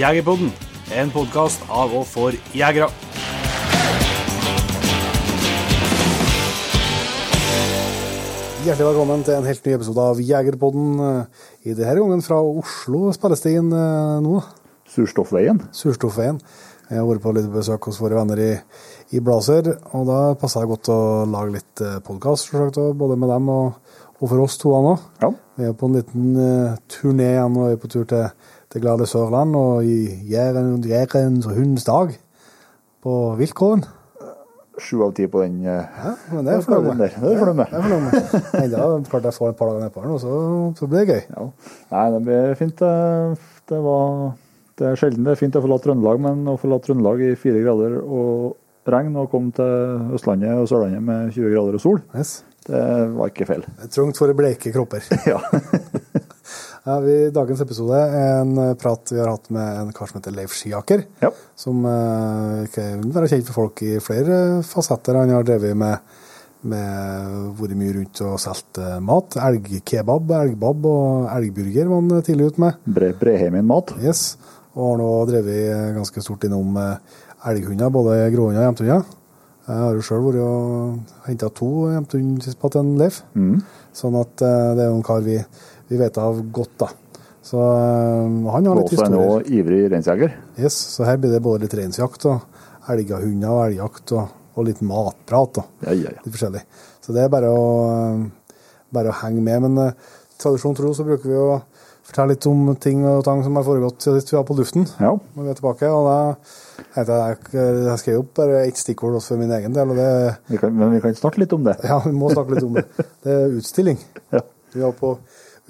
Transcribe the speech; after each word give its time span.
Jegerpodden, 0.00 0.48
en 0.96 1.10
podkast 1.12 1.60
av 1.68 1.90
og 1.92 2.06
for 2.08 2.32
jegere. 2.56 2.86
Hjertelig 8.64 8.86
velkommen 8.86 9.26
til 9.26 9.36
en 9.36 9.48
helt 9.50 9.66
ny 9.68 9.74
episode 9.76 10.06
av 10.14 10.22
Jegerpodden. 10.24 11.02
I 11.68 11.74
denne 11.76 11.98
gangen 11.98 12.24
fra 12.24 12.38
Oslo 12.40 13.10
spilles 13.12 13.44
det 13.44 13.52
inn 13.58 13.68
eh, 13.76 14.16
nå. 14.24 14.38
Surstoffveien. 14.88 15.60
Surstoffveien. 15.76 16.40
Jeg 16.88 16.96
har 16.96 17.08
vært 17.10 17.26
på 17.26 17.34
litt 17.36 17.50
besøk 17.52 17.90
hos 17.90 18.00
våre 18.00 18.16
venner 18.22 18.40
i, 18.40 18.50
i 19.12 19.20
Blazer, 19.20 19.68
og 19.92 20.08
da 20.08 20.20
passer 20.40 20.64
det 20.64 20.72
godt 20.72 20.94
å 20.94 21.00
lage 21.28 21.58
litt 21.58 21.84
podkast, 22.08 22.56
både 22.56 23.20
med 23.20 23.34
dem 23.34 23.52
og, 23.52 23.76
og 24.16 24.24
for 24.24 24.46
oss 24.46 24.56
to 24.62 24.72
nå. 24.72 24.96
Ja. 25.20 25.30
Vi 25.60 25.68
er 25.68 25.76
på 25.76 25.90
en 25.90 25.98
liten 25.98 26.32
uh, 26.40 26.80
turné 26.88 27.34
igjen 27.34 27.60
og 27.60 27.68
er 27.68 27.78
på 27.82 27.92
tur 27.92 28.08
til, 28.08 28.30
til 28.70 28.82
glade 28.84 29.06
Sørland 29.10 29.56
og 29.58 29.84
i 29.84 29.96
Jæren- 30.30 30.84
Jærens 30.86 31.46
og 31.46 31.56
hundens 31.58 31.84
dag 31.84 32.12
på 33.02 33.14
Viltgården. 33.40 33.84
Sju 34.80 35.02
av 35.04 35.10
ti 35.12 35.26
på 35.28 35.42
den. 35.42 35.58
eh, 35.66 35.84
Ja, 36.04 36.14
men 36.32 36.44
det 36.46 36.54
er 36.54 36.60
fornøyd 36.64 36.96
med. 36.96 37.10
Det 37.10 37.32
er 37.32 37.38
fornøyd 37.40 37.56
med. 37.58 37.72
Jeg 38.54 38.70
da 38.70 38.84
klarte 39.10 39.26
jeg 39.28 39.34
å 39.34 39.38
få 39.38 39.48
et 39.50 39.56
par 39.58 39.68
dager 39.68 39.82
nedpå 39.84 40.00
her 40.00 40.08
nå, 40.08 40.18
så, 40.22 40.78
så 40.78 40.86
blir 40.88 41.04
det 41.04 41.08
gøy. 41.10 41.22
Ja. 41.36 41.48
Nei, 41.92 42.04
det 42.14 42.22
blir 42.24 42.54
fint. 42.56 42.76
Det, 42.80 43.80
var, 43.84 44.32
det 44.80 44.86
er 44.88 44.96
sjelden 44.96 45.24
det 45.26 45.34
er 45.34 45.40
fint 45.42 45.58
å 45.58 45.60
forlate 45.66 45.84
Trøndelag, 45.90 46.20
men 46.24 46.46
å 46.48 46.56
forlate 46.58 46.86
Trøndelag 46.88 47.20
i 47.26 47.34
fire 47.36 47.60
grader 47.66 47.98
og 48.00 48.56
regn 48.88 49.16
og 49.20 49.28
komme 49.30 49.52
til 49.52 50.14
Østlandet 50.16 50.56
og 50.56 50.70
Sørlandet 50.70 51.02
med 51.04 51.34
20 51.36 51.52
grader 51.52 51.76
og 51.76 51.80
sol, 51.84 52.00
Yes. 52.16 52.42
det 52.66 52.80
var 53.18 53.28
ikke 53.28 53.46
feil. 53.50 53.60
Det 53.76 53.84
er 53.84 53.92
Trangt 53.98 54.16
for 54.22 54.32
bleike 54.32 54.72
kropper. 54.72 55.04
Ja. 55.28 55.42
Ja, 56.90 56.96
vi, 56.98 57.12
dagens 57.30 57.60
episode 57.62 57.94
er 58.02 58.40
en 58.40 58.56
eh, 58.58 58.72
prat 58.78 59.12
vi 59.12 59.20
har 59.20 59.28
hatt 59.30 59.44
med 59.54 59.76
en 59.78 59.90
kar 59.94 60.08
som 60.10 60.16
heter 60.18 60.34
Leif 60.34 60.56
Skiaker. 60.58 61.04
ja. 61.22 61.28
Som 61.54 61.84
eh, 61.86 62.64
kan 62.74 63.04
være 63.14 63.28
kjent 63.30 63.46
for 63.46 63.60
folk 63.60 63.82
i 63.86 64.00
flere 64.02 64.38
fasetter. 64.66 65.20
Han 65.20 65.30
har 65.30 65.46
drevet 65.46 65.76
med, 65.78 66.16
med 66.72 67.36
vært 67.60 67.76
mye 67.78 67.94
rundt 67.94 68.22
og 68.26 68.40
solgt 68.42 68.80
eh, 68.82 68.96
mat. 69.06 69.38
Elgkebab, 69.38 70.34
elgbab 70.40 70.90
og 70.90 71.30
elgburger 71.36 71.92
var 71.92 72.02
han 72.02 72.26
tidlig 72.26 72.50
ute 72.50 72.64
med. 72.64 72.82
Bre, 72.98 73.12
Breheimen 73.22 73.70
mat. 73.70 73.94
Yes. 74.02 74.34
Og 74.74 74.88
har 74.88 75.00
nå 75.04 75.12
drevet 75.30 75.62
eh, 75.68 75.86
ganske 76.00 76.26
stort 76.26 76.48
innom 76.48 76.74
eh, 76.80 77.18
elghunder, 77.52 77.94
både 77.94 78.18
gråhunder 78.34 78.64
og 78.64 78.70
jevntunder. 78.72 79.08
Jeg 79.70 79.84
har 79.84 79.94
jo 79.94 80.02
sjøl 80.02 80.24
vært 80.24 80.42
og 80.42 81.26
henta 81.28 81.52
to 81.54 81.70
jevntunder 81.92 82.48
sist 82.48 82.58
på 82.58 82.72
til 82.74 82.96
Leif. 82.98 83.20
Mm. 83.38 83.60
Sånn 83.94 84.16
at 84.18 84.42
eh, 84.42 84.70
det 84.74 84.88
er 84.88 84.90
jo 84.90 84.96
en 84.98 85.06
kar 85.06 85.22
vi, 85.22 85.36
vi 85.90 85.98
vet 85.98 86.18
av 86.22 86.40
godt, 86.54 86.74
da. 86.84 86.90
Så 87.42 87.58
eh, 87.58 88.50
han 88.54 88.68
har 88.68 88.78
litt 88.78 88.92
historier. 88.94 89.16
også 89.16 89.40
en 89.40 89.54
ivrig 89.58 89.80
reinsjeger. 89.90 90.34
Yes, 90.60 90.76
så 90.94 91.06
her 91.08 91.18
blir 91.20 91.32
det 91.34 91.42
både 91.42 91.64
litt 91.64 91.74
reinsjakt 91.78 92.26
og 92.30 92.90
elghunder 92.90 93.50
og 93.50 93.62
elgjakt 93.68 94.12
og, 94.18 94.36
og 94.54 94.68
litt 94.68 94.82
matprat 94.86 95.62
og 95.62 95.86
Ja, 95.86 95.94
ja, 95.96 96.12
ja. 96.14 96.22
litt 96.22 96.34
forskjellig. 96.36 96.62
Så 97.00 97.16
det 97.16 97.24
er 97.24 97.32
bare 97.32 97.50
å, 97.50 97.64
eh, 97.96 98.60
bare 98.94 99.10
å 99.10 99.18
henge 99.22 99.42
med. 99.42 99.66
Men 99.66 99.90
uh, 99.90 100.14
tradisjon 100.40 100.76
tro 100.78 100.92
så 100.94 101.06
bruker 101.06 101.30
vi 101.32 101.38
å 101.40 101.60
fortelle 102.10 102.34
litt 102.34 102.46
om 102.50 102.70
ting 102.82 103.02
og 103.06 103.24
tang 103.26 103.42
som 103.46 103.56
har 103.58 103.66
foregått 103.66 104.02
siden 104.02 104.22
vi 104.26 104.36
var 104.36 104.46
på 104.48 104.56
luften. 104.58 104.86
Ja. 105.02 105.12
Når 105.34 105.46
vi 105.46 105.52
er 105.52 105.58
tilbake, 105.58 105.90
og 105.94 106.06
da 106.08 106.94
heter 106.96 107.12
jeg, 107.20 107.36
jeg 107.86 107.98
skrev 108.02 108.22
opp 108.22 108.32
bare 108.40 108.62
ett 108.66 108.78
stikkord 108.80 109.18
også 109.18 109.34
for 109.34 109.42
min 109.42 109.52
egen 109.58 109.74
del, 109.76 109.92
og 109.92 110.00
det 110.00 110.08
Vi 110.50 110.58
kan, 110.60 110.74
men 110.76 110.94
vi 110.94 111.02
kan 111.04 111.14
snakke 111.18 111.42
litt 111.44 111.54
om 111.56 111.66
det. 111.66 111.76
ja, 111.86 112.00
vi 112.04 112.14
må 112.14 112.30
snakke 112.34 112.56
litt 112.56 112.66
om 112.66 112.78
det. 112.78 112.86
Det 113.26 113.36
er 113.36 113.54
utstilling. 113.60 114.00
Ja. 114.34 114.42
Vi 114.74 114.82
var 114.82 114.94
på 114.98 115.16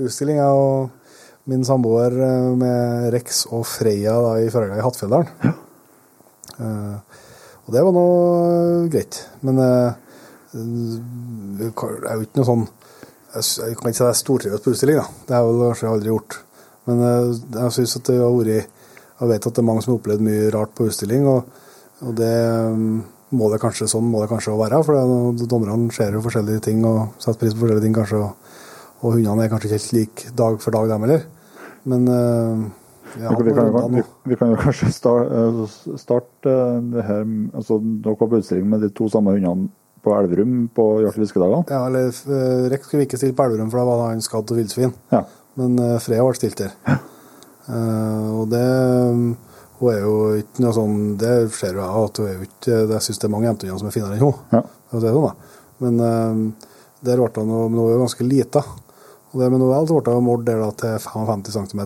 utstilling, 0.06 0.40
jeg 0.40 0.60
og 0.64 0.90
min 1.50 1.64
samboer 1.66 2.14
eh, 2.14 2.50
med 2.58 3.10
Rex 3.14 3.44
og 3.50 3.64
Freya 3.68 4.14
da, 4.22 4.36
i 4.42 4.50
Førga 4.52 4.78
i 4.78 4.84
Hattfjelldalen. 4.84 5.56
Eh, 6.60 7.20
og 7.70 7.74
det 7.76 7.82
var 7.86 7.94
nå 7.94 8.04
greit. 8.90 9.16
Men 9.46 9.60
uh, 9.62 9.92
det 10.50 11.68
er 11.70 12.18
jo 12.18 12.24
ikke 12.26 12.40
noe 12.40 12.48
sånn 12.48 12.64
Jeg 12.66 13.76
kan 13.78 13.92
ikke 13.92 13.96
si 14.00 14.02
jeg 14.02 14.18
stortrives 14.18 14.64
på 14.64 14.74
utstilling, 14.74 14.98
da. 14.98 15.06
Det 15.28 15.36
har 15.36 15.46
jeg 15.46 15.54
vel 15.54 15.70
kanskje 15.70 15.92
aldri 15.94 16.10
gjort. 16.10 16.36
Men 16.90 17.00
uh, 17.06 17.30
jeg 17.60 17.76
syns 17.76 17.96
at 18.00 18.10
det 18.10 18.18
har 18.18 18.34
vært 18.34 18.50
Jeg 18.50 19.30
vet 19.30 19.46
at 19.46 19.54
det 19.54 19.62
er 19.62 19.68
mange 19.70 19.86
som 19.86 19.94
har 19.94 20.02
opplevd 20.02 20.26
mye 20.26 20.50
rart 20.56 20.74
på 20.74 20.90
utstilling, 20.90 21.30
og, 21.30 21.62
og 22.02 22.18
det 22.18 22.34
um, 22.74 23.00
må 23.38 23.52
det 23.52 23.62
kanskje 23.62 23.86
sånn 23.92 24.10
må 24.10 24.24
det 24.24 24.30
kanskje 24.32 24.58
være. 24.58 24.82
For 24.84 25.46
dommerne 25.46 25.94
ser 25.94 26.18
jo 26.18 26.24
forskjellige 26.26 26.66
ting 26.66 26.82
og 26.88 27.14
setter 27.22 27.44
pris 27.44 27.54
på 27.54 27.62
forskjellige 27.62 27.86
ting, 27.86 27.96
kanskje. 28.00 28.24
Og, 28.26 28.39
og 29.00 29.14
hundene 29.16 29.44
er 29.46 29.50
kanskje 29.52 29.70
ikke 29.70 29.78
helt 29.78 29.92
like 29.96 30.32
dag 30.36 30.60
for 30.60 30.76
dag, 30.76 30.88
dem 30.92 31.04
heller. 31.06 31.26
Men 31.90 32.08
eh, 32.12 32.64
ja, 33.22 33.32
Vi, 33.34 33.52
kan, 33.56 33.70
nå- 33.72 33.88
vi, 33.96 34.02
vi 34.30 34.36
kan 34.38 34.52
jo 34.52 34.58
kanskje 34.60 34.90
starte, 34.94 35.66
starte 35.98 36.52
det 36.92 37.02
her 37.08 37.24
altså, 37.56 37.80
Dere 37.82 38.14
var 38.20 38.28
på 38.30 38.38
utstilling 38.38 38.68
med 38.70 38.84
de 38.84 38.90
to 38.94 39.08
samme 39.10 39.32
hundene 39.34 39.70
på 40.04 40.12
Elverum 40.16 40.68
på 40.72 40.84
jakt- 41.04 41.18
og 41.18 41.24
fiskedagene. 41.24 41.64
Ja, 41.68 41.80
eller 41.88 42.08
eh, 42.08 42.68
Rex 42.72 42.86
skulle 42.86 43.02
vi 43.02 43.08
ikke 43.08 43.18
stille 43.20 43.36
på 43.36 43.44
Elverum, 43.48 43.68
for 43.72 43.80
da 43.82 43.88
var 43.88 44.06
han 44.12 44.22
skadd 44.24 44.52
av 44.52 44.60
villsvin. 44.60 44.94
Ja. 45.12 45.24
Men 45.60 45.74
uh, 45.82 45.96
Freya 46.00 46.24
ble 46.24 46.38
stilt 46.38 46.60
der. 46.62 46.72
Eh, 47.68 48.28
og 48.40 48.46
det 48.52 48.64
Hun 49.80 49.90
er 49.92 50.00
jo 50.04 50.14
ikke 50.40 50.60
noe 50.64 50.72
sånn 50.76 50.94
Det 51.20 51.34
ser 51.56 51.76
jo 51.76 51.80
jeg 51.82 52.04
at 52.04 52.18
hun 52.20 52.26
er 52.28 52.34
jo 52.34 52.46
ikke 52.46 52.78
Jeg 52.90 53.04
syns 53.04 53.20
det 53.20 53.26
er 53.28 53.32
mange 53.32 53.46
jentehunder 53.48 53.80
som 53.80 53.88
er 53.90 53.94
finere 53.94 54.16
enn 54.16 54.24
hun. 54.24 54.40
Ja. 54.52 54.62
Men 55.80 56.00
uh, 56.00 56.70
der 57.04 57.20
ble 57.20 57.44
hun 57.44 57.52
men 57.72 57.78
hun 57.80 57.86
er 57.90 57.94
jo 57.98 58.02
ganske 58.06 58.26
lita. 58.26 58.64
Og 59.30 59.40
det 59.40 59.50
med 59.52 59.62
Noel 59.62 59.86
så 59.86 60.00
ble 60.00 60.16
målt 60.24 60.46
der 60.48 60.58
da 60.58 60.70
til 60.74 60.96
55 61.04 61.52
cm 61.54 61.82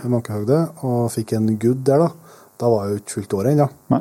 i 0.00 0.08
mankehøyde, 0.08 0.60
og 0.86 1.10
fikk 1.12 1.34
en 1.36 1.50
good 1.60 1.82
der, 1.84 2.06
da. 2.06 2.38
Da 2.60 2.70
var 2.70 2.86
jeg 2.86 2.94
jo 2.94 3.00
ikke 3.02 3.16
fullt 3.16 3.36
år 3.40 3.50
ennå. 3.50 3.66
Ja. 3.90 4.00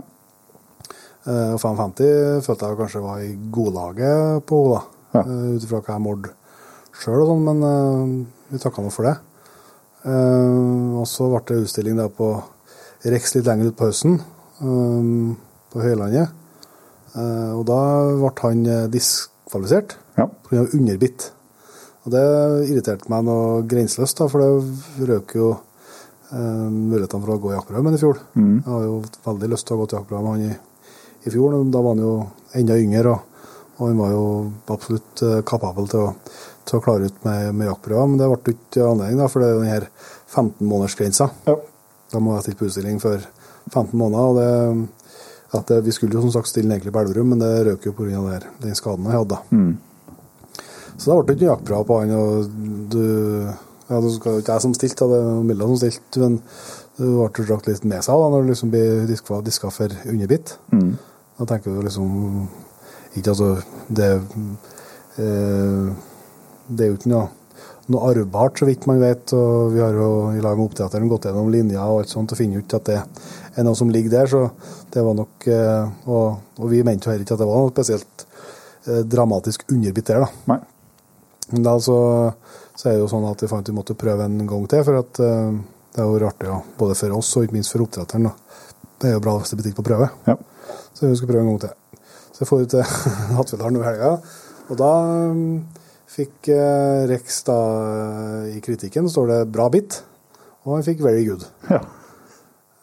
Og 1.29 1.59
55 1.61 2.45
følte 2.45 2.69
jeg 2.69 2.79
kanskje 2.79 3.03
var 3.03 3.19
i 3.23 3.33
godlaget 3.51 4.45
på 4.47 4.63
henne, 4.63 4.79
da. 4.79 4.95
Ja. 5.13 5.23
Eh, 5.25 5.55
Ut 5.57 5.65
ifra 5.65 5.81
hva 5.81 5.95
jeg 5.95 6.05
målte 6.05 6.35
sjøl 6.99 7.23
og 7.23 7.31
sånn, 7.31 7.47
men 7.47 7.63
eh, 7.65 8.11
vi 8.53 8.61
takka 8.61 8.83
nå 8.85 8.91
for 8.93 9.09
det. 9.09 9.15
Eh, 10.05 10.99
og 10.99 11.07
så 11.09 11.29
ble 11.31 11.41
det 11.49 11.63
utstilling 11.65 11.97
der 11.99 12.11
på 12.13 12.31
Rex 13.09 13.33
litt 13.35 13.47
lenger 13.47 13.71
ut 13.71 13.77
på 13.79 13.87
høsten, 13.87 14.17
på 14.59 15.79
Høylandet. 15.79 16.33
Og 17.15 17.61
da 17.63 17.77
ble 18.19 18.31
han 18.41 18.65
diskvalifisert 18.91 19.93
pga. 20.17 20.25
Ja. 20.51 20.65
underbitt. 20.75 21.29
Og 22.05 22.13
det 22.13 22.25
irriterte 22.69 23.11
meg 23.11 23.25
noe 23.27 23.63
grenseløst, 23.69 24.19
da, 24.21 24.27
for 24.31 24.43
det 24.43 25.07
røk 25.09 25.33
jo 25.35 25.49
eh, 25.53 26.67
mulighetene 26.71 27.23
for 27.25 27.33
å 27.35 27.39
gå 27.43 27.55
jaktprøven 27.55 27.97
i 27.97 28.01
fjor. 28.01 28.21
Mm. 28.35 28.53
Jeg 28.57 28.67
har 28.69 28.85
jo 28.85 28.99
veldig 29.25 29.49
lyst 29.53 29.67
til 29.67 29.75
å 29.75 29.81
gå 29.81 29.89
til 29.89 29.99
jaktprøven 29.99 30.27
med 30.27 30.35
han 30.35 30.45
i, 30.45 30.93
i 31.25 31.33
fjor, 31.33 31.57
da 31.73 31.81
var 31.83 31.97
han 31.97 32.05
jo 32.05 32.13
enda 32.59 32.77
yngre, 32.79 33.15
og, 33.15 33.49
og 33.77 33.83
han 33.87 33.99
var 33.99 34.13
jo 34.15 34.29
absolutt 34.75 35.25
eh, 35.27 35.41
kapabel 35.47 35.89
til 35.91 36.05
å, 36.05 36.13
til 36.69 36.79
å 36.79 36.85
klare 36.85 37.09
ut 37.09 37.19
med, 37.27 37.49
med 37.59 37.71
jaktprøven, 37.71 38.13
Men 38.13 38.21
det 38.21 38.29
ble 38.31 38.55
ikke 38.55 38.87
anledning, 38.93 39.19
da, 39.19 39.27
for 39.31 39.43
det 39.43 39.49
er 39.49 39.57
jo 39.57 39.65
den 39.65 39.73
her 39.75 39.89
15-månedersgrensa. 40.29 41.29
Ja. 41.49 41.59
Da 42.09 42.23
må 42.23 42.37
jeg 42.37 42.47
stille 42.47 42.61
på 42.61 42.69
utstilling 42.69 43.03
for 43.03 43.27
15 43.73 43.91
måneder. 43.99 44.23
og 44.23 44.39
det, 44.39 44.87
at 45.51 45.67
det, 45.67 45.81
Vi 45.85 45.91
skulle 45.91 46.13
jo 46.13 46.21
som 46.21 46.31
sagt 46.31 46.49
stille 46.49 46.71
egentlig 46.73 46.93
på 46.93 47.01
Elverum, 47.03 47.33
men 47.33 47.41
det 47.41 47.51
røk 47.67 47.85
jo 47.85 47.93
pga. 47.97 48.39
den 48.61 48.75
skaden 48.77 49.05
jeg 49.05 49.17
hadde. 49.17 49.37
Mm. 49.51 49.77
Så 50.99 51.09
da 51.09 51.17
ble 51.17 51.31
det 51.31 51.39
ikke 51.39 51.53
jaktprøve 51.53 51.87
på 51.87 51.97
han. 52.01 52.11
og 52.11 52.49
du, 52.91 53.03
ja, 53.89 53.99
Det 53.99 54.19
var 54.25 54.41
ikke 54.41 54.53
jeg 54.53 54.65
som 54.65 54.75
stilte, 54.75 55.07
det 55.07 55.21
var 55.23 55.43
Milla 55.47 55.69
som 55.69 55.79
stilte, 55.79 56.19
men 56.19 56.39
det 56.99 57.09
ble 57.15 57.45
dratt 57.47 57.69
litt 57.69 57.85
med 57.87 58.03
seg 58.03 58.19
da, 58.19 58.31
når 58.33 58.43
du 58.43 58.51
liksom 58.51 58.71
blir 58.73 59.05
diska, 59.07 59.39
diska 59.45 59.71
for 59.71 59.93
underbitt. 60.11 60.57
Mm. 60.75 60.97
Da 61.39 61.47
tenker 61.47 61.71
du 61.71 61.83
liksom 61.85 62.47
Ikke 63.15 63.31
altså 63.31 63.61
Det, 63.87 64.09
eh, 65.17 65.85
det 66.67 66.83
er 66.83 66.89
jo 66.91 66.97
ikke 66.99 67.11
noe, 67.13 67.29
noe 67.89 68.09
arvbart, 68.11 68.59
så 68.59 68.67
vidt 68.67 68.85
man 68.85 68.99
vet. 69.01 69.31
og 69.33 69.71
Vi 69.73 69.79
har 69.81 69.95
jo 69.95 70.09
i 70.35 70.43
lag 70.43 70.59
med 70.59 70.67
oppdretteren 70.67 71.09
gått 71.09 71.25
gjennom 71.25 71.49
linjer 71.49 71.79
og 71.79 72.03
alt 72.03 72.11
sånt 72.11 72.35
og 72.35 72.37
finner 72.37 72.59
ut 72.59 72.75
at 72.77 72.91
det 72.91 72.99
er 73.55 73.65
noe 73.65 73.79
som 73.79 73.89
ligger 73.89 74.13
der. 74.19 74.27
Så 74.29 74.43
det 74.93 75.05
var 75.05 75.15
nok 75.17 75.47
eh, 75.47 75.87
Og, 76.05 76.35
og 76.59 76.69
vi 76.69 76.83
mente 76.83 77.07
jo 77.07 77.15
heller 77.15 77.25
ikke 77.25 77.39
at 77.39 77.41
det 77.45 77.49
var 77.49 77.63
noe 77.63 77.73
spesielt 77.73 78.27
eh, 78.85 79.01
dramatisk 79.07 79.63
underbitt 79.71 80.11
der, 80.11 80.27
da. 80.27 80.43
Nei. 80.51 80.59
Men 81.51 81.65
da 81.65 81.75
så, 81.81 81.97
så 82.77 82.89
er 82.89 82.97
det 82.97 83.03
jo 83.03 83.09
sånn 83.11 83.27
at 83.29 83.43
vi 83.43 83.49
fant 83.51 83.69
vi 83.69 83.75
måtte 83.75 83.97
prøve 83.99 84.27
en 84.27 84.39
gang 84.49 84.67
til, 84.69 84.83
for 84.87 85.01
at 85.01 85.21
uh, 85.23 85.59
det 85.95 86.03
er 86.03 86.07
jo 86.07 86.29
artig, 86.29 86.47
ja, 86.49 86.59
både 86.79 86.97
for 86.97 87.17
oss 87.17 87.31
og 87.37 87.47
ikke 87.47 87.57
minst 87.57 87.73
for 87.73 87.85
oppdretteren. 87.85 88.29
da. 88.29 88.77
Det 88.99 89.09
er 89.09 89.17
jo 89.17 89.23
bra 89.23 89.35
hvis 89.39 89.53
det 89.53 89.61
blir 89.61 89.75
på 89.77 89.85
prøve. 89.85 90.09
Ja. 90.27 90.35
Så 90.93 91.07
vi 91.07 91.17
skal 91.17 91.31
prøve 91.31 91.45
en 91.45 91.51
gang 91.53 91.61
til. 91.65 92.01
Så 92.33 92.43
jeg 92.43 92.49
får 92.51 92.63
ut 92.63 92.73
til 92.75 92.83
Hattfjelldalen 93.37 93.79
nå 93.79 93.83
i 93.83 93.89
helga, 93.89 94.11
og 94.69 94.79
da 94.79 94.91
um, 95.33 95.45
fikk 96.09 96.51
uh, 96.53 97.07
Rex 97.09 97.41
da 97.47 97.57
eh, 97.79 98.57
i 98.57 98.61
kritikken 98.63 99.09
står 99.09 99.31
det 99.31 99.39
'bra 99.53 99.69
bit', 99.73 100.01
og 100.65 100.75
han 100.75 100.85
fikk 100.85 101.01
'very 101.01 101.25
good'. 101.25 101.47
ja. 101.69 101.81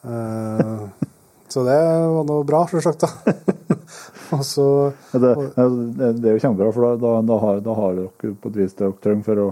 Eh, 0.07 0.87
så 1.47 1.63
det 1.63 1.77
var 2.11 2.25
noe 2.27 2.43
bra, 2.47 2.65
selvsagt, 2.69 3.03
da. 3.03 3.33
så 4.53 4.67
Ja, 5.13 5.19
Det, 5.21 5.31
det, 5.97 6.11
det 6.21 6.29
er 6.29 6.37
jo 6.37 6.43
kjempebra, 6.43 6.73
for 6.75 6.97
da, 7.01 7.15
da, 7.27 7.39
har, 7.43 7.59
da 7.65 7.75
har 7.77 7.97
dere 7.97 8.35
på 8.41 8.51
et 8.51 8.59
vis 8.61 8.75
det 8.75 8.85
dere 8.85 8.99
trenger 9.03 9.27
for 9.27 9.43
å, 9.43 9.47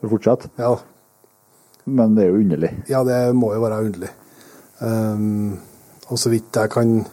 for 0.00 0.08
å 0.08 0.12
fortsette. 0.16 0.50
Ja, 0.60 0.72
Men 1.84 2.14
det 2.16 2.24
er 2.26 2.32
jo 2.32 2.40
underlig. 2.42 2.72
Ja, 2.90 3.02
det 3.06 3.18
må 3.34 3.52
jo 3.56 3.62
være 3.64 3.82
underlig. 3.86 4.10
Um, 4.82 5.58
og 6.10 6.18
så 6.18 6.32
vidt 6.32 6.56
jeg 6.58 6.70
kan 6.72 7.04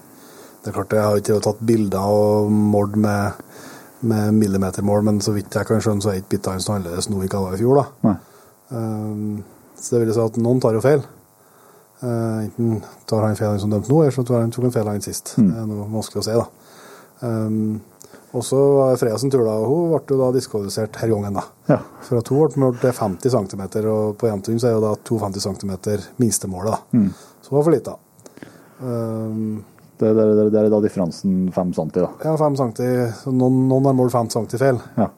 Det 0.63 0.71
er 0.71 0.73
klart 0.73 0.93
jeg 0.95 1.05
har 1.05 1.19
ikke 1.19 1.35
tatt 1.45 1.59
bilder 1.63 2.09
og 2.11 2.49
målt 2.51 2.95
med, 2.99 3.37
med 4.01 4.33
millimetermål, 4.35 5.05
men 5.07 5.21
så 5.23 5.31
vidt 5.35 5.55
jeg 5.55 5.69
kan 5.69 5.79
skjønne, 5.83 6.03
så 6.03 6.11
er 6.11 6.19
ikke 6.19 6.35
bitene 6.35 6.63
så 6.63 6.75
annerledes 6.75 7.07
nå 7.09 7.21
ikke 7.23 7.37
det 7.37 7.45
var 7.45 7.55
i 7.55 7.61
fjor. 7.61 7.79
da. 7.79 8.15
Um, 8.69 9.39
så 9.79 9.95
det 9.95 10.03
vil 10.03 10.13
si 10.13 10.21
at 10.25 10.41
noen 10.43 10.59
tar 10.61 10.75
jo 10.75 10.83
feil. 10.83 11.05
Uh, 12.03 12.45
enten 12.45 12.83
tar 13.07 13.23
han 13.25 13.39
feil 13.39 13.53
han 13.53 13.61
som 13.63 13.71
dømte 13.71 13.91
nå, 13.91 14.01
eller 14.03 14.15
så 14.15 14.25
tar 14.27 14.43
han 14.43 14.51
tok 14.55 14.67
han 14.67 14.75
feil 14.75 14.91
han 14.91 15.03
sist. 15.03 15.33
Mm. 15.39 15.47
Det 15.49 15.61
er 15.63 15.69
noe 15.71 15.87
vanskelig 15.95 16.21
å 16.21 16.27
si, 16.27 16.35
da. 16.37 16.58
Um, 17.21 17.79
og 18.29 18.43
så 18.45 18.57
var 18.57 18.93
da. 18.93 19.55
og 19.55 19.65
Hun 19.65 19.87
ble 19.89 20.15
jo 20.15 20.19
da 20.19 20.29
diskvalifisert 20.35 20.99
denne 20.99 21.15
gangen, 21.15 21.39
da. 21.39 21.45
Ja. 21.71 21.79
For 22.05 22.21
at 22.21 22.29
hun 22.29 22.43
ble 22.43 22.63
målt 22.65 22.83
til 22.83 22.93
50 22.93 23.33
cm, 23.33 23.63
og 23.89 24.19
på 24.21 24.29
Jevntun 24.29 24.61
så 24.61 24.69
er 24.69 24.77
jo 24.77 24.85
da 24.85 24.93
250 25.09 25.47
cm 25.47 25.73
minstemålet, 26.21 26.77
da. 26.77 26.99
Mm. 26.99 27.09
Så 27.41 27.51
hun 27.51 27.59
var 27.59 27.67
for 27.67 27.77
lite. 27.77 27.97
Um, 28.79 29.65
Det, 29.99 30.13
det, 30.15 30.25
det, 30.35 30.43
det 30.53 30.59
er 30.61 30.69
da 30.71 30.77
differansen 30.79 31.49
5 31.51 31.71
cm, 31.75 31.89
da. 31.97 32.09
ja, 32.23 32.35
5 32.39 32.53
cm, 32.55 33.33
noen, 33.35 33.57
noen 33.67 33.89
har 33.89 33.97
målt 33.97 34.13
5 34.15 34.29
cm 34.31 34.45
feil. 34.61 34.79
Ja. 34.95 35.09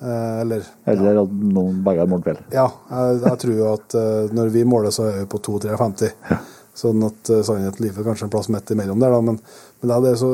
Eh, 0.00 0.40
eller 0.42 0.64
Eller 0.84 1.20
at 1.22 1.36
noen 1.54 1.78
begge 1.86 2.02
har 2.02 2.10
målt 2.10 2.26
feil. 2.26 2.40
Ja, 2.52 2.66
jeg, 2.90 3.20
jeg 3.22 3.40
tror 3.44 3.54
jo 3.60 3.68
at 3.70 3.94
uh, 3.94 4.34
når 4.34 4.50
vi 4.56 4.64
måler, 4.66 4.90
så 4.90 5.06
er 5.08 5.20
vi 5.20 5.28
på 5.30 5.38
2-53. 5.46 6.10
Sånn 6.76 7.06
at 7.06 7.30
uh, 7.32 7.44
sannheten 7.46 7.86
ligger 7.86 8.08
kanskje 8.08 8.26
en 8.26 8.34
plass 8.34 8.50
midt 8.52 8.74
imellom 8.74 8.98
der, 9.00 9.14
da. 9.14 9.22
Men, 9.30 9.38
men 9.38 9.92
det, 9.92 9.96
er 9.96 10.04
det 10.08 10.16
så 10.20 10.32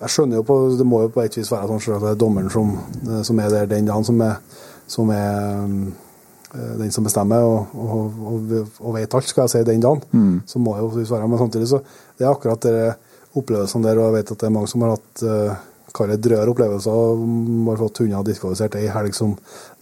Jeg 0.00 0.12
skjønner 0.14 0.40
jo 0.40 0.44
på 0.48 0.58
Det 0.78 0.86
må 0.88 1.02
jo 1.04 1.12
på 1.12 1.24
et 1.24 1.36
vis 1.36 1.50
være 1.52 1.68
sånn 1.68 1.96
at 1.96 2.04
det 2.06 2.12
er 2.14 2.20
dommeren 2.20 2.52
som, 2.52 2.72
eh, 3.06 3.22
som 3.26 3.40
er 3.40 3.50
der 3.52 3.70
den 3.70 3.88
dagen, 3.88 4.06
som 4.06 4.20
er, 4.24 4.38
som 4.88 5.10
er 5.12 5.64
eh, 6.54 6.74
den 6.80 6.92
som 6.94 7.04
bestemmer 7.04 7.44
og, 7.44 7.74
og, 7.74 8.20
og, 8.32 8.54
og 8.80 8.96
vet 8.96 9.14
alt, 9.14 9.28
skal 9.28 9.46
jeg 9.46 9.54
si, 9.54 9.64
den 9.68 9.84
dagen. 9.84 10.40
Så 10.46 10.62
må 10.62 10.76
jo 10.78 10.92
være 10.96 11.28
Men 11.28 11.38
samtidig 11.38 11.68
så 11.68 11.82
Det 12.18 12.26
er 12.26 12.32
akkurat 12.32 12.62
de 12.62 12.92
opplevelsene 13.36 13.86
der, 13.86 13.98
og 13.98 14.08
jeg 14.08 14.20
vet 14.20 14.32
at 14.32 14.40
det 14.40 14.46
er 14.48 14.56
mange 14.56 14.68
som 14.68 14.82
har 14.82 14.96
hatt 14.96 15.22
uh, 15.22 15.58
Kall 15.94 16.12
det 16.12 16.20
drøye 16.22 16.46
opplevelser. 16.50 16.90
og 16.90 17.68
Har 17.68 17.80
fått 17.80 18.02
hunder 18.04 18.26
diskvalifisert 18.26 18.76
ei 18.78 18.90
helg 18.94 19.16
som 19.16 19.36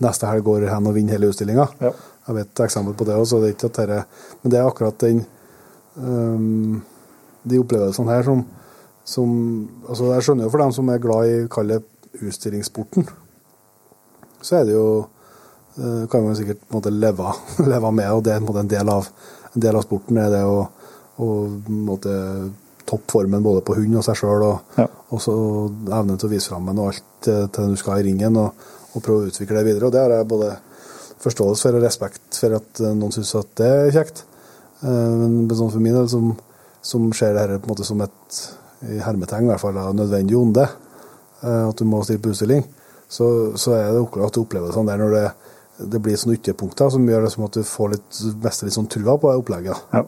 neste 0.05 0.29
helg 0.29 0.47
går 0.47 0.69
hen 0.71 0.89
og 0.89 0.95
vinner 0.97 1.17
hele 1.17 1.29
utstillinga. 1.33 1.67
Ja. 1.85 1.93
Jeg 2.29 2.37
vet 2.37 2.53
et 2.53 2.63
eksempel 2.65 2.97
på 2.97 3.07
det 3.09 3.17
også, 3.17 3.41
det 3.41 3.49
er 3.51 3.57
ikke 3.57 3.69
at 3.71 3.81
dette, 3.81 3.99
men 4.43 4.53
det 4.53 4.59
er 4.61 4.69
akkurat 4.69 4.99
den 5.01 5.23
um, 5.97 6.83
De 7.49 7.61
opplevelsene 7.63 8.13
her 8.13 8.27
som, 8.27 8.43
som 9.09 9.31
altså 9.89 10.11
Jeg 10.15 10.27
skjønner 10.27 10.45
jo 10.47 10.53
for 10.53 10.61
dem 10.63 10.73
som 10.77 10.91
er 10.93 11.01
glad 11.01 11.31
i 11.33 11.37
kall 11.53 11.71
det 11.73 11.79
utstillingssporten, 12.25 13.07
så 14.43 14.61
er 14.61 14.69
det 14.69 14.75
jo 14.77 14.87
øh, 15.79 16.05
kan 16.11 16.25
man 16.25 16.37
sikkert 16.39 16.61
på 16.61 16.73
en 16.73 16.79
måte 16.81 16.93
leve, 16.95 17.33
leve 17.73 17.93
med, 17.93 18.11
og 18.13 18.25
det 18.27 18.35
er 18.35 18.45
på 18.45 18.53
en 18.55 18.65
en 18.67 18.73
del 18.75 18.89
av, 18.93 19.09
en 19.55 19.65
del 19.65 19.77
av 19.77 19.87
sporten. 19.87 20.17
er 20.21 20.31
det 20.35 20.43
å, 20.45 20.59
å 21.19 21.29
en 21.49 21.85
måte 21.89 22.15
topp 22.89 23.11
formen 23.13 23.43
både 23.45 23.61
på 23.67 23.77
hund 23.77 23.97
og 24.01 24.05
seg 24.07 24.17
sjøl, 24.17 24.43
og, 24.47 24.79
Ja. 24.79 24.87
og 25.11 25.21
så 25.21 25.35
evnen 25.93 26.19
til 26.19 26.29
å 26.29 26.33
vise 26.33 26.49
fram 26.53 26.69
og 26.73 26.87
alt 26.89 27.03
til, 27.25 27.49
den 27.53 27.75
du 27.75 27.81
skal 27.81 28.01
i 28.01 28.07
ringen, 28.09 28.37
og, 28.37 28.53
og 28.95 29.03
prøve 29.05 29.27
å 29.27 29.29
utvikle 29.33 29.59
det 29.61 29.67
videre. 29.73 29.87
Og 29.89 29.93
det 29.93 30.01
har 30.05 30.15
jeg 30.17 30.29
både 30.31 30.53
forståelse 31.21 31.67
for 31.69 31.77
og 31.81 31.83
respekt 31.85 32.39
for 32.41 32.57
at 32.61 32.81
eh, 32.81 32.95
noen 32.97 33.13
syns 33.13 33.35
at 33.41 33.51
det 33.61 33.69
er 33.69 33.91
kjekt. 33.99 34.25
Eh, 34.83 35.17
Men 35.19 35.51
sånn 35.51 35.73
for 35.75 35.83
min 35.85 35.97
del, 35.97 36.09
som, 36.09 36.31
som 36.83 37.11
ser 37.13 37.35
det 37.35 37.45
her 37.45 37.59
på 37.59 37.69
en 37.69 37.75
måte 37.75 37.85
som 37.89 38.01
et 38.07 38.41
i 38.87 39.01
hermetegn 39.03 39.49
i 39.49 39.53
hvert 39.53 39.63
fall, 39.63 39.79
nødvendig 39.97 40.37
onde, 40.39 40.67
eh, 41.43 41.65
at 41.69 41.79
du 41.79 41.87
må 41.89 42.03
stille 42.07 42.23
på 42.23 42.35
utstilling, 42.35 42.65
så, 43.09 43.29
så 43.59 43.75
er 43.75 43.89
det 43.93 44.03
akkurat 44.03 44.39
opplevelsene 44.41 44.91
der 44.91 45.03
når 45.03 45.17
det, 45.17 45.25
det 45.95 46.03
blir 46.05 46.19
sånne 46.19 46.37
ytterpunkter 46.39 46.93
som 46.93 47.09
gjør 47.09 47.25
det 47.25 47.33
som 47.35 47.47
at 47.47 47.59
du 47.59 47.65
får 47.67 47.93
litt, 47.95 48.23
mister 48.45 48.69
litt 48.69 48.77
sånn 48.77 48.91
trua 48.93 49.17
på 49.19 49.33
det 49.33 49.43
opplegget. 49.43 49.83
Ja. 49.95 50.05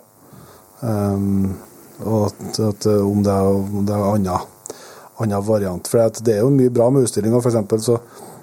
Um, 0.80 1.58
og 2.00 2.30
at, 2.30 2.60
at 2.64 2.88
eh, 2.88 3.02
om 3.04 3.24
det 3.24 3.34
er, 3.34 3.50
om 3.50 3.84
det 3.88 3.96
er 3.96 4.06
annen, 4.06 4.78
annen 5.20 5.44
variant. 5.44 5.90
For 5.90 6.22
det 6.24 6.36
er 6.36 6.44
jo 6.44 6.54
mye 6.54 6.72
bra 6.72 6.88
med 6.92 7.04
utstillinger. 7.04 7.44
Eksempel 7.50 7.82
så 7.84 7.98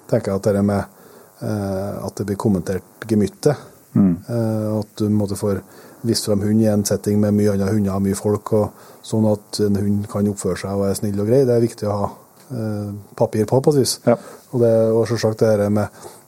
tenker 0.10 0.34
jeg 0.34 0.42
at 0.42 0.52
det 0.58 0.64
med 0.66 0.84
eh, 1.42 2.06
at 2.06 2.20
det 2.20 2.28
blir 2.30 2.40
kommentert 2.40 3.08
gemyttet. 3.10 3.58
Eh, 4.30 4.80
at 4.80 5.02
du 5.02 5.10
måtte 5.10 5.40
får 5.40 5.62
vist 6.06 6.28
fram 6.28 6.44
hund 6.46 6.62
i 6.62 6.70
en 6.70 6.86
setting 6.86 7.20
med 7.22 7.36
mye 7.38 7.56
andre 7.56 7.72
hunder 7.72 7.96
og 7.96 8.06
mye 8.06 8.18
folk, 8.18 8.54
og 8.54 9.06
sånn 9.06 9.26
at 9.32 9.62
en 9.66 9.80
hund 9.82 10.06
kan 10.12 10.30
oppføre 10.30 10.60
seg 10.62 10.78
og 10.78 10.90
er 10.90 11.00
snill 11.00 11.24
og 11.24 11.30
grei. 11.30 11.44
Det 11.48 11.56
er 11.56 11.64
viktig 11.64 11.90
å 11.90 11.98
ha 11.98 12.10
eh, 12.52 12.94
papir 13.18 13.48
på, 13.50 13.62
på 13.64 13.74
et 13.74 13.82
vis. 13.82 13.98
Ja. 14.06 14.18
Og, 14.52 14.62
det, 14.64 14.72
og 14.94 15.08
selvsagt 15.10 15.44
det 15.44 15.54
her 15.56 15.74
med 15.74 15.88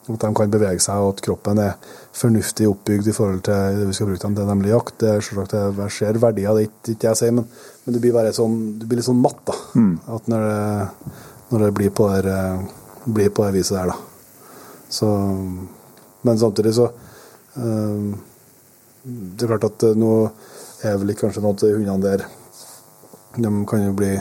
at 0.10 0.24
de 0.24 0.30
kan 0.34 0.50
bevege 0.50 0.82
seg, 0.82 1.02
og 1.04 1.14
at 1.14 1.24
kroppen 1.26 1.60
er 1.62 1.76
fornuftig 2.18 2.66
oppbygd 2.70 3.12
i 3.12 3.14
forhold 3.14 3.44
til 3.46 3.78
det 3.78 3.90
vi 3.92 3.98
skal 3.98 4.10
bruke 4.10 4.24
dem 4.24 4.38
til, 4.38 4.48
nemlig 4.50 4.72
jakt. 4.74 4.96
Det 5.04 5.12
er 5.12 5.26
selvsagt 5.26 5.54
det 5.54 5.64
jeg 5.84 5.96
ser 6.00 6.22
verdier, 6.24 6.56
det 6.58 6.64
er 6.64 6.96
ikke, 6.96 7.12
jeg 7.12 7.20
sier, 7.20 7.36
men, 7.38 7.46
men 7.86 7.96
du 7.96 8.00
blir 8.02 8.16
bare 8.16 8.34
sånn, 8.36 8.56
du 8.82 8.88
blir 8.90 9.02
litt 9.02 9.10
sånn 9.10 9.22
matt, 9.22 9.44
da. 9.46 9.58
At 10.16 10.32
når 10.32 10.48
det, 10.48 11.12
når 11.52 11.66
det 11.66 11.74
blir, 11.78 11.94
på 11.94 12.10
det, 12.10 12.34
eh, 12.34 13.06
blir 13.06 13.30
på 13.36 13.46
det 13.46 13.54
viset 13.60 13.78
der, 13.78 13.94
da. 13.94 14.00
Så, 14.90 15.12
men 16.26 16.42
samtidig 16.42 16.74
så 16.80 16.90
eh, 16.90 18.10
Det 19.04 19.46
er 19.46 19.54
klart 19.54 19.70
at 19.70 19.86
eh, 19.88 19.96
nå 20.00 20.12
er 20.86 20.98
vel 21.00 21.14
ikke 21.14 21.28
kanskje 21.28 21.44
noen 21.44 21.60
til 21.60 21.76
hundene 21.78 22.04
der 22.04 22.26
De 23.40 23.52
kan 23.70 23.84
jo 23.86 23.94
bli 23.96 24.12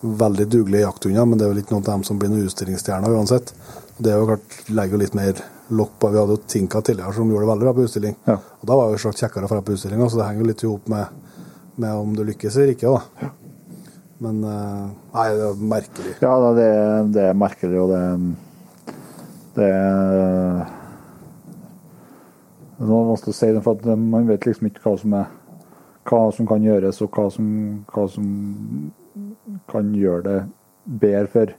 veldig 0.00 0.46
dugelige 0.48 0.86
jakthunder, 0.86 1.26
men 1.28 1.38
det 1.38 1.44
er 1.44 1.50
vel 1.52 1.60
ikke 1.62 1.74
noen 1.74 1.84
av 1.84 1.94
dem 1.98 2.04
som 2.08 2.18
blir 2.20 2.30
noen 2.32 2.46
utstillingsstjerner 2.48 3.12
uansett. 3.16 3.52
Det 4.00 4.12
er 4.12 4.16
jo 4.20 4.28
klart, 4.30 4.54
legger 4.72 4.96
jo 4.96 5.00
litt 5.02 5.16
mer 5.16 5.42
lokk 5.76 5.92
på. 6.00 6.08
Vi 6.12 6.18
hadde 6.20 6.36
jo 6.38 6.42
Tinka 6.48 6.80
tidligere 6.84 7.12
som 7.16 7.28
gjorde 7.28 7.44
det 7.44 7.50
veldig 7.50 7.66
bra 7.66 7.74
på 7.76 7.84
utstilling. 7.84 8.16
Ja. 8.24 8.38
Og 8.40 8.64
Da 8.70 8.78
var 8.78 8.88
det 8.88 8.96
jo 8.96 9.02
slags 9.04 9.20
kjekkere 9.20 9.44
å 9.48 9.52
dra 9.52 9.60
på 9.66 9.76
utstillinga, 9.76 10.08
så 10.08 10.20
det 10.20 10.28
henger 10.30 10.44
jo 10.44 10.48
litt 10.48 10.64
ihop 10.64 10.88
med, 10.88 11.20
med 11.84 12.00
om 12.00 12.16
du 12.16 12.24
lykkes 12.30 12.56
eller 12.56 12.72
ikke. 12.74 12.94
da. 12.96 13.30
Men 14.24 14.42
eh, 14.44 14.88
Nei, 15.14 15.28
det 15.36 15.46
er 15.50 15.62
merkelig. 15.76 16.16
Ja, 16.24 16.34
det, 16.40 16.56
det, 16.60 16.72
det 17.16 17.28
er 17.28 17.40
merkelig, 17.44 17.84
og 17.84 17.92
det 17.94 18.02
Det 19.60 19.68
er 19.68 20.79
Det 22.80 22.88
er 22.88 23.10
vanskelig 23.12 23.34
å 23.34 23.36
si, 23.36 23.52
det, 23.52 23.62
for 23.64 23.96
man 24.00 24.28
vet 24.28 24.46
liksom 24.48 24.70
ikke 24.70 24.82
hva 24.86 24.96
som 24.98 25.14
er 25.20 25.28
hva 26.08 26.20
som 26.34 26.48
kan 26.48 26.64
gjøres, 26.64 27.00
og 27.04 27.16
hva 27.16 27.26
som, 27.32 27.48
hva 27.92 28.06
som 28.10 28.28
kan 29.70 29.90
gjøre 29.94 30.22
det 30.26 30.38
bedre 31.00 31.30
for, 31.32 31.52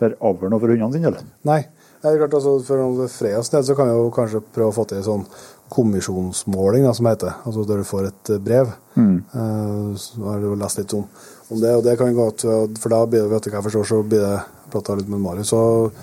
for 0.00 0.16
avlen 0.30 0.56
og 0.56 0.62
for 0.62 0.72
hundene 0.72 0.96
sine. 0.96 1.10
Eller? 1.10 1.26
Nei. 1.46 1.60
Det 2.04 2.10
er 2.10 2.18
klart, 2.20 2.34
altså, 2.36 2.58
For 2.66 3.08
Freas 3.08 3.48
del 3.52 3.62
så 3.64 3.76
kan 3.76 3.88
vi 3.88 3.96
jo 3.96 4.08
kanskje 4.12 4.42
prøve 4.52 4.72
å 4.72 4.76
få 4.76 4.84
til 4.88 5.00
en 5.00 5.06
sånn 5.06 5.22
kommisjonsmåling, 5.72 6.84
da, 6.84 6.92
som 6.96 7.08
heter. 7.08 7.38
Altså 7.48 7.64
der 7.68 7.80
du 7.80 7.88
får 7.88 8.10
et 8.10 8.32
eh, 8.34 8.42
brev. 8.44 8.74
Eh, 9.00 9.94
så 10.00 10.26
har 10.26 10.42
du 10.42 10.50
lest 10.60 10.82
litt 10.82 10.92
om, 10.98 11.06
om 11.48 11.62
det, 11.62 11.72
og 11.78 11.86
det 11.86 11.96
kan 12.00 12.12
gå 12.16 12.28
til, 12.42 12.76
For 12.80 12.92
da 12.92 13.00
blir 13.08 13.24
det, 13.24 13.30
vet 13.32 13.46
du 13.46 13.50
hva 13.50 13.60
jeg 13.60 13.68
forstår, 13.70 13.88
så 13.88 14.02
blir 14.04 14.24
det 14.26 14.68
prata 14.74 14.98
litt 14.98 15.08
med 15.08 15.22
Marius, 15.24 15.54
og, 15.56 15.96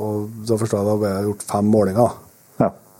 og 0.00 0.42
da 0.48 0.58
forstår 0.58 0.80
jeg 0.80 0.90
da 0.90 0.98
ble 1.02 1.14
det 1.14 1.28
gjort 1.28 1.46
fem 1.52 1.70
målinger. 1.70 2.18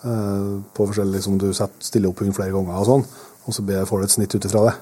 Eh, 0.04 0.50
på 0.76 0.87
forskjellig, 0.88 1.16
liksom 1.18 1.38
Du 1.40 1.49
stiller 1.54 2.11
opp 2.11 2.20
hund 2.23 2.34
flere 2.37 2.52
ganger 2.54 2.80
og 2.80 2.87
sånn, 2.88 3.04
og 3.44 3.54
så 3.56 3.64
får 3.88 3.99
du 3.99 4.04
et 4.04 4.14
snitt 4.14 4.34
ut 4.34 4.44
ifra 4.49 4.66
det. 4.68 4.75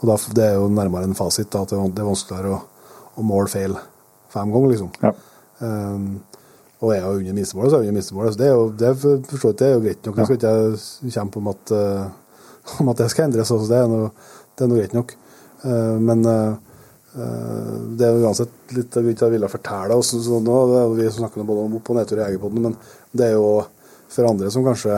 Og 0.00 0.08
da, 0.08 0.16
Det 0.34 0.44
er 0.44 0.54
jo 0.58 0.68
nærmere 0.68 1.04
en 1.08 1.14
fasit, 1.14 1.50
da, 1.50 1.62
at 1.62 1.68
det 1.68 1.78
er- 1.78 2.00
er 2.00 2.10
vanskeligere 2.10 2.54
å, 2.56 2.60
å 3.16 3.22
måle 3.22 3.48
feil 3.48 3.76
fem 4.28 4.50
ganger, 4.52 4.68
liksom. 4.74 4.90
ja. 5.02 5.12
Um, 5.60 6.22
og 6.80 6.92
er 6.94 7.00
jeg 7.02 7.04
under 7.18 7.34
minstemålet, 7.36 7.70
så 7.70 7.76
er 7.76 7.82
jeg 7.82 7.88
under 7.88 7.98
minstemålet. 8.00 8.32
Så 8.32 8.38
det 8.40 8.46
er 8.46 8.54
jo, 8.54 8.68
det 8.70 8.86
er 8.88 8.94
ikke, 8.94 9.52
det 9.52 9.66
er 9.66 9.72
jo 9.74 9.80
greit 9.84 10.06
nok. 10.06 10.16
Jeg 10.16 10.26
skal 10.26 10.38
ikke 10.38 11.12
kjempe 11.12 11.36
om 11.36 11.48
at, 11.48 11.72
uh, 11.76 12.06
om 12.80 12.88
at 12.88 12.96
det 13.02 13.10
skal 13.12 13.26
endres. 13.26 13.50
Altså, 13.52 13.68
det, 13.68 13.80
er 13.82 13.90
noe, 13.90 14.10
det 14.56 14.64
er 14.64 14.70
noe 14.70 14.78
greit 14.80 14.94
nok. 14.96 15.12
Uh, 15.64 15.98
men 16.00 16.24
uh, 16.24 16.54
uh, 17.18 17.74
det 18.00 18.06
er 18.08 18.22
uansett 18.24 18.72
litt 18.72 18.96
av 18.96 19.04
grunnen 19.04 19.18
til 19.18 19.26
at 19.26 19.28
jeg 19.28 19.34
ville 19.36 19.52
fortelle 19.52 19.98
oss 20.00 20.14
sånn 20.24 20.48
er 20.48 20.94
vi 20.96 21.10
snakker 21.12 21.44
både 21.44 21.66
om 21.66 21.76
opp- 21.76 21.90
og 21.92 22.00
nedtur 22.00 22.22
i 22.22 22.24
Egerpodden, 22.30 22.64
men 22.70 22.78
det 23.12 23.28
er 23.28 23.36
jo 23.36 23.50
for 24.10 24.28
andre 24.30 24.50
som 24.50 24.64
kanskje 24.66 24.96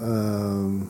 uh, 0.00 0.80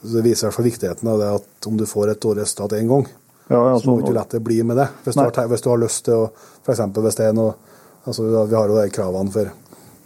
Det 0.00 0.22
viser 0.24 0.46
i 0.46 0.48
hvert 0.48 0.56
fall 0.56 0.68
viktigheten 0.68 1.08
av 1.12 1.18
det 1.20 1.32
at 1.40 1.66
om 1.68 1.76
du 1.76 1.86
får 1.88 2.12
et 2.12 2.22
dårlig 2.22 2.44
resultat 2.46 2.78
én 2.78 2.88
gang, 2.88 3.08
ja, 3.50 3.58
ja 3.70 3.80
så 3.80 3.90
må 3.90 3.98
du 3.98 4.06
ikke 4.06 4.14
la 4.16 4.24
det 4.30 4.40
bli 4.46 4.60
med 4.62 4.78
det. 4.78 4.86
Hvis 5.04 5.18
du, 5.18 5.24
har, 5.24 5.50
hvis 5.50 5.64
du 5.64 5.68
har 5.72 5.82
lyst 5.82 6.04
til 6.06 6.22
å 6.22 6.28
F.eks. 6.62 6.80
hvis 6.94 7.18
det 7.18 7.26
er 7.26 7.34
noe 7.34 7.56
altså, 8.04 8.28
Vi 8.28 8.54
har 8.54 8.70
jo 8.70 8.78
de 8.78 8.94
kravene 8.94 9.34
for, 9.34 9.50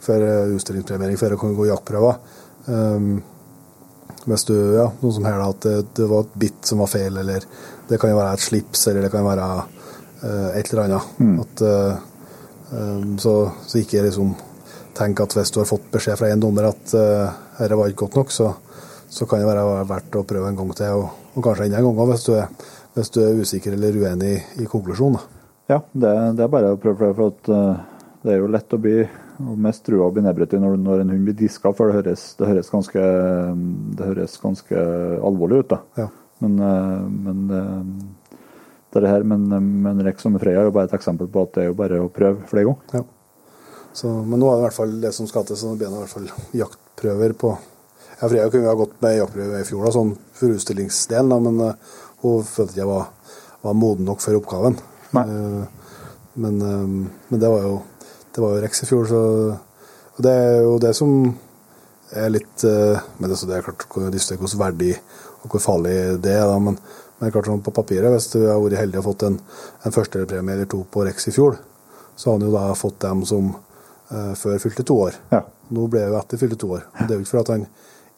for 0.02 0.25
eh, 0.25 0.54
utstillingspremiering 0.56 1.20
for 1.20 1.34
å 1.34 1.38
kunne 1.40 1.58
gå 1.58 1.68
jaktprøver. 1.68 2.18
Um, 2.66 3.18
hvis 4.25 4.46
du, 4.49 4.54
ja, 4.78 4.87
noen 5.02 5.14
som 5.18 5.28
her 5.28 5.37
da, 5.37 5.50
at 5.52 5.66
det, 5.66 5.75
det 5.99 6.08
var 6.08 6.25
et 6.25 6.38
bitt 6.46 6.70
som 6.70 6.80
var 6.80 6.88
feil, 6.88 7.20
eller 7.20 7.44
det 7.90 8.00
kan 8.00 8.14
jo 8.14 8.16
være 8.16 8.38
et 8.38 8.44
slips, 8.46 8.87
eller 8.88 9.04
det 9.04 9.12
kan 9.12 9.26
være 9.26 9.49
uh, 10.25 10.50
et 10.56 10.73
eller 10.73 10.84
annet. 10.87 11.12
At, 11.44 11.64
uh, 11.68 12.73
um, 12.73 13.18
så, 13.20 13.34
så 13.68 13.82
ikke 13.82 14.06
liksom 14.06 14.32
tenk 14.96 15.22
at 15.24 15.36
hvis 15.36 15.52
du 15.54 15.60
har 15.60 15.68
fått 15.68 15.90
beskjed 15.92 16.18
fra 16.20 16.30
en 16.32 16.42
dommer 16.42 16.70
at 16.70 16.94
uh, 16.96 17.34
dette 17.58 17.78
var 17.78 17.90
ikke 17.90 18.06
godt 18.06 18.20
nok, 18.20 18.34
så, 18.34 18.50
så 19.10 19.28
kan 19.30 19.42
det 19.42 19.48
være 19.50 19.86
verdt 19.90 20.20
å 20.20 20.24
prøve 20.28 20.50
en 20.50 20.60
gang 20.60 20.72
til, 20.78 21.02
og, 21.02 21.24
og 21.34 21.46
kanskje 21.46 21.68
enda 21.68 21.82
en 21.82 21.90
gang 21.90 22.12
hvis 22.12 22.28
du 22.28 22.32
er, 22.38 22.70
hvis 22.94 23.12
du 23.14 23.20
er 23.24 23.42
usikker 23.42 23.76
eller 23.76 24.00
uenig 24.04 24.30
i, 24.36 24.38
i 24.64 24.70
konklusjonen. 24.70 25.20
Ja, 25.70 25.80
det, 25.92 26.14
det 26.38 26.44
er 26.44 26.52
bare 26.52 26.74
å 26.74 26.80
prøve, 26.80 26.98
for, 27.00 27.18
for 27.18 27.34
at 27.34 27.52
uh, 27.52 27.94
det 28.24 28.34
er 28.34 28.42
jo 28.42 28.50
lett 28.52 28.72
å 28.76 28.80
bli 28.80 28.98
mest 29.58 29.82
trua 29.86 30.08
å 30.08 30.12
bli 30.14 30.22
nedbrutt 30.24 30.54
når, 30.60 30.76
når 30.80 31.02
en 31.02 31.14
hund 31.14 31.26
blir 31.28 31.36
diska, 31.38 31.72
for 31.76 31.90
det 31.90 31.98
høres, 31.98 32.26
det 32.38 32.50
høres, 32.50 32.70
ganske, 32.72 33.06
det 33.98 34.10
høres 34.10 34.36
ganske 34.42 34.84
alvorlig 35.26 35.64
ut. 35.64 35.74
da. 35.74 35.80
Ja. 35.98 36.10
Men, 36.44 36.54
uh, 36.60 37.02
men 37.08 37.42
eh, 37.54 38.38
det 38.94 39.10
her, 39.10 39.24
men, 39.26 39.46
men 39.82 40.02
Rex 40.06 40.26
og 40.28 40.36
Freya 40.42 40.62
er 40.62 40.68
jo 40.68 40.74
bare 40.74 40.90
et 40.90 40.96
eksempel 40.96 41.28
på 41.30 41.44
at 41.46 41.54
det 41.56 41.64
er 41.64 41.70
jo 41.70 41.76
bare 41.78 42.00
å 42.02 42.10
prøve 42.12 42.46
flere 42.50 42.68
ganger. 42.68 43.00
Ja. 43.00 43.02
Så, 43.94 44.10
men 44.10 44.40
nå 44.42 44.48
er 44.50 44.56
det 44.56 44.62
i 44.62 44.66
hvert 44.66 44.76
fall 44.76 44.96
det 45.02 45.12
som 45.14 45.28
skal 45.30 45.44
til, 45.46 45.58
så 45.58 45.70
det 45.70 45.78
blir 45.78 45.92
det 45.92 46.00
i 46.00 46.02
hvert 46.02 46.14
fall 46.16 46.56
jaktprøver 46.58 47.36
på 47.38 47.52
Ja, 48.14 48.26
Freya 48.26 48.48
kunne 48.50 48.66
jo 48.66 48.72
ha 48.72 48.78
gått 48.78 48.96
med 49.02 49.16
jaktprøve 49.20 49.60
i 49.60 49.66
fjor, 49.68 49.84
da, 49.86 49.92
sånn 49.94 50.12
for 50.34 50.54
utstillingsdelen, 50.54 51.30
da, 51.30 51.38
men 51.42 51.60
uh, 51.62 52.00
hun 52.24 52.46
følte 52.46 52.80
jeg 52.80 52.88
var, 52.88 53.08
var 53.62 53.76
moden 53.78 54.06
nok 54.08 54.22
for 54.22 54.38
oppgaven. 54.38 54.78
Uh, 55.14 55.62
men, 56.42 56.58
uh, 56.62 57.20
men 57.30 57.42
det 57.42 57.50
var 57.50 57.66
jo 57.66 57.76
det 58.34 58.42
var 58.42 58.56
jo 58.56 58.62
Rex 58.64 58.82
i 58.82 58.88
fjor, 58.88 59.06
så 59.10 59.20
og 60.14 60.22
det 60.26 60.30
er 60.30 60.56
jo 60.62 60.72
det 60.82 60.92
som 60.94 61.12
er 62.14 62.28
litt 62.30 62.62
Men 62.62 63.26
det, 63.26 63.34
så 63.34 63.48
det 63.50 63.56
er 63.56 63.64
klart 63.66 63.82
hvor 63.90 64.04
hvordan 64.04 64.60
verdig 64.60 64.92
og 65.42 65.50
hvor 65.50 65.62
farlig 65.62 65.94
det 66.22 66.34
er, 66.34 66.44
da, 66.46 66.58
men, 66.62 66.78
men 67.18 67.32
klart 67.34 67.50
sånn 67.50 67.62
på 67.66 67.74
papiret, 67.74 68.10
hvis 68.14 68.30
du 68.30 68.44
har 68.46 68.62
vært 68.62 68.78
heldig 68.78 69.00
og 69.00 69.06
fått 69.08 69.24
en, 69.26 69.38
en 69.82 69.94
førstepremie 69.94 70.54
eller 70.54 70.70
to 70.70 70.84
på 70.86 71.02
Rex 71.06 71.28
i 71.30 71.34
fjor, 71.34 71.58
så 72.14 72.30
har 72.30 72.38
han 72.38 72.46
jo 72.46 72.54
da 72.54 72.68
fått 72.78 73.00
dem 73.02 73.24
som 73.26 73.50
uh, 73.50 73.74
før 74.11 74.58
fylte 74.62 74.84
to 74.87 74.96
år. 75.06 75.14
Ja. 75.32 75.40
Nå 75.75 75.87
ble 75.90 76.02
det 76.04 76.12
jo 76.12 76.18
etter 76.18 76.40
fylte 76.40 76.58
to 76.61 76.68
år. 76.76 76.82
Og 76.92 77.06
Det 77.06 77.14
er 77.14 77.20
jo 77.20 77.25
ikke 77.25 77.32
fordi 77.32 77.54
han 77.56 77.66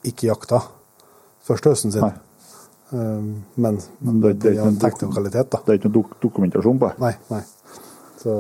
ikke 0.07 0.29
jakta 0.31 0.61
første 1.47 1.73
høsten 1.73 1.95
sin, 1.95 2.03
Nei. 2.03 2.15
um, 2.91 3.29
men, 3.55 3.79
Men 4.01 4.21
det, 4.23 4.33
det, 4.43 4.51
er 4.51 4.57
ikke 4.57 4.67
noen 4.67 4.81
teknikalitet, 4.83 5.51
da. 5.53 5.63
det 5.63 5.73
er 5.73 5.79
ikke 5.79 5.91
noen 5.91 5.99
dok 5.99 6.17
dokumentasjon 6.23 6.81
på 6.83 6.91
det. 6.91 7.05
Nei, 7.05 7.13
nei. 7.31 7.43
Så, 8.23 8.35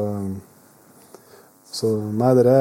så 1.71 1.93
nei, 2.19 2.33
dere 2.39 2.57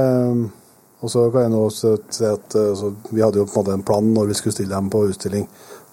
Og 1.02 1.12
så 1.12 1.24
kan 1.34 1.48
jeg 1.48 1.54
nå 1.54 1.64
si 1.74 2.28
at 2.30 2.58
eh, 2.58 2.72
så 2.78 2.92
vi 3.12 3.22
hadde 3.22 3.38
jo 3.42 3.46
på 3.46 3.60
en 3.60 3.60
måte 3.60 3.74
en 3.76 3.86
plan 3.86 4.06
når 4.14 4.30
vi 4.30 4.38
skulle 4.38 4.56
stille 4.56 4.74
dem 4.74 4.88
på 4.94 5.04
utstilling, 5.10 5.44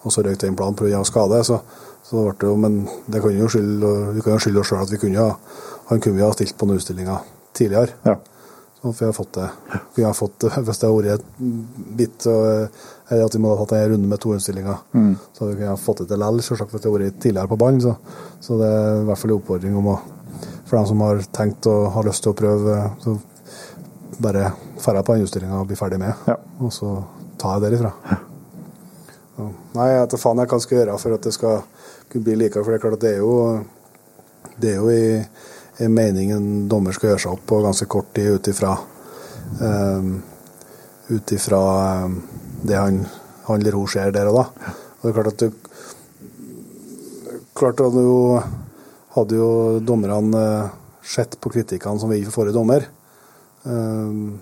og 0.02 0.12
så 0.14 0.24
røyk 0.24 0.40
den 0.40 0.56
planen 0.56 0.76
pga. 0.78 1.02
skade. 1.04 1.42
Så, 1.44 1.58
så 2.06 2.16
det 2.16 2.22
ble 2.24 2.36
det 2.40 2.48
jo, 2.48 2.56
men 2.60 2.78
det 3.12 3.20
kan 3.24 3.36
jo 3.36 3.48
skylde, 3.52 3.90
vi 4.16 4.24
kan 4.24 4.36
jo 4.36 4.44
skylde 4.44 4.62
oss 4.62 4.70
sjøl 4.70 4.84
at 4.84 4.92
vi 4.94 5.00
kunne 5.02 5.20
ha 5.20 5.34
han 5.90 6.00
kunne 6.00 6.16
vi 6.16 6.24
ha 6.24 6.32
stilt 6.32 6.56
på 6.56 6.68
noen 6.68 6.80
utstillinger 6.80 7.24
tidligere. 7.56 7.98
Ja. 8.06 8.16
At 8.82 8.98
vi 8.98 9.06
har 9.06 9.12
fått 9.14 9.36
det. 9.36 9.48
Vi 9.94 10.02
har 10.02 10.16
fått 10.18 10.40
det 10.42 10.50
hvis 10.66 10.80
det 10.82 10.88
har 10.88 10.96
vært 10.96 11.20
et 11.20 11.42
bit, 11.98 12.16
så, 12.24 12.32
eller 13.08 13.28
at 13.28 13.36
vi 13.36 13.42
må 13.42 13.52
ha 13.52 13.60
hatt 13.60 13.76
en 13.78 13.92
runde 13.92 14.10
med 14.10 14.22
to 14.22 14.32
innstillinger. 14.34 14.80
Mm. 14.96 15.12
Så 15.36 15.50
vi 15.50 15.60
kunne 15.60 15.76
fått 15.78 16.02
det 16.02 16.08
til 16.10 16.18
likevel, 16.22 16.42
selvsagt 16.48 16.74
hvis 16.74 16.82
det 16.82 16.90
har 16.90 16.98
vært 16.98 17.22
tidligere 17.22 17.52
på 17.52 17.60
ballen. 17.62 17.78
Så, 17.84 17.94
så 18.42 18.58
det 18.58 18.72
er 18.72 19.04
i 19.04 19.06
hvert 19.06 19.22
fall 19.22 19.34
en 19.34 19.38
oppfordring 19.38 19.78
om 19.78 19.94
å 19.94 20.00
for 20.72 20.78
dem 20.78 20.86
som 20.88 21.00
har 21.04 21.18
tenkt 21.36 21.66
og 21.68 21.90
har 21.92 22.06
lyst 22.06 22.22
til 22.24 22.32
å 22.32 22.36
prøve, 22.38 22.76
så 23.04 23.12
bare 24.24 24.46
dra 24.80 25.02
på 25.04 25.12
den 25.12 25.26
utstillinga 25.26 25.58
og 25.60 25.66
bli 25.68 25.76
ferdig 25.76 25.98
med. 26.00 26.22
Ja. 26.24 26.38
Og 26.64 26.72
så 26.72 26.94
tar 27.36 27.58
jeg 27.58 27.66
derifra. 27.66 27.90
Så, 29.36 29.48
nei, 29.74 29.88
jeg 29.90 29.98
vet 30.00 30.16
faen 30.22 30.40
jeg 30.40 30.48
hva 30.48 30.56
jeg 30.56 30.64
skal 30.64 30.78
gjøre 30.78 30.96
for 31.02 31.16
at 31.18 31.28
det 31.28 31.34
skal 31.36 31.60
kunne 32.08 32.24
bli 32.24 32.38
likere. 32.40 32.64
For 32.64 32.72
det 32.72 32.78
er 32.78 32.84
klart 32.86 32.96
at 32.96 33.04
det 33.04 33.12
er 33.12 33.20
jo, 33.20 33.36
det 34.64 34.72
er 34.72 34.80
jo 34.80 34.88
i 34.96 35.04
meningen 35.78 36.68
dommer 36.68 36.92
skal 36.92 37.12
gjøre 37.12 37.22
seg 37.24 37.32
opp 37.32 37.46
på 37.48 37.62
ganske 37.64 37.88
kort 37.90 38.10
tid 38.14 38.36
ut 38.36 38.48
ifra 38.52 38.74
um, 39.60 40.14
ut 41.08 41.32
ifra 41.32 41.60
um, 42.04 42.18
det 42.62 42.76
han, 42.78 43.00
han 43.48 43.60
eller 43.60 43.78
hun 43.78 43.88
ser 43.90 44.12
der 44.14 44.30
og 44.30 44.38
da. 44.38 44.44
Og 45.00 45.02
det 45.02 45.10
er 45.10 45.16
klart 45.16 45.32
at 45.32 45.42
du 45.42 45.72
klart 47.58 47.82
at 47.84 47.96
jo 47.96 48.40
hadde 49.12 49.36
jo 49.36 49.50
dommerne 49.84 50.38
eh, 50.38 50.70
sett 51.04 51.36
på 51.40 51.50
kritikkene 51.52 52.00
som 52.00 52.10
vi 52.10 52.22
for 52.24 52.38
forrige 52.38 52.56
dommer, 52.56 52.86
um, 53.64 54.38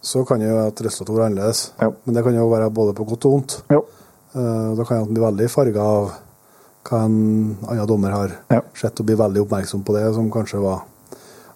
så 0.00 0.22
kan 0.24 0.40
jo 0.40 0.54
at 0.62 0.80
resultatet 0.84 1.18
være 1.18 1.26
annerledes. 1.28 1.62
Ja. 1.80 1.90
Men 2.04 2.16
det 2.16 2.24
kan 2.24 2.38
jo 2.38 2.48
være 2.48 2.70
både 2.72 2.94
på 2.96 3.04
godt 3.10 3.26
og 3.28 3.34
vondt. 3.34 3.58
Ja. 3.68 3.82
Eh, 4.32 4.70
da 4.78 4.86
kan 4.86 5.02
han 5.02 5.12
bli 5.12 5.24
veldig 5.24 5.50
farga 5.52 5.84
av 5.84 6.10
hva 6.88 7.04
en 7.04 7.56
annen 7.68 7.86
dommer 7.88 8.14
har 8.14 8.36
Ja. 8.50 8.60
sett, 8.74 9.00
og 9.00 9.06
blir 9.06 9.16
veldig 9.20 9.42
oppmerksom 9.44 9.84
på 9.84 9.94
det, 9.96 10.14
som 10.14 10.30
kanskje 10.30 10.60
var 10.62 10.82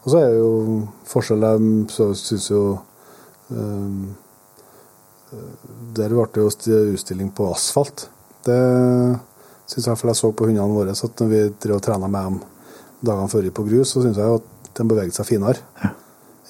Og 0.04 0.10
så 0.10 0.18
er 0.18 0.30
det 0.32 0.38
jo 0.40 0.88
forskjell 1.06 1.44
så 1.88 2.08
syns 2.18 2.48
jo 2.50 2.78
um, 3.50 4.16
Der 5.94 6.08
ble 6.08 6.24
det 6.34 6.42
jo 6.42 6.50
utstilling 6.92 7.30
på 7.32 7.46
asfalt. 7.54 8.08
Det 8.44 8.56
syns 9.70 9.86
jeg 9.86 9.86
i 9.86 9.90
hvert 9.92 10.00
fall 10.00 10.10
jeg 10.10 10.16
så 10.18 10.32
på 10.32 10.48
hundene 10.48 10.74
våre. 10.74 10.94
Så 10.98 11.06
at 11.06 11.22
når 11.22 11.28
vi 11.30 11.42
drev 11.62 11.76
og 11.76 11.84
trena 11.86 12.08
med 12.10 12.24
dem 12.24 12.40
dagene 13.02 13.30
før 13.30 13.46
på 13.54 13.64
grus, 13.68 13.92
så 13.94 14.02
syns 14.02 14.18
jeg 14.18 14.26
jo 14.26 14.40
at 14.40 14.72
de 14.74 14.88
beveget 14.90 15.14
seg 15.14 15.26
finere 15.28 15.62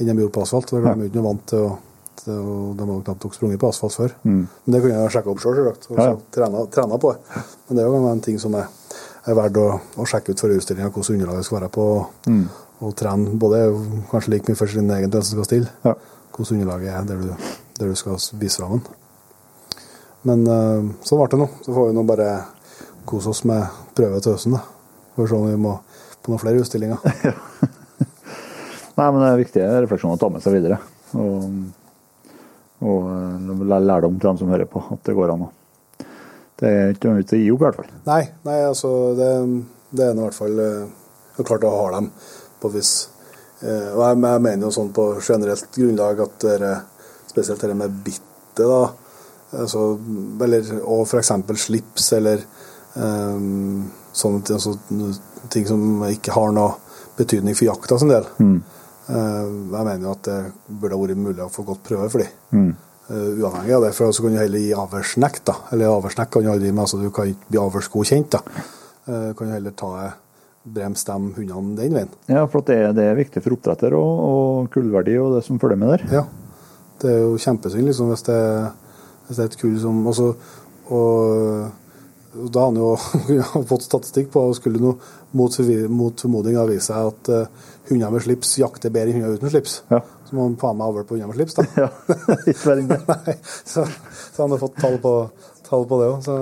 enn 0.01 0.09
de 0.09 0.17
gjorde 0.25 0.33
på 0.35 0.43
asfalt. 0.43 0.73
Da 0.73 0.81
er 0.81 0.97
de 0.97 1.11
ikke 1.11 1.23
vant 1.23 1.45
til 1.47 1.59
å, 1.67 1.77
til 2.23 2.35
å 2.39 2.57
De 2.77 2.85
har 2.85 2.93
jo 2.93 3.03
knapt 3.07 3.25
nok 3.25 3.35
sprunget 3.37 3.61
på 3.63 3.69
asfalt 3.73 3.95
før. 3.97 4.13
Mm. 4.25 4.43
Men 4.65 4.75
det 4.75 4.81
kunne 4.85 4.99
jeg 5.01 5.13
sjekke 5.17 5.31
opp 5.33 5.41
sjøl, 5.43 5.57
selvsagt. 5.59 5.89
Og 5.91 5.99
Ja, 5.99 6.05
ja. 6.11 6.17
trena, 6.37 6.65
trena 6.75 6.99
på 7.03 7.13
det. 7.13 7.43
Men 7.69 7.77
det 7.79 7.85
er 7.85 7.89
jo 7.91 8.01
en 8.13 8.21
ting 8.25 8.39
som 8.43 8.55
er, 8.59 8.67
er 9.27 9.35
verdt 9.39 9.57
å, 9.63 9.67
å 9.97 10.07
sjekke 10.09 10.33
ut 10.35 10.41
for 10.45 10.55
utstillinga, 10.55 10.91
hvordan 10.93 11.17
underlaget 11.21 11.49
skal 11.49 11.61
være 11.61 11.71
på. 11.75 11.87
Mm. 12.29 12.45
Og 12.83 12.95
trene 12.99 13.37
både 13.39 13.61
kanskje 14.11 14.35
like 14.35 14.49
mye 14.51 14.59
for 14.59 14.67
sin 14.73 14.91
egen 14.91 15.11
del 15.15 15.23
som 15.23 15.37
skal 15.39 15.49
stille, 15.51 15.71
Ja. 15.87 15.95
hvordan 16.37 16.61
underlaget 16.61 16.95
er 16.95 17.05
der 17.13 17.23
du, 17.23 17.53
der 17.79 17.89
du 17.93 17.95
skal 17.97 18.19
vise 18.41 18.59
fram 18.63 18.79
den. 18.79 18.83
Men 20.25 20.45
uh, 20.47 20.93
sånn 21.03 21.19
ble 21.19 21.29
det 21.33 21.39
nå. 21.43 21.49
Så 21.67 21.75
får 21.75 21.89
vi 21.91 21.95
nå 21.99 22.05
bare 22.07 22.29
kose 23.07 23.31
oss 23.33 23.43
med 23.49 23.65
prøve 23.99 24.21
til 24.23 24.37
høsten. 24.37 24.53
da. 24.55 24.63
Får 25.17 25.29
se 25.33 25.35
om 25.35 25.49
vi 25.51 25.57
må 25.59 25.77
på 26.23 26.31
noen 26.31 26.39
flere 26.43 26.61
utstillinger. 26.63 26.99
Nei, 28.97 29.07
men 29.09 29.19
det 29.23 29.29
er 29.33 29.41
viktige 29.41 29.71
refleksjoner 29.83 30.19
å 30.19 30.21
ta 30.21 30.29
med 30.31 30.43
seg 30.45 30.55
videre. 30.59 30.77
Og, 31.19 31.47
og 32.83 33.11
eh, 33.15 33.79
lærdom 33.79 34.19
til 34.19 34.29
dem 34.29 34.41
som 34.41 34.53
hører 34.53 34.71
på, 34.71 34.83
at 34.95 35.05
det 35.07 35.17
går 35.17 35.35
an 35.35 35.47
å 35.47 35.53
Det 36.63 36.71
er 36.71 36.93
ikke 36.95 37.11
noe 37.11 37.23
vits 37.23 37.35
i 37.35 37.41
å 37.41 37.43
gi 37.43 37.53
opp, 37.53 37.63
i 37.63 37.65
hvert 37.65 37.79
fall. 37.81 37.95
Nei, 38.07 38.23
nei 38.47 38.59
altså 38.67 38.91
det, 39.19 39.31
det 39.91 40.05
er 40.07 40.15
i 40.15 40.23
hvert 40.23 40.37
fall 40.37 40.61
eh, 40.63 40.85
det 41.37 41.47
klart 41.49 41.67
å 41.67 41.73
ha 41.75 41.87
dem 41.97 42.11
på 42.61 42.71
et 42.71 42.77
vis. 42.77 42.93
Eh, 43.63 43.89
og 43.95 44.03
jeg, 44.05 44.21
jeg 44.27 44.45
mener 44.47 44.67
jo 44.67 44.75
sånn 44.75 44.93
på 44.95 45.07
generelt 45.21 45.79
grunnlag 45.79 46.23
at 46.27 46.37
dere, 46.45 46.75
spesielt 47.31 47.65
det 47.65 47.79
med 47.79 48.03
bittet, 48.05 48.63
da, 48.63 48.85
altså, 49.63 49.87
eller, 50.45 50.71
og 50.83 51.07
f.eks. 51.07 51.33
slips 51.65 52.11
eller 52.19 52.43
um, 52.95 53.87
sånne 54.13 54.43
ting, 54.45 54.59
altså, 54.59 54.75
ting 55.53 55.69
som 55.69 56.05
ikke 56.11 56.35
har 56.37 56.53
noe 56.55 56.77
betydning 57.17 57.57
for 57.57 57.71
jakta 57.71 57.99
sin 58.01 58.13
del. 58.13 58.29
Mm. 58.43 58.59
Eh, 59.13 59.53
jeg 59.77 59.85
mener 59.85 60.07
jo 60.07 60.15
at 60.17 60.25
det 60.29 60.39
burde 60.81 60.99
vært 61.03 61.21
mulig 61.21 61.45
å 61.45 61.51
få 61.53 61.65
godt 61.69 61.83
prøve 61.85 62.09
for 62.13 62.23
dem. 62.25 62.33
Mm. 62.57 62.73
Eh, 63.13 63.29
uavhengig 63.43 63.75
av 63.77 63.85
det, 63.87 63.93
for 63.99 64.13
så 64.15 64.25
kan 64.25 64.33
du 64.37 64.41
heller 64.41 64.63
gi 64.63 64.73
avlsnekt, 64.79 65.45
da. 65.51 65.57
Eller 65.75 65.93
avlsnekt 65.93 66.33
kan 66.33 66.47
du 66.47 66.53
aldri 66.55 66.73
med, 66.73 66.89
så 66.89 67.01
du 67.03 67.11
kan 67.15 67.29
ikke 67.33 67.51
bli 67.53 67.61
avlsgodkjent, 67.61 68.31
da. 68.39 68.43
Du 69.07 69.35
kan 69.37 69.49
du 69.51 69.57
heller 69.57 69.75
ta 69.77 69.91
brems 70.63 71.03
de 71.09 71.13
hundene 71.37 71.75
den 71.81 71.97
veien. 71.97 72.11
Ja, 72.31 72.45
for 72.47 72.63
det, 72.63 72.77
er- 72.79 72.93
det 72.95 73.03
er 73.11 73.17
viktig 73.19 73.43
for 73.43 73.57
oppdretter 73.57 73.97
og, 73.99 74.13
og 74.29 74.69
kullverdi 74.71 75.17
og 75.19 75.35
det 75.37 75.45
som 75.45 75.59
følger 75.59 75.81
med 75.81 75.91
der. 75.97 76.05
Ja. 76.21 76.25
Det 77.03 77.11
er 77.11 77.25
jo 77.25 77.35
kjempesynd, 77.43 77.89
liksom, 77.91 78.13
hvis 78.15 78.23
det, 78.29 78.39
hvis 79.27 79.37
det 79.41 79.43
er 79.43 79.51
et 79.51 79.59
kull 79.59 79.75
som 79.83 80.05
også, 80.07 80.29
Og 80.93 82.49
da 82.53 82.61
har 82.63 82.71
han 82.71 82.79
jo 82.81 83.65
fått 83.71 83.85
statistikk 83.85 84.31
på, 84.33 84.41
og 84.49 84.55
skulle 84.57 84.81
noe 84.81 84.95
mot, 85.37 85.53
mot 85.93 86.23
formodning 86.25 86.57
vise 86.71 86.87
seg 86.89 87.11
at 87.11 87.29
eh, 87.29 87.67
hunder 87.93 88.11
med 88.17 88.25
slips 88.25 88.57
jakter 88.61 88.91
bedre 88.95 89.13
enn 89.15 89.21
hunder 89.23 89.39
uten 89.39 89.53
slips. 89.55 89.79
Ja. 89.93 90.01
Så 90.29 90.37
må 90.39 90.49
han 90.49 90.59
faen 90.61 90.77
meg 90.81 90.91
avle 90.91 91.07
på 91.09 91.17
hunder 91.17 91.31
med 91.31 91.39
slips, 91.39 91.57
da. 91.61 91.65
Ja, 91.85 91.89
ikke. 92.51 92.99
Nei, 93.13 93.39
så, 93.63 93.87
så 94.33 94.45
han 94.47 94.55
har 94.57 94.61
fått 94.65 94.77
tall 94.83 94.99
på, 95.03 95.15
tall 95.69 95.87
på 95.91 95.99
det 96.03 96.11
òg. 96.13 96.21
Så 96.27 96.37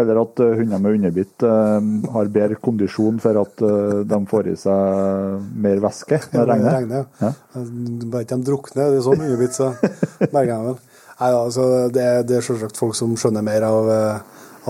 Eller 0.00 0.20
at 0.22 0.40
eh, 0.44 0.52
hunder 0.60 0.78
med 0.84 0.98
underbitt 1.00 1.42
eh, 1.48 1.88
har 2.14 2.28
bedre 2.36 2.58
kondisjon 2.62 3.18
for 3.24 3.40
at 3.42 3.64
eh, 3.66 3.96
de 4.12 4.20
får 4.30 4.50
i 4.52 4.56
seg 4.60 5.48
mer 5.64 5.80
væske 5.82 6.20
når 6.30 6.38
det 6.38 6.50
regner. 6.52 6.76
regner. 6.76 7.08
Ja. 7.24 7.32
Ja. 7.56 7.64
Bare 8.12 8.22
ikke 8.26 8.38
de 8.38 8.46
drukner, 8.52 8.92
det 8.94 9.00
er 9.00 9.06
så 9.08 9.16
mye 9.18 9.40
bit, 9.40 9.56
så 9.58 9.72
merker 10.30 10.52
jeg 10.54 10.68
vel. 10.68 10.78
Nei, 11.20 11.32
altså, 11.36 11.64
det, 11.92 12.04
er- 12.12 12.22
det 12.28 12.38
er 12.38 12.46
selvsagt 12.46 12.78
folk 12.80 12.94
som 12.96 13.16
skjønner 13.18 13.42
mer 13.44 13.66
av, 13.66 13.90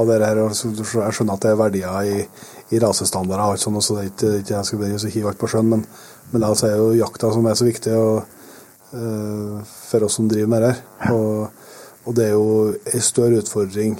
av 0.00 0.08
det 0.08 0.16
her. 0.24 0.40
og 0.42 0.56
Jeg 0.56 1.12
skjønner 1.14 1.36
at 1.36 1.44
det 1.44 1.52
er 1.52 1.60
verdier 1.60 2.08
i, 2.10 2.24
i 2.74 2.80
rasestandarder 2.82 3.44
og 3.44 3.52
alt 3.54 3.62
sånt, 3.62 3.84
så 3.86 3.98
det 4.00 4.02
er 4.02 4.08
ikke, 4.10 4.32
ikke 4.40 4.56
jeg 4.56 4.98
skal 5.04 5.14
hive 5.14 5.30
alt 5.30 5.38
på 5.44 5.50
sjøen, 5.52 5.68
men, 5.76 5.84
men 6.30 6.44
altså 6.46 6.68
er 6.68 6.76
jo 6.78 6.92
jakta 6.98 7.32
som 7.34 7.46
er 7.50 7.56
så 7.58 7.66
viktig 7.66 7.94
og, 7.96 8.36
uh, 8.94 9.58
for 9.90 10.06
oss 10.06 10.18
som 10.20 10.28
driver 10.30 10.52
med 10.52 10.64
det 10.64 10.70
her. 10.74 11.16
Og, 11.16 12.06
og 12.06 12.16
det 12.16 12.28
er 12.28 12.36
jo 12.36 12.52
en 12.70 13.04
større 13.04 13.40
utfordring 13.42 13.98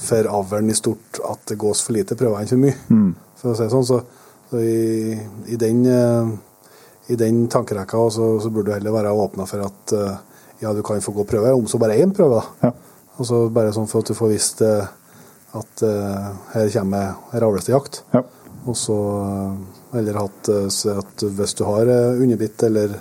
for 0.00 0.30
avlen 0.30 0.70
i 0.70 0.76
stort 0.78 1.20
at 1.26 1.42
det 1.50 1.58
gås 1.60 1.82
for 1.84 1.96
lite 1.96 2.16
prøver 2.18 2.40
enn 2.40 2.50
for 2.50 2.62
mye. 2.62 2.76
Mm. 2.88 3.10
For 3.40 3.52
å 3.52 3.58
si 3.58 3.66
det 3.66 3.74
sånn, 3.74 3.88
så, 3.88 4.00
så 4.50 4.62
i, 4.62 5.16
i 5.50 5.58
den 5.60 5.82
uh, 5.88 6.30
i 7.10 7.18
den 7.18 7.42
tankerekka 7.50 8.04
så, 8.14 8.32
så 8.38 8.52
burde 8.54 8.70
du 8.70 8.76
heller 8.76 8.94
være 8.94 9.12
åpna 9.18 9.46
for 9.50 9.66
at 9.66 9.94
uh, 9.98 10.42
ja, 10.62 10.70
du 10.76 10.84
kan 10.86 11.02
få 11.02 11.14
gå 11.16 11.24
prøve, 11.26 11.56
om 11.56 11.66
så 11.66 11.80
bare 11.82 11.98
én 11.98 12.14
prøve. 12.14 12.38
da. 12.38 12.68
Ja. 12.68 13.08
Og 13.18 13.26
så 13.26 13.40
bare 13.52 13.72
sånn 13.74 13.88
for 13.90 14.04
at 14.04 14.12
du 14.12 14.16
får 14.16 14.30
visst 14.30 14.60
at 14.62 15.82
her 16.52 16.68
kommer 16.72 17.16
her 17.32 17.44
avles 17.44 17.66
det 17.66 17.72
jakt. 17.72 17.98
Ja. 18.14 18.22
Og 18.68 18.76
så 18.76 18.96
eh, 19.24 19.98
Eller 20.00 20.18
hatt 20.20 20.50
eh, 20.52 20.96
at 20.96 21.24
hvis 21.38 21.54
du 21.58 21.64
har 21.68 21.88
eh, 21.88 22.20
underbitt 22.20 22.62
eller, 22.66 22.98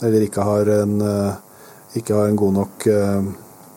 eller 0.00 0.26
ikke 0.26 0.44
har 0.46 0.68
en 0.80 1.00
ikke 1.98 2.14
har 2.14 2.28
en 2.30 2.36
god 2.38 2.52
nok 2.54 2.84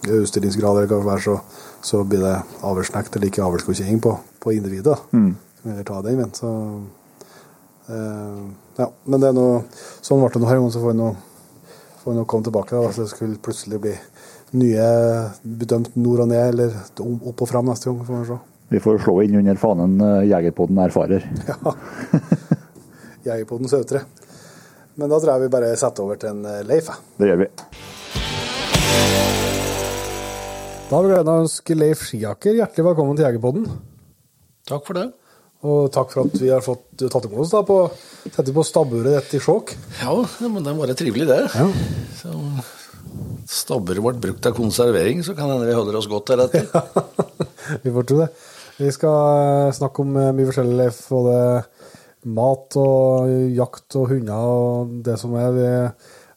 utstillingsgrad 0.05 0.83
eller 0.83 1.19
så, 1.19 1.39
så 1.81 2.03
blir 2.05 2.21
det 2.21 2.35
avlsnekt 2.61 3.15
eller 3.15 3.31
ikke 3.31 3.41
avlsgodkjenning 3.41 4.01
på, 4.03 4.11
på 4.39 4.53
individet. 4.53 4.99
Mm. 5.11 5.31
Eller 5.65 5.87
ta 5.87 6.01
den 6.05 6.19
veien. 6.19 6.33
Så 6.37 6.51
eh, 7.89 8.43
ja, 8.77 8.89
men 9.05 9.23
det 9.23 9.31
er 9.31 9.37
noe 9.37 9.63
Sånn 10.03 10.21
ble 10.21 10.29
det 10.29 10.43
nå 10.43 10.51
her, 10.51 10.61
så 10.69 10.83
får 10.83 10.93
vi 10.93 10.99
nå 10.99 11.09
får 12.03 12.17
nå 12.19 12.25
komme 12.29 12.45
tilbake. 12.45 12.75
da, 12.75 12.87
Hvis 12.87 13.01
det 13.01 13.11
skulle 13.15 13.41
plutselig 13.41 13.81
bli 13.81 13.93
nye 14.59 14.87
bedømt 15.41 15.95
nord 15.97 16.25
og 16.25 16.33
ned, 16.33 16.47
eller 16.51 16.75
opp 17.01 17.41
og 17.41 17.49
fram 17.49 17.71
neste 17.71 17.89
gang. 17.89 18.03
får 18.05 18.19
vi 18.19 18.25
se. 18.29 18.41
Vi 18.73 18.79
får 18.79 18.97
slå 18.99 19.19
inn 19.21 19.35
under 19.37 19.55
fanen 19.61 19.99
eh, 20.01 20.23
Jegerpodden 20.31 20.77
erfarer. 20.81 21.31
Ja. 21.47 21.73
Jegerpoden 23.23 23.69
Sautre. 23.69 23.99
Men 24.97 25.11
da 25.11 25.19
tror 25.21 25.29
jeg 25.35 25.43
vi 25.43 25.49
bare 25.53 25.67
setter 25.77 26.01
over 26.01 26.17
til 26.17 26.31
en 26.31 26.39
eh, 26.49 26.63
Leif. 26.65 26.87
Det 27.21 27.27
gjør 27.29 27.43
vi. 27.43 27.47
Da 30.89 30.95
har 30.95 31.05
vi 31.05 31.11
gleden 31.11 31.29
av 31.29 31.37
å 31.37 31.43
ønske 31.43 31.77
Leif 31.77 32.01
Skiaker 32.07 32.57
hjertelig 32.57 32.87
velkommen 32.87 33.19
til 33.19 33.27
Jegerpodden. 33.27 33.67
Takk 34.71 34.89
for 34.89 34.97
det. 34.97 35.05
Og 35.69 35.93
takk 35.93 36.09
for 36.15 36.25
at 36.25 36.41
vi 36.41 36.49
har 36.49 36.65
fått 36.65 37.05
tatt 37.05 37.29
imot 37.29 37.43
oss 37.45 37.53
da 37.53 37.61
på, 37.69 37.77
på 38.33 38.65
stabburet 38.65 39.19
ditt 39.19 39.37
i 39.37 39.43
Skjåk. 39.43 39.75
Ja, 40.01 40.15
men 40.47 40.65
det 40.65 40.73
var 40.79 40.95
trivelig, 40.97 41.29
det. 41.29 41.43
Ja. 41.53 41.69
Så 42.17 42.33
Stabburet 43.53 44.01
vårt 44.01 44.17
brukt 44.23 44.49
av 44.49 44.57
konservering, 44.57 45.21
så 45.21 45.37
kan 45.37 45.53
hende 45.53 45.69
vi 45.69 45.77
holder 45.77 46.01
oss 46.01 46.09
godt 46.09 46.33
deretter. 46.33 46.65
vi 47.85 47.93
får 47.93 48.09
tro 48.09 48.19
det. 48.23 48.31
Vi 48.79 48.89
skal 48.93 49.67
eh, 49.67 49.73
snakke 49.75 50.01
om 50.03 50.15
eh, 50.17 50.31
mye 50.35 50.49
forskjellig. 50.49 50.89
Både 51.11 51.37
mat 52.33 52.77
og 52.79 53.31
jakt 53.51 53.97
og 53.99 54.09
hunder 54.13 54.47
og 54.47 54.93
det 55.05 55.17
som 55.19 55.35
er. 55.37 55.49
Vi, 55.57 55.67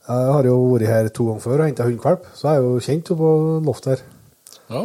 jeg 0.07 0.35
har 0.35 0.49
jo 0.49 0.57
vært 0.73 0.91
her 0.91 1.09
to 1.15 1.29
ganger 1.31 1.45
før 1.45 1.63
og 1.63 1.69
henta 1.69 1.87
hundekvalp, 1.87 2.27
så 2.35 2.51
jeg 2.51 2.61
er 2.61 2.67
jo 2.67 2.83
kjent 2.83 3.13
på 3.19 3.31
loftet 3.67 3.93
her. 3.95 4.05
Ja. 4.75 4.83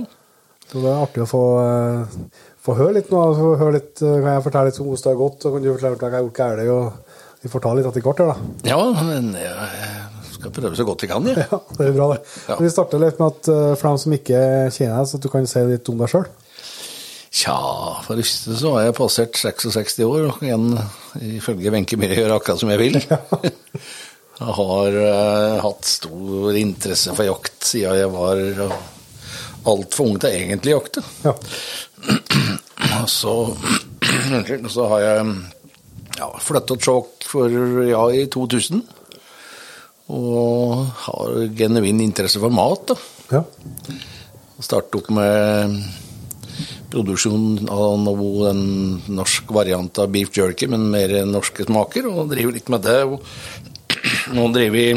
Så 0.71 0.79
det 0.79 0.87
er 0.87 1.01
artig 1.01 1.23
å 1.25 1.29
få, 1.29 1.43
eh, 1.65 2.45
få 2.61 2.77
høre 2.77 2.99
litt 2.99 3.11
nå. 3.11 3.23
Høre 3.59 3.75
litt, 3.79 3.95
kan 3.99 4.29
jeg 4.29 4.45
fortelle 4.45 4.69
litt 4.69 4.79
om 4.81 4.91
hvordan 4.91 5.03
det 5.03 5.11
har 5.11 5.21
gått, 5.23 5.41
så 5.41 5.51
kan 5.51 5.65
du 5.65 5.71
fortelle 5.73 5.97
hva 5.97 6.07
jeg 6.07 6.15
har 6.15 6.25
gjort 6.27 6.39
galt. 6.39 6.71
Og 6.77 7.41
vi 7.41 7.51
får 7.51 7.65
ta 7.65 7.73
litt 7.75 7.89
etter 7.89 8.05
hvert 8.05 8.21
her, 8.21 8.31
da. 8.31 8.49
ja, 8.69 8.79
men 9.01 9.31
jeg 9.33 10.35
skal 10.37 10.53
prøve 10.53 10.77
så 10.77 10.85
godt 10.85 11.03
jeg 11.03 11.11
kan, 11.11 11.25
jeg. 11.27 11.47
Ja, 11.51 11.59
det 11.79 11.89
er 11.89 11.97
bra, 11.97 12.11
det. 12.13 12.21
Ja. 12.47 12.59
Vi 12.61 12.71
starter 12.71 13.01
litt 13.01 13.17
med 13.19 13.33
at 13.33 13.49
for 13.81 13.89
dem 13.89 13.99
som 14.05 14.15
ikke 14.15 14.43
kjenner 14.69 15.01
deg, 15.01 15.09
så 15.09 15.17
at 15.17 15.25
du 15.25 15.29
kan 15.33 15.49
si 15.49 15.65
litt 15.65 15.89
om 15.91 15.97
deg 16.05 16.13
sjøl. 16.13 16.29
Tja, 17.31 17.55
for 18.03 18.19
det 18.19 18.25
første 18.27 18.57
så 18.59 18.73
har 18.75 18.89
jeg 18.89 18.95
passert 18.97 19.37
66 19.39 19.99
år, 20.03 20.25
og 20.27 20.39
kan 20.41 20.65
ifølge 21.23 21.71
Wenche 21.71 21.99
Myhre 21.99 22.17
gjøre 22.19 22.39
akkurat 22.41 22.59
som 22.59 22.71
jeg 22.73 22.81
vil. 22.81 22.99
Jeg 24.41 24.55
har 24.57 24.95
uh, 24.97 25.59
hatt 25.61 25.85
stor 25.85 26.55
interesse 26.57 27.11
for 27.13 27.27
jakt 27.27 27.67
siden 27.67 27.99
jeg 27.99 28.09
var 28.09 28.39
uh, 28.57 28.71
altfor 29.69 30.07
ung 30.09 30.15
til 30.17 30.33
egentlig 30.33 30.73
jakte. 30.73 31.03
Ja. 31.21 31.35
Og 33.03 33.05
så, 33.19 33.35
så 34.73 34.87
har 34.95 35.03
jeg 35.05 35.35
ja, 36.17 36.31
flytta 36.41 36.79
til 36.81 37.05
for 37.29 37.53
ja, 37.85 38.01
i 38.17 38.25
2000. 38.33 38.81
Og 40.17 40.89
har 41.05 41.37
genuin 41.61 42.01
interesse 42.01 42.41
for 42.41 42.49
mat. 42.49 42.95
da. 42.95 42.97
ja. 43.37 43.45
Starte 44.57 45.03
opp 45.03 45.13
med 45.13 45.77
produksjon 46.91 47.69
av 47.71 47.97
noe, 48.03 48.49
en 48.51 48.63
norsk 49.11 49.51
variant 49.55 50.01
av 50.01 50.11
beef 50.13 50.35
jerky, 50.37 50.67
men 50.71 50.89
mer 50.91 51.13
norske 51.29 51.65
smaker, 51.67 52.07
og 52.11 52.31
driver 52.33 52.57
litt 52.57 52.71
med 52.71 52.85
det. 52.85 52.99
Og 53.07 53.23
nå 54.37 54.47
driver 54.55 54.77
vi 54.77 54.87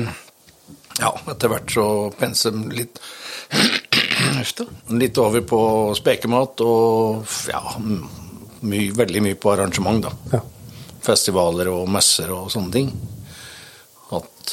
ja, 1.00 1.10
etter 1.30 1.50
hvert 1.50 1.74
så 1.74 1.86
pensum 2.18 2.68
litt 2.74 3.00
Litt 4.94 5.18
over 5.20 5.42
på 5.46 5.58
spekemat 5.96 6.60
og 6.64 7.28
ja, 7.50 7.60
my, 7.78 8.80
veldig 8.96 9.22
mye 9.24 9.38
på 9.40 9.52
arrangement, 9.52 10.04
da. 10.04 10.12
Ja. 10.33 10.40
Festivaler 11.04 11.70
og 11.72 11.88
messer 11.92 12.33
og 12.35 12.50
sånne 12.52 12.74
ting. 12.74 12.90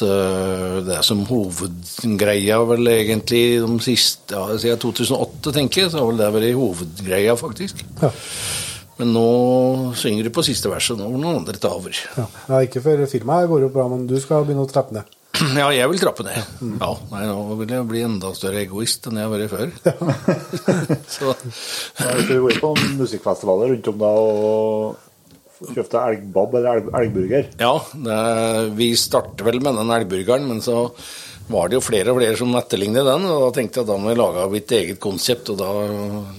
Eh, 0.00 0.78
det 0.86 0.98
som 1.04 1.20
hovedgreia 1.28 2.58
vel 2.68 2.88
egentlig 2.94 3.42
de 3.60 3.78
siste 3.84 4.34
ja, 4.34 4.58
Siden 4.58 4.80
2008, 4.80 5.52
tenker 5.52 5.84
jeg, 5.84 5.92
så 5.92 6.00
har 6.00 6.10
vel 6.10 6.20
det 6.22 6.30
vært 6.36 6.58
hovedgreia, 6.58 7.36
faktisk. 7.38 7.84
Ja. 8.00 8.12
Men 9.00 9.12
nå 9.16 9.26
synger 9.98 10.28
du 10.28 10.32
på 10.34 10.44
siste 10.46 10.70
verset, 10.70 10.98
nå 11.00 11.08
må 11.10 11.20
noen 11.20 11.40
andre 11.42 11.58
ta 11.60 11.72
over. 11.74 11.96
Ja. 12.16 12.26
ja, 12.48 12.62
ikke 12.64 12.82
for 12.84 13.04
firmaet 13.10 13.50
går 13.50 13.66
jo 13.66 13.72
bra, 13.74 13.88
men 13.90 14.06
du 14.08 14.18
skal 14.22 14.46
begynne 14.46 14.66
å 14.66 14.70
trappe 14.70 14.96
ned. 14.98 15.18
Ja, 15.58 15.70
jeg 15.74 15.88
vil 15.90 16.00
trappe 16.02 16.24
ned. 16.26 16.50
Ja, 16.76 16.90
nei, 17.10 17.22
Nå 17.26 17.56
vil 17.58 17.72
jeg 17.72 17.86
bli 17.88 18.02
enda 18.04 18.34
større 18.36 18.60
egoist 18.62 19.08
enn 19.08 19.18
jeg 19.18 19.26
har 19.26 19.32
vært 19.32 19.52
før. 19.52 19.72
så, 21.16 21.32
Ja, 21.32 22.12
skal 22.12 22.36
vi 22.36 22.42
gå 22.44 22.52
inn 22.52 22.60
på 22.62 22.74
musikkfestivaler 23.00 23.72
rundt 23.72 23.90
om 23.90 23.98
da 24.04 24.12
og 24.12 25.08
kjøpte 25.70 26.00
elgbob 26.10 26.56
eller 26.58 26.78
elg, 26.80 26.88
elgburger 27.00 27.46
ja, 27.60 27.74
det, 28.06 28.18
vi 28.78 28.90
starter 28.98 29.46
vel 29.46 29.60
med 29.64 29.78
den 29.78 29.92
elgburgeren, 29.94 30.48
men 30.50 30.60
så 30.64 30.88
var 31.52 31.68
det 31.68 31.76
jo 31.76 31.84
flere 31.84 32.12
og 32.12 32.18
flere 32.20 32.36
som 32.38 32.52
etterlignet 32.56 33.04
den, 33.06 33.24
og 33.28 33.40
da 33.42 33.48
tenkte 33.56 33.80
jeg 33.80 33.86
at 33.86 33.90
da 33.90 33.96
må 34.00 34.12
vi 34.12 34.18
lage 34.20 34.44
mitt 34.52 34.74
eget 34.78 35.00
konsept, 35.02 35.50
og 35.52 35.58
da 35.60 35.70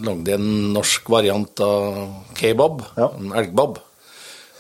lagde 0.08 0.32
jeg 0.32 0.40
en 0.40 0.70
norsk 0.74 1.10
variant 1.14 1.64
av 1.66 1.98
kebab, 2.40 2.86
Ja. 2.98 3.10
en 3.20 3.34
elgbob. 3.36 3.82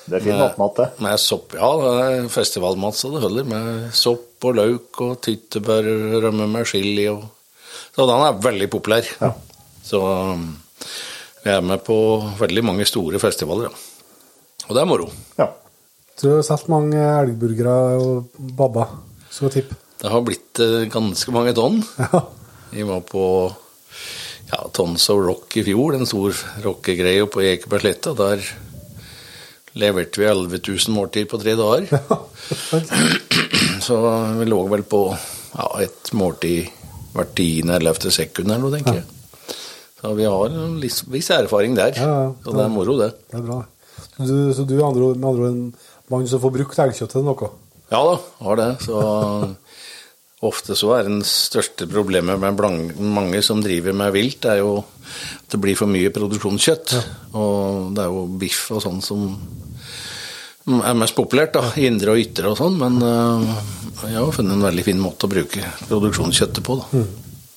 Det 0.04 0.18
er 0.20 0.26
fin 0.26 0.36
nattmat, 0.36 0.76
det. 0.76 0.88
Med 1.06 1.22
sopp, 1.24 1.54
ja, 1.56 1.70
det 1.80 1.94
er 2.04 2.28
festivalmat 2.34 2.98
så 3.00 3.14
det 3.14 3.22
holder, 3.24 3.48
med 3.48 3.94
sopp 3.96 4.44
og 4.50 4.58
løk 4.60 5.00
og 5.06 5.14
tyttebærrømme 5.24 6.50
med 6.52 6.68
chili 6.68 7.08
og 7.14 7.24
Så 7.96 8.06
den 8.10 8.24
er 8.26 8.40
veldig 8.42 8.68
populær. 8.74 9.06
Ja. 9.22 9.30
Så 9.86 10.00
um, 10.02 10.48
vi 11.44 11.52
er 11.54 11.62
med 11.62 11.84
på 11.86 11.96
veldig 12.40 12.64
mange 12.66 12.86
store 12.90 13.20
festivaler, 13.22 13.70
ja. 13.70 13.93
Og 14.68 14.76
det 14.76 14.84
er 14.84 14.90
moro. 14.90 15.10
Ja. 15.40 15.50
Tror 16.20 16.36
du 16.36 16.38
har 16.38 16.46
solgt 16.48 16.70
mange 16.72 17.00
elgburgere 17.00 17.78
og 18.00 18.44
babba, 18.58 18.88
så 19.34 19.48
jeg 19.48 19.56
tippe. 19.58 19.80
Det 20.04 20.12
har 20.12 20.24
blitt 20.26 20.60
eh, 20.64 20.86
ganske 20.92 21.34
mange 21.36 21.56
tonn. 21.58 21.82
Ja. 22.00 22.24
Vi 22.74 22.86
var 22.88 23.02
på 23.06 23.24
ja, 24.50 24.60
Tons 24.74 25.06
of 25.14 25.22
Rock 25.24 25.58
i 25.62 25.64
fjor, 25.66 25.96
en 25.96 26.10
stor 26.10 26.38
rockegreie 26.64 27.26
på 27.30 27.44
Ekebergsletta. 27.46 28.14
Der 28.18 28.44
leverte 29.80 30.22
vi 30.22 30.28
11 30.30 30.60
000 30.68 30.96
måltider 30.96 31.30
på 31.32 31.40
tre 31.42 31.56
dager. 31.60 31.88
Ja. 31.92 32.20
Så 33.88 34.00
vi 34.40 34.48
lå 34.50 34.62
vel 34.72 34.86
på 34.88 35.06
ja, 35.14 35.68
et 35.84 36.14
måltid 36.18 36.70
hvert 37.14 37.36
tiende 37.38 37.76
eller 37.76 37.92
ellevte 37.92 38.12
sekund 38.14 38.50
eller 38.50 38.64
noe, 38.64 38.74
tenker 38.74 39.02
jeg. 39.02 39.56
Så 40.02 40.14
vi 40.18 40.26
har 40.28 40.52
en 40.52 40.80
viss, 40.82 41.30
erfaring 41.32 41.78
der. 41.78 41.96
Ja, 41.96 42.14
ja. 42.26 42.32
Så 42.44 42.56
det 42.58 42.66
er 42.66 42.74
moro, 42.74 42.98
det. 43.00 43.14
Det 43.32 43.40
er 43.40 43.46
bra. 43.48 43.62
Så 44.18 44.28
du, 44.30 44.38
så 44.54 44.66
du 44.70 44.76
er 44.78 44.86
andre 44.88 45.12
med 45.16 45.28
andre 45.30 45.48
ord 45.48 45.52
en 45.52 45.64
mann 46.14 46.28
som 46.30 46.42
får 46.44 46.54
brukt 46.60 46.80
elgkjøtt 46.84 47.16
til 47.16 47.26
noe? 47.26 47.50
Ja 47.94 48.02
da, 48.08 48.16
har 48.46 48.60
det. 48.60 48.70
Så 48.86 49.00
ofte 50.50 50.76
så 50.76 50.92
er 50.98 51.08
det 51.08 51.22
største 51.30 51.88
problemet 51.90 52.40
med 52.42 52.58
blang- 52.60 52.92
mange 53.00 53.42
som 53.46 53.62
driver 53.64 53.96
med 53.96 54.12
vilt, 54.16 54.46
er 54.50 54.60
jo 54.62 54.78
at 54.84 55.54
det 55.56 55.60
blir 55.64 55.78
for 55.80 55.88
mye 55.92 56.12
produksjonskjøtt. 56.14 56.96
Og 57.40 57.94
det 57.96 58.04
er 58.06 58.12
jo 58.12 58.26
biff 58.42 58.66
og 58.76 58.82
sånn 58.84 59.02
som 59.06 59.28
er 60.84 60.96
mest 60.96 61.16
populært, 61.18 61.56
da. 61.58 61.64
Indre 61.84 62.14
og 62.16 62.22
ytre 62.24 62.52
og 62.54 62.60
sånn. 62.60 62.78
Men 62.80 63.00
eh, 63.04 63.52
jeg 64.12 64.20
har 64.20 64.34
funnet 64.36 64.58
en 64.58 64.66
veldig 64.68 64.86
fin 64.88 65.02
måte 65.02 65.28
å 65.28 65.32
bruke 65.32 65.64
produksjonskjøttet 65.90 66.64
på, 66.66 66.80
da. 66.82 67.04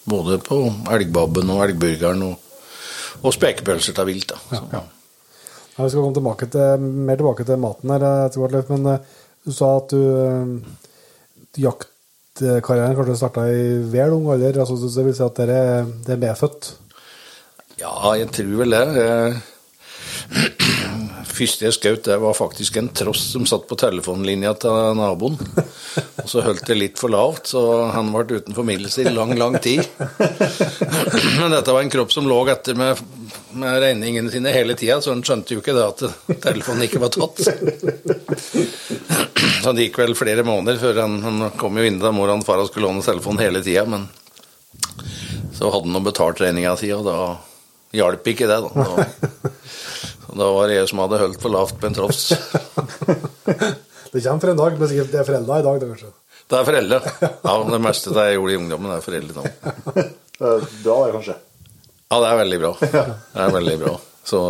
Både 0.06 0.38
på 0.42 0.60
elgbabben 0.94 1.50
og 1.54 1.64
elgburgeren 1.66 2.22
og, 2.28 2.36
og 3.22 3.34
spekepølser 3.34 3.96
til 3.96 4.08
vilt, 4.12 4.28
da. 4.34 4.38
Så. 4.52 4.62
Ja, 4.76 4.84
vi 5.84 5.90
skal 5.92 6.00
komme 6.00 6.16
tilbake 6.16 6.48
til, 6.52 6.88
mer 7.08 7.18
tilbake 7.20 7.44
til 7.44 7.60
maten 7.60 7.92
her 7.92 8.06
etter 8.08 8.40
hvert, 8.40 8.54
Leif, 8.56 8.72
men 8.72 8.88
eh, 8.94 9.02
du 9.44 9.52
sa 9.54 9.74
at 9.76 9.92
du 9.92 10.00
eh, 10.00 10.46
jaktkarrieren 11.60 12.96
kanskje 12.96 13.18
starta 13.20 13.44
i 13.52 13.76
vel 13.92 14.16
ung 14.16 14.30
alder. 14.32 14.62
Altså, 14.62 14.78
det 14.80 15.04
vil 15.06 15.16
si 15.16 15.24
at 15.26 15.38
dere 15.42 15.60
er, 15.66 15.92
det 16.06 16.16
er 16.16 16.22
medfødt? 16.24 16.72
Ja, 17.80 17.92
jeg 18.16 18.32
tror 18.32 18.56
vel 18.62 18.72
det. 18.72 18.86
Første 21.36 21.66
jeg 21.66 21.76
skjøt, 21.76 22.06
det 22.06 22.16
var 22.22 22.36
faktisk 22.36 22.78
en 22.80 22.88
tross 22.96 23.26
som 23.34 23.44
satt 23.48 23.66
på 23.68 23.76
telefonlinja 23.76 24.54
til 24.62 24.96
naboen. 24.96 25.36
Og 26.22 26.30
så 26.30 26.40
holdt 26.46 26.64
det 26.70 26.78
litt 26.78 27.00
for 27.00 27.12
lavt, 27.12 27.52
så 27.52 27.60
han 27.92 28.08
ble 28.14 28.40
uten 28.40 28.56
formidlelse 28.56 29.04
i 29.04 29.12
lang, 29.12 29.34
lang 29.36 29.58
tid. 29.60 29.84
Men 31.38 31.52
dette 31.52 31.74
var 31.74 31.82
en 31.82 31.92
kropp 31.92 32.14
som 32.14 32.28
lå 32.30 32.40
etter 32.52 32.78
med, 32.78 33.02
med 33.60 33.80
regningene 33.82 34.30
sine 34.32 34.52
hele 34.54 34.76
tida, 34.78 35.00
så 35.02 35.12
han 35.14 35.24
skjønte 35.26 35.56
jo 35.56 35.62
ikke 35.62 35.74
det 35.76 35.86
at 35.86 36.04
telefonen 36.44 36.86
ikke 36.86 37.02
var 37.02 37.12
tatt. 37.14 37.42
Så 39.66 39.72
det 39.74 39.88
gikk 39.88 39.96
vel 39.98 40.14
flere 40.14 40.44
måneder 40.46 40.76
før 40.78 41.00
han, 41.00 41.16
han 41.24 41.44
kom 41.58 41.78
jo 41.80 41.86
inn 41.88 41.98
da 41.98 42.12
mor 42.14 42.30
og 42.30 42.44
far 42.46 42.60
skulle 42.68 42.86
låne 42.86 43.02
telefonen 43.02 43.42
hele 43.42 43.62
tida, 43.64 43.82
men 43.88 44.04
så 45.56 45.70
hadde 45.72 45.88
han 45.88 45.96
nå 45.96 46.02
betalt 46.06 46.40
regninga 46.42 46.76
si, 46.78 46.92
og 46.94 47.02
da 47.06 47.16
hjalp 47.96 48.28
ikke 48.30 48.46
det, 48.50 48.60
da. 48.62 48.70
da. 48.76 49.06
Så 50.26 50.36
da 50.38 50.50
var 50.52 50.68
det 50.68 50.76
jeg 50.78 50.90
som 50.90 51.02
hadde 51.02 51.20
holdt 51.22 51.42
for 51.42 51.54
lavt 51.54 51.80
på 51.80 51.88
en 51.88 51.96
tross. 51.96 52.22
Det 54.12 54.22
kommer 54.22 54.40
for 54.40 54.50
en 54.52 54.60
dag, 54.60 54.76
men 54.78 54.88
sikkert 54.88 55.10
det 55.12 55.18
er 55.20 55.26
foreldra 55.28 55.56
i 55.60 55.64
dag, 55.66 55.80
det 55.80 55.88
kanskje. 55.90 56.10
Det 56.46 56.56
er 56.56 56.66
foreldre. 56.68 56.98
Ja, 57.42 57.54
det 57.68 57.80
meste 57.84 58.12
det 58.16 58.22
jeg 58.28 58.38
gjorde 58.38 58.54
i 58.54 58.58
ungdommen, 58.60 58.92
er 58.94 59.02
foreldre 59.04 59.42
nå. 59.42 59.50
Det 60.36 60.48
er 60.52 60.64
bra, 60.84 60.94
det, 61.00 61.12
kanskje. 61.16 61.34
Ja, 62.06 62.20
det 62.22 62.28
er 62.30 62.38
veldig 62.42 62.58
bra. 62.62 62.72
Det 63.34 63.42
er 63.42 63.52
veldig 63.54 63.76
bra. 63.82 63.96
Så, 64.26 64.40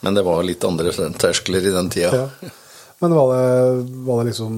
men 0.00 0.16
det 0.16 0.24
var 0.24 0.44
litt 0.44 0.64
andre 0.64 0.92
terskler 1.20 1.64
i 1.64 1.72
den 1.74 1.90
tida. 1.92 2.24
Ja. 2.24 2.52
Men 2.98 3.14
var 3.14 3.34
det, 3.34 3.48
var 4.08 4.22
det 4.22 4.32
liksom 4.32 4.54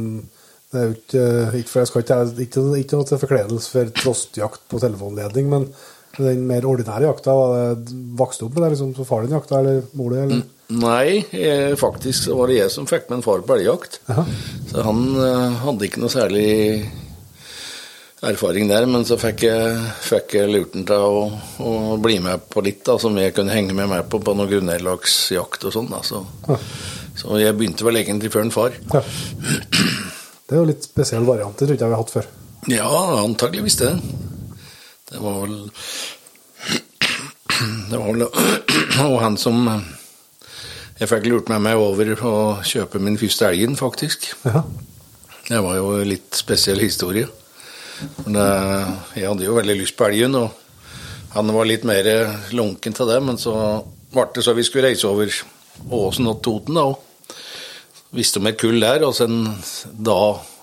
Det 0.70 0.80
er 0.80 0.92
ikke, 0.94 1.24
ikke, 1.58 1.70
for 1.70 1.80
jeg 1.82 1.90
skal 1.90 2.04
ikke, 2.04 2.18
ikke, 2.46 2.62
ikke 2.80 2.98
noe 2.98 3.08
til 3.08 3.20
forkledelse 3.20 3.72
for 3.72 3.90
trostjakt 4.00 4.62
på 4.70 4.80
telefonledning, 4.82 5.50
men 5.50 5.66
den 6.18 6.46
mer 6.46 6.66
ordinære 6.66 7.06
jakta, 7.06 7.34
var 7.34 7.74
det 7.78 7.96
vokste 8.18 8.46
opp 8.46 8.56
med 8.56 8.64
det 8.64 8.72
liksom, 8.74 8.94
så 8.94 9.06
far 9.06 9.26
din 9.26 9.34
jakta, 9.34 9.60
eller 9.60 9.82
mor 9.98 10.14
di, 10.14 10.22
eller? 10.22 10.40
Nei, 10.70 11.20
jeg, 11.34 11.74
faktisk 11.78 12.30
var 12.38 12.50
det 12.50 12.60
jeg 12.60 12.72
som 12.74 12.86
fikk 12.86 13.08
med 13.08 13.18
en 13.18 13.26
far 13.26 13.42
på 13.46 13.56
elgjakt. 13.56 13.98
Så 14.70 14.84
han 14.86 15.02
eh, 15.18 15.60
hadde 15.64 15.86
ikke 15.88 16.02
noe 16.02 16.12
særlig 16.12 16.50
erfaring 18.22 18.68
der, 18.68 18.84
men 18.90 19.04
så 19.08 19.16
fikk 19.20 19.44
jeg, 19.46 19.76
fikk 20.04 20.34
jeg 20.36 20.50
lurt 20.52 20.74
han 20.76 20.84
til 20.88 21.04
å, 21.04 21.20
å 21.64 21.96
bli 22.02 22.18
med 22.20 22.42
på 22.52 22.60
litt, 22.64 22.82
da, 22.84 22.98
som 23.00 23.16
jeg 23.16 23.32
kunne 23.36 23.54
henge 23.54 23.72
med 23.76 23.88
meg 23.88 24.08
på 24.12 24.20
på 24.20 24.34
noe 24.36 24.48
grunneienlagsjakt 24.50 25.64
og 25.70 25.72
sånn. 25.76 25.88
så, 26.04 26.20
Ja. 26.48 26.58
så 27.16 27.38
jeg 27.40 27.56
begynte 27.56 27.86
vel 27.86 27.96
egentlig 28.02 28.32
før 28.34 28.44
en 28.44 28.52
far. 28.54 28.76
Ja. 28.92 29.00
Det 29.00 30.56
er 30.56 30.60
jo 30.60 30.68
litt 30.68 30.84
spesiell 30.84 31.24
variant, 31.24 31.56
det 31.56 31.66
tror 31.68 31.76
ikke 31.78 31.88
vi 31.88 31.96
har 31.96 32.02
hatt 32.02 32.12
før. 32.12 32.28
Ja, 32.68 32.90
antageligvis 33.24 33.78
det. 33.80 33.94
Det 35.10 35.18
var 35.22 35.40
vel 35.40 35.70
Det 37.90 37.98
var 37.98 38.12
vel 38.12 38.22
og 38.24 39.16
han 39.22 39.36
som 39.40 39.64
Jeg 41.00 41.08
fikk 41.08 41.26
lurt 41.30 41.48
med 41.48 41.62
meg 41.64 41.80
over 41.80 42.12
å 42.28 42.34
kjøpe 42.66 43.00
min 43.00 43.16
første 43.18 43.48
elgen, 43.48 43.76
faktisk. 43.80 44.28
Ja. 44.44 44.60
Det 45.48 45.60
var 45.64 45.78
jo 45.80 45.94
litt 46.04 46.36
spesiell 46.36 46.78
historie. 46.84 47.26
Det, 48.00 48.48
jeg 49.18 49.28
hadde 49.28 49.46
jo 49.46 49.56
veldig 49.56 49.76
lyst 49.80 49.96
på 49.98 50.06
elgen, 50.08 50.36
og 50.38 51.34
han 51.34 51.52
var 51.54 51.68
litt 51.68 51.86
mer 51.88 52.06
lunken 52.56 52.96
til 52.96 53.10
det. 53.10 53.18
Men 53.24 53.40
så 53.40 53.54
ble 54.12 54.26
det 54.34 54.44
så 54.46 54.54
vi 54.56 54.66
skulle 54.66 54.90
reise 54.90 55.08
over 55.10 55.32
Åsen 55.90 56.30
og 56.30 56.40
Toten, 56.44 56.78
da. 56.78 56.86
Og 56.90 58.16
visste 58.16 58.40
om 58.40 58.48
et 58.50 58.58
kull 58.60 58.80
der. 58.82 59.04
Og 59.06 59.14
sen, 59.16 59.42
da 59.92 60.20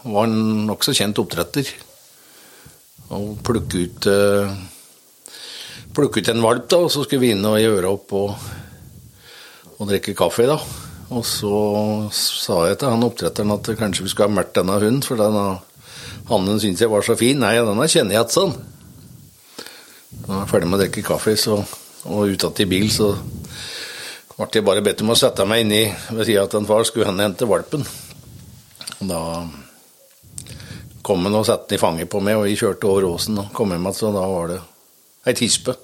var 0.08 0.26
han 0.26 0.66
nokså 0.68 0.96
kjent 0.98 1.22
oppdretter. 1.22 1.70
Og 3.16 3.38
plukke 3.46 3.86
ut 3.86 4.10
eh, 4.12 4.58
Plukke 5.98 6.22
ut 6.22 6.28
en 6.30 6.44
valp, 6.44 6.68
da, 6.70 6.78
og 6.86 6.92
så 6.94 7.02
skulle 7.02 7.24
vi 7.24 7.32
inn 7.34 7.46
og 7.48 7.56
gjøre 7.58 7.90
opp 7.90 8.12
og, 8.14 8.50
og 9.80 9.88
drikke 9.90 10.14
kaffe, 10.18 10.46
da. 10.46 10.58
Og 11.16 11.24
så 11.26 11.54
sa 12.14 12.60
jeg 12.68 12.78
til 12.78 12.92
han 12.92 13.06
oppdretteren 13.08 13.56
at 13.56 13.70
kanskje 13.80 14.06
vi 14.06 14.12
skulle 14.12 14.28
ha 14.30 14.36
meldt 14.36 14.54
denne 14.60 14.76
hunden, 14.78 15.00
for 15.02 15.18
denne 15.18 15.46
hannen 16.30 16.60
syns 16.62 16.82
jeg 16.84 16.92
var 16.92 17.06
så 17.06 17.16
fin. 17.20 17.40
Nei, 17.42 17.56
denne 17.58 17.88
kjenner 17.90 18.14
jeg 18.18 18.22
igjen, 18.22 18.34
sånn. 18.34 18.54
Når 20.24 20.34
jeg 20.34 20.42
er 20.42 20.52
ferdig 20.52 20.70
med 20.70 20.78
å 20.78 20.82
drikke 20.84 21.08
kaffe 21.08 21.34
så, 21.40 21.56
og 22.08 22.32
ut 22.32 22.62
i 22.64 22.70
bil, 22.70 22.88
så 22.92 23.08
ble 24.38 24.48
jeg 24.54 24.68
bare 24.68 24.86
bedt 24.86 25.04
om 25.04 25.14
å 25.14 25.18
sette 25.18 25.50
meg 25.50 25.58
inni 25.64 25.84
ved 26.14 26.26
sida 26.28 26.42
av 26.46 26.56
en 26.60 26.70
far, 26.70 26.84
skulle 26.88 27.10
han 27.10 27.24
hente 27.24 27.50
valpen. 27.50 27.82
Og 28.98 29.06
da 29.10 29.20
kom 31.08 31.20
han 31.24 31.40
og 31.40 31.48
satte 31.48 31.68
den 31.72 31.80
i 31.80 31.82
fanget 31.82 32.12
på 32.12 32.20
meg, 32.24 32.34
og 32.38 32.44
vi 32.48 32.60
kjørte 32.60 32.90
over 32.90 33.04
åsen 33.14 33.36
og 33.42 33.54
kom 33.56 33.70
hjem 33.74 33.86
igjen, 33.88 34.00
så 34.00 34.08
da 34.16 34.24
var 34.28 34.46
det 34.52 34.62
ei 35.28 35.36
tispe. 35.36 35.72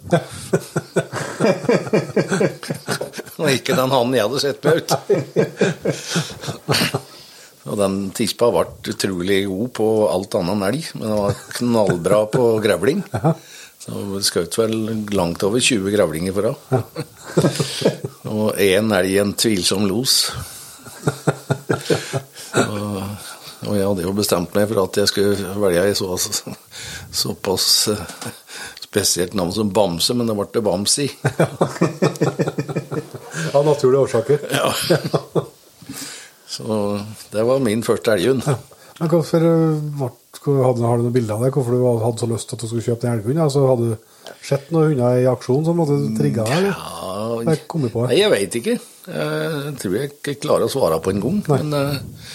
og 3.40 3.48
ikke 3.52 3.76
den 3.76 3.94
hannen 3.96 4.16
jeg 4.16 4.24
hadde 4.28 4.44
sett 4.44 4.60
meg 4.64 4.74
ut. 4.84 4.92
Og 7.64 7.78
den 7.80 7.94
tispa 8.16 8.50
ble 8.52 8.66
utrolig 8.92 9.48
god 9.48 9.70
på 9.78 9.88
alt 10.12 10.36
annet 10.40 10.54
enn 10.56 10.66
elg, 10.68 10.84
men 10.98 11.06
den 11.08 11.22
var 11.22 11.34
knallbra 11.58 12.20
på 12.34 12.44
grevling. 12.64 13.00
Så 13.84 13.92
skjøt 14.24 14.56
vel 14.62 14.76
langt 15.12 15.44
over 15.44 15.60
20 15.60 15.92
grevlinger 15.92 16.34
for 16.36 16.44
henne. 16.50 16.78
og 18.32 18.48
én 18.64 18.88
elg 18.96 19.14
en 19.20 19.34
tvilsom 19.36 19.84
los. 19.90 20.14
og, 22.64 23.02
og 23.68 23.74
jeg 23.76 23.88
hadde 23.90 24.06
jo 24.06 24.14
bestemt 24.16 24.56
meg 24.56 24.70
for 24.72 24.78
at 24.86 24.94
jeg 25.02 25.08
skulle 25.12 25.36
velge 25.66 25.84
ei 25.84 25.94
så, 26.00 26.08
såpass 27.12 27.68
eh, 27.92 28.04
spesielt 28.94 29.34
navn 29.36 29.52
som 29.56 29.74
Bamse, 29.76 30.12
men 30.16 30.28
det 30.32 30.36
ble 30.38 30.48
det 30.54 30.64
Bamsi. 30.64 31.08
Av 33.58 33.64
naturlige 33.68 34.04
årsaker. 34.06 34.38
Ja. 34.54 34.70
Så 36.54 36.78
det 37.34 37.44
var 37.48 37.64
min 37.64 37.84
første 37.86 38.14
elghund. 38.14 38.46
Men 39.00 39.10
hvorfor 39.10 39.42
eh, 39.42 40.02
hadde, 40.04 40.86
Har 40.86 41.00
du 41.00 41.08
noen 41.08 41.16
bilder 41.16 41.38
av 41.38 41.46
det? 41.46 41.54
Hvorfor 41.56 41.74
du 41.74 41.86
hadde 42.04 42.22
så 42.22 42.30
lyst 42.30 42.50
til 42.50 42.58
at 42.58 42.64
du 42.64 42.70
skulle 42.70 42.86
kjøpe 42.86 43.06
den 43.08 43.16
elghunden? 43.18 43.44
Altså, 43.46 43.64
hadde 43.72 43.88
du 43.94 44.34
sett 44.46 44.70
noen 44.74 44.92
hunder 44.92 45.22
i 45.22 45.30
aksjon 45.32 45.66
som 45.66 45.82
hadde 45.82 45.98
trigga 46.20 46.46
deg? 46.50 46.68
Ja. 46.70 47.00
Nei, 47.44 48.20
jeg 48.20 48.32
veit 48.32 48.58
ikke. 48.60 48.76
Jeg 49.10 49.74
tror 49.82 49.96
jeg 49.98 50.12
ikke 50.12 50.36
klarer 50.46 50.68
å 50.68 50.72
svare 50.72 51.00
på 51.04 51.14
en 51.14 51.24
gang. 51.24 51.42
Nei. 51.50 51.58
Men 51.64 51.80
eh, 51.80 52.30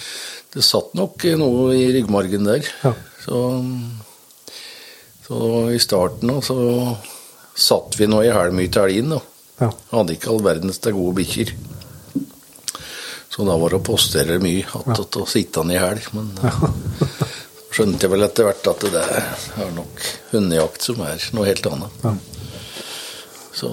det 0.57 0.67
satt 0.67 0.93
nok 0.99 1.29
noe 1.39 1.71
i 1.77 1.87
ryggmargen 1.95 2.49
der. 2.49 2.67
Ja. 2.83 2.95
Så, 3.23 3.41
så 5.29 5.41
i 5.71 5.81
starten 5.83 6.35
så 6.45 6.59
satt 7.59 7.99
vi 8.01 8.09
nå 8.11 8.23
i 8.27 8.35
hæl 8.35 8.55
mye 8.57 8.71
til 8.73 8.89
elgen. 8.89 9.19
Ja. 9.63 9.71
Hadde 9.93 10.15
ikke 10.19 10.33
all 10.35 10.43
verdens 10.47 10.83
til 10.83 10.97
gode 10.99 11.21
bikkjer. 11.23 11.55
Så 13.39 13.45
da 13.47 13.55
var 13.55 13.71
det 13.71 13.79
å 13.79 13.87
postere 13.87 14.41
mye 14.43 14.67
att 14.75 15.17
og 15.21 15.29
sitte 15.31 15.63
han 15.63 15.71
i 15.71 15.79
helg. 15.79 16.09
Men 16.11 16.33
eh, 16.43 16.57
skjønte 17.71 18.03
jeg 18.03 18.11
vel 18.11 18.27
etter 18.27 18.49
hvert 18.49 18.67
at 18.67 18.87
det 18.91 19.03
er 19.07 19.69
nok 19.77 20.01
hundejakt 20.33 20.89
som 20.89 21.05
er 21.07 21.23
noe 21.39 21.47
helt 21.47 21.69
annet. 21.71 22.01
Ja. 22.03 22.17
Så 23.55 23.71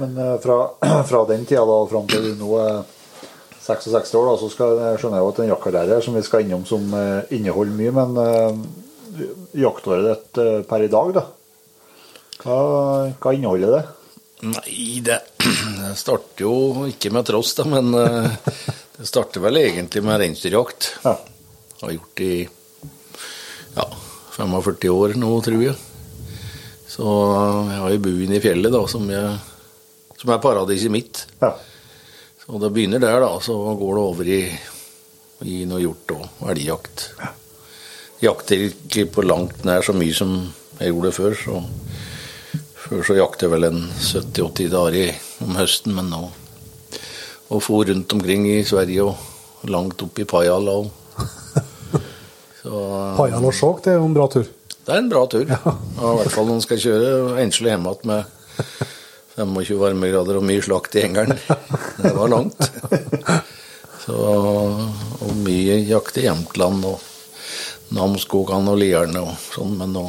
Men 0.00 0.16
eh, 0.16 0.38
fra, 0.40 0.56
fra 1.10 1.20
den 1.28 1.44
tida 1.44 1.66
da, 1.68 1.76
og 1.84 1.92
fram 1.92 2.08
til 2.08 2.30
du 2.30 2.40
nå 2.40 2.54
er 2.62 2.80
66 3.60 4.14
år, 4.16 4.30
da, 4.30 4.36
så 4.40 4.48
skal, 4.48 4.80
skjønner 4.96 5.20
jeg 5.20 5.26
jo 5.26 5.32
at 5.34 5.42
en 5.44 5.52
jaktkarriere 5.52 6.00
som 6.08 6.16
vi 6.16 6.24
skal 6.24 6.46
innom, 6.46 6.64
som 6.64 6.88
eh, 6.96 7.34
inneholder 7.36 7.76
mye. 7.76 7.92
Men 8.00 8.16
uh, 8.16 9.26
jaktåret 9.60 10.08
ditt 10.08 10.40
eh, 10.40 10.62
per 10.72 10.86
i 10.86 10.88
dag, 10.96 11.12
da? 11.20 11.26
Hva, 12.40 12.60
hva 13.20 13.36
inneholder 13.36 13.76
det? 13.76 13.82
Nei, 14.48 15.04
det, 15.04 15.20
det 15.50 15.94
starter 15.98 16.44
jo 16.44 16.86
ikke 16.90 17.12
med 17.14 17.26
tross, 17.28 17.54
da, 17.58 17.66
men 17.68 17.94
eh, 17.96 18.30
det 18.98 19.08
starter 19.08 19.42
vel 19.44 19.60
egentlig 19.60 20.02
med 20.06 20.20
reinsdyrjakt. 20.22 20.90
Ja. 21.04 21.16
Har 21.80 21.94
gjort 21.94 22.22
i 22.24 22.34
ja, 23.76 23.86
45 24.36 24.92
år 24.92 25.16
nå, 25.20 25.32
tror 25.44 25.64
jeg. 25.64 25.76
Så 26.90 27.06
jeg 27.70 27.80
har 27.80 27.94
jo 27.94 28.04
buen 28.04 28.34
i 28.34 28.42
fjellet, 28.42 28.72
da, 28.74 28.84
som, 28.90 29.04
jeg, 29.10 29.34
som 30.20 30.32
er 30.34 30.46
paradiset 30.46 30.92
mitt. 30.92 31.26
ja. 31.42 31.54
Så 32.40 32.58
det 32.58 32.72
begynner 32.74 32.98
der, 32.98 33.20
da, 33.22 33.34
så 33.38 33.54
går 33.78 33.92
det 33.94 34.00
over 34.02 34.28
i, 34.34 34.40
i 35.46 35.60
noe 35.70 35.78
hjort 35.78 36.14
og 36.16 36.48
elgjakt. 36.50 37.04
Jakter 38.24 38.64
ikke 38.64 39.04
på 39.14 39.22
langt 39.22 39.62
nær 39.68 39.84
så 39.86 39.94
mye 39.94 40.16
som 40.16 40.32
jeg 40.80 40.90
gjorde 40.90 41.12
før. 41.14 41.36
så 41.38 41.60
Før 42.90 43.04
så 43.06 43.14
jakter 43.14 43.46
jeg 43.46 43.52
vel 43.52 43.64
en 43.68 43.82
70-80 44.02 44.70
dager 44.72 45.18
om 45.46 45.54
høsten, 45.54 45.92
men 45.94 46.08
nå 46.10 46.24
Og 47.54 47.60
for 47.62 47.86
rundt 47.86 48.14
omkring 48.16 48.48
i 48.50 48.64
Sverige 48.66 49.04
og 49.06 49.68
langt 49.70 50.02
opp 50.02 50.18
i 50.18 50.26
Pajala. 50.26 50.74
Og, 50.80 50.88
Pajala 52.64 53.14
Pajal 53.14 53.46
og 53.46 53.54
Skjåk, 53.54 53.84
det 53.84 53.92
er 53.92 54.00
jo 54.00 54.08
en 54.08 54.16
bra 54.16 54.26
tur. 54.32 54.50
det 54.86 54.94
er 54.96 55.04
en 55.04 55.12
bra 55.12 55.22
tur. 55.30 55.46
Ja, 55.46 55.60
I 55.70 56.16
hvert 56.18 56.34
fall 56.34 56.50
når 56.50 56.58
en 56.58 56.66
skal 56.66 56.82
kjøre 56.82 57.12
enslig 57.44 57.70
hjem 57.70 57.86
igjen 57.92 58.10
med 58.10 58.20
25 59.38 59.78
varmegrader 59.84 60.40
og 60.40 60.46
mye 60.50 60.66
slakt 60.66 60.98
i 60.98 61.06
hengeren. 61.06 61.38
Det 62.02 62.14
var 62.16 62.34
langt. 62.34 62.70
Så, 64.02 64.18
og 64.18 65.32
mye 65.46 65.78
jakt 65.86 66.18
i 66.18 66.26
Jämtland 66.26 66.90
og 66.90 66.98
Namsskogan 67.94 68.66
og 68.70 68.82
Lierne 68.82 69.22
og 69.30 69.36
sånn, 69.54 69.78
men 69.78 69.94
nå, 69.94 70.08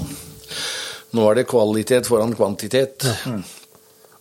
nå 1.15 1.25
er 1.27 1.39
det 1.41 1.49
kvalitet 1.51 2.07
foran 2.09 2.35
kvantitet. 2.37 3.05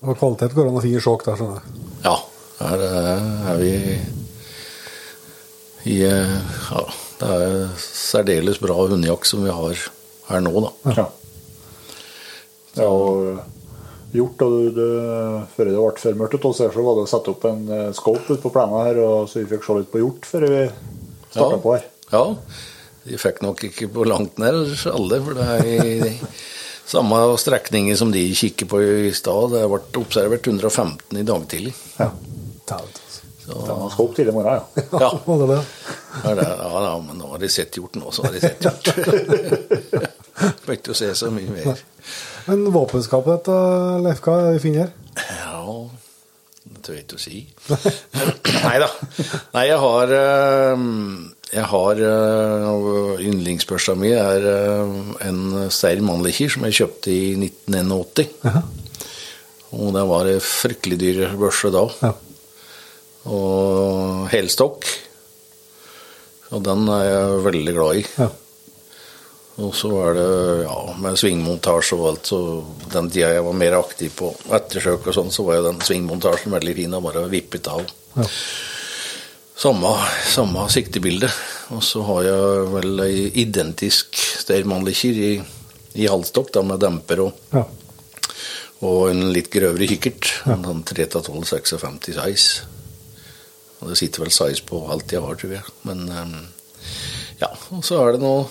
Og 0.00 0.16
kvalitet 0.16 0.56
går 0.56 0.70
an 0.70 0.78
å 0.80 0.82
finne 0.82 0.98
i 0.98 1.04
sjokk 1.04 1.26
der, 1.28 1.38
skjønner 1.38 1.60
jeg. 1.60 1.86
Ja, 2.06 2.16
her 2.60 2.84
eh, 2.86 3.52
er 3.52 3.60
vi 3.60 3.72
i 5.90 6.00
eh, 6.08 6.34
Ja, 6.70 6.82
det 7.20 7.30
er 7.36 7.56
særdeles 7.84 8.60
bra 8.60 8.76
hundejakt 8.88 9.28
som 9.28 9.44
vi 9.44 9.52
har 9.54 9.86
her 10.30 10.44
nå, 10.44 10.52
da. 10.64 10.94
Ja. 10.96 11.06
ja 12.80 12.88
og 12.90 13.40
gjort, 14.16 14.42
og 14.42 14.50
du, 14.50 14.70
du, 14.74 14.86
før 15.54 15.68
det 15.70 15.76
ble 15.76 16.02
for 16.02 16.18
mørkt 16.18 16.44
hos 16.48 16.60
oss, 16.64 16.74
så 16.74 16.84
var 16.84 16.98
det 16.98 17.06
å 17.06 17.10
sette 17.10 17.32
opp 17.32 17.46
en 17.48 17.64
eh, 17.76 17.88
scope 17.96 18.26
ute 18.26 18.42
på 18.42 18.52
plenen 18.54 18.86
her, 18.88 19.00
og 19.04 19.30
så 19.30 19.42
vi 19.42 19.50
fikk 19.52 19.66
se 19.66 19.78
litt 19.78 19.92
på 19.92 20.02
hjort 20.02 20.28
før 20.28 20.48
vi 20.50 20.62
starta 21.30 21.54
Ja. 21.54 21.62
på 21.62 21.74
her. 21.76 21.84
Ja, 22.10 22.24
de 23.06 23.20
fikk 23.22 23.38
nok 23.44 23.62
ikke 23.68 23.86
på 23.94 24.08
langt 24.08 24.40
nær 24.42 24.56
alle, 24.90 25.20
for 25.24 25.38
det 25.38 25.46
er 25.46 25.68
i 25.70 26.14
samme 26.90 27.20
strekninger 27.38 27.96
som 27.96 28.10
de 28.12 28.22
kikker 28.34 28.66
på 28.66 28.82
i 28.82 29.12
stad. 29.14 29.54
Det 29.54 29.66
ble 29.70 29.80
observert 30.00 30.46
115 30.46 31.18
i 31.20 31.26
dag 31.26 31.46
tidlig. 31.48 31.74
Ja. 31.96 32.10
Så, 32.66 32.80
Det 33.66 33.74
var 33.74 33.90
scope 33.90 34.14
tidlig 34.16 34.32
i 34.32 34.36
morgen, 34.36 34.52
ja. 34.52 34.82
ja, 35.00 35.10
ja, 36.24 36.34
det, 36.34 36.44
ja, 36.44 36.82
ja, 36.84 36.92
men 37.06 37.18
nå 37.18 37.30
har 37.32 37.40
de 37.42 37.48
sett 37.50 37.78
hjort 37.78 37.96
nå, 37.98 38.10
så 38.14 38.26
har 38.26 38.36
de 38.36 38.42
sett 38.44 38.66
hjort. 38.66 38.90
Får 40.64 40.76
ikke 40.76 40.94
se 40.94 41.08
så 41.18 41.30
mye 41.34 41.50
mer. 41.50 41.80
Men 42.46 42.68
våpenskapet 42.74 43.40
ditt, 43.40 43.50
da, 43.50 43.98
Leif, 44.04 44.22
hva 44.24 44.36
er 44.36 44.46
det 44.46 44.54
vi 44.58 44.62
finner 44.68 44.86
her? 44.86 44.92
Ja, 45.40 45.64
det 46.70 46.84
tør 46.86 46.96
jeg 46.98 47.06
ikke 47.06 47.18
å 47.18 47.24
si. 47.24 47.42
Nei 48.68 48.76
da. 48.82 48.88
Nei, 49.56 49.66
jeg 49.72 49.82
har 49.82 50.14
eh, 50.20 50.86
Jeg 51.50 51.66
har 51.66 51.98
eh, 52.06 53.22
Yndlingsbørsa 53.26 53.96
mi 53.98 54.12
er 54.14 54.44
eh, 54.46 54.98
en 55.26 55.40
Steyr 55.74 56.02
Mannlicher 56.06 56.52
som 56.52 56.66
jeg 56.68 56.78
kjøpte 56.78 57.10
i 57.10 57.32
1981. 57.34 58.36
Aha. 58.46 58.62
Og 59.74 59.94
det 59.94 60.04
var 60.10 60.30
en 60.30 60.42
fryktelig 60.42 60.98
dyr 61.02 61.34
børse 61.38 61.70
da. 61.74 61.84
Ja. 62.02 62.12
Og 63.30 64.28
helstokk. 64.32 64.86
Og 66.54 66.62
den 66.66 66.86
er 66.90 67.04
jeg 67.06 67.42
veldig 67.46 67.74
glad 67.76 68.00
i. 68.00 68.06
Ja. 68.18 68.30
Og 69.60 69.74
så 69.76 69.90
er 70.06 70.16
det 70.16 70.30
ja, 70.64 70.78
med 71.02 71.18
svingmontasje 71.20 71.98
og 71.98 72.06
alt, 72.12 72.30
så 72.30 72.38
den 72.94 73.10
tida 73.12 73.34
jeg 73.34 73.44
var 73.44 73.58
mer 73.60 73.76
aktiv 73.76 74.14
på 74.16 74.30
ettersøk 74.56 75.10
og 75.10 75.16
sånn, 75.16 75.32
så 75.34 75.44
var 75.44 75.58
jo 75.58 75.66
den 75.66 75.82
svingmontasjen 75.84 76.54
veldig 76.54 76.76
fin 76.78 76.96
og 76.96 77.04
bare 77.10 77.26
vippet 77.32 77.68
av. 77.68 77.82
Ja. 78.16 78.28
Samme, 79.60 79.90
samme 80.24 80.62
siktebilde. 80.72 81.28
Og 81.74 81.82
så 81.84 82.00
har 82.06 82.22
jeg 82.24 82.68
vel 82.72 83.02
ei 83.04 83.26
identisk 83.42 84.16
Steyr-Mannlicher 84.40 85.18
i, 85.20 85.32
i 86.00 86.06
halvstokk, 86.08 86.48
da 86.54 86.62
med 86.64 86.80
demper 86.80 87.26
og, 87.26 87.42
Ja. 87.52 87.66
og 88.88 89.10
en 89.10 89.26
litt 89.34 89.50
grøvere 89.52 89.88
kikkert. 89.90 90.30
En 90.48 90.64
sånn 90.64 90.80
3-12-56 90.88 92.14
size. 92.16 92.64
Og 93.80 93.90
det 93.92 93.98
sitter 94.00 94.24
vel 94.24 94.32
size 94.32 94.64
på 94.64 94.80
alt 94.92 95.12
jeg 95.12 95.20
har, 95.24 95.36
tror 95.40 95.52
jeg. 95.58 95.76
Men 95.88 96.08
ehm, 96.08 96.34
ja, 97.40 97.50
og 97.76 97.84
så 97.84 98.00
er 98.00 98.16
det 98.16 98.22
noe, 98.24 98.48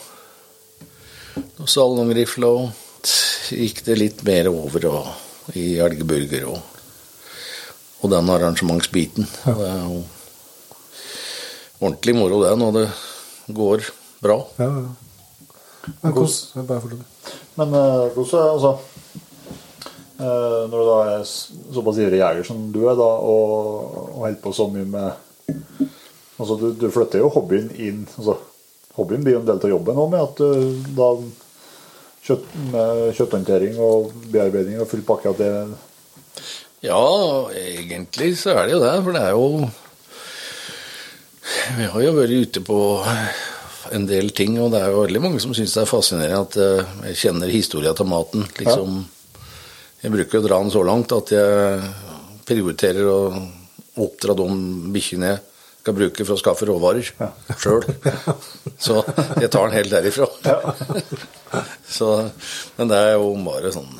noe 1.57 1.69
salongrifle, 1.69 2.53
og 2.53 3.09
gikk 3.49 3.81
det 3.87 3.97
litt 3.97 4.23
mer 4.29 4.51
over 4.53 4.85
og, 4.91 5.09
i 5.57 5.79
elgburger 5.81 6.45
og, 6.53 6.61
og 8.03 8.13
den 8.13 8.29
arrangementsbiten. 8.29 9.25
Det 9.45 9.69
er 9.73 9.83
jo 9.87 10.01
ordentlig 11.79 12.15
moro 12.17 12.41
det 12.43 12.55
når 12.59 12.75
det 12.79 12.87
går 13.55 13.85
bra. 14.23 14.41
Ja, 14.59 14.69
ja. 14.69 15.09
Men 16.01 16.13
hvordan. 16.13 17.03
Men 17.59 17.73
eh, 17.73 18.05
hvordan 18.13 18.49
altså 18.53 18.71
eh, 20.19 20.69
Når 20.69 20.75
du 20.75 20.85
da 20.89 20.97
er 21.15 21.23
såpass 21.25 21.99
ivrig 22.03 22.19
jeger 22.19 22.45
som 22.45 22.61
du 22.73 22.81
er, 22.83 22.99
da, 22.99 23.07
og, 23.07 23.87
og 23.95 24.21
holder 24.25 24.39
på 24.43 24.53
så 24.53 24.67
mye 24.71 24.85
med 24.85 25.09
Altså, 26.39 26.55
du, 26.55 26.69
du 26.79 26.87
flytter 26.93 27.23
jo 27.23 27.31
hobbyen 27.33 27.71
inn 27.75 28.05
altså, 28.19 28.37
Hobbyen 28.99 29.23
blir 29.25 29.37
jo 29.37 29.41
en 29.41 29.47
del 29.47 29.59
av 29.59 29.71
jobben 29.73 29.99
òg, 29.99 30.11
med 30.11 30.23
at 30.23 30.39
du 30.39 30.95
da 30.95 31.09
kjøtt, 32.27 32.47
med 32.73 33.03
kjøtthåndtering 33.17 33.79
og 33.83 34.11
bearbeiding 34.31 34.79
og 34.83 34.89
full 34.91 35.03
pakke 35.07 35.31
at 35.31 35.39
det 35.39 35.51
Ja, 36.83 37.01
egentlig 37.55 38.33
så 38.39 38.55
er 38.55 38.67
det 38.67 38.75
jo 38.75 38.83
det, 38.83 38.95
for 39.03 39.15
det 39.15 39.23
er 39.23 39.35
jo 39.35 39.69
Vi 41.77 41.85
har 41.85 42.01
jo 42.01 42.15
vært 42.15 42.33
ute 42.33 42.61
på 42.65 42.77
en 43.93 44.05
del 44.09 44.31
ting, 44.35 44.57
og 44.61 44.71
det 44.73 44.81
er 44.81 44.93
jo 44.93 45.03
veldig 45.03 45.21
mange 45.23 45.41
som 45.41 45.53
syns 45.55 45.73
det 45.75 45.83
er 45.83 45.89
fascinerende 45.89 46.41
at 46.45 46.57
eh, 46.61 46.95
jeg 47.11 47.19
kjenner 47.23 47.51
historia 47.53 47.93
til 47.97 48.09
maten. 48.09 48.45
Liksom, 48.59 49.03
Jeg 50.03 50.13
bruker 50.13 50.39
å 50.39 50.45
dra 50.45 50.59
den 50.63 50.71
så 50.71 50.83
langt 50.87 51.11
at 51.11 51.33
jeg 51.33 51.91
prioriterer 52.47 53.09
å 53.09 53.19
oppdra 53.99 54.35
de 54.39 54.47
bikkjene 54.95 55.33
jeg 55.33 55.41
skal 55.81 55.95
bruke 55.95 56.25
for 56.27 56.35
å 56.35 56.39
skaffe 56.39 56.67
råvarer 56.69 57.05
sjøl. 57.59 57.85
Så 58.79 58.99
jeg 59.39 59.51
tar 59.51 59.69
den 59.69 59.77
helt 59.77 59.93
derifra. 59.93 60.27
Så, 61.97 62.09
men 62.77 62.91
det 62.91 62.99
er 62.99 63.13
jo 63.17 63.31
bare 63.45 63.71
sånn 63.73 63.93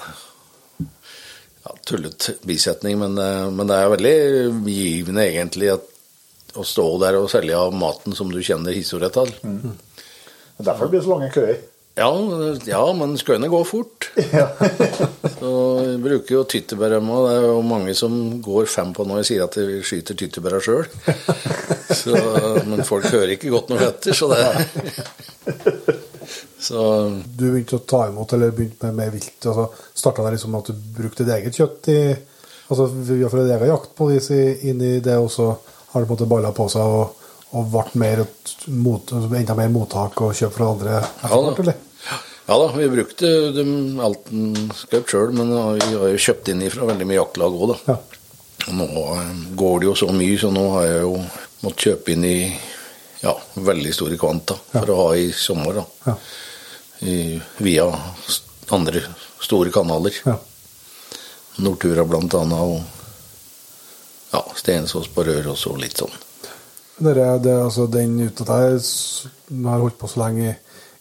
ja, 0.79 1.75
tullet 1.87 2.29
bisetning, 2.47 2.99
men, 3.01 3.17
eh, 3.19 3.47
men 3.51 3.69
det 3.69 3.77
er 3.79 3.93
veldig 3.95 4.17
givende 4.69 5.25
egentlig 5.27 5.73
at, 5.75 5.95
å 6.57 6.65
stå 6.65 6.85
der 7.03 7.19
og 7.19 7.29
selge 7.31 7.57
av 7.57 7.75
maten 7.75 8.15
som 8.17 8.31
du 8.31 8.39
kjenner 8.45 8.75
historien 8.75 9.13
til. 9.13 9.33
Det 9.41 10.63
er 10.63 10.71
derfor 10.71 10.89
det 10.89 10.95
blir 10.95 11.05
så 11.05 11.13
lange 11.15 11.33
køer. 11.33 11.59
Ja, 11.99 12.09
ja, 12.69 12.81
men 12.95 13.17
skøyene 13.19 13.49
går 13.51 13.65
fort. 13.67 14.07
så 15.39 15.49
jeg 15.83 15.97
bruker 16.03 16.35
jo 16.37 16.43
tyttebærrømme, 16.47 17.17
det 17.25 17.33
er 17.35 17.47
jo 17.49 17.57
mange 17.65 17.95
som 17.97 18.13
går 18.43 18.69
fem 18.71 18.93
på 18.95 19.03
når 19.07 19.19
jeg 19.21 19.29
sier 19.31 19.43
at 19.43 19.57
de 19.59 19.81
skyter 19.83 20.15
tyttebæra 20.19 20.61
sjøl. 20.63 20.87
Men 22.69 22.85
folk 22.87 23.07
hører 23.09 23.33
ikke 23.33 23.49
godt 23.51 23.71
noe 23.73 23.81
etter, 23.89 24.15
så 24.15 24.29
det 24.31 24.43
Så 26.69 26.83
Du 27.25 27.47
begynte 27.49 27.79
å 27.79 27.85
ta 27.89 28.03
imot, 28.07 28.35
eller 28.35 28.53
begynte 28.55 28.85
med 28.87 28.99
med 28.99 29.15
vilt. 29.17 29.41
altså 29.41 29.67
Starta 29.97 30.23
det 30.27 30.35
liksom 30.37 30.55
at 30.59 30.69
du 30.69 30.85
brukte 30.99 31.25
ditt 31.25 31.35
eget 31.35 31.57
kjøtt 31.57 31.89
i 31.91 31.99
altså 32.69 32.85
Vi 32.93 33.23
har 33.23 33.33
fått 33.33 33.49
egen 33.49 33.71
jakt 33.73 33.95
på 33.97 34.11
disse, 34.13 34.37
inn 34.69 34.81
i 34.85 34.99
det, 35.03 35.17
og 35.17 35.31
så 35.33 35.51
har 35.91 36.01
det 36.01 36.07
på 36.07 36.13
en 36.13 36.17
måte 36.17 36.29
balla 36.29 36.51
på 36.55 36.67
seg 36.71 36.95
og, 36.99 37.27
og 37.57 37.69
ble 37.73 38.01
mer 38.01 38.23
mot, 38.79 39.13
enda 39.13 39.55
mer 39.57 39.71
mottak 39.73 40.21
og 40.25 40.35
kjøp 40.37 40.55
fra 40.55 40.71
andre 40.73 40.99
Ja, 40.99 41.39
da. 41.49 41.77
Ja 42.49 42.57
da, 42.57 42.71
vi 42.73 42.87
brukte 42.89 43.27
dem 43.53 43.99
alt 44.01 44.31
en 44.33 44.71
skjøt 44.73 45.11
sjøl, 45.11 45.35
men 45.37 45.51
vi 45.77 45.91
har 45.93 46.07
jo 46.09 46.21
kjøpt 46.21 46.49
inn 46.49 46.63
ifra 46.65 46.87
veldig 46.89 47.05
mye 47.05 47.19
jaktlag 47.19 47.53
òg, 47.53 47.75
da. 47.75 47.77
Ja. 47.91 47.97
Og 48.69 48.75
Nå 48.79 48.87
eh, 49.13 49.29
går 49.59 49.79
det 49.79 49.87
jo 49.89 49.95
så 50.01 50.09
mye, 50.13 50.37
så 50.41 50.49
nå 50.53 50.63
har 50.73 50.87
jeg 50.87 51.03
jo 51.03 51.11
måttet 51.61 51.85
kjøpe 51.85 52.13
inn 52.15 52.25
i 52.25 52.37
ja, 53.21 53.35
veldig 53.53 53.93
store 53.93 54.17
kvanta 54.17 54.57
for 54.71 54.93
å 54.93 54.97
ha 55.03 55.07
i 55.19 55.29
sommer. 55.35 55.77
da. 55.81 55.85
Ja. 56.09 56.15
I, 57.05 57.15
via 57.63 57.85
andre 58.75 59.03
store 59.39 59.71
kanaler. 59.73 60.17
Ja. 60.25 60.35
Nortura 61.61 62.05
blant 62.07 62.33
annet, 62.39 62.59
og 62.59 62.98
ja, 64.33 64.41
Stensås 64.55 65.09
på 65.13 65.25
Røros 65.27 65.65
og 65.69 65.79
litt 65.81 65.99
sånn. 65.99 66.13
Dere, 66.99 67.37
det, 67.39 67.55
altså, 67.55 67.87
den 67.87 68.17
uten 68.19 68.43
at 68.43 68.49
jeg 68.51 69.63
har 69.65 69.83
holdt 69.83 69.99
på 70.01 70.09
så 70.11 70.25
lenge 70.25 70.49
i, 70.49 70.55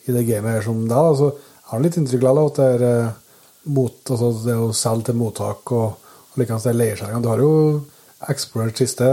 i 0.06 0.14
det 0.14 0.24
gamet 0.28 0.58
her 0.58 0.66
som 0.68 0.84
deg, 0.84 0.94
da, 0.94 1.14
så 1.18 1.32
jeg 1.32 1.72
har 1.72 1.84
litt 1.84 1.98
inntrykk 2.00 2.26
av 2.30 2.42
at 2.44 2.60
det 2.60 2.68
er 2.76 2.84
eh, 2.88 3.16
mot, 3.74 3.96
altså, 4.14 4.30
det 4.46 4.54
å 4.56 4.70
selge 4.76 5.10
til 5.10 5.18
mottak 5.18 5.74
og, 5.76 6.12
og 6.30 6.40
likeens 6.40 6.68
det 6.68 6.76
leieskjæringene. 6.76 7.24
Du 7.24 7.30
har 7.32 7.42
jo 7.42 7.52
eksplorert 8.30 8.78
de 8.78 8.86
siste 8.86 9.08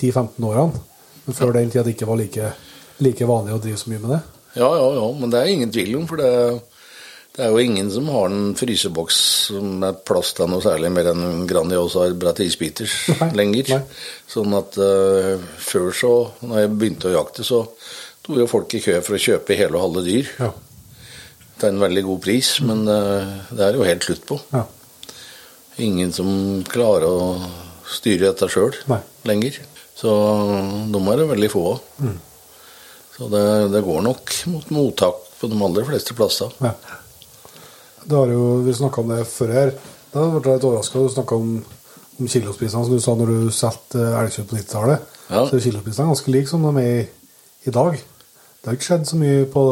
10-15 0.00 0.48
årene, 0.48 0.82
men 1.26 1.36
før 1.36 1.54
den 1.54 1.70
tid 1.70 1.84
det 1.84 1.94
ikke 1.94 2.08
var 2.08 2.18
like, 2.20 2.52
like 3.04 3.28
vanlig 3.28 3.54
å 3.54 3.62
drive 3.62 3.80
så 3.80 3.92
mye 3.92 4.02
med 4.02 4.14
det. 4.16 4.20
Ja, 4.58 4.66
ja, 4.66 4.86
ja, 4.96 5.06
men 5.20 5.30
det 5.30 5.38
er 5.40 5.52
ingen 5.52 5.70
tvil 5.70 6.00
om, 6.00 6.08
for 6.10 6.18
det, 6.18 6.32
det 7.40 7.46
er 7.46 7.54
jo 7.54 7.60
ingen 7.64 7.88
som 7.88 8.08
har 8.12 8.26
en 8.28 8.50
fryseboks 8.58 9.18
med 9.80 10.02
plass 10.04 10.34
til 10.36 10.50
noe 10.52 10.60
særlig 10.60 10.90
mer 10.92 11.06
enn 11.14 11.22
en 11.24 11.46
Grandiosa 11.48 12.02
Brett 12.20 12.42
Isbiters 12.44 12.92
Nei, 13.22 13.30
lenger. 13.38 13.70
nei. 13.72 13.78
Sånn 14.28 14.52
at 14.58 14.76
uh, 14.76 15.38
før 15.56 15.88
så, 15.96 16.10
når 16.44 16.60
jeg 16.66 16.72
begynte 16.76 17.08
å 17.08 17.14
jakte, 17.16 17.46
så 17.48 17.62
sto 17.80 18.36
jo 18.36 18.44
folk 18.50 18.76
i 18.76 18.82
kø 18.84 18.98
for 19.06 19.16
å 19.16 19.22
kjøpe 19.24 19.56
hele 19.56 19.78
og 19.80 19.86
halve 19.88 20.04
dyr 20.04 20.28
Ja. 20.36 20.50
til 21.62 21.70
en 21.72 21.80
veldig 21.86 22.04
god 22.10 22.20
pris, 22.28 22.50
men 22.68 22.84
uh, 22.88 23.32
det 23.56 23.64
er 23.70 23.80
jo 23.80 23.88
helt 23.88 24.04
slutt 24.10 24.26
på. 24.28 24.40
ja. 24.52 24.66
Ingen 25.80 26.10
som 26.12 26.28
klarer 26.68 27.06
å 27.08 27.50
styre 27.88 28.34
dette 28.34 28.50
sjøl 28.52 28.74
lenger. 29.24 29.56
Så 29.96 30.10
de 30.92 31.00
er 31.08 31.22
det 31.22 31.28
veldig 31.30 31.48
få 31.54 31.62
av. 31.70 32.10
Så 33.16 33.28
det, 33.32 33.44
det 33.72 33.80
går 33.86 34.02
nok 34.04 34.34
mot 34.52 34.68
mottak 34.76 35.22
på 35.40 35.48
de 35.48 35.56
aller 35.64 35.88
fleste 35.88 36.12
plasser. 36.18 36.52
ja. 36.60 36.74
Det 38.04 38.16
har 38.16 38.32
jo, 38.32 38.62
Vi 38.64 38.74
snakka 38.74 39.02
om 39.02 39.12
det 39.12 39.24
før 39.28 39.52
her. 39.54 39.72
Da 40.10 40.26
ble 40.32 40.40
jeg 40.40 40.58
litt 40.60 40.68
overraska. 40.68 40.98
Du 40.98 41.12
snakka 41.12 41.36
om, 41.38 41.52
om 42.18 42.30
kilosprisene, 42.30 42.84
som 42.86 42.94
du 42.94 43.02
sa 43.02 43.14
når 43.18 43.34
du 43.34 43.50
solgte 43.54 44.06
elgkjøtt 44.22 44.50
på 44.50 44.58
90-tallet. 44.58 45.12
Ja. 45.30 45.44
Så 45.46 45.56
er 45.58 45.66
kiloprisene 45.68 46.10
ganske 46.10 46.32
like 46.34 46.50
som 46.50 46.64
de 46.66 46.72
er 46.82 46.88
i, 47.02 47.04
i 47.70 47.74
dag. 47.74 48.00
Det 48.60 48.68
har 48.68 48.76
ikke 48.76 48.88
skjedd 48.90 49.06
så 49.08 49.20
mye 49.20 49.44
på 49.50 49.64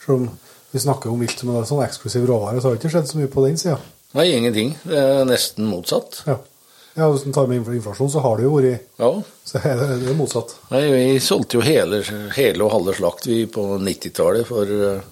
Selv 0.00 0.16
om 0.16 0.28
vi 0.70 0.80
snakker 0.80 1.10
om 1.10 1.20
vilt, 1.20 1.40
det 1.42 1.56
er 1.58 1.66
sånn 1.66 1.82
eksklusiv 1.84 2.22
råvare, 2.30 2.60
så 2.60 2.68
har 2.70 2.76
det 2.76 2.80
ikke 2.80 2.92
skjedd 2.94 3.08
så 3.10 3.18
mye 3.18 3.28
på 3.30 3.42
den 3.44 3.58
sida. 3.58 3.74
Nei, 4.16 4.30
ingenting. 4.32 4.70
Det 4.86 4.96
er 4.96 5.26
nesten 5.28 5.66
motsatt. 5.66 6.20
Ja. 6.26 6.36
ja, 6.94 7.08
hvis 7.10 7.24
du 7.26 7.32
tar 7.34 7.50
med 7.50 7.66
inflasjon, 7.66 8.10
så 8.10 8.22
har 8.24 8.38
det 8.38 8.46
jo 8.46 8.54
vært 8.54 8.86
Ja. 9.02 9.10
Så 9.46 9.60
er 9.60 9.76
det, 9.76 9.88
det 10.04 10.12
er 10.12 10.18
motsatt. 10.18 10.54
Nei, 10.70 10.84
vi 10.94 11.04
solgte 11.22 11.58
jo 11.58 11.64
hele, 11.66 12.00
hele 12.36 12.64
og 12.64 12.72
halve 12.74 12.94
slakt 12.96 13.26
vi 13.26 13.42
på 13.50 13.66
90-tallet 13.82 14.46
for 14.48 14.70
eh, 14.70 15.02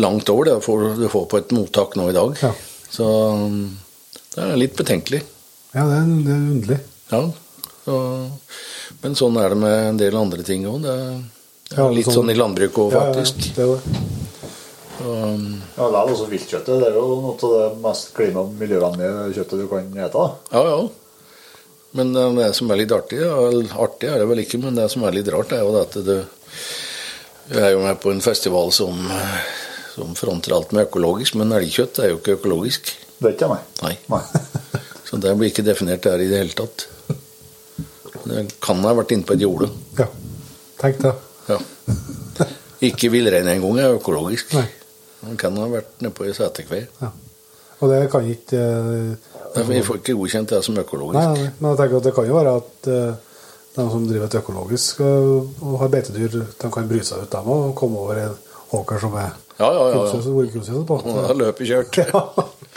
langt 0.00 0.28
over 0.32 0.48
det 0.50 0.56
får 0.64 0.84
du 0.98 1.06
får 1.12 1.26
på 1.32 1.38
et 1.42 1.54
mottak 1.56 1.96
nå 1.98 2.08
i 2.10 2.16
dag. 2.16 2.36
Ja. 2.42 2.52
Så 2.90 3.06
mm, 3.38 3.64
det 4.34 4.44
er 4.44 4.60
litt 4.60 4.76
betenkelig. 4.78 5.22
Ja, 5.74 5.84
det 5.90 5.96
er, 6.00 6.12
det 6.26 6.34
er 6.34 6.44
underlig. 6.54 6.78
Ja. 7.12 7.22
Så, 7.88 7.96
men 9.02 9.14
sånn 9.18 9.36
er 9.40 9.52
det 9.54 9.58
med 9.60 9.76
en 9.94 9.98
del 10.00 10.16
andre 10.20 10.44
ting 10.46 10.64
òg. 10.68 10.80
Det, 10.84 10.94
det 11.72 11.80
er 11.82 11.92
litt 11.96 12.08
sånn- 12.08 12.22
sånn 12.22 12.32
i 12.32 12.38
landbruket 12.38 12.80
òg, 12.86 12.94
Ja, 12.96 13.02
ja, 13.02 13.12
faktisk. 13.12 13.50
det 13.56 13.66
er 13.66 13.74
det. 13.74 14.06
Så, 14.98 15.12
mm, 15.14 15.50
Ja, 15.76 15.88
det 15.92 15.98
er 16.00 16.12
også 16.14 16.28
viltkjøttet. 16.32 16.80
Det 16.82 16.88
er 16.88 16.96
jo 16.98 17.04
noe 17.22 17.34
av 17.36 17.52
det 17.54 17.82
mest 17.84 18.08
klima- 18.16 18.42
og 18.42 18.56
miljøvennlige 18.58 19.28
kjøttet 19.36 19.60
du 19.62 19.68
kan 19.70 19.92
ete. 20.08 20.24
ja, 20.52 20.64
ja. 20.72 20.80
Men 21.96 22.10
eh, 22.20 22.32
det 22.36 22.48
som 22.54 22.68
er 22.70 22.76
litt 22.82 22.92
artig, 22.92 23.16
artig 23.24 24.08
er 24.12 24.18
det 24.20 24.26
vel 24.28 24.42
ikke, 24.42 24.58
men 24.60 24.74
det 24.76 24.90
som 24.92 25.04
er 25.08 25.14
litt 25.16 25.28
rart, 25.32 25.52
er 25.56 25.62
jo 25.64 25.70
det 25.72 25.84
at 25.86 25.94
du, 26.04 26.18
du 27.48 27.56
er 27.62 27.70
jo 27.72 27.80
med 27.80 27.96
på 28.02 28.10
en 28.12 28.20
festival 28.20 28.68
som, 28.76 28.98
som 29.98 30.14
fronter 30.18 30.54
alt 30.56 30.74
med 30.76 30.86
økologisk, 30.88 31.36
men 31.40 31.54
elgkjøtt 31.58 32.02
er 32.02 32.12
jo 32.12 32.20
ikke 32.20 32.38
økologisk. 32.38 32.92
Det 33.18 33.26
Vet 33.26 33.36
ikke 33.36 33.50
nei. 33.50 33.60
Nei. 33.82 33.94
Nei. 34.14 34.22
Så 35.08 35.18
det 35.20 35.34
blir 35.38 35.50
ikke 35.50 35.66
definert 35.66 36.04
der 36.04 36.22
i 36.22 36.28
det 36.30 36.42
hele 36.42 36.56
tatt. 36.56 36.86
Det 38.28 38.44
kan 38.62 38.82
ha 38.84 38.92
vært 38.98 39.14
inne 39.14 39.26
på 39.26 39.34
et 39.36 39.44
jorde. 39.44 39.70
Ja. 39.98 40.08
Tenk 40.78 41.00
det. 41.02 41.14
Ja. 41.48 41.58
Ikke 42.84 43.10
villrein 43.10 43.48
engang 43.50 43.80
er 43.82 43.96
økologisk. 43.96 44.52
Nei. 44.54 44.66
Den 45.24 45.38
kan 45.40 45.56
ha 45.58 45.66
vært 45.72 45.96
nede 46.04 46.14
på 46.14 46.28
ei 46.28 46.34
seterkve. 46.36 46.84
Ja. 47.00 47.10
Og 47.78 47.90
det 47.92 48.02
kan 48.10 48.26
ikke 48.26 48.58
uh, 48.58 49.64
Vi 49.70 49.80
får 49.86 50.00
ikke 50.00 50.18
godkjent 50.18 50.52
det 50.54 50.60
som 50.66 50.78
økologisk. 50.78 51.18
Nei, 51.18 51.46
nei, 51.46 51.50
men 51.58 51.72
jeg 51.72 51.80
tenker 51.80 51.98
at 51.98 52.06
det 52.08 52.14
kan 52.14 52.28
jo 52.28 52.36
være 52.36 52.54
at 52.60 52.90
uh, 52.90 53.42
de 53.78 53.88
som 53.94 54.06
driver 54.06 54.26
et 54.26 54.38
økologisk 54.42 55.02
uh, 55.02 55.64
og 55.64 55.76
har 55.82 55.92
beitedyr, 55.94 56.38
de 56.58 56.70
kan 56.74 56.88
bry 56.90 57.02
seg 57.06 57.24
ut, 57.24 57.32
dem 57.32 57.50
og 57.54 57.74
komme 57.78 58.02
over 58.02 58.22
en 58.26 58.38
åker 58.78 59.02
som 59.02 59.14
er 59.18 59.34
Ja, 59.58 59.72
ja, 59.74 59.88
ja. 59.90 59.94
ja. 60.04 60.10
kunstgjødsel 60.12 60.84
på. 60.86 60.94
Og 61.02 61.16
da 61.28 61.32
løper 61.34 61.64
kjørt. 61.66 61.98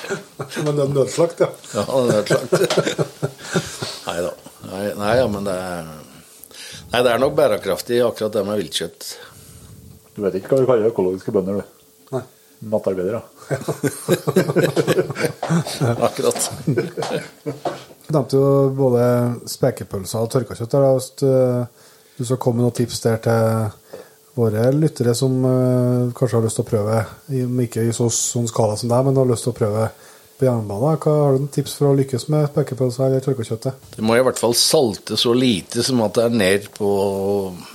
Ja. 0.02 0.16
Men 0.66 0.74
det 0.78 0.82
er 0.82 0.88
nødslakt, 0.96 1.40
ja. 1.44 1.48
Ja, 1.76 1.84
det 2.08 2.16
er 2.16 2.24
klart. 2.26 2.52
Nei 4.08 4.20
da. 4.26 4.32
Nei, 4.72 4.86
nei, 4.98 5.12
ja, 5.20 5.26
men 5.30 5.44
det 5.46 5.54
er 5.54 5.84
Nei, 6.92 7.02
det 7.06 7.12
er 7.12 7.20
nok 7.22 7.36
bærekraftig, 7.38 8.00
akkurat 8.04 8.34
det 8.34 8.42
med 8.48 8.58
viltkjøtt. 8.64 9.00
Du 10.16 10.20
vet 10.26 10.36
ikke 10.40 10.50
hva 10.56 10.60
du 10.64 10.68
kaller 10.72 10.90
økologiske 10.90 11.32
bønder, 11.36 11.54
du. 11.62 11.66
Nei. 12.18 12.24
Nattarbeidere. 12.74 13.22
Akkurat. 16.08 16.40
Du 16.66 16.82
nevnte 18.16 18.36
jo 18.42 18.48
både 18.76 19.04
spekepølser 19.50 20.20
og 20.26 20.32
tørka 20.34 20.54
kjøtt. 20.58 20.76
Hvis 20.82 21.10
du- 21.22 21.66
du 22.18 22.24
skal 22.26 22.38
komme 22.38 22.56
med 22.62 22.66
noen 22.68 22.78
tips 22.82 23.00
der 23.06 23.18
til 23.18 23.72
våre 24.38 24.70
lyttere 24.76 25.16
som 25.18 25.34
eh, 25.46 26.14
kanskje 26.16 26.38
har 26.38 26.46
lyst 26.46 26.60
til 26.60 26.66
å 26.66 26.70
prøve, 26.70 27.02
ikke 27.66 27.84
i 27.84 27.96
så 27.96 28.08
sånn 28.14 28.50
skala 28.50 28.78
som 28.80 28.92
deg, 28.92 29.06
men 29.06 29.20
har 29.20 29.30
lyst 29.30 29.48
til 29.48 29.54
å 29.54 29.58
prøve 29.58 29.90
på 30.40 30.48
jernbane. 30.48 30.94
Hva 31.04 31.16
Har 31.20 31.36
du 31.36 31.44
noen 31.44 31.52
tips 31.54 31.76
for 31.78 31.92
å 31.92 31.98
lykkes 32.00 32.28
med 32.34 32.48
spekepølser 32.50 33.08
eller 33.08 33.26
tørkekjøttet? 33.26 33.92
Det 33.98 34.06
må 34.06 34.18
i 34.18 34.24
hvert 34.26 34.42
fall 34.42 34.56
salte 34.58 35.20
så 35.20 35.36
lite 35.38 35.86
som 35.86 36.02
at 36.06 36.18
det 36.18 36.26
er 36.28 36.40
ned 36.42 36.72
på 36.78 36.90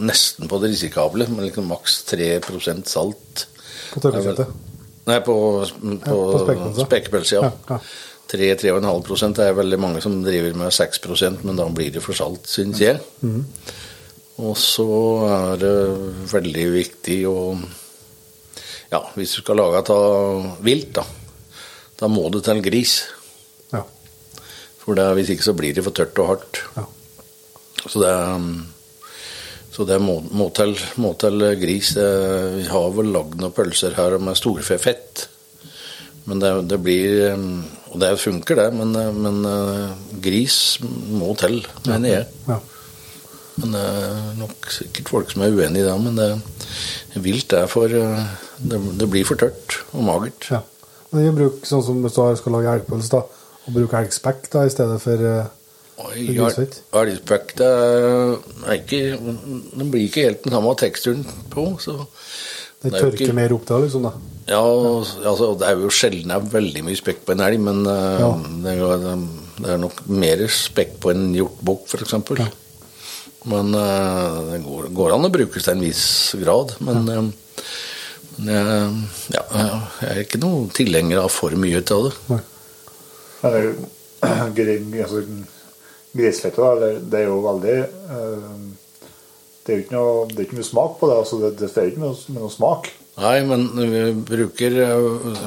nesten 0.02 0.50
på 0.50 0.62
det 0.62 0.72
risikable, 0.74 1.28
med 1.30 1.48
liksom 1.50 1.68
maks 1.70 2.00
3% 2.10 2.90
salt. 2.90 3.46
På 3.92 4.02
tørkekjøttet? 4.02 4.64
Nei, 5.06 5.20
på, 5.22 5.36
på, 6.02 6.20
på 6.42 6.86
spekepølse. 6.88 7.38
ja. 7.38 7.50
Ja, 7.50 7.76
ja. 7.76 7.80
3-3,5 8.26 9.34
Det 9.36 9.44
er 9.44 9.52
veldig 9.54 9.78
mange 9.78 10.00
som 10.02 10.16
driver 10.24 10.56
med 10.58 10.74
6% 10.74 11.44
men 11.46 11.58
da 11.58 11.68
blir 11.70 11.92
det 11.94 12.02
for 12.02 12.16
salt, 12.18 12.48
syns 12.50 12.80
jeg. 12.82 12.98
Mm. 13.22 13.44
Og 14.36 14.56
så 14.60 14.86
er 15.30 15.60
det 15.62 15.74
veldig 16.32 16.66
viktig 16.74 17.20
å 17.30 17.38
Ja, 18.92 19.00
hvis 19.16 19.32
du 19.34 19.40
skal 19.40 19.58
lage 19.58 19.80
av 19.90 20.60
vilt, 20.64 20.92
da, 20.94 21.02
da 21.98 22.08
må 22.12 22.28
du 22.30 22.38
til 22.44 22.60
gris. 22.62 23.00
Ja. 23.72 23.80
For 24.82 24.94
det, 24.94 25.08
hvis 25.18 25.32
ikke 25.34 25.46
så 25.48 25.56
blir 25.58 25.74
det 25.74 25.82
for 25.82 25.96
tørt 25.96 26.20
og 26.22 26.30
hardt. 26.34 26.60
ja. 26.76 26.84
Så 27.86 28.02
det, 28.02 28.12
så 29.74 29.84
det 29.86 29.98
må, 30.02 30.20
må, 30.34 30.48
til, 30.54 30.72
må 31.02 31.12
til 31.20 31.42
gris. 31.60 31.92
Vi 31.96 32.68
har 32.70 32.94
vel 32.96 33.12
lagd 33.14 33.36
noen 33.42 33.54
pølser 33.54 33.94
her 33.98 34.16
med 34.22 34.38
storfefett. 34.38 35.26
Men 36.26 36.40
det, 36.42 36.52
det 36.72 36.78
blir 36.82 37.34
um, 37.36 37.60
Og 37.92 38.00
det 38.02 38.16
funker, 38.18 38.58
det, 38.58 38.70
men, 38.74 38.96
uh, 38.96 39.12
men 39.14 40.20
gris 40.22 40.78
må 40.82 41.34
til, 41.38 41.60
mener 41.86 42.18
jeg. 42.18 42.32
ja. 42.48 42.62
Men 43.56 43.72
det 43.72 43.82
er 43.82 44.32
nok 44.36 44.70
sikkert 44.72 45.08
folk 45.08 45.30
som 45.32 45.42
er 45.46 45.54
uenig 45.56 45.80
i 45.80 45.86
det. 45.86 45.96
Men 46.04 46.16
det, 46.20 46.30
vilt 47.24 47.52
er 47.56 47.66
for 47.72 47.88
uh, 47.88 48.24
det, 48.60 48.80
det 49.00 49.08
blir 49.12 49.24
for 49.28 49.40
tørt 49.40 49.78
og 49.92 50.04
magert. 50.04 50.50
ja. 50.52 50.62
Men 51.12 51.22
vi 51.22 51.30
bruker 51.38 51.68
sånn 51.70 51.84
som 51.86 52.00
hvis 52.02 52.16
du 52.16 52.36
skal 52.40 52.52
lage 52.56 52.72
elgpølse, 52.76 53.12
da, 53.14 53.20
og 53.66 53.72
bruke 53.76 54.00
elgspekk 54.02 54.48
da, 54.52 54.64
i 54.66 54.72
stedet 54.74 54.96
for 55.00 55.22
eh, 55.22 55.46
Det 56.18 56.34
er. 56.34 56.66
Elgspekk 57.00 57.54
det 57.56 57.68
er 57.70 58.74
ikke 58.74 58.98
Det 59.16 59.86
blir 59.92 60.02
ikke 60.08 60.24
helt 60.26 60.42
den 60.44 60.52
samme 60.56 60.74
teksturen 60.82 61.22
på, 61.54 61.68
så 61.80 61.94
Det 62.02 62.90
Det 62.90 62.92
er 62.92 63.04
tørker 63.06 63.24
ikke- 63.24 63.38
mer 63.38 63.54
opp 63.54 63.64
da, 63.70 63.78
liksom. 63.80 64.02
da. 64.02 64.12
Ja, 64.50 64.60
altså, 65.30 65.54
det 65.58 65.66
er 65.70 65.78
jo 65.80 65.88
sjelden 65.94 66.28
det 66.28 66.36
er 66.36 66.52
veldig 66.58 66.84
mye 66.90 66.98
spekk 67.00 67.24
på 67.24 67.32
en 67.32 67.40
elg, 67.46 67.60
men 67.60 67.86
eh, 67.86 68.20
Ja. 68.20 68.30
det, 68.66 68.76
er, 68.76 69.26
det 69.62 69.70
er 69.72 69.80
nok 69.86 70.02
mer 70.10 70.44
spekk 70.52 70.98
på 71.00 71.10
en 71.14 71.32
hjortbukk, 71.34 71.86
f.eks. 71.86 72.12
Ja. 72.42 72.50
Men 73.46 73.74
eh, 73.78 74.38
det 74.52 74.62
går, 74.64 74.88
går 74.96 75.14
an 75.16 75.28
å 75.28 75.32
brukes 75.32 75.66
til 75.66 75.76
en 75.76 75.84
viss 75.84 76.06
grad. 76.40 76.74
Men, 76.82 77.06
ja. 77.10 77.20
men 78.36 78.50
jeg, 78.50 78.96
ja, 79.36 79.44
jeg 80.02 80.10
er 80.10 80.22
ikke 80.24 80.42
noen 80.42 80.70
tilhenger 80.74 81.22
av 81.24 81.30
for 81.34 81.54
mye 81.58 81.82
ut 81.82 81.92
av 81.94 82.08
det. 82.08 82.14
Nei. 82.32 82.40
Men 83.42 83.52
det 83.54 83.60
er 83.60 83.68
jo 83.68 83.76
gri- 84.58 85.04
altså, 85.04 85.22
Grisfettet, 86.16 86.56
da, 86.80 86.90
det 87.12 87.18
er 87.20 87.26
jo 87.28 87.40
veldig 87.44 87.74
eh, 87.76 88.60
Det 89.66 89.72
er 89.74 89.76
jo 89.80 89.82
ikke 89.84 89.96
noe, 89.98 90.22
det 90.30 90.38
er 90.38 90.46
ikke 90.46 90.58
mye 90.60 90.68
smak 90.70 90.94
på 91.00 91.10
det. 91.10 91.18
altså 91.22 91.40
Det, 91.42 91.50
det 91.60 91.68
er 91.74 91.90
ikke 91.90 92.04
noe, 92.06 92.14
med 92.32 92.46
noe 92.46 92.54
smak. 92.54 92.90
Nei, 93.16 93.36
men 93.48 93.62
vi 93.78 94.00
bruker 94.28 94.74
eh, 94.84 95.40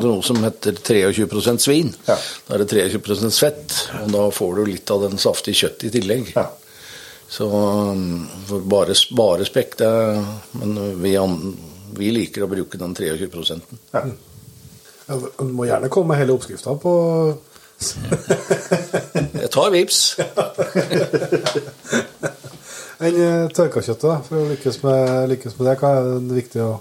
noe 0.00 0.22
som 0.24 0.38
heter 0.44 0.78
23 0.80 1.56
svin. 1.60 1.92
Ja. 2.08 2.16
Da 2.46 2.56
er 2.56 2.62
det 2.64 2.70
23 2.96 3.32
fett, 3.36 3.78
og 4.00 4.12
da 4.14 4.26
får 4.32 4.54
du 4.58 4.62
litt 4.70 4.92
av 4.94 5.04
den 5.08 5.18
saftige 5.20 5.64
kjøttet 5.64 5.90
i 5.90 5.94
tillegg. 5.98 6.32
Ja. 6.36 6.46
Så 7.32 7.46
um, 7.48 8.26
bare, 8.68 8.94
bare 9.16 9.46
spekk, 9.48 9.78
det 9.80 9.88
er- 9.88 10.24
Men 10.60 10.74
vi, 11.00 11.14
vi 11.96 12.10
liker 12.12 12.44
å 12.44 12.50
bruke 12.50 12.78
den 12.80 12.94
23 12.94 13.60
Ja. 13.94 14.04
Du 15.08 15.44
må 15.48 15.64
gjerne 15.66 15.88
komme 15.92 16.12
med 16.12 16.20
hele 16.22 16.36
oppskrifta 16.36 16.76
på 16.80 16.92
Jeg 19.42 19.50
tar 19.50 19.72
vips. 19.74 20.02
enn 23.02 23.16
eh, 23.18 23.48
tørka 23.50 23.82
kjøttet, 23.82 24.06
da, 24.06 24.18
for 24.26 24.38
å 24.38 24.48
lykkes 24.52 24.76
med, 24.84 25.28
lykkes 25.32 25.56
med 25.58 25.68
det. 25.68 25.76
Hva 25.80 25.92
er 25.98 26.08
det 26.22 26.36
viktig 26.42 26.62
å 26.64 26.72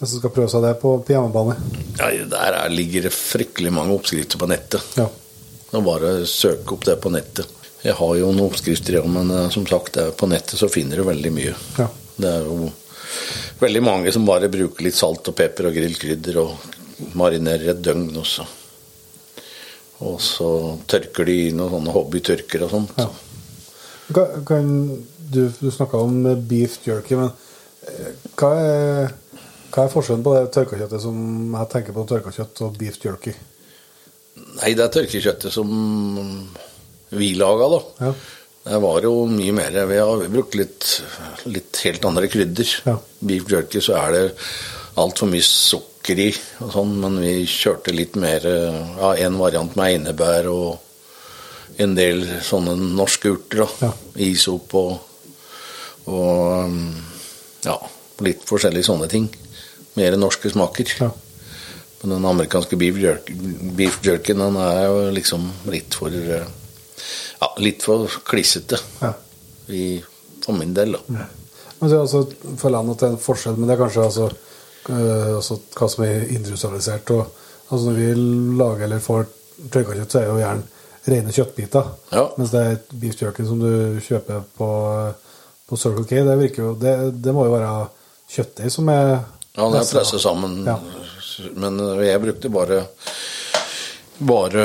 hvis 0.00 0.10
du 0.10 0.18
skal 0.18 0.32
prøve 0.34 0.50
seg 0.50 0.64
det 0.66 0.72
på, 0.82 0.90
på 1.06 1.14
hjemmebane? 1.14 1.54
Ja, 2.00 2.08
der 2.28 2.56
er, 2.58 2.72
ligger 2.72 3.06
det 3.06 3.12
fryktelig 3.14 3.70
mange 3.72 3.94
oppskrifter 3.94 4.40
på 4.42 4.48
nettet. 4.50 4.82
Ja. 4.98 5.06
Så 5.70 5.80
bare 5.86 6.10
søk 6.28 6.72
opp 6.74 6.82
det 6.88 6.96
på 7.02 7.12
nettet. 7.14 7.46
Jeg 7.84 7.98
har 7.98 8.14
jo 8.16 8.30
noen 8.32 8.46
oppskrifter, 8.48 8.96
ja, 8.96 9.04
men 9.04 9.30
eh, 9.30 9.50
som 9.52 9.66
sagt, 9.68 9.98
er 10.00 10.14
på 10.16 10.28
nettet 10.30 10.56
så 10.56 10.70
finner 10.72 11.00
du 11.00 11.04
veldig 11.04 11.32
mye. 11.36 11.52
Ja. 11.76 11.90
Det 12.16 12.30
er 12.30 12.46
jo 12.48 12.70
veldig 13.60 13.82
mange 13.84 14.12
som 14.14 14.24
bare 14.24 14.48
bruker 14.52 14.86
litt 14.86 14.96
salt 14.96 15.28
og 15.28 15.36
pepper 15.36 15.68
og 15.68 15.76
grillkrydder 15.76 16.38
og 16.40 17.12
marinerer 17.18 17.74
et 17.74 17.82
døgn 17.84 18.08
også. 18.22 18.46
Og 20.08 20.16
så 20.22 20.48
tørker 20.90 21.28
de 21.28 21.36
i 21.44 21.52
noen 21.54 21.76
sånne 21.76 21.94
hobbytørker 21.94 22.64
og 22.64 22.72
sånt. 22.72 22.96
Ja. 22.98 23.10
Kan, 24.48 24.72
du 25.18 25.42
du 25.60 25.70
snakka 25.72 26.00
om 26.00 26.24
beef 26.48 26.80
jerky, 26.88 27.20
men 27.20 27.30
eh, 27.84 28.12
hva 28.32 28.54
er, 28.64 29.14
hva 29.74 29.84
er 29.84 29.92
forskjellen 29.92 30.24
på 30.24 30.38
det 30.38 30.46
tørka 30.56 31.00
som 31.00 31.18
jeg 31.52 31.72
tenker 31.72 31.96
på 31.96 32.08
tørka 32.08 32.32
og 32.64 32.78
beef 32.80 32.96
jerky? 33.04 33.36
Nei, 34.34 34.72
det 34.72 34.86
er 34.86 34.94
tørkekjøttet 34.96 35.52
som 35.52 35.68
vi 37.18 37.34
laga, 37.38 37.68
da. 37.72 37.80
Ja. 38.06 38.14
Det 38.64 38.78
var 38.80 39.04
jo 39.04 39.26
mye 39.28 39.52
mer 39.52 39.74
Vi 39.90 39.98
har 40.00 40.22
brukt 40.32 40.54
litt, 40.56 40.86
litt 41.52 41.82
helt 41.84 42.04
andre 42.08 42.30
krydder. 42.32 42.70
Ja. 42.88 42.94
Beef 43.20 43.50
jerky 43.50 43.82
så 43.84 43.98
er 44.00 44.14
det 44.14 44.22
altfor 45.00 45.28
mye 45.28 45.44
sukker 45.44 46.20
i 46.22 46.30
og 46.64 46.72
sånn, 46.72 46.94
men 47.02 47.18
vi 47.20 47.34
kjørte 47.50 47.92
litt 47.92 48.16
mer 48.20 48.44
Ja, 48.44 49.12
en 49.26 49.36
variant 49.40 49.76
med 49.76 49.98
einebær 49.98 50.48
og 50.52 50.80
en 51.82 51.96
del 51.98 52.22
sånne 52.46 52.76
norske 52.78 53.34
urter. 53.34 53.64
da. 53.64 53.88
Ja. 53.88 53.92
Isop 54.30 54.74
og, 54.78 54.92
og 56.06 56.68
um, 56.70 56.80
ja, 57.66 57.76
litt 58.24 58.44
forskjellige 58.48 58.86
sånne 58.88 59.08
ting. 59.10 59.28
Mer 59.98 60.16
norske 60.18 60.50
smaker. 60.52 60.94
Ja. 61.00 61.10
Men 62.00 62.16
den 62.16 62.28
amerikanske 62.28 62.76
beef, 62.76 62.98
jerky, 63.00 63.34
beef 63.76 63.98
jerky 64.04 64.36
den 64.36 64.58
er 64.60 64.84
jo 64.86 65.10
liksom 65.16 65.46
litt 65.72 65.96
for 65.96 66.12
eh, 66.12 66.46
Ja, 67.40 67.50
litt 67.62 67.84
for 67.86 68.10
klissete. 68.28 68.78
Ja. 69.00 69.12
I, 69.66 69.84
for 70.44 70.56
min 70.56 70.74
del, 70.76 70.96
da. 70.96 71.24
Men 71.78 71.90
er 71.90 72.02
altså, 72.02 72.24
for 72.60 72.72
landet 72.72 73.00
til 73.00 73.10
det 73.10 73.16
en 73.16 73.24
forskjell, 73.24 73.56
men 73.58 73.68
det 73.68 73.76
er 73.76 73.82
kanskje 73.82 74.04
altså, 74.04 74.28
altså 74.90 75.58
hva 75.76 75.88
som 75.92 76.04
er 76.06 76.28
industrialisert. 76.36 77.12
Og, 77.16 77.42
altså 77.68 77.90
når 77.90 77.98
vi 77.98 78.28
lager 78.60 78.86
eller 78.88 79.04
får 79.04 79.26
tørka 79.70 79.98
kjøtt, 79.98 80.12
så 80.12 80.20
er 80.20 80.26
det 80.26 80.32
jo 80.32 80.40
gjerne 80.42 80.70
rene 81.14 81.34
kjøttbiter. 81.36 81.90
Ja. 82.14 82.24
Mens 82.38 82.54
det 82.54 82.64
er 82.64 82.80
beef 83.00 83.20
jerky 83.20 83.46
som 83.48 83.60
du 83.60 84.00
kjøper 84.04 84.44
på, 84.56 84.68
på 85.68 85.80
Circle 85.80 86.06
K, 86.08 86.22
det 86.24 86.38
virker 86.40 86.62
jo 86.62 86.74
Det, 86.80 86.94
det 87.24 87.34
må 87.36 87.44
jo 87.48 87.56
være 87.56 87.72
kjøttdeig 88.34 88.72
som 88.72 88.88
er 88.92 89.10
Ja, 89.54 89.68
det 89.70 89.82
er 89.84 89.90
pressa 89.92 90.18
sammen. 90.18 90.62
Ja. 90.66 90.78
Men 91.60 91.78
jeg 92.02 92.22
brukte 92.22 92.50
bare 92.52 92.84
bare 94.18 94.64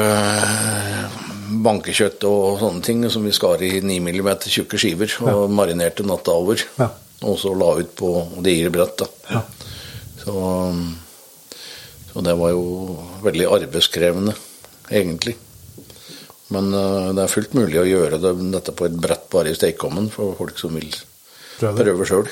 bankekjøtt 1.66 2.24
og 2.30 2.60
sånne 2.62 2.84
ting 2.86 3.04
som 3.12 3.26
vi 3.26 3.34
skar 3.36 3.62
i 3.66 3.80
9 3.82 4.00
mm 4.06 4.30
tjukke 4.46 4.80
skiver 4.80 5.14
og 5.28 5.50
marinerte 5.54 6.06
natta 6.08 6.36
over. 6.38 6.62
Ja. 6.80 6.90
Og 7.28 7.36
så 7.42 7.52
la 7.58 7.74
ut 7.82 7.92
på 8.00 8.10
digre 8.46 8.72
brett. 8.74 8.98
da. 9.02 9.08
Ja. 9.30 9.44
Så 10.24 10.36
Så 12.10 12.22
det 12.26 12.34
var 12.40 12.50
jo 12.50 12.98
veldig 13.22 13.46
arbeidskrevende, 13.54 14.34
egentlig. 14.90 15.36
Men 16.50 16.74
uh, 16.74 17.14
det 17.14 17.22
er 17.22 17.30
fullt 17.32 17.54
mulig 17.54 17.78
å 17.78 17.86
gjøre 17.86 18.18
det, 18.18 18.32
dette 18.56 18.74
på 18.74 18.88
et 18.88 18.96
brett 18.98 19.28
bare 19.30 19.52
i 19.52 19.58
stekeovnen 19.58 20.10
for 20.10 20.34
folk 20.40 20.58
som 20.58 20.74
vil 20.74 20.90
Prøve 21.60 22.00
det. 22.00 22.08
sjøl. 22.10 22.28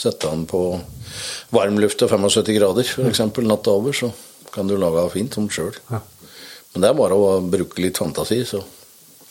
Sette 0.00 0.30
den 0.30 0.46
på 0.48 0.62
varmluft 1.52 2.00
til 2.00 2.08
75 2.08 2.56
grader, 2.56 2.88
f.eks. 2.88 3.20
natta 3.44 3.74
over, 3.76 3.92
så 3.92 4.08
kan 4.54 4.66
du 4.70 4.78
lage 4.80 5.02
det 5.02 5.12
fint 5.12 5.36
som 5.36 5.50
sjøl. 5.52 5.76
Men 6.74 6.82
det 6.82 6.90
er 6.90 6.98
bare 6.98 7.16
å 7.16 7.38
bruke 7.46 7.82
litt 7.82 7.98
fantasi, 8.00 8.42
så 8.48 8.62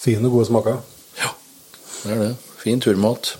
Fine 0.03 0.27
gode 0.31 0.49
smaker. 0.49 0.79
ja, 1.19 1.29
det 2.03 2.11
er 2.11 2.21
det. 2.21 2.31
Fin 2.59 2.79
turmat. 2.83 3.35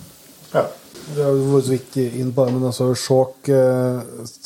Ja. 0.54 0.68
Det 1.04 1.24
har 1.24 1.36
jo 1.36 1.60
så 1.60 1.74
vidt 1.74 1.97
inn 1.99 2.32
på 2.32 2.45
det, 2.45 2.54
men 2.56 2.68
altså 2.70 2.93
sjåk 2.95 3.49
eh, 3.51 3.97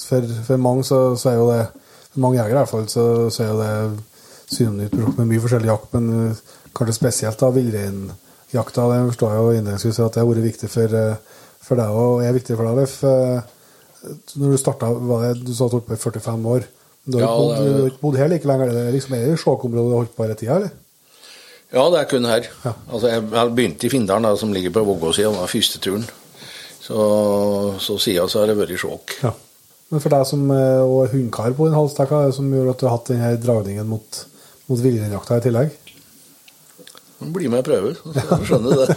for, 0.01 0.30
for 0.47 0.62
mange 0.62 0.86
så, 0.88 1.01
så 1.20 1.30
er 1.30 1.36
jo 1.38 1.49
det 1.51 1.60
For 2.14 2.24
mange 2.24 2.39
jegere 2.39 2.55
i 2.55 2.58
hvert 2.58 2.72
fall, 2.72 2.88
så, 2.89 3.03
så 3.34 3.43
er 3.43 3.51
jo 3.51 3.58
det 3.60 4.55
synonymt 4.55 5.18
med 5.20 5.28
mye 5.30 5.43
forskjellig 5.43 5.70
jakt, 5.70 5.93
men 5.93 6.08
eh, 6.32 6.39
kanskje 6.78 6.95
spesielt 6.97 7.41
da 7.41 7.51
villreinjakta. 7.53 8.88
Det 8.89 9.03
forstår 9.12 9.36
jeg 9.36 9.43
jo 9.43 9.51
innledningsvis 9.58 10.01
at 10.05 10.18
det 10.18 10.24
har 10.24 10.32
vært 10.32 10.47
viktig 10.47 10.72
for, 10.74 10.97
eh, 11.01 11.43
for 11.68 11.82
deg 11.82 12.01
og 12.01 12.26
er 12.26 12.38
viktig 12.38 12.58
for 12.58 12.70
deg, 12.70 12.82
Leif. 12.82 12.97
Når 14.38 14.55
du 14.55 14.58
starta, 14.62 14.89
var 15.12 15.28
det, 15.28 15.45
du 15.45 15.53
sa 15.53 15.68
at 15.68 15.76
du 15.76 15.78
holdt 15.78 15.89
på 15.91 15.97
i 15.97 16.01
45 16.01 16.49
år. 16.55 16.66
Du 17.08 17.18
har 17.18 17.24
Ja, 17.24 17.32
ikke 17.32 17.39
bodd, 17.39 17.55
er- 17.55 17.80
har 17.82 17.88
ikke 17.91 18.01
bodd 18.03 18.18
her 18.20 18.28
like 18.34 18.47
lenge? 18.49 18.68
Er 18.68 18.76
det 18.76 18.93
liksom, 18.97 19.14
er 19.16 19.26
det 19.32 19.39
sjåkområdet 19.39 19.88
du 19.88 19.93
har 19.95 20.01
holdt 20.03 20.16
på 20.18 20.26
hele 20.28 20.36
tida, 20.39 20.55
eller? 20.60 20.72
Ja, 21.74 21.84
det 21.91 21.99
er 21.99 22.08
kun 22.12 22.26
her. 22.28 22.45
Ja. 22.66 22.74
Altså, 22.91 23.08
jeg, 23.12 23.24
jeg 23.32 23.55
begynte 23.55 23.88
i 23.88 23.91
Findalen, 23.91 24.24
da, 24.28 24.36
som 24.39 24.53
ligger 24.55 24.72
på 24.76 24.84
Vågåsida, 24.88 25.32
den 25.36 25.47
første 25.51 25.80
turen. 25.84 26.05
Så, 26.84 26.95
så 27.84 27.97
siden 27.99 28.30
så 28.32 28.39
har 28.43 28.47
det 28.51 28.58
vært 28.60 28.78
sjåk. 28.80 29.18
Ja. 29.24 29.34
Men 29.91 30.03
for 30.03 30.12
deg 30.12 30.24
som 30.28 30.45
eh, 30.51 30.84
er 30.84 31.12
hundkar 31.14 31.53
på 31.55 31.68
den 31.68 31.76
halstakka, 31.76 32.26
er 32.28 32.32
som 32.36 32.47
gjør 32.51 32.72
at 32.74 32.80
du 32.80 32.88
har 32.88 32.97
hatt 32.97 33.12
denne 33.12 33.34
dragningen 33.39 33.88
mot, 33.88 34.22
mot 34.68 34.80
villreinjakta 34.84 35.39
i 35.39 35.43
tillegg? 35.47 35.76
Bli 37.34 37.47
med 37.49 37.64
og 37.64 37.68
prøve, 37.68 37.93
så 37.97 38.14
skal 38.14 38.41
du 38.43 38.47
skjønne 38.51 38.76
det. 38.78 38.88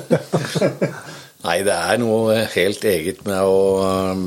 Nei, 1.46 1.58
det 1.64 1.72
er 1.74 2.00
noe 2.02 2.34
helt 2.52 2.82
eget 2.84 3.22
med 3.26 3.38
å 3.48 3.60
um, 4.12 4.24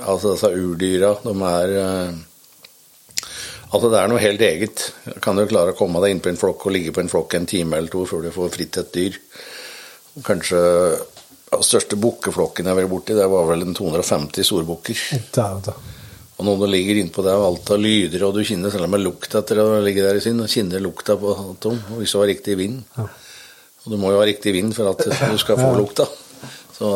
Altså, 0.00 0.30
disse 0.32 0.48
urdyra, 0.56 1.10
de 1.26 1.32
er 1.44 1.72
uh, 1.76 2.20
Altså, 3.70 3.86
det 3.92 4.00
er 4.00 4.10
noe 4.10 4.18
helt 4.22 4.42
eget. 4.42 4.84
Kan 5.22 5.38
du 5.38 5.44
klare 5.46 5.74
å 5.74 5.78
komme 5.78 6.00
deg 6.02 6.16
inn 6.16 6.22
på 6.24 6.30
en 6.32 6.40
flokk 6.40 6.66
og 6.66 6.74
ligge 6.74 6.94
på 6.94 7.04
en 7.04 7.10
flokk 7.12 7.36
en 7.38 7.46
time 7.50 7.78
eller 7.78 7.92
to 7.92 8.02
før 8.08 8.24
du 8.26 8.32
får 8.34 8.50
fritt 8.56 8.78
et 8.82 8.92
dyr? 8.96 9.18
Kanskje 10.26 10.58
den 11.50 11.64
største 11.66 11.98
bukkeflokken 11.98 12.66
jeg 12.66 12.74
har 12.74 12.78
vært 12.80 12.90
borti, 12.92 13.14
det 13.18 13.28
var 13.30 13.46
vel 13.48 13.64
en 13.66 13.76
250 13.78 14.46
storbukker. 14.46 15.04
Og 16.40 16.46
når 16.46 16.60
du 16.62 16.66
ligger 16.72 16.98
innpå 17.02 17.22
det, 17.26 17.34
og 17.36 17.46
alt 17.50 17.70
av 17.74 17.82
lyder, 17.82 18.22
og 18.24 18.36
du 18.38 18.40
kjenner 18.48 18.72
selv 18.72 18.86
om 18.86 18.94
det 18.96 19.02
lukt 19.02 19.34
etter 19.36 19.58
å 19.60 19.66
ligge 19.84 20.06
der 20.06 20.16
i 20.16 20.22
sin, 20.24 20.40
og 20.40 20.48
kjenner 20.48 20.80
lukta 20.80 21.18
på 21.20 21.34
tom, 21.60 21.76
og 21.92 22.00
hvis 22.00 22.14
det 22.14 22.20
var 22.22 22.30
riktig 22.30 22.56
vind. 22.56 22.78
Og 22.96 23.92
det 23.92 23.98
må 24.00 24.14
jo 24.14 24.22
ha 24.22 24.26
riktig 24.28 24.54
vind 24.56 24.72
for 24.76 24.88
at 24.88 25.04
du 25.04 25.36
skal 25.42 25.60
få 25.60 25.74
lukta. 25.76 26.06
Så 26.78 26.88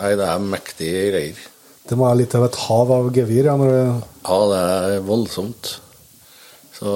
nei, 0.00 0.10
det 0.18 0.26
er 0.26 0.42
mektige 0.42 1.04
greier. 1.12 1.44
Det 1.84 1.96
må 2.00 2.08
være 2.08 2.22
litt 2.24 2.34
av 2.34 2.48
et 2.48 2.58
hav 2.64 2.92
av 2.96 3.08
gevir. 3.14 3.46
Ja, 3.46 3.54
når 3.60 3.70
det, 3.70 3.84
Ja, 4.24 4.38
det 4.50 4.60
er 4.64 5.06
voldsomt. 5.06 5.74
Så 6.84 6.94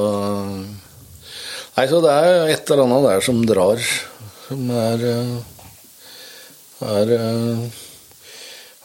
Nei, 1.79 1.85
så 1.89 2.01
det 2.03 2.11
er 2.11 2.49
et 2.51 2.71
eller 2.73 2.85
annet 2.85 3.05
der 3.07 3.21
som 3.23 3.39
drar, 3.47 3.83
som 4.49 4.71
er 4.75 5.05
eh, 5.07 5.35
er 6.89 7.13
eh, 7.15 7.77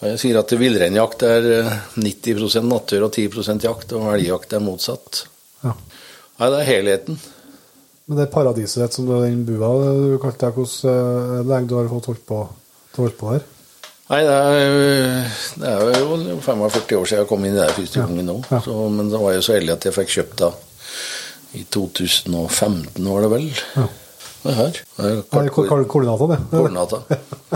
Jeg 0.04 0.20
sier 0.22 0.38
at 0.38 0.54
villreinjakt 0.60 1.26
er 1.26 1.47
eh, 1.56 1.72
90% 1.97 2.70
natur 2.70 3.08
og 3.08 3.18
10% 3.18 3.66
jakt, 3.66 3.95
og 3.97 4.12
elgjakt 4.14 4.54
er 4.54 4.62
motsatt. 4.64 5.24
ja. 5.66 5.74
Nei, 6.38 6.49
det 6.49 6.60
er 6.60 6.70
helheten. 6.70 7.18
Men 8.10 8.20
det 8.20 8.32
paradiset 8.34 8.82
ditt 8.82 8.95
som 8.95 9.06
du 9.08 9.14
den 9.22 9.43
bua 9.47 9.70
du 9.80 10.16
kalte 10.22 10.47
deg, 10.47 10.58
hvordan 10.58 10.93
er 11.39 11.49
lenge 11.49 11.70
du 11.70 11.76
har 11.78 11.89
fått 11.91 12.10
holdt 12.12 12.24
på, 12.30 12.39
holdt 12.97 13.18
på 13.20 13.32
her? 13.32 13.47
Nei, 14.12 14.20
det 14.28 14.38
er, 14.38 15.34
det 15.62 15.70
er 15.72 15.97
jo 16.01 16.38
45 16.43 16.99
år 16.99 17.10
siden 17.10 17.24
jeg 17.24 17.30
kom 17.30 17.45
inn 17.47 17.56
i 17.56 17.62
det 17.62 17.70
første 17.78 18.04
gangen 18.04 18.30
nå. 18.30 18.38
Ja. 18.51 18.62
Så, 18.66 18.76
men 18.93 19.10
da 19.14 19.22
var 19.24 19.34
jeg 19.38 19.45
så 19.45 19.58
heldig 19.58 19.76
at 19.78 19.88
jeg 19.89 19.97
fikk 19.97 20.16
kjøpt 20.18 20.38
da 20.43 20.51
i 21.54 21.64
2015, 21.70 23.04
var 23.06 23.22
det 23.26 23.30
vel. 23.34 23.50
Ja. 23.78 23.88
Det 24.44 24.54
her. 24.58 24.80
Det 24.98 25.10
er 25.10 25.22
kort- 25.32 25.52
ko- 25.56 25.68
ko- 25.70 25.86
Koordinata, 25.94 26.28
det. 26.34 26.39
Koordinata. 26.52 27.00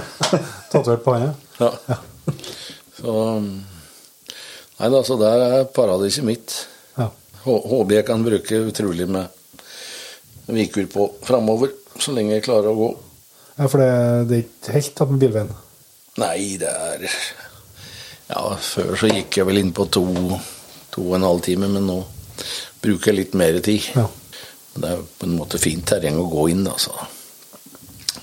Tatovert 0.72 1.04
på 1.04 1.16
hånda. 1.18 1.34
Ja. 1.60 1.72
Så 2.98 3.16
Nei 4.78 4.90
da, 4.94 5.00
så 5.04 5.16
der 5.18 5.42
er 5.48 5.64
paradiset 5.74 6.24
mitt. 6.28 6.54
Ja. 6.98 7.08
Håper 7.48 7.96
jeg 7.98 8.06
kan 8.06 8.22
bruke 8.26 8.60
utrolig 8.70 9.08
med 9.10 9.34
vikur 10.54 10.86
på 10.94 11.08
framover, 11.26 11.74
så 12.00 12.14
lenge 12.16 12.36
jeg 12.38 12.46
klarer 12.46 12.70
å 12.72 12.78
gå. 12.78 12.90
ja, 13.58 13.66
for 13.68 13.82
det, 13.82 13.90
det 14.30 14.38
er 14.38 14.44
ikke 14.46 14.76
helt 14.78 14.94
tatt 14.96 15.10
med 15.12 15.24
bilveien. 15.26 15.50
Nei, 16.22 16.58
det 16.62 16.70
er 16.72 17.08
Ja, 18.30 18.44
før 18.62 18.94
så 19.02 19.10
gikk 19.10 19.40
jeg 19.42 19.48
vel 19.50 19.60
inn 19.64 19.74
på 19.76 19.88
to, 19.92 20.06
to 20.94 21.04
og 21.10 21.16
en 21.18 21.26
halv 21.28 21.42
time, 21.46 21.68
men 21.74 21.88
nå 21.90 21.98
bruker 22.82 23.16
litt 23.16 23.34
mer 23.38 23.60
tid. 23.66 23.84
Ja. 23.96 24.08
Det 24.78 24.90
er 24.94 25.06
på 25.18 25.26
en 25.26 25.38
måte 25.38 25.58
fint 25.62 25.86
terreng 25.90 26.20
å 26.22 26.28
gå 26.30 26.50
inn, 26.54 26.66
altså. 26.70 26.94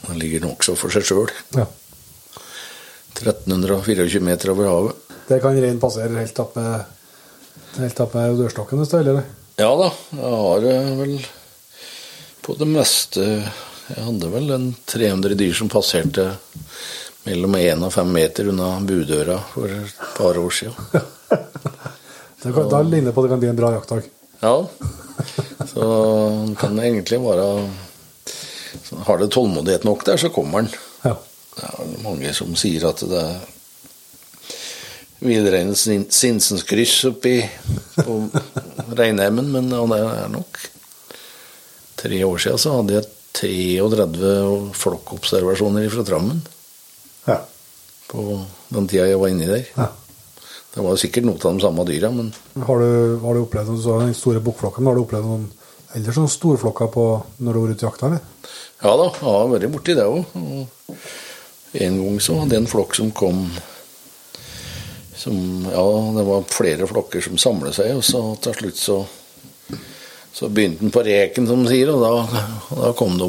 Den 0.05 0.21
ligger 0.21 0.45
nokså 0.45 0.77
for 0.79 0.95
seg 0.95 1.07
sjøl. 1.09 1.33
ja. 1.59 1.67
1324 3.15 4.21
meter 4.21 4.51
over 4.51 4.67
havet. 4.67 4.97
Det 5.29 5.39
kan 5.41 5.55
rein 5.63 5.79
passere 5.81 6.19
helt 6.19 6.39
opp 6.43 6.57
med, 6.59 6.81
helt 7.79 8.01
opp 8.03 8.17
med 8.19 8.35
dørstokken 8.41 8.81
hvis 8.83 8.91
det 8.91 8.99
vil, 9.01 9.11
eller? 9.15 9.29
Ja 9.55 9.69
da, 9.79 9.87
jeg 10.19 10.33
har 10.43 10.67
eh, 10.67 10.89
vel 10.99 11.13
på 12.43 12.57
det 12.59 12.67
meste 12.67 13.23
Jeg 13.23 14.03
hadde 14.03 14.31
vel 14.33 14.51
en 14.51 14.67
300 14.91 15.37
dyr 15.39 15.55
som 15.55 15.71
passerte 15.71 16.27
mellom 17.25 17.55
1 17.61 17.87
og 17.87 17.95
5 17.95 18.11
meter 18.19 18.51
unna 18.51 18.73
budøra 18.85 19.39
for 19.53 19.71
et 19.71 20.03
par 20.19 20.41
år 20.43 20.51
siden. 20.59 20.75
Det 22.45 22.53
kan, 22.53 22.67
Da 22.69 22.83
ligner 22.83 23.09
det 23.09 23.15
på 23.17 23.23
at 23.23 23.25
det 23.25 23.33
kan 23.33 23.41
bli 23.41 23.49
en 23.49 23.57
bra 23.57 23.71
jaktdag. 23.73 24.11
Ja, 24.43 24.66
så 25.70 25.85
han 26.41 26.55
kan 26.59 26.78
egentlig 26.82 27.20
være 27.22 27.68
Har 29.07 29.18
du 29.18 29.26
tålmodighet 29.28 29.85
nok 29.87 30.05
der, 30.05 30.16
så 30.20 30.28
kommer 30.35 30.61
han. 30.64 30.68
Ja. 31.05 31.14
Det 31.55 31.64
er 31.70 32.03
mange 32.03 32.32
som 32.35 32.55
sier 32.59 32.85
at 32.89 33.01
det 33.07 33.20
er 33.20 33.41
villreinens 35.24 35.85
sin- 35.87 36.09
Sinsenskryss 36.11 37.05
oppi 37.09 37.37
på 37.97 38.16
Reinheimen, 38.99 39.51
men 39.55 39.70
det 39.70 39.78
er 39.78 40.28
nok 40.32 40.59
Tre 41.97 42.18
år 42.26 42.39
siden 42.43 42.59
så 42.61 42.74
hadde 42.76 42.99
jeg 42.99 43.07
33 43.39 44.74
flokkobservasjoner 44.76 45.89
fra 45.95 46.05
Trammen 46.05 46.43
Ja. 47.26 47.39
på 48.11 48.45
den 48.74 48.89
tida 48.91 49.07
jeg 49.09 49.18
var 49.22 49.28
inni 49.32 49.47
der. 49.49 49.64
ja. 49.78 49.87
Det 50.75 50.83
var 50.83 50.97
sikkert 50.99 51.27
noe 51.29 51.39
av 51.39 51.55
de 51.55 51.62
samme 51.62 51.85
dyra, 51.87 52.11
men 52.11 52.33
Har 52.66 52.81
du, 52.83 53.18
har 53.22 53.37
du 53.37 53.45
opplevd 53.45 53.70
noen 53.70 53.83
sa 53.83 53.99
den 54.03 54.16
store 54.18 54.43
bukkflokken, 54.43 54.87
har 54.89 54.97
du 54.97 55.05
opplevd 55.05 55.29
noen 55.29 55.45
ellers 55.95 56.16
sånne 56.18 56.33
storflokker 56.33 56.89
på 56.91 57.05
når 57.39 57.53
du 57.55 57.59
har 57.61 57.66
vært 57.68 57.77
ute 57.79 57.85
i 57.85 57.89
jakta? 57.89 58.09
eller? 58.11 58.25
ja 58.83 58.95
da, 58.99 59.07
jeg 59.14 59.29
har 59.29 59.53
vært 59.53 59.70
borti 59.72 59.95
det 59.95 60.09
òg. 60.11 60.35
En 61.85 62.01
gang 62.03 62.18
så 62.22 62.41
hadde 62.41 62.57
jeg 62.57 62.64
en 62.64 62.70
flokk 62.70 62.99
som 62.99 63.12
kom 63.14 63.47
som, 65.14 65.37
Ja, 65.70 65.85
det 66.18 66.25
var 66.27 66.49
flere 66.51 66.89
flokker 66.91 67.22
som 67.22 67.39
samlet 67.39 67.79
seg, 67.79 67.95
og 67.95 68.03
så 68.05 68.25
til 68.43 68.59
slutt 68.59 68.81
så 68.83 68.99
så 70.35 70.49
begynte 70.51 70.83
den 70.83 70.91
på 70.91 71.05
reken, 71.07 71.47
som 71.47 71.62
de 71.62 71.70
sier, 71.70 71.93
og 71.95 72.03
da, 72.03 72.43
da 72.75 72.91
kom 72.99 73.14
de 73.20 73.29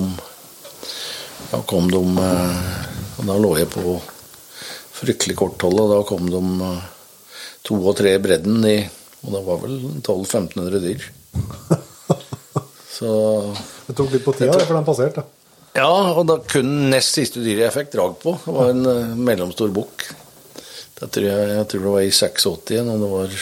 Da 1.52 1.60
kom 1.70 1.86
de 1.94 2.02
eh, 2.02 2.64
Og 3.20 3.28
da 3.30 3.36
lå 3.38 3.52
jeg 3.60 3.70
på 3.70 4.00
fryktelig 4.96 5.36
kort 5.38 5.62
hold, 5.62 5.84
og 5.84 5.92
da 5.94 6.00
kom 6.10 6.26
de 6.34 6.42
eh, 6.66 6.95
to 7.66 7.78
og 7.82 7.96
tre 7.98 8.16
i 8.16 8.22
bredden 8.22 8.66
i 8.70 8.78
Og 9.26 9.32
det 9.34 9.42
var 9.48 9.62
vel 9.64 9.78
1200-1500 10.04 10.84
dyr. 10.84 11.06
Så 12.96 13.10
Det 13.88 13.96
tok 13.98 14.14
litt 14.14 14.26
på 14.26 14.34
tida, 14.38 14.54
før 14.62 14.78
den 14.78 14.86
passerte. 14.88 15.24
ja, 15.76 15.90
og 15.90 16.24
da 16.30 16.38
kun 16.48 16.70
nest 16.94 17.18
siste 17.18 17.42
dyret 17.44 17.66
jeg 17.68 17.74
fikk 17.76 17.92
drag 17.96 18.14
på, 18.22 18.36
det 18.46 18.54
var 18.56 18.70
en 18.72 18.86
uh, 18.86 19.16
mellomstor 19.18 19.74
bukk. 19.76 20.06
Det 20.96 21.10
tror 21.12 21.26
jeg, 21.28 21.50
jeg 21.58 21.68
tror 21.72 21.82
det 21.84 21.94
var 21.98 22.06
i 22.06 22.14
86 22.16 22.72
igjen, 22.72 22.90
og 22.94 23.02
det 23.04 23.10
var 23.12 23.34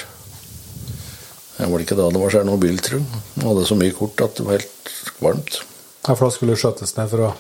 Jeg 1.60 1.70
var 1.70 1.84
ikke 1.84 1.96
da 2.00 2.08
det 2.10 2.22
var 2.24 2.32
Tsjernobyl, 2.34 2.80
tror 2.82 2.98
jeg. 3.04 3.22
Hadde 3.44 3.66
så 3.70 3.76
mye 3.78 3.94
kort 3.94 4.24
at 4.26 4.40
det 4.40 4.46
var 4.48 4.58
helt 4.58 4.94
varmt. 5.22 5.60
Ja, 6.08 6.16
For 6.16 6.26
da 6.26 6.32
skulle 6.34 6.56
det 6.56 6.64
skjøtes 6.64 6.96
ned 6.98 7.12
for 7.12 7.28
å 7.28 7.34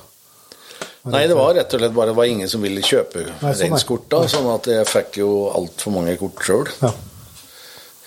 Nei, 1.04 1.26
det 1.28 1.36
var 1.36 1.52
rett 1.58 1.74
og 1.76 1.82
slett 1.82 1.96
bare 1.96 2.14
det 2.14 2.16
var 2.16 2.30
ingen 2.32 2.48
som 2.48 2.62
ville 2.64 2.80
kjøpe 2.80 3.26
Nei, 3.26 3.34
sånn, 3.42 3.58
reinskort 3.60 4.06
da, 4.12 4.22
sånn 4.32 4.46
at 4.54 4.70
jeg 4.72 4.88
fikk 4.88 5.18
jo 5.20 5.32
altfor 5.52 5.92
mange 5.98 6.14
kort 6.22 6.40
sjøl. 6.48 6.70
Ja. 6.80 6.92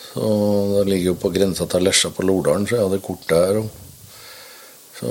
Så 0.07 0.29
det 0.73 0.85
ligger 0.89 1.11
jo 1.11 1.17
på 1.21 1.29
grensa 1.35 1.67
til 1.69 1.85
Lesja 1.85 2.09
på 2.17 2.25
Lordalen, 2.25 2.65
så 2.65 2.79
jeg 2.79 2.87
hadde 2.87 3.03
kort 3.05 3.27
der. 3.29 3.59
Og, 3.61 3.69
så 4.97 5.09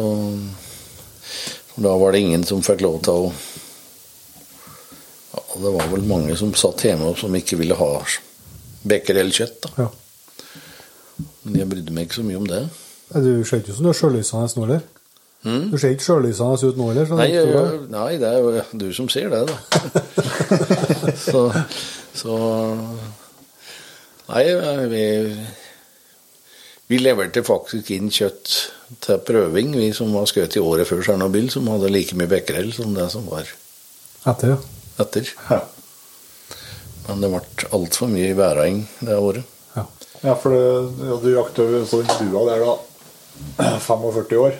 da 1.85 1.93
var 2.01 2.15
det 2.15 2.23
ingen 2.25 2.47
som 2.47 2.63
fikk 2.65 2.81
lov 2.81 2.97
til 3.05 3.27
å 3.27 3.27
ja, 5.35 5.43
Det 5.61 5.75
var 5.77 5.91
vel 5.91 6.09
mange 6.09 6.33
som 6.39 6.55
satt 6.57 6.87
hjemme 6.87 7.11
og 7.11 7.19
som 7.21 7.37
ikke 7.37 7.59
ville 7.61 7.77
ha 7.77 7.91
becquerel-kjøtt. 8.87 9.61
da. 9.67 9.85
ja. 9.85 9.89
Men 11.45 11.61
jeg 11.61 11.69
brydde 11.69 11.93
meg 11.93 12.07
ikke 12.07 12.21
så 12.23 12.25
mye 12.25 12.41
om 12.41 12.49
det. 12.49 12.65
Du 13.13 13.31
skjønte 13.45 13.69
jo 13.69 13.77
som 13.77 13.85
du 13.85 13.93
er 13.93 13.99
sjølysende 14.01 14.49
nå, 14.57 14.65
eller? 14.65 14.94
Du 15.45 15.77
ser 15.77 15.93
ikke 15.93 16.07
sjølysende 16.07 16.71
ut 16.71 16.79
nå, 16.79 16.87
eller? 16.91 17.05
sånn 17.05 17.19
Nei, 17.21 17.29
nei, 17.91 18.15
det 18.21 18.31
er 18.31 18.39
jo 18.41 18.63
du 18.81 18.87
som 18.97 19.09
ser 19.13 19.29
det, 19.29 19.43
da. 19.45 19.57
så, 21.27 21.43
så 22.17 22.37
Nei, 24.25 24.41
vi, 24.89 25.03
vi 26.89 26.99
leverte 27.01 27.45
faktisk 27.45 27.91
inn 27.93 28.09
kjøtt 28.09 28.55
til 29.05 29.21
prøving, 29.27 29.75
vi 29.77 29.91
som 29.93 30.09
var 30.17 30.25
skutt 30.29 30.57
i 30.57 30.63
året 30.65 30.89
før 30.89 31.05
Tsjernobyl, 31.05 31.51
som 31.53 31.69
hadde 31.69 31.93
like 31.93 32.17
mye 32.17 32.31
becquerel 32.31 32.73
som 32.73 32.97
det 32.97 33.05
som 33.13 33.29
var 33.29 33.45
Etter, 34.25 34.55
ja. 34.55 34.57
etter. 35.03 35.29
Ja. 35.51 35.61
Men 37.05 37.21
det 37.21 37.29
ble 37.35 37.69
altfor 37.77 38.09
mye 38.09 38.33
væring 38.33 38.81
det 39.05 39.17
året. 39.21 39.45
ja. 39.77 39.85
Ja, 40.25 40.33
for 40.41 40.55
det, 40.55 41.05
ja, 41.05 41.17
du 41.21 41.27
jakter 41.35 41.69
jo 41.69 41.83
så 41.85 42.01
den 42.01 42.31
bua 42.31 42.47
der 42.49 42.63
da 42.65 43.75
45 43.85 44.39
år. 44.41 44.55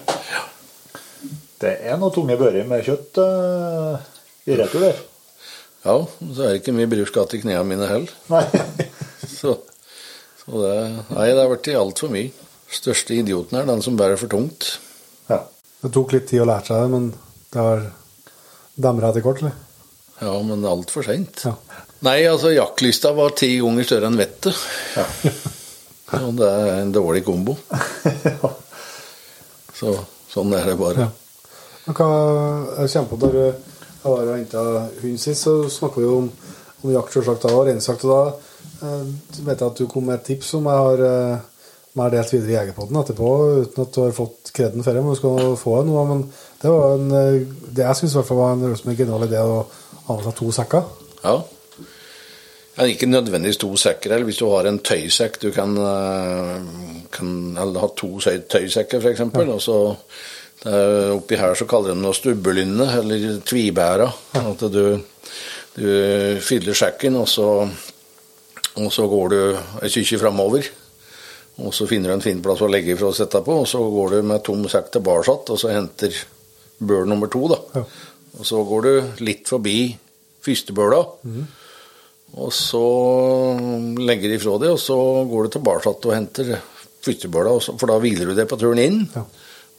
Det 1.62 1.72
er 1.88 2.00
noe 2.00 2.12
tunge 2.14 2.36
bører 2.40 2.66
med 2.68 2.84
kjøtt 2.86 3.20
uh, 3.22 4.00
i 4.48 4.58
retur 4.60 4.84
der. 4.84 4.98
Ja, 5.86 5.96
så 6.04 6.42
er 6.42 6.56
det 6.56 6.62
ikke 6.64 6.74
mye 6.76 6.90
bruskatt 6.90 7.36
i 7.38 7.42
knærne 7.44 7.68
mine 7.70 7.88
heller. 7.90 8.14
Nei. 8.34 8.44
Så, 9.36 9.56
så 10.38 10.60
det 10.62 10.74
Nei, 11.10 11.26
det 11.34 11.42
har 11.42 11.50
blitt 11.50 11.68
altfor 11.76 12.12
mye. 12.14 12.30
Største 12.72 13.16
idioten 13.18 13.58
er 13.58 13.66
den 13.68 13.82
som 13.84 13.98
bærer 13.98 14.20
for 14.22 14.32
tungt. 14.32 14.68
Ja. 15.30 15.40
Det 15.82 15.92
tok 15.94 16.14
litt 16.14 16.28
tid 16.30 16.44
å 16.44 16.48
lære 16.50 16.68
seg 16.70 16.84
det, 16.84 16.92
men 16.94 17.08
det 17.54 17.62
har 17.62 17.84
demra 18.86 19.10
etter 19.10 19.26
kort, 19.26 19.42
eller? 19.42 19.58
Ja, 20.22 20.38
men 20.46 20.66
altfor 20.70 21.06
seint. 21.06 21.42
Ja. 21.46 21.56
Nei, 22.06 22.20
altså, 22.30 22.54
jaktlysta 22.54 23.12
var 23.18 23.36
ti 23.38 23.52
ganger 23.60 23.90
større 23.90 24.10
enn 24.12 24.22
vettet. 24.22 24.62
Ja. 24.96 25.06
Og 26.26 26.38
det 26.40 26.48
er 26.48 26.72
en 26.80 26.96
dårlig 26.96 27.26
kombo. 27.28 27.58
Så 29.80 29.98
sånn 30.32 30.54
er 30.56 30.70
det 30.70 30.80
bare. 30.80 31.10
Ja. 31.10 31.25
Hva, 31.86 32.10
jeg 32.82 32.92
kommer 32.96 33.12
på 33.12 33.20
da 33.22 33.32
jeg 34.06 34.14
var 34.14 34.28
og 34.30 34.36
henta 34.38 34.62
hund 35.02 35.18
sist, 35.22 35.46
så 35.46 35.70
snakka 35.70 36.02
vi 36.02 36.06
jo 36.06 36.18
om, 36.24 36.30
om 36.84 36.92
jakt, 36.94 37.14
selvsagt, 37.14 37.46
da, 37.46 37.54
og 37.58 37.66
reinsjakt. 37.66 38.06
Da 38.06 38.20
eh, 38.86 39.08
vet 39.46 39.62
jeg 39.62 39.66
at 39.66 39.82
du 39.82 39.88
kom 39.90 40.06
med 40.10 40.20
et 40.20 40.28
tips 40.30 40.52
som 40.54 40.70
jeg 40.70 40.84
har, 40.86 41.02
eh, 41.08 41.72
jeg 41.96 42.04
har 42.04 42.14
delt 42.14 42.34
videre 42.36 42.52
i 42.52 42.56
Jegerpodden 42.60 43.02
etterpå, 43.02 43.32
uten 43.64 43.86
at 43.86 43.98
du 43.98 44.02
har 44.04 44.14
fått 44.18 44.54
kreden 44.54 44.86
for 44.86 44.94
det. 44.94 45.02
Men 45.02 45.16
du 45.16 45.20
skal 45.22 45.58
få 45.62 45.80
det 45.80 45.90
nå. 45.90 46.06
Men 46.12 46.24
det 46.62 46.76
var 46.76 46.96
en, 47.00 47.10
eh, 47.18 47.40
det 47.80 47.88
jeg 47.88 48.02
syns 48.02 48.18
var 48.30 48.54
en 48.54 48.70
en 48.70 48.98
genial 49.02 49.26
idé 49.26 49.42
å 49.42 49.66
ha 50.06 50.18
med 50.18 50.26
seg 50.26 50.38
to 50.42 50.52
sekker. 50.54 50.90
Ja. 51.24 51.36
Ja, 52.76 52.86
ikke 52.92 53.08
nødvendigvis 53.08 53.58
to 53.58 53.70
sekker, 53.80 54.12
eller 54.12 54.28
hvis 54.28 54.42
du 54.42 54.50
har 54.52 54.68
en 54.68 54.82
tøysekk 54.84 55.40
Du 55.40 55.52
kan, 55.56 55.78
eh, 55.78 56.64
kan 57.10 57.58
eller 57.58 57.80
ha 57.80 57.88
to 57.96 58.20
tøysekker, 58.20 59.00
f.eks. 59.00 59.14
eksempel 59.14 59.50
Og 59.54 59.62
så 59.64 59.78
oppi 60.66 61.38
her 61.38 61.54
så 61.58 61.68
kaller 61.70 61.94
de 61.94 62.02
det 62.02 62.14
stubbelynne, 62.18 62.88
eller 63.00 63.42
tvibæra. 63.46 64.08
At 64.40 64.64
du, 64.74 64.98
du 65.76 65.90
fyller 66.42 66.78
sekken, 66.78 67.20
og 67.22 67.28
så, 67.30 67.50
og 68.82 68.90
så 68.94 69.06
går 69.12 69.30
du 69.30 69.38
et 69.56 69.94
stykke 69.94 70.22
framover. 70.24 70.72
Og 71.64 71.72
så 71.72 71.88
finner 71.88 72.12
du 72.12 72.18
en 72.18 72.26
fin 72.26 72.42
plass 72.44 72.64
å 72.66 72.68
legge 72.68 72.96
ifra 72.96 73.12
og 73.12 73.16
sette 73.16 73.40
på, 73.46 73.60
og 73.62 73.68
så 73.70 73.80
går 73.80 74.18
du 74.18 74.32
med 74.32 74.44
tom 74.44 74.66
sekk 74.72 74.90
tilbake, 74.98 75.38
og 75.54 75.60
så 75.60 75.72
henter 75.72 76.18
bøl 76.84 77.08
nummer 77.08 77.32
to. 77.32 77.46
da. 77.54 77.62
Ja. 77.78 77.86
Og 78.36 78.50
så 78.50 78.60
går 78.68 78.82
du 78.84 79.24
litt 79.24 79.48
forbi 79.48 79.78
førstebøla, 80.44 81.00
og 82.36 82.52
så 82.52 82.84
legger 84.04 84.34
de 84.34 84.36
ifra 84.36 84.58
det, 84.60 84.74
og 84.76 84.82
så 84.84 84.98
går 85.30 85.48
du 85.48 85.56
tilbake 85.56 85.94
og 85.96 86.12
henter 86.12 86.58
første 87.06 87.30
bøla, 87.32 87.56
for 87.64 87.88
da 87.88 88.02
hviler 88.04 88.28
du 88.28 88.36
det 88.36 88.48
på 88.52 88.60
turen 88.60 88.82
inn. 88.84 89.00
Ja. 89.16 89.24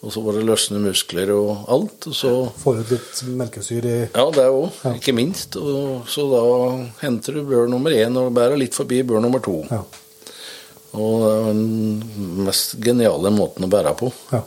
Og 0.04 0.12
så 0.12 0.20
var 0.22 0.36
det 0.36 0.44
løsne 0.46 0.78
muskler 0.84 1.30
og 1.34 1.64
alt. 1.72 2.06
Og 2.10 2.14
så 2.14 2.30
Får 2.62 2.80
ut 2.82 2.90
litt 2.92 3.22
melkesyre 3.40 3.92
i 3.94 4.00
Ja, 4.14 4.26
det 4.30 4.44
òg, 4.52 4.70
Ja. 4.84 4.92
ikke 4.94 5.14
minst. 5.16 5.56
Og 5.56 6.04
så 6.06 6.26
da 6.30 6.42
henter 7.00 7.32
du 7.34 7.44
bør 7.48 7.66
nummer 7.68 7.90
én 7.90 8.16
og 8.20 8.32
bærer 8.36 8.58
litt 8.60 8.74
forbi 8.76 9.02
bør 9.02 9.20
nummer 9.24 9.40
to. 9.42 9.64
Ja. 9.70 9.82
Og 10.96 11.20
det 11.22 11.32
er 11.32 11.48
den 11.48 12.44
mest 12.46 12.76
geniale 12.80 13.30
måten 13.34 13.64
å 13.66 13.68
bære 13.72 13.96
på. 13.96 14.12
ja. 14.32 14.42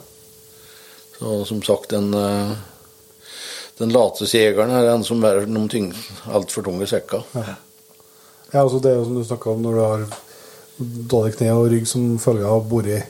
Så 1.20 1.44
som 1.46 1.62
sagt, 1.62 1.90
den, 1.90 2.14
eh, 2.14 2.54
den 3.78 3.90
lateste 3.92 4.38
jegeren 4.38 4.70
er 4.70 4.86
den 4.86 5.04
som 5.04 5.20
bærer 5.20 5.46
noen 5.46 5.68
tyng, 5.68 5.92
altfor 6.32 6.64
tunge 6.64 6.86
sekker. 6.88 7.22
Ja, 7.34 8.62
altså 8.62 8.80
det 8.80 8.92
er 8.92 8.96
jo 8.96 9.04
som 9.04 9.14
du 9.18 9.24
snakka 9.24 9.50
om 9.52 9.60
når 9.62 9.74
du 9.74 9.80
har 9.84 10.06
dårlig 11.12 11.36
kne 11.36 11.50
og 11.52 11.68
rygg 11.70 11.86
som 11.86 12.18
følge 12.18 12.46
av 12.48 12.64
boret 12.70 13.04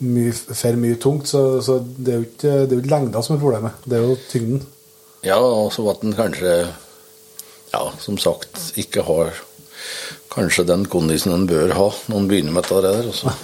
mye, 0.00 0.32
mye 0.80 0.98
tungt, 1.00 1.28
så, 1.28 1.60
så 1.64 1.78
det 1.80 2.12
er 2.12 2.20
jo 2.20 2.28
ikke, 2.28 2.54
det 2.66 2.76
er 2.76 2.80
jo 2.80 2.92
lengda 2.92 3.22
som 3.24 3.36
er 3.36 3.42
problemet, 3.42 3.84
det 3.84 3.98
er 3.98 4.06
jo 4.08 4.18
tyngden. 4.30 4.62
Ja, 5.26 5.36
og 5.38 5.72
så 5.74 5.84
at 5.92 6.00
den 6.00 6.16
kanskje, 6.16 6.54
ja, 7.74 7.82
som 8.00 8.16
sagt, 8.18 8.72
ikke 8.80 9.04
har 9.04 9.34
kanskje 10.32 10.64
den 10.64 10.86
kondisen 10.88 11.34
den 11.34 11.46
bør 11.50 11.74
ha 11.76 11.88
når 12.06 12.16
den 12.16 12.28
begynner 12.30 12.56
med 12.56 12.68
dette 12.68 12.82
der. 12.86 13.10
Og 13.10 13.16
så 13.18 13.34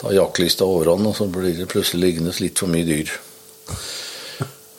tar 0.00 0.16
jaktlista 0.16 0.68
overhånd, 0.68 1.06
og 1.10 1.16
så 1.18 1.28
blir 1.30 1.56
det 1.58 1.68
plutselig 1.72 2.02
liggende 2.02 2.34
litt 2.40 2.62
for 2.62 2.72
mye 2.72 2.88
dyr. 2.88 3.12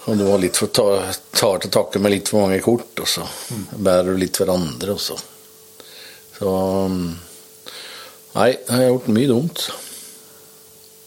Og 0.07 0.15
du 0.15 0.23
har 0.29 0.39
litt 0.39 0.57
for, 0.57 0.71
tar, 0.71 1.09
tar 1.35 1.57
til 1.61 1.73
takke 1.73 1.99
med 1.99 2.13
litt 2.13 2.29
for 2.31 2.45
mange 2.45 2.61
kort, 2.63 2.93
og 3.03 3.09
så 3.11 3.25
bærer 3.75 4.13
du 4.13 4.21
litt 4.21 4.39
for 4.39 4.53
andre, 4.53 4.95
og 4.95 5.01
så 5.03 5.17
Så 6.37 6.51
um, 6.53 7.17
Nei, 8.37 8.51
jeg 8.53 8.69
har 8.69 8.83
gjort 8.91 9.07
mye 9.09 9.29
dumt. 9.31 9.63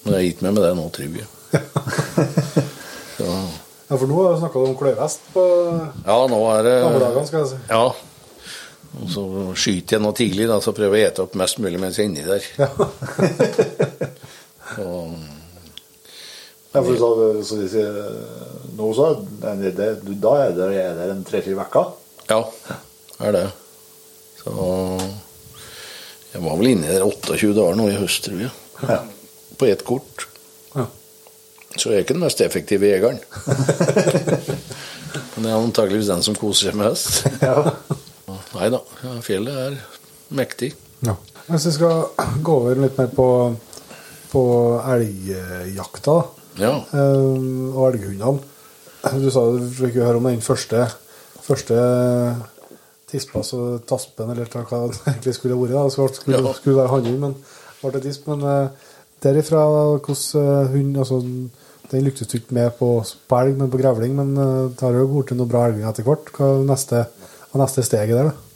Men 0.03 0.09
jeg 0.14 0.18
har 0.20 0.28
gitt 0.28 0.42
meg 0.46 0.53
med 0.57 0.62
det 0.64 0.72
nå, 0.78 0.84
tror 0.96 1.11
jeg. 1.20 1.28
Så 3.16 3.26
Ja, 3.90 3.94
for 3.98 4.07
nå 4.07 4.14
har 4.22 4.30
du 4.36 4.40
snakka 4.44 4.57
om 4.62 4.76
kløyvest 4.78 5.20
på 5.34 5.42
ja, 6.07 6.16
nå 6.30 6.38
er 6.55 6.61
det 6.68 6.76
gamle 6.84 7.01
dagene, 7.03 7.26
skal 7.26 7.40
jeg 7.42 7.48
si. 7.51 7.59
Ja. 7.72 7.86
Og 9.01 9.07
så 9.11 9.22
skyter 9.59 9.96
jeg 9.96 10.03
nå 10.05 10.11
tidlig, 10.18 10.46
da, 10.51 10.57
så 10.62 10.70
prøver 10.74 10.94
jeg 10.98 11.05
å 11.09 11.11
ete 11.11 11.22
opp 11.26 11.34
mest 11.38 11.57
mulig 11.62 11.78
mens 11.82 11.96
jeg 11.98 12.05
er 12.07 12.11
inni 12.11 12.24
der. 12.26 12.42
Ja. 12.59 12.68
Og, 14.84 15.11
Ja, 16.70 16.78
for 16.86 16.94
så, 16.94 17.09
så 17.42 17.57
de 17.59 17.64
sier 17.66 17.90
nå 18.78 18.92
så 18.94 19.09
er 19.42 19.59
det, 19.74 19.88
Da 20.22 20.30
er 20.44 20.53
det, 20.55 20.68
er 20.78 20.94
det 21.01 21.09
en 21.16 21.24
tre-fire 21.26 21.59
uker. 21.66 21.88
ja, 22.30 22.38
er 23.26 23.34
det. 23.34 23.42
Så 24.38 24.55
jeg 26.30 26.38
var 26.44 26.55
vel 26.61 26.70
inne 26.70 26.86
der 26.94 27.03
28 27.03 27.51
dager 27.59 27.74
nå 27.74 27.88
i 27.90 27.98
høst, 27.98 28.22
tror 28.28 28.38
jeg. 28.46 28.55
Ja. 28.86 29.01
På 29.61 29.69
ett 29.69 29.85
kort. 29.85 30.27
Ja. 30.75 30.87
Så 31.77 31.91
jeg 31.93 31.99
er 32.01 32.05
ikke 32.07 32.17
den 32.17 32.25
mest 32.25 32.41
effektive 32.41 32.89
jegeren. 32.89 33.19
Men 35.35 35.45
det 35.45 35.51
er 35.51 35.57
antakeligvis 35.59 36.09
den 36.11 36.23
som 36.25 36.37
koser 36.39 36.71
seg 36.71 36.79
mest. 36.81 37.25
Ja. 37.45 37.75
Nei 38.51 38.69
da, 38.73 38.79
ja, 39.05 39.13
fjellet 39.25 39.57
er 39.59 39.77
mektig. 40.37 40.73
Ja. 41.07 41.15
Hvis 41.49 41.65
vi 41.69 41.73
skal 41.77 42.05
gå 42.45 42.55
over 42.61 42.79
litt 42.83 42.99
mer 42.99 43.09
på, 43.15 43.27
på 44.33 44.43
elgjakta 44.93 46.17
Ja. 46.61 46.73
eh, 46.93 47.37
og 47.73 47.85
elghundene 47.89 49.17
Du 49.23 49.29
sa 49.33 49.45
du 49.55 49.65
fikk 49.75 49.97
høre 50.03 50.19
om 50.21 50.27
den 50.29 50.43
første, 50.45 50.85
første 51.47 51.79
tispa, 53.11 53.43
og 53.43 53.81
taspen, 53.91 54.31
eller 54.35 54.47
hva 54.53 54.63
det 54.91 55.01
egentlig 55.09 55.35
skulle 55.39 55.57
vært. 55.59 55.73
Det 55.89 55.95
skulle, 55.97 56.55
skulle 56.61 56.79
være 56.83 56.93
hannhund, 56.93 57.23
men 57.25 57.35
ble 57.81 57.91
det 57.97 58.03
tisp. 58.05 58.29
Men 58.31 58.45
eh, 58.47 58.91
derifra, 59.25 59.64
hvordan 60.01 60.71
hund 60.75 61.01
altså, 61.03 61.21
Den 61.91 62.05
lyktes 62.07 62.31
ikke 62.39 62.55
med 62.55 62.71
på, 62.79 62.89
på 63.03 63.39
elg, 63.41 63.57
men 63.59 63.71
på 63.73 63.81
grevling. 63.81 64.14
Men 64.14 64.37
eh, 64.39 64.68
det 64.71 64.85
har 64.87 64.95
jo 64.95 65.09
blitt 65.11 65.33
noen 65.35 65.51
bra 65.51 65.64
elger 65.66 65.89
etter 65.91 66.07
hvert. 66.07 66.31
Hva 66.37 66.53
er 66.55 66.68
neste, 66.68 67.03
neste 67.59 67.83
steget 67.83 68.14
der, 68.14 68.31
da? 68.31 68.47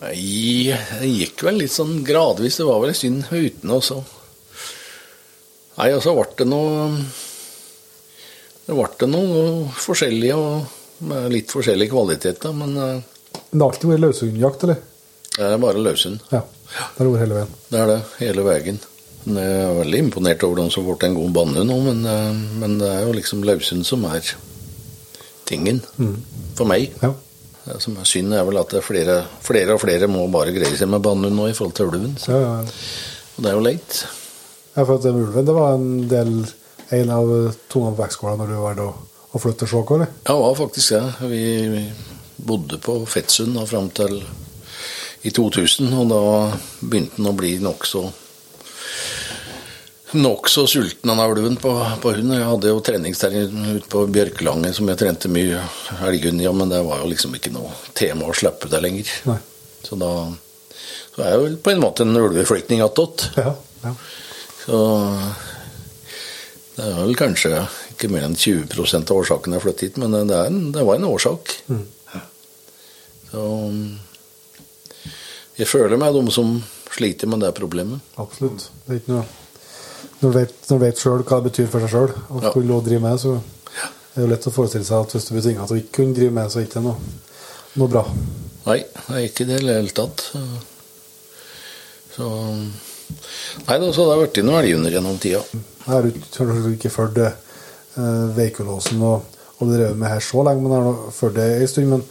Nei, 0.00 0.72
det 0.72 1.10
gikk 1.12 1.44
vel 1.44 1.60
litt 1.60 1.74
sånn 1.74 2.00
gradvis. 2.06 2.58
Det 2.58 2.66
var 2.66 2.80
vel 2.82 2.90
en 2.94 2.98
stund 2.98 3.30
uten, 3.30 3.76
og 3.76 3.84
så 3.84 4.00
Nei, 5.80 5.92
og 5.94 6.02
så 6.04 6.12
ble 6.12 6.26
det 6.36 6.44
noe 6.50 6.88
Det 8.66 8.74
ble 8.74 8.88
det 9.00 9.08
noe 9.08 9.42
forskjellig 9.80 10.32
og 10.34 11.04
med 11.08 11.30
litt 11.32 11.52
forskjellig 11.54 11.86
kvalitet, 11.88 12.42
da, 12.42 12.50
men 12.52 12.74
eh, 12.76 13.20
Men 13.30 13.54
det 13.54 13.62
har 13.62 13.70
alltid 13.70 13.90
vært 13.92 14.02
løshundjakt, 14.08 14.64
eller? 14.66 14.80
det 15.36 15.46
er 15.46 15.60
bare 15.62 15.80
løshund. 15.80 16.24
Ja. 16.34 16.42
Det 16.42 16.98
har 16.98 17.08
vært 17.08 17.22
hele 17.22 17.36
veien. 17.38 17.52
Det 17.70 17.78
er 17.80 17.88
det, 17.90 18.00
hele 18.18 18.44
veien. 18.44 18.80
Men 19.24 19.36
Jeg 19.42 19.64
er 19.64 19.74
veldig 19.82 19.98
imponert 20.06 20.44
over 20.46 20.62
dem 20.62 20.70
som 20.72 20.86
til 20.86 21.08
en 21.10 21.16
god 21.18 21.32
bane 21.36 21.64
nå, 21.68 21.80
men, 21.84 22.04
eh, 22.08 22.38
men 22.62 22.78
det 22.80 22.88
er 22.88 23.02
jo 23.06 23.16
liksom 23.16 23.42
Lausund 23.44 23.84
som 23.86 24.04
er 24.08 24.24
tingen 25.50 25.82
for 26.56 26.64
meg. 26.70 26.92
Ja. 27.02 27.12
Det 27.66 27.76
som 27.84 27.98
er 28.00 28.08
synd, 28.08 28.32
er 28.34 28.46
vel 28.48 28.56
at 28.60 28.70
det 28.72 28.80
er 28.80 28.86
flere, 28.86 29.16
flere 29.44 29.74
og 29.76 29.82
flere 29.82 30.08
må 30.08 30.24
bare 30.32 30.54
greie 30.54 30.76
seg 30.78 30.88
med 30.88 31.02
bannhund 31.04 31.36
nå 31.36 31.50
i 31.50 31.56
forhold 31.56 31.76
til 31.76 31.90
ulven. 31.90 32.16
Så, 32.18 32.32
Ja, 32.32 32.40
ja. 32.40 32.78
og 33.36 33.44
det 33.44 33.50
er 33.50 33.58
jo 33.58 33.66
leit. 33.66 33.98
ja, 34.76 34.84
for 34.84 34.94
at 34.96 35.04
ulven, 35.10 35.44
det 35.46 35.54
var 35.54 35.74
en 35.74 36.08
del 36.08 36.32
en 36.90 37.10
av 37.14 37.28
tungene 37.70 37.94
på 37.96 38.02
vektskåla 38.02 38.36
når 38.40 38.48
du 38.50 38.56
var 38.58 38.80
å, 38.82 38.88
og 39.30 39.42
flytte 39.42 39.66
til 39.66 39.68
Skjåk? 39.74 39.92
Ja, 40.00 40.32
det 40.32 40.40
var 40.40 40.56
faktisk 40.58 40.96
det. 40.96 41.28
Vi, 41.30 41.42
vi 41.68 41.84
bodde 42.40 42.80
på 42.82 42.96
Fettsund 43.06 43.54
da, 43.54 43.66
fram 43.68 43.90
til 43.94 44.22
i 45.22 45.30
2000, 45.30 45.92
og 46.00 46.08
da 46.10 46.22
begynte 46.80 47.20
den 47.20 47.28
å 47.28 47.36
bli 47.36 47.58
nokså 47.62 48.06
nokså 50.12 50.66
sulten 50.66 51.10
han 51.12 51.22
ulven 51.22 51.56
på, 51.60 51.72
på 52.02 52.12
hund. 52.16 52.34
Jeg 52.34 52.46
hadde 52.48 52.72
jo 52.72 52.82
treningsterreng 52.84 53.74
ute 53.76 53.90
på 53.90 54.04
Bjørkelangen 54.10 54.74
som 54.74 54.88
jeg 54.90 54.98
trente 55.00 55.30
mye 55.30 55.62
elghund 56.06 56.42
i, 56.42 56.46
ja, 56.48 56.54
men 56.56 56.72
det 56.72 56.82
var 56.86 57.02
jo 57.02 57.10
liksom 57.12 57.36
ikke 57.38 57.52
noe 57.54 57.70
tema 57.94 58.30
å 58.30 58.36
slippe 58.36 58.70
det 58.72 58.82
lenger. 58.82 59.12
Nei. 59.30 59.38
Så 59.86 59.98
da 60.00 60.12
så 61.10 61.24
er 61.24 61.32
jeg 61.32 61.40
jo 61.40 61.60
på 61.64 61.72
en 61.72 61.82
måte 61.82 62.04
en 62.06 62.16
ulveflyktning 62.16 62.82
attåt. 62.84 63.30
Ja, 63.36 63.54
ja. 63.82 63.94
Så 64.62 64.78
det 66.76 66.86
er 66.86 67.00
vel 67.00 67.16
kanskje 67.18 67.64
ikke 67.92 68.10
mer 68.12 68.24
enn 68.28 68.36
20 68.38 68.70
av 69.00 69.16
årsaken 69.18 69.56
jeg 69.56 69.64
flyttet 69.64 69.86
hit, 69.88 69.98
men 70.00 70.14
det, 70.14 70.36
er 70.36 70.48
en, 70.48 70.70
det 70.72 70.84
var 70.86 71.00
en 71.00 71.08
årsak. 71.10 71.56
Så 73.30 73.42
jeg 75.60 75.68
føler 75.68 76.00
meg 76.00 76.16
de 76.16 76.22
som 76.32 76.54
sliter 76.96 77.26
med 77.30 77.40
det 77.40 77.52
problemet. 77.54 78.00
Absolutt. 78.18 78.68
Det 78.86 78.96
er 78.96 79.00
ikke 79.00 79.14
noe 79.16 79.24
Når 80.20 80.32
du 80.32 80.36
vet, 80.38 80.52
når 80.68 80.78
du 80.78 80.84
vet 80.84 80.98
sjøl 81.00 81.22
hva 81.24 81.36
det 81.42 81.50
betyr 81.52 81.66
for 81.72 81.80
seg 81.80 81.90
sjøl, 81.94 82.12
å 82.30 82.42
Ja. 82.42 82.50
skulle 82.50 82.80
drive 82.84 83.00
med, 83.00 83.18
så 83.20 83.34
er 83.36 84.16
det 84.16 84.22
jo 84.24 84.26
lett 84.34 84.46
å 84.48 84.52
forestille 84.52 84.84
seg 84.84 85.00
at 85.06 85.12
hvis 85.14 85.26
du 85.28 85.34
blir 85.34 85.42
tvinga 85.44 85.66
til 85.66 85.76
å 85.76 85.80
ikke 85.80 85.92
kunne 85.96 86.14
drive 86.14 86.32
med, 86.32 86.50
så 86.50 86.58
er 86.58 86.64
det 86.64 86.70
ikke 86.70 86.82
noe, 86.84 86.96
noe 87.76 87.88
bra. 87.88 88.02
Nei, 88.66 88.78
det 88.84 89.16
er 89.16 89.24
ikke 89.28 89.46
det 89.48 89.60
i 89.62 89.66
det 89.66 89.76
hele 89.76 89.94
tatt. 89.96 90.24
Så 92.16 92.26
Nei 93.66 93.78
da, 93.82 93.88
så 93.92 94.04
det 94.06 94.12
har 94.14 94.20
vært 94.22 94.40
noen 94.46 94.60
elgunder 94.62 94.94
gjennom 94.94 95.18
tida. 95.20 95.40
Jeg 95.50 95.88
har 95.88 96.02
du 96.02 96.10
ikke- 96.76 96.90
fulgt 96.90 97.18
uh, 97.18 98.28
Veikolåsen 98.36 99.02
og, 99.02 99.24
og 99.60 99.68
drevet 99.68 99.96
med 99.96 100.08
her 100.08 100.20
så 100.20 100.44
lenge, 100.46 100.62
men 100.62 100.72
har 100.72 100.84
nå 100.86 101.10
fulgt 101.12 101.34
det 101.36 101.48
en 101.60 101.68
stund. 101.68 101.88
Men 101.90 102.04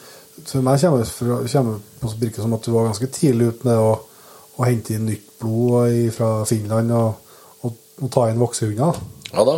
for 0.45 0.61
meg 0.61 0.79
kommer 0.81 0.99
det 0.99 1.07
fra- 1.07 1.47
kommer 1.47 1.79
på 2.01 2.13
virke 2.19 2.41
som 2.41 2.53
at 2.53 2.63
du 2.63 2.71
var 2.71 2.87
ganske 2.89 3.07
tidlig 3.11 3.47
ute 3.53 3.65
med 3.65 3.77
å, 3.77 3.99
å 4.59 4.67
hente 4.67 4.95
inn 4.95 5.07
nytt 5.07 5.27
blod 5.39 6.09
fra 6.15 6.29
Finland 6.49 6.91
og, 6.91 7.35
og, 7.63 7.77
og 8.03 8.11
ta 8.11 8.25
inn 8.29 8.41
voksehunder. 8.41 8.99
Ja 9.31 9.45
da. 9.47 9.55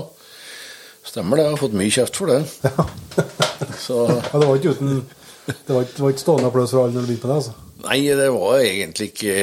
Stemmer 1.08 1.40
det. 1.40 1.48
Jeg 1.48 1.56
har 1.56 1.62
fått 1.64 1.80
mye 1.80 1.94
kjeft 1.94 2.20
for 2.20 2.30
det. 2.30 2.44
Ja. 2.68 2.86
Så 3.86 4.06
Ja, 4.06 4.38
det 4.38 4.46
var 4.46 4.56
ikke 4.60 4.76
uten 4.78 5.02
Det 5.48 5.74
var 5.74 5.84
ikke, 5.88 6.12
ikke 6.14 6.22
stående 6.22 6.50
applaus 6.52 6.74
for 6.74 6.84
alle 6.86 6.96
når 6.96 7.06
du 7.06 7.10
begynte 7.10 7.28
med 7.28 7.34
det, 7.34 7.40
altså. 7.42 7.58
Nei, 7.82 8.00
det 8.14 8.30
var 8.36 8.62
egentlig 8.62 9.08
ikke 9.10 9.36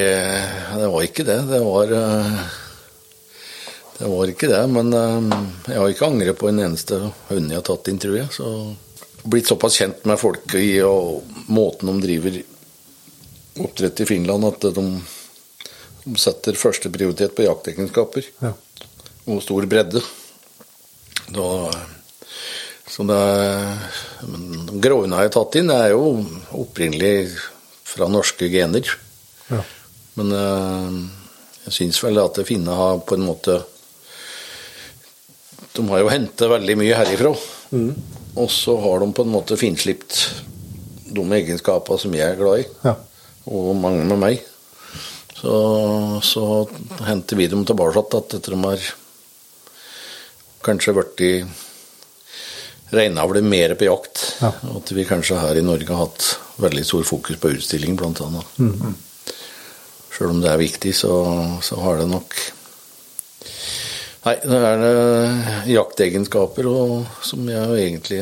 Det 0.79 0.91
var 0.95 1.07
ikke 1.09 1.27
det. 1.27 1.39
Det 1.51 1.61
var 1.67 1.95
eh, 1.99 2.43
Det 3.99 4.11
var 4.13 4.33
ikke 4.33 4.51
det, 4.53 4.61
men 4.71 4.95
eh, 4.95 5.33
jeg 5.73 5.81
har 5.83 5.95
ikke 5.95 6.11
angret 6.13 6.39
på 6.39 6.51
en 6.53 6.63
eneste 6.69 7.01
hund 7.33 7.51
jeg 7.51 7.59
har 7.59 7.67
tatt 7.67 7.91
inn, 7.91 7.99
tror 7.99 8.15
jeg. 8.21 8.31
Så 8.31 8.53
blitt 9.29 9.51
såpass 9.51 9.81
kjent 9.81 10.07
med 10.09 10.21
folk 10.21 10.55
i 10.57 10.79
og 10.87 11.27
måten 11.51 11.91
de 11.91 12.07
driver 12.07 12.39
oppdrett 13.59 14.05
i 14.05 14.07
Finland, 14.07 14.47
at 14.47 14.69
de 14.77 14.85
setter 16.17 16.57
første 16.57 16.91
prioritet 16.95 17.35
på 17.37 17.45
jaktegenskaper 17.45 18.25
Ja. 18.43 18.53
og 19.27 19.43
stor 19.43 19.67
bredde. 19.69 20.01
Da, 21.29 21.49
så 22.89 23.05
det 23.05 23.21
men 24.29 24.67
de 24.67 24.81
Gråhundene 24.81 25.21
jeg 25.21 25.29
har 25.29 25.35
tatt 25.37 25.59
inn, 25.61 25.71
er 25.71 25.91
jo 25.93 26.25
opprinnelig 26.57 27.35
fra 27.89 28.09
norske 28.09 28.49
gener. 28.53 28.89
Ja. 29.51 29.61
Men 30.17 30.33
eh, 30.33 30.97
jeg 31.67 31.77
syns 31.77 32.01
vel 32.03 32.19
at 32.23 32.41
finne 32.49 32.73
har 32.75 32.99
på 33.07 33.15
en 33.19 33.27
måte 33.29 33.61
De 35.77 35.85
har 35.93 36.01
jo 36.03 36.09
hentet 36.11 36.51
veldig 36.51 36.75
mye 36.81 36.97
herifra. 36.99 37.31
Og 38.39 38.49
så 38.51 38.75
har 38.83 39.01
de 39.05 39.13
på 39.15 39.23
en 39.27 39.33
måte 39.35 39.57
finslipt 39.61 40.17
de 41.09 41.23
egenskapene 41.39 41.99
som 42.01 42.15
jeg 42.17 42.33
er 42.33 42.39
glad 42.41 42.65
i, 42.65 42.67
Ja. 42.85 42.95
og 43.47 43.77
mange 43.77 44.05
med 44.09 44.19
meg. 44.19 44.43
Så, 45.39 46.21
så 46.23 46.45
henter 47.07 47.39
vi 47.39 47.47
dem 47.47 47.63
tilbake 47.67 47.95
igjen 47.95 48.39
etter 48.39 48.55
de 48.55 48.59
har 48.65 48.87
kanskje 50.67 50.95
blitt 50.97 51.23
reinavle 52.91 53.43
mer 53.43 53.75
på 53.79 53.87
jakt. 53.87 54.25
Ja. 54.41 54.53
At 54.77 54.93
vi 54.93 55.07
kanskje 55.07 55.39
her 55.39 55.59
i 55.61 55.63
Norge 55.63 55.93
har 55.93 56.09
hatt 56.09 56.39
veldig 56.59 56.85
stor 56.87 57.07
fokus 57.07 57.39
på 57.39 57.53
utstilling, 57.55 57.97
blant 57.97 58.21
annet. 58.25 58.59
Sjøl 60.11 60.33
om 60.35 60.43
det 60.43 60.51
er 60.51 60.59
viktig, 60.61 60.95
så, 60.97 61.13
så 61.63 61.79
har 61.85 62.01
det 62.03 62.09
nok 62.11 62.39
Nei, 64.27 64.35
det 64.43 64.57
er 64.59 64.83
eh, 64.85 65.69
jaktegenskaper 65.71 66.67
og, 66.69 67.07
som 67.25 67.47
jeg 67.49 67.77
egentlig 67.81 68.19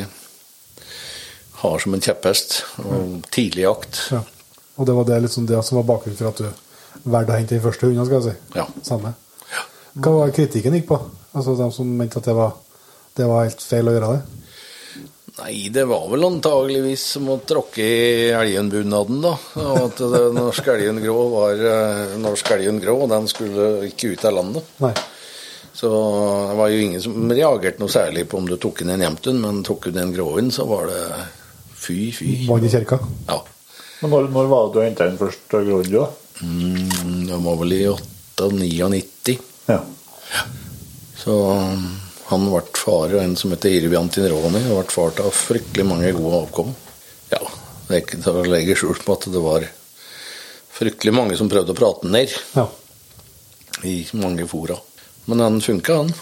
har 1.63 1.81
som 1.83 1.97
en 1.97 2.03
kjepphest. 2.05 2.61
Og 2.85 3.17
tidlig 3.33 3.65
jakt. 3.65 4.03
ja. 4.13 4.21
Og 4.77 4.85
det 4.85 4.93
var 4.93 5.07
det, 5.09 5.17
liksom 5.25 5.47
det 5.49 5.57
som 5.65 5.79
var 5.79 5.87
bakgrunnen 5.89 6.19
for 6.19 6.29
at 6.29 6.37
du 6.37 6.66
valgte 7.11 7.33
å 7.33 7.39
hente 7.39 7.55
den 7.55 7.63
første 7.63 7.89
hunden, 7.89 8.07
skal 8.07 8.19
jeg 8.19 8.27
si. 8.29 8.57
Ja. 8.59 8.67
Samme. 8.85 9.13
Hva 9.97 10.13
var 10.13 10.33
kritikken 10.35 10.75
gikk 10.77 10.89
på? 10.91 10.99
Altså 11.37 11.55
de 11.57 11.69
som 11.73 11.89
mente 11.99 12.19
at 12.21 12.27
det 12.27 12.35
var, 12.37 12.57
det 13.17 13.29
var 13.29 13.47
helt 13.47 13.63
feil 13.63 13.89
å 13.89 13.95
gjøre 13.95 14.11
det? 14.15 14.37
Nei, 15.37 15.67
det 15.69 15.83
var 15.85 16.07
vel 16.09 16.25
antageligvis 16.25 17.03
som 17.13 17.27
å 17.29 17.35
tråkke 17.45 17.83
i 17.85 18.29
elgenbunaden, 18.33 19.19
da. 19.21 19.35
Og 19.61 19.83
at 19.83 19.99
det 20.01 20.21
norske 20.33 20.73
elgen 20.73 20.97
grå 21.03 21.17
var 21.29 21.61
eh, 21.61 22.15
norsk 22.21 22.49
elgen 22.55 22.79
grå, 22.81 22.95
og 23.05 23.11
den 23.11 23.29
skulle 23.29 23.67
ikke 23.91 24.15
ut 24.15 24.25
av 24.25 24.33
landet. 24.39 24.71
Nei. 24.81 24.95
Så 25.77 25.91
det 26.49 26.55
var 26.57 26.71
jo 26.73 26.79
ingen 26.81 27.03
som 27.03 27.29
reagerte 27.29 27.83
noe 27.83 27.93
særlig 27.93 28.25
på 28.29 28.39
om 28.41 28.47
du 28.49 28.55
tok 28.57 28.81
inn 28.81 28.95
en 28.95 29.03
jevntun, 29.05 29.37
men 29.43 29.61
tok 29.65 29.91
du 29.93 29.99
en 30.01 30.15
gråen, 30.15 30.49
så 30.53 30.65
var 30.65 30.89
det 30.89 31.03
fy, 31.77 32.09
fy. 32.17 32.31
Vann 32.49 32.65
i 32.65 32.71
kjerka? 32.73 32.97
Ja. 33.29 33.37
Men 34.01 34.13
når, 34.13 34.31
når 34.33 34.49
var 34.49 34.65
det 34.65 34.73
du 34.73 34.81
henta 34.87 35.05
inn 35.09 35.21
først 35.21 35.53
du, 35.53 35.77
da? 35.93 36.07
Mm, 36.41 37.27
det 37.27 37.37
var 37.43 37.55
vel 37.61 37.73
i 37.73 37.83
98-99. 38.37 39.37
Ja. 39.65 39.79
Så 41.17 41.37
um, 41.51 41.85
han 42.29 42.45
ble 42.51 42.61
far 42.77 43.13
av 43.15 43.21
en 43.23 43.35
som 43.39 43.51
heter 43.53 43.73
Irvi 43.79 44.01
Tinroni, 44.13 44.61
og 44.69 44.81
ble 44.83 44.93
far 44.93 45.15
til 45.17 45.31
fryktelig 45.33 45.85
mange 45.87 46.11
gode 46.15 46.43
avkom. 46.43 46.73
Ja, 47.31 47.41
det 47.87 47.95
er 47.95 48.03
ikke 48.03 48.21
til 48.23 48.41
å 48.41 48.45
legge 48.47 48.75
skjul 48.77 48.99
på 49.03 49.15
at 49.17 49.29
det 49.33 49.43
var 49.43 49.65
fryktelig 50.77 51.13
mange 51.15 51.37
som 51.39 51.49
prøvde 51.49 51.73
å 51.73 51.77
prate 51.77 52.09
ned 52.11 52.33
Ja. 52.55 52.67
i 53.83 53.97
mange 54.13 54.45
fora. 54.47 54.77
Men 55.25 55.41
han 55.43 55.61
funka, 55.63 55.95
han. 56.03 56.13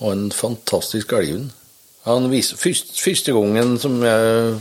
Og 0.00 0.08
en 0.10 0.30
fantastisk 0.34 1.12
elghund. 1.14 1.52
Han 2.04 2.26
første 2.32 3.32
gangen 3.32 3.76
som 3.80 4.00
jeg 4.04 4.56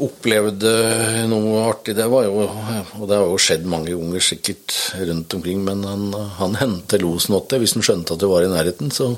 opplevde 0.00 0.70
noe 1.28 1.64
artig, 1.68 1.94
det 1.98 2.06
var 2.08 2.24
jo 2.24 2.46
Og 2.46 3.02
det 3.08 3.18
har 3.18 3.26
jo 3.26 3.40
skjedd 3.40 3.66
mange 3.68 3.92
ganger 3.92 4.24
sikkert 4.24 4.76
rundt 4.96 5.34
omkring, 5.36 5.60
men 5.66 5.84
han, 5.84 6.06
han 6.38 6.56
hentet 6.60 7.02
losen 7.04 7.36
det. 7.50 7.60
Hvis 7.60 7.76
han 7.76 7.84
skjønte 7.84 8.16
at 8.16 8.22
du 8.22 8.28
var 8.30 8.46
i 8.46 8.52
nærheten, 8.52 8.92
så, 8.94 9.10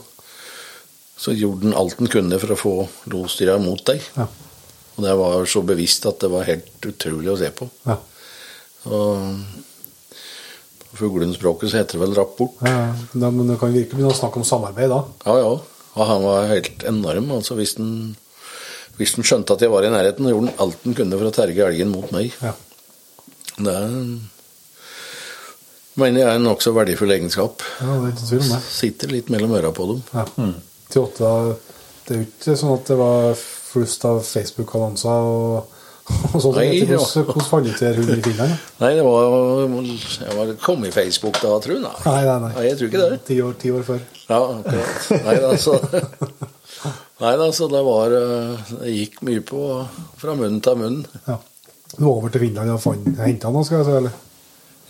så 1.17 1.35
gjorde 1.37 1.69
han 1.69 1.79
alt 1.79 2.01
han 2.01 2.11
kunne 2.11 2.41
for 2.43 2.55
å 2.55 2.59
få 2.59 2.75
losdyra 3.13 3.59
mot 3.63 3.85
deg. 3.87 4.03
Ja. 4.19 4.27
Og 4.95 5.03
det 5.03 5.15
var 5.19 5.47
så 5.51 5.63
bevisst 5.67 6.07
at 6.07 6.21
det 6.23 6.31
var 6.31 6.47
helt 6.47 6.91
utrolig 6.91 7.33
å 7.33 7.39
se 7.39 7.51
på. 7.55 7.69
Ja. 7.87 7.99
Og 8.85 9.31
på 10.95 10.99
fuglehundspråket 11.01 11.71
så 11.71 11.81
heter 11.81 11.99
det 11.99 12.05
vel 12.05 12.19
rapport. 12.19 12.59
ja. 12.63 12.93
Men 13.15 13.47
det 13.49 13.59
kan 13.59 13.73
virkelig 13.75 13.97
begynne 13.97 14.13
å 14.15 14.19
snakke 14.19 14.39
om 14.39 14.47
samarbeid 14.47 14.93
da. 14.93 15.01
Ja, 15.27 15.39
ja. 15.43 15.55
Og 15.95 16.09
han 16.11 16.23
var 16.27 16.51
helt 16.51 16.85
enorm. 16.87 17.31
altså 17.35 17.57
Hvis 17.59 17.77
han, 17.79 18.15
hvis 18.99 19.17
den 19.17 19.27
skjønte 19.27 19.57
at 19.57 19.65
jeg 19.65 19.73
var 19.73 19.87
i 19.87 19.91
nærheten, 19.93 20.29
gjorde 20.31 20.47
den 20.51 20.61
alt 20.63 20.85
den 20.85 20.95
kunne 20.99 21.19
for 21.19 21.31
å 21.31 21.35
terge 21.35 21.67
elgen 21.67 21.91
mot 21.95 22.13
meg. 22.15 22.35
Ja. 22.45 22.53
Det 23.59 23.75
er, 23.75 23.91
mener 26.01 26.21
jeg 26.25 26.29
er 26.31 26.39
en 26.41 26.47
nokså 26.49 26.73
verdifull 26.75 27.15
egenskap. 27.15 27.63
ja, 27.81 27.91
det 28.01 28.09
er 28.09 28.15
ikke 28.15 28.29
tvil 28.31 28.43
om 28.45 28.51
det. 28.55 28.63
Sitter 28.79 29.13
litt 29.15 29.31
mellom 29.35 29.55
øra 29.61 29.71
på 29.75 29.87
dem. 29.93 30.03
Ja. 30.15 30.25
Til 30.91 31.05
åtte, 31.07 31.31
det 32.07 32.15
er 32.17 32.21
jo 32.23 32.27
ikke 32.29 32.57
sånn 32.61 32.75
at 32.79 32.91
det 32.91 32.99
var 33.01 33.39
flust 33.45 34.05
av 34.07 34.19
Facebook-annonser 34.27 35.29
og, 35.31 35.71
og 36.35 36.35
sånt. 36.43 36.59
Nei, 36.59 36.67
Hvordan, 36.85 36.99
ja. 36.99 37.23
hvordan 37.25 37.47
fant 37.49 37.67
du 37.67 37.73
til 37.79 37.97
hunden 38.01 38.21
i 38.21 38.27
Finland? 38.27 38.57
Nei, 38.83 38.91
det 38.99 39.07
var, 39.07 39.39
jeg 40.21 40.37
var 40.39 40.53
kom 40.63 40.85
i 40.87 40.93
Facebook 40.95 41.39
da, 41.41 41.55
tror 41.65 41.79
jeg. 41.79 41.85
Nei. 41.87 41.95
Nei, 42.05 42.21
nei, 42.29 42.37
nei. 42.45 42.53
Nei, 42.59 42.67
jeg 42.69 42.79
tror 42.81 42.91
ikke 42.93 43.07
det. 43.07 43.21
Ti 43.31 43.39
år, 43.47 43.57
ti 43.63 43.73
år 43.75 43.87
før. 43.89 44.05
Ja, 44.29 44.43
akkurat. 44.59 45.09
Nei 45.25 45.39
da, 45.47 45.55
så 45.63 45.79
Nei 47.25 47.37
da, 47.41 47.47
så 47.57 47.69
det 47.73 47.81
var 47.87 48.13
eh, 48.13 48.73
Det 48.83 48.91
gikk 48.93 49.23
mye 49.25 49.41
på 49.49 49.61
fra 50.21 50.35
munn 50.37 50.59
til 50.65 50.77
munn. 50.81 50.99
Ja. 51.25 51.39
Du 51.95 52.03
var 52.03 52.19
over 52.19 52.33
til 52.35 52.43
Finland 52.43 52.75
og 52.75 53.23
henta 53.23 53.53
han, 53.55 53.65
skal 53.65 53.81
jeg 53.81 53.87
si? 53.89 53.95
eller? 54.03 54.19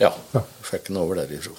Ja. 0.00 0.10
Ja. 0.32 0.42
Fikk 0.64 0.88
den 0.88 0.98
over 0.98 1.20
derifra. 1.20 1.54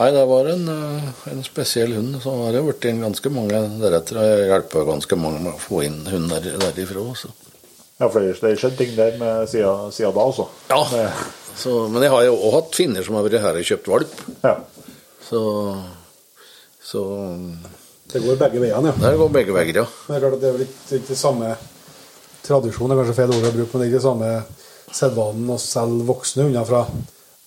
Nei, 0.00 0.08
det 0.16 0.22
var 0.26 0.48
en, 0.48 0.64
eh, 0.72 1.10
en 1.30 1.44
spesiell 1.46 1.92
hund. 1.98 2.16
Så 2.24 2.32
har 2.40 2.56
det 2.56 2.64
blitt 2.66 2.88
inn 2.88 3.04
ganske 3.04 3.30
mange 3.30 3.60
deretter. 3.82 4.18
og 4.18 4.30
Jeg 4.30 4.48
hjelper 4.48 4.88
ganske 4.88 5.18
mange 5.20 5.42
med 5.44 5.52
å 5.52 5.60
få 5.62 5.84
inn 5.86 6.00
hund 6.08 6.32
der, 6.32 6.48
derifra. 6.64 7.04
Så. 7.20 7.30
Ja, 8.00 8.08
for 8.08 8.18
det 8.24 8.32
har 8.40 8.58
skjedd 8.58 8.78
ting 8.80 8.96
der 8.96 9.18
med 9.20 9.46
siden, 9.52 9.92
siden 9.94 10.16
da 10.16 10.24
også. 10.32 10.48
Ja. 10.72 10.80
Så, 11.54 11.76
men 11.92 12.02
jeg 12.02 12.10
har 12.10 12.24
jo 12.24 12.34
også 12.38 12.54
hatt 12.56 12.80
finner 12.80 13.04
som 13.06 13.18
har 13.20 13.28
vært 13.28 13.44
her 13.44 13.60
og 13.60 13.68
kjøpt 13.68 13.92
valp. 13.92 14.18
ja. 14.42 14.56
Så, 15.22 15.40
så 16.82 17.02
Det 18.10 18.20
går 18.24 18.40
begge 18.40 18.60
veiene, 18.60 18.90
ja. 18.90 18.96
Det 18.98 19.14
går 19.20 19.30
begge 19.32 19.54
veier, 19.56 19.78
ja. 19.82 19.86
Men 20.08 20.14
det 20.14 20.18
er 20.18 20.24
klart 20.24 20.36
at 20.36 20.42
det 20.42 20.50
er 20.50 20.56
vel 20.58 20.66
ikke, 20.66 20.98
ikke 20.98 21.18
samme 21.18 21.54
tradisjon, 22.42 22.90
det 22.90 22.96
er 22.96 23.00
kanskje 23.02 23.18
feil 23.20 23.34
ord 23.36 23.48
å 23.48 23.54
bruke, 23.54 23.70
men 23.72 23.82
det 23.82 23.86
er 23.86 23.92
ikke 23.92 24.04
samme 24.08 24.30
sedvanen 24.92 25.52
å 25.54 25.58
selge 25.62 26.06
voksne 26.10 26.46
hunder 26.48 26.68
fra 26.68 26.84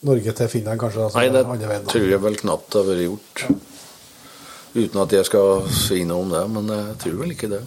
Norge 0.05 0.35
til 0.37 0.51
Finland, 0.51 0.81
kanskje? 0.81 1.07
Altså, 1.07 1.21
Nei, 1.21 1.59
det 1.59 1.69
veien, 1.69 1.87
tror 1.91 2.09
jeg 2.09 2.21
vel 2.23 2.37
knapt 2.41 2.77
har 2.77 2.87
vært 2.87 3.05
gjort. 3.05 3.45
Uten 4.75 5.01
at 5.05 5.13
jeg 5.15 5.27
skal 5.29 5.67
si 5.71 6.01
noe 6.07 6.25
om 6.25 6.33
det, 6.33 6.43
men 6.51 6.71
jeg 6.73 6.97
tror 7.03 7.19
vel 7.21 7.35
ikke 7.35 7.51
det. 7.51 7.61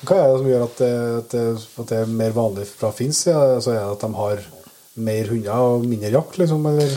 Hva 0.00 0.16
er 0.16 0.30
det 0.30 0.40
som 0.40 0.48
gjør 0.48 0.64
at 0.64 0.78
det, 0.80 0.92
at 1.20 1.34
det, 1.34 1.44
at 1.82 1.90
det 1.90 2.00
er 2.00 2.12
mer 2.22 2.34
vanlig 2.36 2.66
fra 2.70 2.90
finsk 2.96 3.26
side? 3.28 3.60
Så 3.60 3.74
er 3.74 3.82
det 3.82 3.96
at 3.98 4.04
de 4.06 4.10
har 4.16 4.44
mer 5.00 5.30
hunder 5.30 5.64
og 5.66 5.86
mindre 5.86 6.12
jakt, 6.14 6.38
liksom? 6.40 6.64
Eller? 6.72 6.94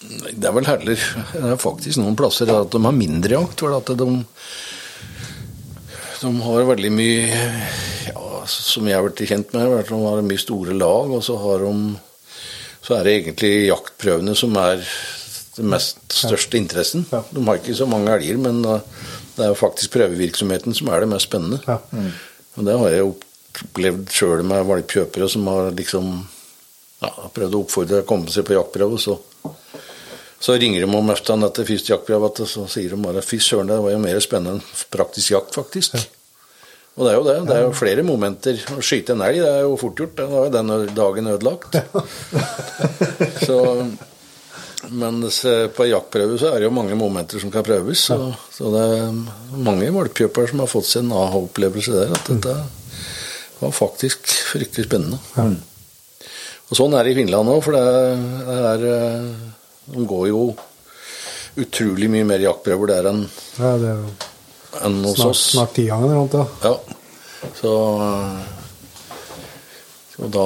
Det 0.00 0.48
er 0.48 0.54
vel 0.56 0.64
heller 0.64 0.96
Det 0.96 1.40
er 1.44 1.58
faktisk 1.60 2.00
noen 2.00 2.16
plasser 2.16 2.48
at 2.54 2.72
de 2.72 2.80
har 2.80 2.96
mindre 2.96 3.36
jakt. 3.36 3.60
For 3.60 3.76
at 3.76 3.90
de, 4.00 4.08
de 6.20 6.30
har 6.46 6.68
veldig 6.70 6.92
mye 6.96 7.40
ja, 8.08 8.28
Som 8.48 8.88
jeg 8.88 8.96
har 8.96 9.04
blitt 9.04 9.28
kjent 9.28 9.52
med, 9.56 9.74
at 9.82 9.92
de 9.92 10.00
har 10.00 10.22
mye 10.24 10.40
store 10.40 10.76
lag, 10.76 11.12
og 11.12 11.24
så 11.26 11.36
har 11.40 11.66
de 11.66 11.74
så 12.80 12.96
er 12.96 13.06
det 13.06 13.12
egentlig 13.18 13.68
jaktprøvene 13.68 14.32
som 14.34 14.56
er 14.58 14.80
den 15.54 15.68
mest 15.70 16.00
største 16.16 16.56
interessen. 16.58 17.04
De 17.06 17.42
har 17.46 17.58
ikke 17.60 17.76
så 17.76 17.86
mange 17.86 18.10
elger, 18.16 18.38
men 18.40 18.62
uh, 18.64 18.80
det 19.36 19.46
er 19.46 19.58
faktisk 19.58 19.92
prøvevirksomheten 19.94 20.74
som 20.76 20.88
er 20.90 21.04
det 21.04 21.10
mest 21.12 21.28
spennende. 21.28 21.60
Ja. 21.68 21.76
Og 22.56 22.66
det 22.66 22.78
har 22.80 22.94
jeg 22.94 23.10
opplevd 23.10 24.14
sjøl 24.14 24.44
med 24.48 24.66
valpkjøpere 24.68 25.28
som 25.30 25.46
har 25.52 25.70
liksom 25.76 26.08
ja, 27.04 27.12
prøvd 27.36 27.56
å 27.56 27.62
oppfordre 27.66 28.02
å 28.02 28.08
komme 28.08 28.32
seg 28.32 28.48
på 28.48 28.56
jaktprøve. 28.56 28.98
Så, 29.00 29.18
så 30.40 30.56
ringer 30.56 30.80
de 30.80 30.96
om 30.96 31.12
eftan 31.12 31.44
etter 31.44 31.68
første 31.68 31.92
jaktprøve, 31.92 32.30
så 32.48 32.64
sier 32.70 32.94
de 32.94 33.02
bare 33.02 33.24
fy 33.24 33.36
søren, 33.44 33.68
det 33.68 33.76
var 33.84 33.92
jo 33.92 34.00
mer 34.00 34.20
spennende 34.24 34.58
enn 34.58 34.86
praktisk 34.92 35.34
jakt, 35.34 35.58
faktisk. 35.58 35.98
Og 36.96 37.06
det 37.06 37.10
er 37.12 37.18
jo 37.18 37.26
det. 37.26 37.34
Det 37.48 37.56
er 37.56 37.66
jo 37.66 37.74
flere 37.76 38.04
momenter. 38.04 38.62
Å 38.74 38.82
skyte 38.84 39.14
en 39.14 39.22
elg, 39.24 39.40
det 39.44 39.50
er 39.50 39.62
jo 39.64 39.76
fort 39.80 40.00
gjort. 40.00 40.16
Da 40.18 40.40
er 40.42 40.50
den 40.52 40.72
dagen 40.96 41.30
ødelagt. 41.30 41.76
så 43.46 43.60
mens 44.90 45.38
på 45.76 45.86
jaktprøve 45.86 46.36
så 46.40 46.50
er 46.50 46.60
det 46.60 46.66
jo 46.66 46.74
mange 46.74 46.96
momenter 46.98 47.40
som 47.40 47.52
kan 47.52 47.64
prøves. 47.64 48.08
Så, 48.10 48.18
så 48.52 48.72
det 48.74 48.84
er 48.96 49.62
mange 49.64 49.88
valpkjøpere 49.94 50.50
som 50.50 50.64
har 50.64 50.72
fått 50.72 50.90
en 51.00 51.14
aha-opplevelse 51.14 51.94
der. 51.94 52.12
At 52.16 52.32
dette 52.32 52.56
var 53.60 53.76
faktisk 53.76 54.32
fryktelig 54.50 54.88
spennende. 54.88 55.20
Og 56.70 56.78
sånn 56.78 56.94
er 56.96 57.06
det 57.06 57.14
i 57.14 57.20
Finland 57.22 57.50
òg, 57.50 57.64
for 57.64 57.76
det 57.76 57.82
er, 57.86 58.20
det 58.46 58.58
er 58.72 58.84
eh, 58.90 59.48
De 59.90 60.06
går 60.06 60.28
jo 60.30 60.42
utrolig 61.60 62.08
mye 62.12 62.26
mer 62.28 62.42
jaktprøver 62.44 62.92
der 62.92 63.08
enn 63.10 63.24
Ja, 63.58 63.74
det 63.80 63.88
er 63.90 64.02
jo 64.04 64.10
enn 64.86 65.00
hos 65.02 65.16
snart, 65.18 65.30
oss. 65.34 65.44
snart 65.56 65.72
ti 65.74 65.86
ganger 65.90 66.12
eller 66.14 66.26
noe. 66.30 66.44
Ja. 66.62 66.70
Ja. 66.70 66.98
Så, 67.58 67.72
så 70.14 70.28
da 70.30 70.44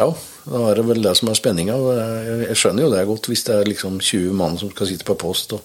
Ja, 0.00 0.08
da 0.48 0.62
er 0.70 0.80
det 0.80 0.86
vel 0.88 1.04
det 1.04 1.14
som 1.20 1.30
er 1.30 1.38
spenninga. 1.38 1.76
Jeg, 2.48 2.56
skjønner 2.58 2.86
jo 2.86 2.90
det 2.92 3.04
godt 3.08 3.28
hvis 3.30 3.44
det 3.46 3.54
er 3.60 3.70
liksom 3.70 4.00
20 4.00 4.34
mann 4.36 4.58
som 4.60 4.72
skal 4.74 4.90
sitte 4.90 5.06
på 5.08 5.16
post, 5.20 5.54
og, 5.56 5.62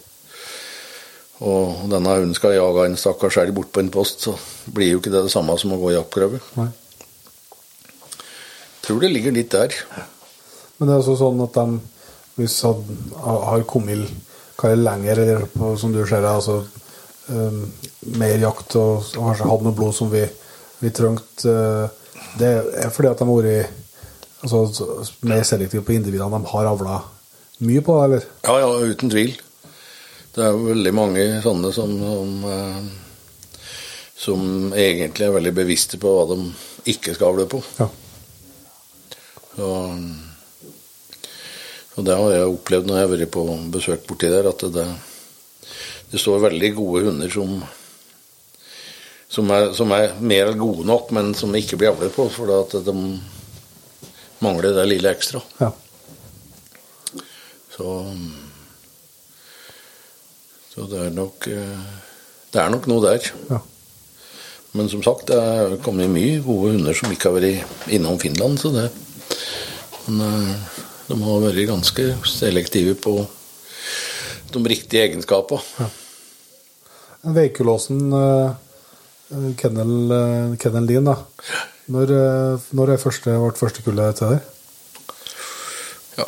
og 1.44 1.88
denne 1.92 2.14
hunden 2.20 2.36
skal 2.38 2.56
jage 2.56 2.86
en 2.88 3.00
stakkars 3.00 3.40
elg 3.42 3.56
bort 3.58 3.74
på 3.76 3.84
en 3.84 3.92
post, 3.92 4.28
så 4.28 4.36
blir 4.72 4.94
jo 4.94 5.02
ikke 5.02 5.12
det 5.16 5.26
det 5.26 5.34
samme 5.34 5.58
som 5.60 5.74
å 5.76 5.82
gå 5.82 5.92
i 5.92 5.98
jaktprøve. 5.98 6.40
Tror 8.86 9.04
det 9.04 9.12
ligger 9.14 9.36
litt 9.36 9.52
der. 9.52 9.76
Men 10.78 10.88
det 10.88 10.96
er 10.96 11.02
også 11.02 11.18
sånn 11.20 11.42
at 11.44 11.58
de 11.58 11.80
hvis 12.40 12.58
had, 12.66 12.84
har 13.24 13.66
kommet 13.70 14.10
er 14.60 14.76
lenger, 14.76 15.22
eller 15.24 15.46
på, 15.54 15.74
som 15.80 15.94
du 15.96 16.02
ser 16.04 16.24
det, 16.26 16.32
altså 16.32 16.58
um, 17.32 17.62
mer 18.20 18.42
jakt 18.42 18.76
og, 18.76 19.06
og 19.16 19.30
kanskje 19.30 19.48
hatt 19.48 19.64
noe 19.64 19.78
blod 19.78 19.96
som 19.96 20.10
vi, 20.12 20.26
vi 20.82 20.92
trengte. 20.96 21.54
uh, 21.54 22.32
det 22.40 22.50
er 22.84 22.92
fordi 22.92 23.10
at 23.12 23.22
de 23.22 23.28
har 23.30 23.38
vært 23.40 23.70
altså, 24.44 24.66
så- 24.76 25.28
mer 25.28 25.46
selektive 25.48 25.86
på 25.88 25.96
individene. 25.96 26.42
De 26.42 26.52
har 26.52 26.72
avla 26.72 26.98
mye 27.64 27.84
på 27.84 27.96
eller? 28.04 28.26
Ja, 28.48 28.58
ja, 28.60 28.74
uten 28.92 29.12
tvil. 29.12 29.38
Det 30.36 30.44
er 30.44 30.52
jo 30.52 30.68
veldig 30.68 30.94
mange 30.96 31.30
sånne 31.44 31.72
som, 31.76 31.96
som, 32.04 32.36
uh 32.48 33.08
som 34.20 34.74
egentlig 34.76 35.30
er 35.30 35.36
veldig 35.36 35.54
bevisste 35.56 36.00
på 36.02 36.12
hva 36.12 36.26
de 36.34 36.50
ikke 36.92 37.14
skal 37.16 37.32
avle 37.32 37.46
på. 37.48 37.62
Ja. 37.80 37.88
Så, 39.56 39.70
og 42.00 42.06
det 42.08 42.16
har 42.16 42.32
jeg 42.32 42.54
opplevd 42.54 42.88
når 42.88 42.98
jeg 42.98 43.06
har 43.06 43.12
vært 43.12 43.34
på 43.34 43.44
besøk 43.74 44.06
borti 44.08 44.30
der, 44.32 44.48
at 44.48 44.64
det, 44.72 44.86
det 46.14 46.22
står 46.22 46.46
veldig 46.46 46.72
gode 46.78 47.04
hunder 47.10 47.34
som, 47.34 47.58
som, 49.28 49.52
er, 49.56 49.74
som 49.76 49.92
er 49.96 50.16
mer 50.24 50.54
gode 50.60 50.88
nok, 50.88 51.12
men 51.16 51.34
som 51.36 51.56
ikke 51.60 51.80
blir 51.82 51.92
avlet 51.92 52.16
på, 52.16 52.30
for 52.32 52.54
at 52.56 52.78
de 52.88 52.96
mangler 54.40 54.72
det 54.78 54.88
lille 54.94 55.12
ekstra. 55.12 55.44
ja. 55.60 55.74
Så, 57.80 57.92
så 60.68 60.88
det 60.92 60.98
er 61.00 61.14
nok 61.16 61.46
eh, 61.48 61.84
Det 62.52 62.60
er 62.60 62.72
nok 62.74 62.90
noe 62.92 63.04
der. 63.06 63.30
ja. 63.48 63.60
Men 64.76 64.90
som 64.92 65.02
sagt, 65.06 65.30
det 65.32 65.38
er 65.40 65.78
kommet 65.86 66.12
mye 66.12 66.42
gode 66.44 66.74
hunder 66.74 66.98
som 66.98 67.14
ikke 67.14 67.32
har 67.32 67.38
vært 67.40 67.94
innom 67.96 68.20
Finland. 68.20 68.60
Så 68.60 68.74
det, 68.76 68.90
men 70.10 70.20
eh, 70.28 70.89
de 71.10 71.18
har 71.18 71.42
vært 71.42 71.66
ganske 71.70 72.04
selektive 72.30 72.94
på 73.02 73.14
de 74.54 74.60
riktige 74.70 75.08
egenskapene. 75.08 75.88
Veikulåsen, 77.36 78.14
uh, 78.14 78.54
kennel, 79.60 79.92
uh, 80.14 80.86
din, 80.88 81.10
da. 81.10 81.18
Når, 81.90 82.12
eh, 82.14 82.62
når 82.78 82.92
er 82.94 83.00
første, 83.02 83.34
vårt 83.42 83.58
første 83.58 83.82
kullet 83.82 84.20
til 84.20 84.36
deg? 84.36 84.42
Ja, 86.20 86.28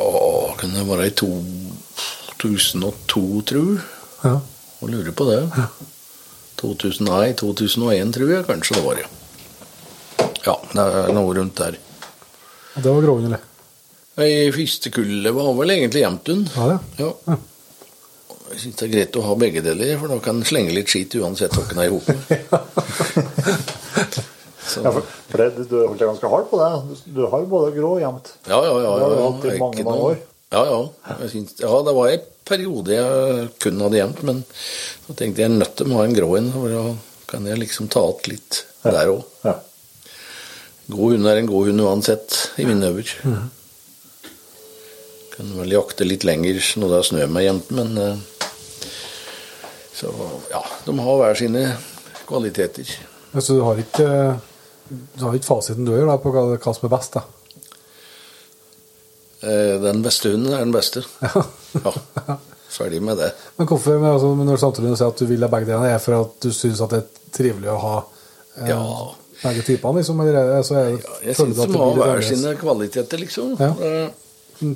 kan 0.57 0.73
det 0.73 0.87
være 0.87 1.05
i 1.11 1.13
2002, 1.13 3.21
tror 3.45 3.67
jeg. 3.69 3.83
Ja. 4.23 4.39
Og 4.81 4.89
lurer 4.89 5.13
på 5.13 5.27
det. 5.29 5.43
2000, 6.63 7.05
nei, 7.11 7.27
2001 7.37 8.09
tror 8.17 8.33
jeg 8.33 8.49
kanskje 8.49 8.79
det 8.79 8.85
var, 8.87 8.95
ja. 9.03 9.09
Ja, 10.47 10.55
det 10.73 10.81
er 10.81 11.13
noe 11.13 11.37
rundt 11.37 11.61
der. 11.61 11.77
Det 12.81 12.89
var 12.89 13.05
gråhund, 13.05 13.29
eller? 13.29 13.45
I 14.19 14.51
første 14.51 14.91
kullet 14.91 15.33
var 15.33 15.53
vel 15.55 15.69
egentlig 15.77 16.01
Jamtun. 16.03 16.43
Ja. 16.55 16.79
Ja. 16.99 17.11
Ja. 17.27 17.37
Jeg 18.51 18.59
syns 18.65 18.75
det 18.81 18.87
er 18.89 18.91
greit 18.91 19.15
å 19.15 19.21
ha 19.23 19.35
begge 19.39 19.61
deler, 19.63 19.93
for 20.01 20.11
da 20.11 20.17
kan 20.19 20.41
en 20.41 20.47
slenge 20.47 20.73
litt 20.75 20.89
skit 20.91 21.13
uansett 21.21 21.53
hvem 21.55 21.69
en 21.71 21.79
er 21.79 21.87
i 21.87 21.93
hop 21.93 22.07
med. 22.11 22.17
Så- 24.71 24.83
Ja, 24.85 24.91
for, 24.93 25.01
for 25.31 25.37
det, 25.41 25.47
du 25.69 25.77
holdt 25.87 25.99
deg 25.99 26.07
ganske 26.11 26.29
hardt 26.31 26.49
på 26.51 26.59
det. 26.59 26.67
Du, 26.89 27.15
du 27.15 27.21
har 27.31 27.45
både 27.49 27.71
grå 27.75 27.93
og 27.95 28.01
jevnt. 28.03 28.33
Ja, 28.47 28.59
ja, 28.63 28.75
ja. 28.83 28.91
ja, 29.01 29.07
ja, 29.07 29.21
ja, 29.23 29.29
mange, 29.31 29.55
mange 29.63 29.85
noe- 29.87 30.11
år. 30.11 30.19
Ja, 30.51 30.61
ja. 30.67 31.15
Jeg 31.23 31.31
syns, 31.31 31.55
ja, 31.63 31.71
det 31.87 31.93
var 31.95 32.11
en 32.11 32.27
periode 32.51 32.91
jeg 32.97 33.47
kun 33.63 33.79
hadde 33.85 33.99
jevnt, 34.01 34.21
men 34.27 34.43
så 35.07 35.15
tenkte 35.15 35.39
jeg 35.41 35.47
jeg 35.47 35.51
er 35.53 35.57
nødt 35.63 35.75
til 35.79 35.87
å 35.87 35.97
ha 35.97 36.03
en 36.07 36.15
grå 36.19 36.29
en, 36.41 36.51
for 36.55 36.75
da 36.75 36.83
kan 37.31 37.47
jeg 37.47 37.61
liksom 37.63 37.87
ta 37.91 38.03
igjen 38.11 38.33
litt 38.35 38.61
der 38.83 39.11
òg. 39.15 39.23
Ja. 39.47 39.55
God 40.91 41.15
hund 41.15 41.31
er 41.31 41.39
en 41.39 41.47
god 41.51 41.71
hund 41.71 41.83
uansett, 41.87 42.37
i 42.59 42.67
mine 42.67 42.91
øyne. 42.91 43.39
Kan 45.35 45.51
vel 45.57 45.71
jakte 45.73 46.05
litt 46.07 46.25
lenger 46.27 46.59
når 46.81 46.91
det 46.91 46.97
er 46.99 47.07
snø 47.09 47.27
med 47.31 47.45
jevnt, 47.45 47.69
men 47.77 47.97
eh, 47.97 48.17
Så 49.95 50.11
ja, 50.51 50.61
de 50.85 50.95
har 50.99 51.19
hver 51.21 51.37
sine 51.39 51.65
kvaliteter. 52.27 52.87
Så 53.39 53.55
du 53.55 53.61
har 53.63 53.79
ikke, 53.79 54.07
du 54.89 55.23
har 55.25 55.35
ikke 55.37 55.47
fasiten 55.47 55.85
du 55.87 55.93
gjør 55.93 56.09
da, 56.11 56.17
på 56.19 56.31
hva, 56.35 56.73
som 56.75 56.87
er 56.87 56.91
best, 56.95 57.15
da? 57.15 57.23
Eh, 59.41 59.75
Den 59.81 60.01
beste 60.05 60.33
hunden 60.33 60.53
er 60.53 60.65
den 60.65 60.75
beste. 60.75 61.03
Ja. 61.81 61.93
Ferdig 62.71 63.01
med 63.03 63.17
det. 63.19 63.29
Men 63.59 63.67
hvorfor, 63.67 63.97
men 63.99 64.13
altså, 64.13 64.29
når 64.35 64.57
samtidig 64.59 64.93
sier 64.95 65.09
at 65.11 65.19
du 65.19 65.25
vil 65.27 65.43
ha 65.43 65.47
begge 65.51 65.67
delene, 65.67 65.89
er 65.91 65.97
det 65.97 66.03
for 66.05 66.15
at 66.17 66.37
du 66.43 66.49
syns 66.55 66.79
det 66.91 66.99
er 67.01 67.07
trivelig 67.35 67.67
å 67.71 67.75
ha 67.83 67.95
eh, 67.99 68.69
Ja. 68.69 68.77
begge 69.41 69.63
typene, 69.67 69.99
liksom? 69.99 70.21
Eller 70.23 70.37
er 70.39 70.51
det, 70.53 70.59
så 70.67 70.77
er 70.79 70.85
det, 70.93 71.01
Jeg 71.27 71.35
føler 71.35 71.55
syns 71.57 71.71
de 71.73 71.81
har 71.81 71.97
hver 71.99 72.23
sine 72.27 72.53
kvaliteter, 72.59 73.19
liksom. 73.23 73.53
Ja. 73.59 73.71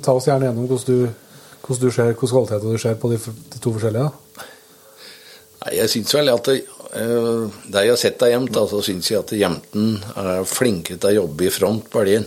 Ta 0.02 0.16
oss 0.16 0.26
gjerne 0.28 0.48
gjennom 0.48 0.66
hvordan 0.66 0.86
du, 0.86 1.26
hvordan 1.66 1.82
du 1.82 1.94
ser, 1.94 2.12
hvordan 2.12 2.32
kvaliteter 2.34 2.72
du 2.72 2.80
ser 2.82 2.96
på 3.00 3.10
de, 3.12 3.18
de 3.52 3.60
to 3.62 3.74
forskjellige. 3.76 4.08
Da. 4.08 4.46
Nei, 5.62 5.76
jeg 5.80 5.92
syns 5.92 6.14
vel 6.14 6.32
at 6.32 6.50
det, 6.50 6.56
eh, 6.98 7.60
det 7.70 7.84
jeg 7.84 7.94
har 7.94 8.00
sett 8.00 8.18
deg 8.22 8.34
Jemt, 8.34 8.58
så 8.70 8.82
syns 8.84 9.10
jeg 9.10 9.22
at 9.22 9.36
Jemten 9.36 9.94
er 10.18 10.44
flinkere 10.48 11.00
til 11.02 11.12
å 11.12 11.22
jobbe 11.22 11.46
i 11.46 11.54
front 11.54 11.88
på 11.92 12.02
elgen. 12.04 12.26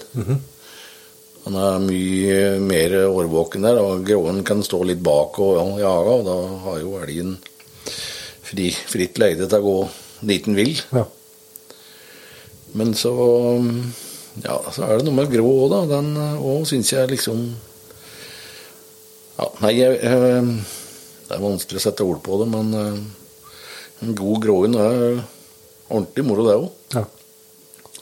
Han 1.45 1.55
er 1.55 1.77
mye 1.81 2.41
mer 2.61 2.97
årvåken 3.07 3.63
der, 3.65 3.79
og 3.81 4.03
gråen 4.07 4.43
kan 4.47 4.63
stå 4.65 4.81
litt 4.85 4.99
bak 5.03 5.39
og 5.41 5.79
jage, 5.79 6.17
og 6.17 6.27
da 6.27 6.35
har 6.65 6.81
jo 6.81 6.97
elgen 6.99 7.37
fri, 8.49 8.69
fritt 8.71 9.17
leide 9.21 9.47
til 9.47 9.61
å 9.61 9.65
gå 9.65 9.77
dit 10.29 10.45
den 10.45 10.57
vil. 10.59 10.75
Ja. 10.91 11.05
Men 12.77 12.93
så 12.97 13.13
Ja, 14.43 14.59
så 14.71 14.85
er 14.85 14.99
det 14.99 15.07
noe 15.07 15.17
med 15.17 15.31
grå 15.31 15.45
òg, 15.45 15.69
da. 15.73 15.79
Den 15.97 16.13
òg 16.17 16.65
syns 16.69 16.91
jeg 16.93 17.09
liksom 17.11 17.43
Ja, 19.39 19.47
nei, 19.63 19.73
jeg, 19.77 19.99
eh, 20.03 20.49
det 21.29 21.37
er 21.37 21.43
vanskelig 21.43 21.79
å 21.79 21.85
sette 21.87 22.05
ord 22.07 22.19
på 22.25 22.41
det, 22.41 22.49
men 22.51 22.73
eh, 22.75 22.97
en 24.05 24.15
god 24.15 24.41
gråhund 24.43 24.79
er 24.79 25.21
ordentlig 25.89 26.25
moro, 26.27 26.45
det 26.47 26.57
òg. 26.59 26.67
Ja. 26.95 27.05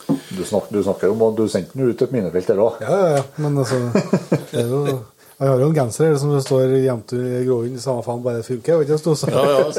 Du, 0.08 0.42
snakker, 0.46 0.72
du 0.72 0.84
snakker 0.86 1.12
om 1.12 1.22
at 1.28 1.36
du 1.38 1.46
sendte 1.52 1.76
den 1.76 1.92
ut 1.92 2.02
et 2.02 2.14
minefelt 2.16 2.48
der 2.48 2.62
òg. 2.64 2.82
Ja, 2.84 2.98
ja, 2.98 3.08
ja. 3.18 3.24
Men 3.44 3.58
altså 3.60 3.80
det 4.52 4.64
er 4.64 4.72
jo, 4.72 4.82
Jeg 5.38 5.52
har 5.52 5.60
jo 5.62 5.68
en 5.70 5.76
genser 5.78 6.08
her 6.08 6.16
som 6.18 6.32
det 6.34 6.40
står 6.46 6.72
'gjemt 6.82 7.12
i 7.14 7.44
gråhund', 7.46 7.78
samme 7.82 8.02
faen, 8.06 8.24
bare 8.24 8.40
det 8.40 8.48
funker. 8.48 8.80
Vet 8.80 8.88
du, 8.90 8.98
så, 8.98 9.14
så, 9.16 9.30
Ja, 9.30 9.44
ja. 9.54 9.72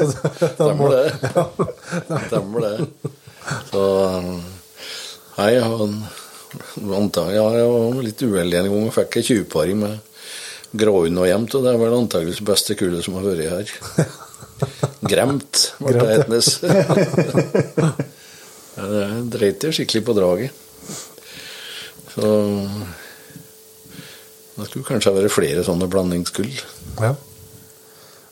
Stemmer 0.53 0.93
det. 0.93 1.07
Stemmer 2.29 2.59
det. 2.63 2.75
Så 3.71 3.83
Nei, 5.39 5.53
har 5.59 5.83
antagelig 6.97 7.37
ja, 7.37 7.47
Jeg 7.59 7.71
var 7.73 7.99
litt 8.05 8.23
uheldig 8.25 8.59
en 8.59 8.69
gang 8.71 8.87
og 8.87 8.95
fikk 8.95 9.19
ei 9.19 9.25
tjuvparing 9.27 9.81
med 9.83 9.99
gråhund 10.79 11.21
og 11.21 11.27
gjemt, 11.29 11.55
og 11.57 11.65
det 11.65 11.71
er 11.71 11.81
vel 11.81 11.97
antakeligvis 11.97 12.41
det 12.41 12.47
beste 12.49 12.77
kullet 12.77 13.05
som 13.05 13.17
har 13.17 13.25
vært 13.25 13.49
her. 13.49 13.73
Gremt, 15.11 15.65
ble 15.81 15.95
det 15.97 16.09
hetnes. 16.13 16.55
Det 18.79 19.07
dreit 19.33 19.63
jo 19.65 19.73
skikkelig 19.75 20.05
på 20.07 20.13
draget. 20.15 20.51
Så 22.13 22.27
det 24.55 24.67
skulle 24.69 24.87
kanskje 24.87 25.11
ha 25.11 25.17
vært 25.17 25.33
flere 25.33 25.65
sånne 25.67 25.89
blandingskull. 25.91 26.47
Ja. 26.99 27.11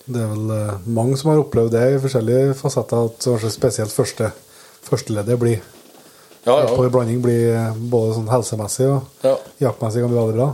Det 0.07 0.21
er 0.23 0.29
vel 0.31 0.53
eh, 0.55 0.87
mange 0.87 1.17
som 1.19 1.33
har 1.33 1.41
opplevd 1.41 1.73
det 1.75 1.83
i 1.93 1.99
forskjellige 2.03 2.55
fasetter, 2.61 3.09
at 3.09 3.51
spesielt 3.51 3.91
første, 3.91 4.31
førsteleddet 4.87 5.39
blir 5.41 5.59
Ja, 6.47 6.61
på 6.71 6.85
ja. 6.85 6.91
blanding 6.93 7.19
blir 7.23 7.49
eh, 7.51 7.79
både 7.91 8.13
sånn 8.15 8.29
helsemessig 8.31 8.87
og 8.87 9.25
ja. 9.25 9.33
jaktmessig 9.67 10.03
kan 10.03 10.13
bli 10.13 10.19
veldig 10.21 10.37
bra. 10.37 10.51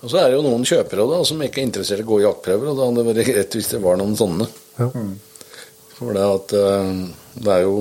Og 0.00 0.06
så 0.08 0.20
er 0.20 0.30
det 0.30 0.36
jo 0.38 0.44
noen 0.44 0.62
kjøpere 0.64 1.06
da, 1.10 1.18
som 1.26 1.42
ikke 1.44 1.60
er 1.60 1.66
interessert 1.66 2.00
i 2.00 2.06
å 2.06 2.08
gå 2.08 2.20
i 2.20 2.24
jaktprøver, 2.24 2.70
og 2.70 2.78
da 2.78 2.86
hadde 2.86 3.02
det 3.02 3.08
vært 3.10 3.30
greit 3.32 3.56
hvis 3.58 3.70
det 3.72 3.80
var 3.82 3.98
noen 3.98 4.14
sånne. 4.18 4.46
Ja. 4.78 4.86
For 5.96 6.16
det, 6.16 6.26
at, 6.36 6.54
eh, 6.56 6.92
det 7.42 7.56
er 7.56 7.66
jo 7.66 7.74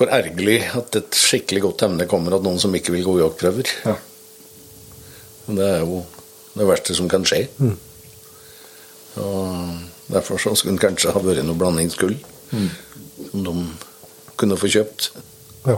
for 0.00 0.10
ergerlig 0.16 0.58
at 0.74 0.96
et 0.96 1.16
skikkelig 1.16 1.62
godt 1.68 1.84
emne 1.86 2.08
kommer 2.08 2.34
at 2.36 2.44
noen 2.44 2.58
som 2.60 2.74
ikke 2.74 2.94
vil 2.96 3.06
gå 3.06 3.18
i 3.18 3.22
jaktprøver. 3.22 3.70
Ja. 3.84 3.94
Det 5.50 5.66
er 5.66 5.84
jo 5.84 6.02
det 6.56 6.66
verste 6.66 6.96
som 6.96 7.08
kan 7.10 7.26
skje. 7.28 7.44
Mm. 7.60 7.76
Og 9.20 10.10
derfor 10.10 10.40
så 10.42 10.54
skulle 10.56 10.78
det 10.78 10.86
kanskje 10.88 11.14
ha 11.14 11.22
vært 11.22 11.46
noe 11.46 11.58
blandingskull 11.58 12.16
som 12.50 13.44
de 13.46 13.54
kunne 14.40 14.58
få 14.58 14.70
kjøpt. 14.72 15.10
Ja. 15.68 15.76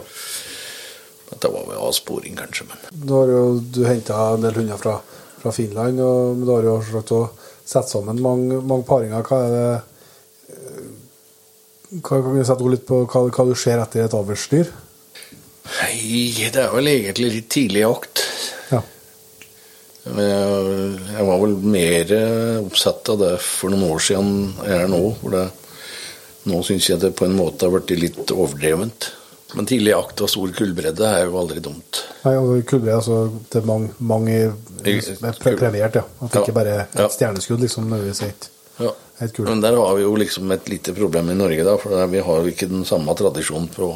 Det 1.32 1.50
var 1.50 1.64
vel 1.66 1.80
avsporing, 1.80 2.36
kanskje, 2.36 2.66
men 2.68 3.06
Du 3.06 3.14
har 3.16 3.30
jo 3.30 3.42
du 3.58 3.84
henta 3.86 4.18
en 4.34 4.44
del 4.44 4.58
hunder 4.60 4.78
fra, 4.80 4.98
fra 5.42 5.52
Finland, 5.54 6.00
og 6.00 6.42
du 6.42 6.50
har 6.52 6.68
jo 6.68 6.76
forsøkt 6.84 7.14
å 7.16 7.22
sette 7.64 7.88
sammen 7.94 8.20
mange, 8.22 8.60
mange 8.60 8.86
paringer. 8.86 9.24
Hva 9.26 9.40
er 9.46 9.54
det 9.56 9.66
eh, 10.52 10.90
hva, 12.00 12.20
Kan 12.20 12.36
du 12.36 12.44
sette 12.44 12.64
ord 12.64 12.74
litt 12.76 12.86
på 12.88 13.02
hva, 13.06 13.24
hva 13.28 13.46
du 13.48 13.54
ser 13.58 13.82
etter 13.82 14.04
et 14.04 14.16
avlsdyr? 14.18 14.72
Nei, 15.72 16.50
det 16.52 16.58
er 16.58 16.74
vel 16.74 16.90
egentlig 16.90 17.32
litt 17.36 17.50
tidlig 17.54 17.84
jakt. 17.84 18.24
Ja. 18.72 18.82
Jeg, 20.02 21.24
var 21.28 21.42
vel 21.44 21.54
mer 21.62 22.14
oppsatt 22.64 23.12
av 23.14 23.20
det 23.22 23.34
for 23.44 23.70
noen 23.70 23.92
år 23.94 24.02
siden 24.02 24.32
jeg 24.66 24.80
er 24.84 24.90
nå. 24.90 25.02
hvor 25.20 25.36
det, 25.36 25.44
nå 26.50 26.62
syns 26.66 26.88
jeg 26.90 27.00
det 27.02 27.12
på 27.18 27.24
en 27.28 27.36
måte 27.38 27.66
har 27.68 27.74
blitt 27.80 27.98
litt 28.00 28.32
overdrevent. 28.34 29.10
Men 29.54 29.66
tidlig 29.68 29.92
jakt 29.92 30.20
og 30.24 30.30
stor 30.32 30.52
kullbredde 30.56 31.04
er 31.04 31.26
jo 31.26 31.36
aldri 31.36 31.60
dumt. 31.60 31.98
Nei, 32.24 32.32
altså 32.38 32.54
kullbredde 32.70 32.96
altså 33.02 33.18
det 33.52 33.60
er 33.60 33.66
mange, 33.68 33.90
mange 34.00 34.36
er 34.40 35.34
pre 35.42 35.52
premiert, 35.60 35.98
ja. 36.00 36.04
At 36.22 36.30
det 36.32 36.40
Ja. 36.40 36.44
ikke 36.46 36.54
bare 36.56 36.72
er 36.72 37.04
et 37.04 37.12
stjerneskudd, 37.18 37.60
liksom, 37.60 37.90
nødvendigvis 37.90 38.22
et, 38.30 38.48
Ja. 38.80 38.94
et 39.20 39.34
kull. 39.36 39.44
Men 39.50 39.60
der 39.60 39.76
har 39.76 39.94
vi 39.94 40.02
jo 40.06 40.14
liksom 40.16 40.50
et 40.52 40.68
lite 40.72 40.94
problem 40.96 41.28
i 41.30 41.34
Norge, 41.34 41.64
da. 41.64 41.76
For 41.76 42.06
vi 42.06 42.18
har 42.20 42.40
jo 42.40 42.48
ikke 42.50 42.68
den 42.70 42.84
samme 42.88 43.12
tradisjonen 43.14 43.68
på 43.68 43.90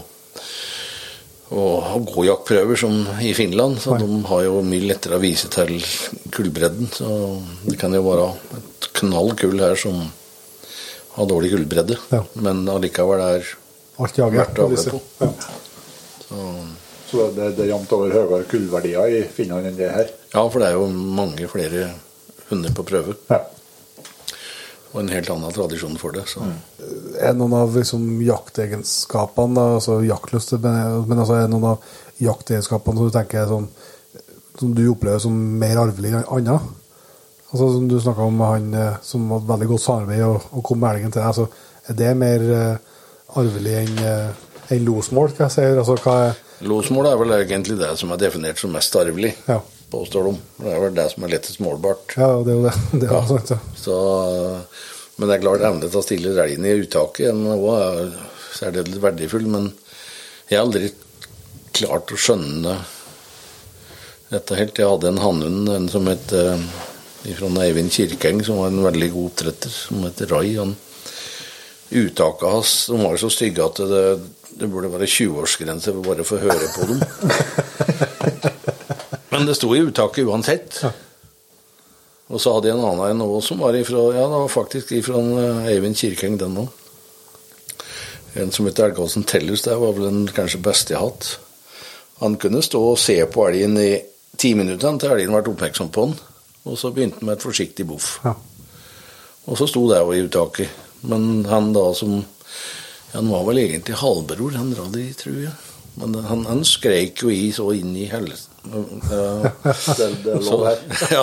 å, 1.50 1.56
å 1.56 2.04
gå 2.04 2.24
jaktprøver 2.26 2.76
som 2.78 3.06
i 3.22 3.32
Finland. 3.32 3.78
Så 3.80 3.94
Nei. 3.96 4.02
de 4.04 4.22
har 4.28 4.42
jo 4.44 4.60
mye 4.66 4.88
lettere 4.90 5.16
å 5.16 5.22
vise 5.22 5.48
til 5.48 5.78
kullbredden. 6.34 6.88
Så 6.92 7.42
det 7.64 7.78
kan 7.80 7.92
jo 7.96 8.02
være 8.02 8.28
et 8.58 8.88
knall 9.00 9.32
kull 9.38 9.58
her 9.62 9.74
som 9.78 10.02
har 11.16 11.28
dårlig 11.30 11.52
gullbredde, 11.54 11.96
Ja. 12.12 12.22
Men 12.34 12.66
allikevel 12.68 13.22
er 13.24 13.54
Alt 13.96 14.18
jager. 14.18 14.42
Verdt 14.42 14.58
å 14.60 14.64
avle 14.66 14.90
på. 14.92 15.00
Ja. 15.22 15.28
så, 16.28 16.46
Så 17.08 17.28
det, 17.32 17.52
det 17.56 17.64
er 17.64 17.70
jevnt 17.70 17.92
over 17.96 18.12
høyere 18.12 18.44
kullverdier 18.50 19.14
i 19.20 19.22
Finland 19.32 19.70
enn 19.70 19.78
det 19.78 19.88
her. 19.94 20.10
Ja, 20.34 20.42
for 20.50 20.60
det 20.60 20.68
er 20.68 20.76
jo 20.76 20.88
mange 20.92 21.48
flere 21.48 21.86
hunder 22.50 22.74
på 22.76 22.84
prøve. 22.84 23.16
Ja. 23.30 23.40
Og 24.92 25.00
en 25.02 25.10
helt 25.12 25.30
annen 25.32 25.52
tradisjon 25.52 25.96
for 26.00 26.12
det. 26.16 26.26
Så. 26.30 26.44
Er 27.20 27.34
noen 27.36 27.56
av 27.56 27.74
liksom, 27.76 28.04
jaktegenskapene, 28.24 29.56
da, 29.56 29.66
altså 29.78 29.98
jaktlyst, 30.06 30.54
men, 30.60 31.02
men 31.08 31.20
altså, 31.22 31.40
er 31.40 31.50
noen 31.52 31.70
av 31.72 31.94
jaktegenskapene 32.22 33.00
som 33.00 33.08
du 33.08 33.16
tenker 33.16 33.42
er 33.42 33.50
sånn, 33.50 33.70
som 34.56 34.72
du 34.76 34.86
opplever 34.88 35.20
som 35.20 35.36
mer 35.60 35.80
arvelig 35.82 36.14
enn 36.14 36.28
andre? 36.38 36.60
Altså, 37.52 37.68
som 37.76 37.86
du 37.88 37.94
snakka 38.02 38.26
om 38.26 38.40
han 38.42 38.72
eh, 38.74 38.96
som 39.06 39.28
hadde 39.30 39.48
veldig 39.50 39.68
godt 39.70 39.84
samarbeid 39.84 40.24
og, 40.26 40.48
og 40.50 40.64
kom 40.66 40.80
med 40.82 40.96
elgen 40.96 41.12
til 41.14 41.22
deg. 41.22 41.28
Altså, 41.30 41.46
er 41.86 41.94
det 42.00 42.10
mer 42.18 42.42
uh, 42.50 43.38
arvelig 43.38 43.76
enn 43.84 44.00
uh, 44.02 44.46
en 44.74 44.82
losmål, 44.88 45.30
Hva 45.36 45.46
jeg 45.46 45.54
si? 45.54 45.66
Altså, 45.70 45.94
hva 46.02 46.16
er 46.26 46.42
Losmål 46.66 47.06
er 47.10 47.18
vel 47.20 47.34
egentlig 47.36 47.76
det 47.78 47.92
som 48.00 48.10
er 48.14 48.18
definert 48.18 48.58
som 48.58 48.72
mest 48.74 48.94
arvelig, 48.96 49.34
Ja. 49.46 49.60
påstår 49.92 50.24
de. 50.30 50.32
Det 50.64 50.72
er 50.72 50.80
vel 50.82 50.94
det 50.96 51.04
som 51.12 51.26
er 51.26 51.32
lettest 51.34 51.60
målbart. 51.62 52.16
Ja, 52.16 52.30
det 52.42 52.54
er 52.54 52.56
jo 52.56 52.64
det. 52.64 52.74
det 53.02 53.10
er 53.10 53.14
Ja. 53.14 53.22
sant, 53.28 53.52
ja. 53.52 53.58
Så, 53.76 53.96
men 55.16 55.28
det 55.28 55.36
er 55.36 55.44
klart 55.44 55.66
evne 55.68 55.84
til 55.86 56.00
å 56.00 56.04
stille 56.06 56.34
reinen 56.34 56.66
i 56.66 56.74
uttaket 56.82 57.28
er 57.30 57.66
er 57.76 58.12
særdeles 58.56 58.98
verdifull. 59.04 59.46
Men 59.52 59.70
jeg 60.48 60.58
har 60.58 60.64
aldri 60.66 60.90
klart 61.76 62.10
å 62.10 62.18
skjønne 62.18 62.78
dette 64.32 64.58
helt. 64.58 64.78
Jeg 64.80 64.90
hadde 64.90 65.12
en 65.12 65.22
hannhund, 65.22 65.68
en 65.76 65.88
som 65.92 66.08
het 66.10 66.32
eh, 66.34 66.66
fra 67.34 67.48
Eivind 67.64 67.90
Kirkeng, 67.92 68.44
som 68.44 68.60
var 68.60 68.70
en 68.70 68.84
veldig 68.84 69.10
god 69.14 69.30
oppdretter, 69.30 69.72
som 69.72 70.04
het 70.06 70.22
Rai. 70.30 70.56
Han, 70.60 70.76
uttaket 71.90 72.50
hans 72.50 72.74
de 72.90 73.00
var 73.00 73.18
så 73.20 73.30
stygge 73.30 73.64
at 73.64 73.80
det, 73.90 74.04
det 74.60 74.68
burde 74.70 74.92
være 74.92 75.08
20-årsgrense 75.10 75.94
for 75.94 76.06
bare 76.06 76.24
å 76.24 76.28
få 76.28 76.40
høre 76.42 76.70
på 76.74 76.88
dem. 76.90 77.02
Men 79.32 79.48
det 79.48 79.56
sto 79.58 79.72
i 79.74 79.82
uttaket 79.84 80.26
uansett. 80.26 80.80
Og 82.26 82.42
så 82.42 82.54
hadde 82.54 82.70
jeg 82.70 82.78
en 82.78 82.86
annen 82.88 83.12
en 83.12 83.26
også 83.26 83.52
som 83.52 83.62
var 83.62 83.76
ifra 83.78 84.08
Ja, 84.16 84.26
det 84.26 84.40
var 84.42 84.50
faktisk 84.50 84.92
ifra 84.96 85.20
Eivind 85.70 85.98
Kirkeng, 85.98 86.38
den 86.40 86.58
òg. 86.64 86.82
En 88.36 88.50
som 88.52 88.66
heter 88.68 88.90
Elgåsen 88.90 89.24
Tellus. 89.24 89.62
Det 89.64 89.76
var 89.80 89.94
vel 89.96 90.08
den 90.10 90.24
kanskje 90.34 90.60
beste 90.64 90.92
jeg 90.92 91.00
har 91.00 91.12
hatt. 91.12 91.36
Han 92.20 92.36
kunne 92.40 92.64
stå 92.64 92.80
og 92.92 92.98
se 93.00 93.16
på 93.28 93.46
elgen 93.48 93.76
i 93.80 93.90
ti 94.36 94.54
minutter 94.56 94.98
til 95.00 95.12
elgen 95.14 95.36
ble 95.36 95.52
oppmerksom 95.52 95.92
på 95.92 96.08
han. 96.08 96.18
Og 96.66 96.78
så 96.80 96.90
begynte 96.94 97.20
han 97.20 97.28
med 97.30 97.38
et 97.38 97.44
forsiktig 97.46 97.86
boff. 97.88 98.16
Ja. 98.24 98.34
Og 99.46 99.58
så 99.60 99.68
sto 99.70 99.84
det 99.90 100.00
jo 100.02 100.12
i 100.16 100.24
uttaket. 100.26 100.82
Men 101.06 101.44
han 101.46 101.72
da 101.76 101.92
som 101.94 102.24
Han 103.12 103.28
var 103.30 103.44
vel 103.46 103.60
egentlig 103.62 103.94
halvbror, 103.96 104.56
han 104.58 104.74
Raddi, 104.76 105.06
tror 105.16 105.36
jeg. 105.44 105.52
Men 105.96 106.14
han, 106.26 106.42
han 106.44 106.64
skreik 106.68 107.22
jo 107.22 107.30
i 107.32 107.46
så 107.54 107.70
inn 107.72 107.94
i 107.96 108.04
helvete. 108.10 108.50
Ja. 108.66 109.52
Det, 109.96 110.08
det 110.26 110.34
her. 110.66 110.82
ja. 111.14 111.22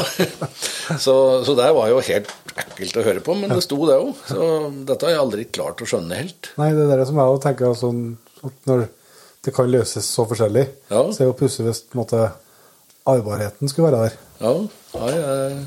så, 0.97 1.15
så 1.45 1.53
det 1.59 1.67
var 1.75 1.91
jo 1.91 1.99
helt 2.07 2.31
ekkelt 2.63 2.97
å 2.97 3.03
høre 3.05 3.21
på, 3.25 3.35
men 3.37 3.51
det 3.53 3.59
sto 3.65 3.77
det 3.85 3.99
òg. 3.99 4.15
Så 4.25 4.47
dette 4.87 5.05
har 5.05 5.13
jeg 5.13 5.21
aldri 5.25 5.45
klart 5.53 5.83
å 5.83 5.89
skjønne 5.91 6.17
helt. 6.23 6.49
Nei, 6.57 6.71
det 6.73 6.87
er 6.87 7.03
det 7.03 7.07
som 7.11 7.19
jeg 7.21 7.35
òg 7.35 7.41
tenker 7.43 7.77
sånn, 7.77 8.01
at 8.47 8.57
når 8.71 8.87
det 9.43 9.53
kan 9.53 9.69
løses 9.69 10.07
så 10.15 10.25
forskjellig, 10.29 10.65
Ja. 10.89 11.03
så 11.11 11.21
er 11.25 11.29
jo 11.29 11.37
pussig 11.37 11.67
hvis 11.67 11.83
på 11.83 11.99
en 11.99 12.01
måte, 12.05 12.23
arvbarheten 13.13 13.69
skulle 13.69 13.91
være 13.91 14.07
der. 14.07 14.17
Ja, 14.43 14.51
nei, 14.97 15.11
jeg, 15.15 15.63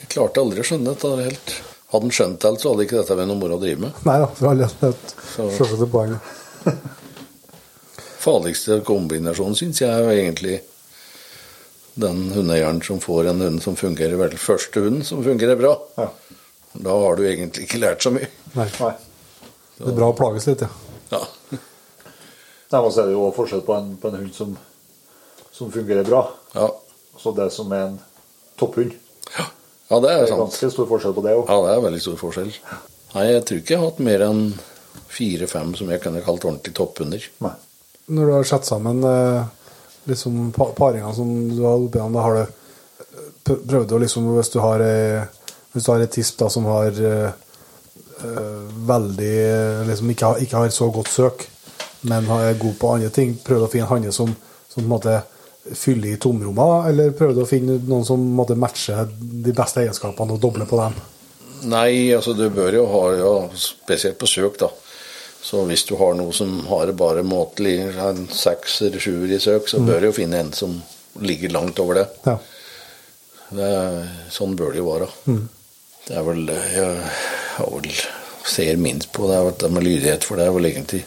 jeg 0.00 0.10
klarte 0.16 0.42
aldri 0.42 0.64
å 0.64 0.66
skjønne 0.66 0.92
dette 0.94 1.12
helt. 1.20 1.54
Hadde 1.94 2.08
han 2.08 2.14
skjønt 2.16 2.42
det, 2.42 2.52
så 2.58 2.72
hadde 2.72 2.86
ikke 2.88 2.98
dette 2.98 3.16
vært 3.20 3.30
noe 3.30 3.38
moro 3.38 3.54
å 3.54 3.62
drive 3.62 3.84
med. 3.86 3.98
Nei 4.08 4.16
da, 4.18 4.28
for 4.34 4.50
alle 4.50 4.66
det 4.66 4.78
var 4.82 4.94
et 4.96 5.78
et 5.78 5.92
poeng. 5.94 6.14
Farligste 8.24 8.80
kombinasjonen 8.88 9.54
syns 9.58 9.82
jeg 9.84 9.92
er 9.92 10.10
egentlig 10.16 10.58
den 11.94 12.24
hundeeieren 12.34 12.80
som 12.82 12.98
får 13.02 13.28
en 13.30 13.44
hund 13.44 13.62
som 13.62 13.76
fungerer 13.78 14.18
vel. 14.18 14.34
Første 14.40 14.82
hunden 14.82 15.06
som 15.06 15.22
fungerer 15.22 15.58
bra. 15.60 15.76
Ja. 16.00 16.08
Da 16.74 16.94
har 17.04 17.20
du 17.20 17.22
egentlig 17.28 17.68
ikke 17.68 17.82
lært 17.84 18.02
så 18.02 18.10
mye. 18.14 18.26
Nei. 18.56 18.66
Nei. 18.80 18.94
Det 19.78 19.90
er 19.92 19.98
bra 20.00 20.08
å 20.10 20.16
plages 20.18 20.48
litt, 20.50 20.64
ja. 20.64 20.70
Ja. 21.14 21.20
Nei, 21.54 22.80
men 22.80 22.90
så 22.90 23.04
er 23.04 23.06
det 23.06 23.14
jo 23.14 23.26
også 23.28 23.36
forskjell 23.42 23.62
på 23.68 23.76
en, 23.76 23.92
på 24.02 24.10
en 24.10 24.18
hund 24.18 24.34
som, 24.34 24.56
som 25.54 25.70
fungerer 25.74 26.06
bra, 26.08 26.24
Ja. 26.56 26.72
Så 27.20 27.32
det 27.36 27.50
som 27.54 27.72
er 27.72 27.86
en 27.88 27.98
topphund. 28.60 28.94
ja, 29.36 29.46
det 30.00 30.02
Det 30.02 30.10
er 30.10 30.22
er 30.22 30.26
sant. 30.30 30.40
ganske 30.46 30.70
stor 30.70 30.86
forskjell 30.90 31.14
på 31.14 31.22
det 31.24 31.34
òg. 31.36 31.44
Ja, 31.48 31.58
det 31.66 31.74
er 31.76 31.84
veldig 31.88 32.00
stor 32.00 32.16
forskjell. 32.20 32.52
Nei, 33.14 33.26
jeg 33.30 33.44
tror 33.44 33.58
ikke 33.60 33.74
jeg 33.74 33.80
har 33.80 33.90
hatt 33.90 34.00
mer 34.00 34.24
enn 34.26 34.42
fire-fem 35.14 35.74
som 35.78 35.90
jeg 35.90 36.02
kunne 36.02 36.22
kalt 36.24 36.44
ordentlig 36.44 36.74
topphunder. 36.74 37.22
Nei. 37.44 37.52
Når 38.10 38.26
du 38.26 38.32
har 38.34 38.44
satt 38.48 38.66
sammen 38.66 39.04
eh, 39.04 39.44
liksom 40.10 40.50
pa 40.56 40.66
paringene 40.76 41.14
som 41.14 41.30
du 41.54 41.62
har 41.62 41.78
oppi 41.78 41.98
igjen, 42.00 42.12
da 42.16 42.24
har 42.26 42.34
du 42.34 42.42
eh, 42.42 43.56
prøvd 43.70 43.94
å 43.94 44.00
liksom 44.02 44.26
Hvis 44.34 44.50
du 44.52 44.60
har 44.64 44.82
ei 44.84 45.24
hvis 45.74 45.84
du 45.84 45.90
har 45.90 46.02
et 46.04 46.12
tisp 46.14 46.36
da, 46.38 46.46
som 46.48 46.66
har 46.70 46.86
eh, 47.02 47.30
eh, 48.22 48.66
veldig 48.86 49.30
eh, 49.42 49.80
liksom 49.88 50.10
ikke 50.12 50.26
har, 50.26 50.42
ikke 50.44 50.56
har 50.60 50.68
så 50.70 50.86
godt 50.94 51.08
søk, 51.10 51.46
men 52.06 52.28
er 52.30 52.54
god 52.60 52.76
på 52.78 52.92
andre 52.94 53.10
ting. 53.10 53.32
Prøvd 53.42 53.66
å 53.66 53.70
finne 53.72 53.88
hanne 53.90 54.12
som, 54.14 54.30
som 54.70 54.78
på 54.78 54.84
en 54.84 54.92
måte 54.92 55.16
fyller 55.72 56.12
i 56.12 56.20
tomrommene, 56.20 56.68
da? 56.70 56.88
eller 56.90 57.16
prøvde 57.16 57.44
å 57.44 57.48
finne 57.48 57.78
noen 57.88 58.04
som 58.04 58.20
måtte 58.36 58.56
matche 58.58 59.06
de 59.08 59.54
beste 59.56 59.80
egenskapene 59.84 60.36
og 60.36 60.42
doble 60.42 60.66
på 60.68 60.80
dem? 60.80 60.96
Nei, 61.72 62.12
altså 62.12 62.34
du 62.36 62.44
bør 62.52 62.76
jo 62.76 62.82
ha 62.90 63.04
ja, 63.16 63.34
Spesielt 63.56 64.18
på 64.20 64.28
søk, 64.28 64.58
da. 64.60 64.68
Så 65.44 65.62
hvis 65.68 65.84
du 65.88 65.94
har 66.00 66.14
noe 66.16 66.32
som 66.32 66.52
har 66.68 66.92
bare 66.96 67.24
måtelig 67.24 67.78
en 68.00 68.26
seks 68.32 68.78
eller 68.86 69.00
sjuer 69.00 69.32
i 69.36 69.40
søk, 69.40 69.68
så 69.68 69.80
bør 69.84 70.00
du 70.00 70.08
jo 70.08 70.16
finne 70.16 70.40
en 70.40 70.52
som 70.56 70.78
ligger 71.20 71.52
langt 71.52 71.80
over 71.82 72.00
det. 72.00 72.06
Ja. 72.24 72.38
det 73.52 73.72
sånn 74.32 74.56
bør 74.56 74.72
det 74.72 74.80
jo 74.80 74.86
være. 74.88 75.08
Det 76.04 76.16
er 76.16 76.24
vel 76.24 76.48
Jeg 76.48 76.94
har 77.58 77.74
vel 77.74 77.90
ser 78.44 78.80
minst 78.80 79.12
på 79.12 79.28
det, 79.28 79.36
er 79.36 79.50
dette 79.50 79.70
med 79.72 79.84
lydighet, 79.84 80.24
for 80.24 80.40
det 80.40 80.48
er 80.48 80.56
vel 80.56 80.68
egentlig 80.68 81.04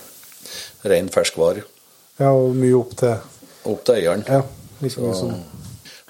ren 0.88 1.10
ferskvare. 1.14 1.66
ja, 2.18 2.30
og 2.32 2.56
mye 2.58 2.78
opp 2.78 2.96
til 2.98 3.18
Opp 3.68 3.84
til 3.88 3.98
eieren. 4.00 4.24
Ja, 4.28 4.42
liksom 4.82 5.08
Så, 5.12 5.20
som 5.20 5.36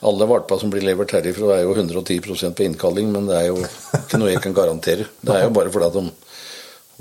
alle 0.08 0.28
valper 0.30 0.60
som 0.62 0.70
blir 0.70 0.84
levert 0.86 1.10
herifra, 1.16 1.56
er 1.58 1.64
jo 1.66 1.72
110 1.74 2.20
på 2.54 2.66
innkalling, 2.68 3.08
men 3.12 3.26
det 3.26 3.38
er 3.40 3.48
jo 3.50 3.56
ikke 3.98 4.20
noe 4.22 4.30
jeg 4.30 4.44
kan 4.44 4.54
garantere. 4.54 5.08
Det 5.26 5.34
er 5.34 5.48
jo 5.48 5.54
bare 5.56 5.72
fordi 5.74 5.88
at 5.90 5.98
de 5.98 6.12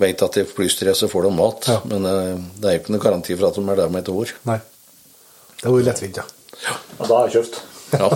vet 0.00 0.22
at 0.24 0.38
i 0.40 0.44
flystresset 0.48 1.10
får 1.12 1.26
de 1.28 1.32
mat, 1.36 1.68
Ja. 1.68 1.76
men 1.92 2.06
eh, 2.08 2.38
det 2.56 2.68
er 2.70 2.74
jo 2.78 2.80
ikke 2.82 2.94
noe 2.96 3.04
garanti 3.04 3.36
for 3.36 3.48
at 3.50 3.58
de 3.60 3.66
er 3.68 3.76
der 3.82 3.90
om 3.92 3.96
et 4.00 4.08
år. 4.12 4.32
Nei. 4.48 4.58
Det 5.60 5.68
var 5.68 5.78
jo 5.80 5.84
lettvint, 5.90 6.16
ja. 6.22 6.24
Ja, 6.64 6.74
da 7.04 7.12
har 7.18 7.28
jeg 7.28 7.36
kjøpt. 7.36 7.60
Ja, 7.96 8.08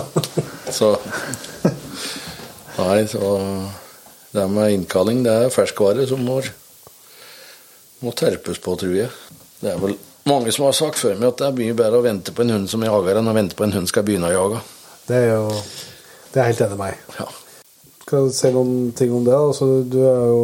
så 0.73 0.95
Nei, 2.81 3.03
så 3.07 3.21
det 4.33 4.47
med 4.49 4.73
innkalling, 4.73 5.21
det 5.25 5.31
er 5.45 5.53
ferskvare 5.53 6.05
som 6.09 6.21
må, 6.25 6.39
må 8.01 8.13
terpes 8.17 8.57
på, 8.63 8.73
tror 8.79 8.95
jeg. 8.95 9.09
Det 9.61 9.73
er 9.73 9.81
vel 9.81 9.93
mange 10.29 10.51
som 10.53 10.67
har 10.67 10.75
sagt 10.77 10.99
før 11.01 11.15
meg 11.17 11.31
at 11.31 11.41
det 11.41 11.47
er 11.47 11.57
mye 11.57 11.77
bedre 11.77 12.01
å 12.01 12.05
vente 12.05 12.33
på 12.35 12.43
en 12.45 12.55
hund 12.55 12.69
som 12.71 12.83
jager, 12.85 13.17
enn 13.17 13.31
å 13.31 13.37
vente 13.37 13.57
på 13.57 13.65
en 13.65 13.75
hund 13.77 13.89
skal 13.89 14.05
begynne 14.07 14.29
å 14.29 14.35
jage. 14.35 14.61
Det 15.07 15.17
er 15.17 15.31
jo 15.33 15.47
Det 16.31 16.39
er 16.39 16.47
helt 16.47 16.61
enig 16.63 16.77
med 16.77 16.79
meg. 16.79 16.99
Ja. 17.19 17.25
Skal 18.05 18.27
du 18.27 18.35
si 18.35 18.51
noen 18.55 18.91
ting 18.95 19.11
om 19.11 19.25
det? 19.25 19.35
Altså, 19.35 19.65
du 19.83 19.97
er 19.99 20.21
jo 20.31 20.43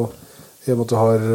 I 0.68 0.74
og 0.74 0.78
med 0.78 0.84
at 0.84 0.90
du 0.90 0.96
har 1.00 1.28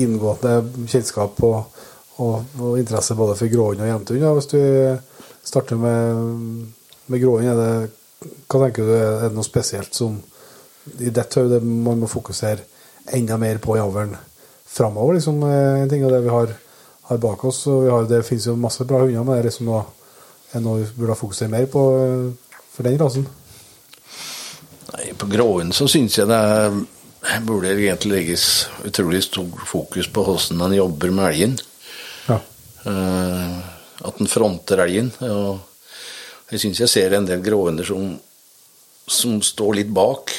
inngående 0.00 0.86
kjennskap 0.88 1.42
og, 1.44 1.82
og, 2.16 2.54
og 2.56 2.78
interesse 2.80 3.16
både 3.18 3.36
for 3.36 3.52
gråhund 3.52 3.82
og 3.84 3.90
jentehund. 3.90 4.24
Ja. 4.24 4.32
Hvis 4.32 4.48
du 4.48 5.44
starter 5.44 5.76
med, 5.76 6.72
med 7.12 7.20
gråhund, 7.20 7.90
hva 8.48 8.62
tenker 8.64 8.88
du, 8.88 8.94
er 8.96 9.26
det 9.26 9.36
noe 9.36 9.46
spesielt 9.46 9.92
som 9.96 10.16
i 10.98 11.12
dette 11.14 11.40
er 11.40 11.50
det 11.50 11.60
man 11.62 12.00
må 12.00 12.08
fokusere 12.10 12.64
enda 13.14 13.36
mer 13.38 13.60
på 13.62 13.76
i 13.76 13.82
avlen 13.82 14.16
framover? 14.66 15.18
Liksom, 15.18 15.42
eh, 15.46 15.82
en 15.82 15.90
ting 15.90 16.04
av 16.06 16.14
det 16.14 16.22
vi 16.24 16.32
har, 16.32 16.54
har 17.08 17.18
bak 17.18 17.44
oss. 17.44 17.64
har, 17.66 18.06
Det 18.08 18.22
finnes 18.26 18.46
jo 18.46 18.56
masse 18.56 18.84
bra 18.84 19.02
hunder, 19.02 19.24
men 19.24 19.34
det 19.34 19.40
er 19.42 19.50
liksom 19.50 19.68
noe, 19.70 19.84
er 20.52 20.64
noe 20.64 20.82
vi 20.82 20.90
burde 20.96 21.18
fokusere 21.18 21.52
mer 21.52 21.66
på 21.70 21.84
eh, 21.98 22.52
for 22.72 22.88
den 22.88 22.98
rasen. 23.00 23.26
Nei, 24.92 25.12
på 25.16 25.28
gråhund 25.30 25.74
så 25.76 25.88
syns 25.88 26.18
jeg 26.18 26.28
det 26.28 26.40
burde 27.46 27.72
egentlig 27.72 28.12
legges 28.16 28.46
utrolig 28.84 29.22
stor 29.24 29.66
fokus 29.68 30.08
på 30.12 30.24
hvordan 30.26 30.58
man 30.58 30.74
jobber 30.76 31.12
med 31.14 31.28
elgen. 31.30 31.58
Ja. 32.28 32.40
Eh, 32.84 33.58
at 34.02 34.18
den 34.18 34.30
fronter 34.30 34.82
elgen. 34.84 35.12
Og 35.20 36.52
jeg 36.52 36.64
syns 36.64 36.82
jeg 36.82 36.92
ser 36.92 37.16
en 37.16 37.28
del 37.28 37.44
gråhunder 37.44 37.86
som, 37.86 38.16
som 39.06 39.38
står 39.42 39.78
litt 39.80 39.92
bak 39.94 40.34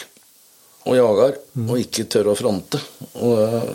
og 0.83 0.97
jager, 0.97 1.37
og 1.63 1.77
ikke 1.79 2.09
tør 2.11 2.33
å 2.33 2.35
fronte. 2.35 2.81
Og 3.23 3.37
eh, 3.39 3.69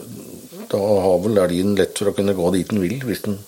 da 0.73 0.79
har 0.79 1.23
vel 1.25 1.41
elgen 1.45 1.77
lett 1.79 1.99
for 1.99 2.11
å 2.11 2.17
kunne 2.17 2.37
gå 2.37 2.51
dit 2.57 2.69
den 2.71 2.83
vil, 2.85 2.99
hvis 3.09 3.25
den 3.27 3.39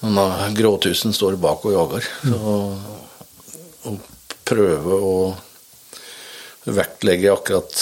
denne 0.00 0.50
gråtusen 0.54 1.14
står 1.14 1.36
bak 1.42 1.64
og 1.66 1.74
jager. 1.74 2.04
Så 2.22 2.52
å 3.88 3.94
prøve 4.46 4.98
å 4.98 5.14
vektlegge 6.68 7.32
akkurat 7.32 7.74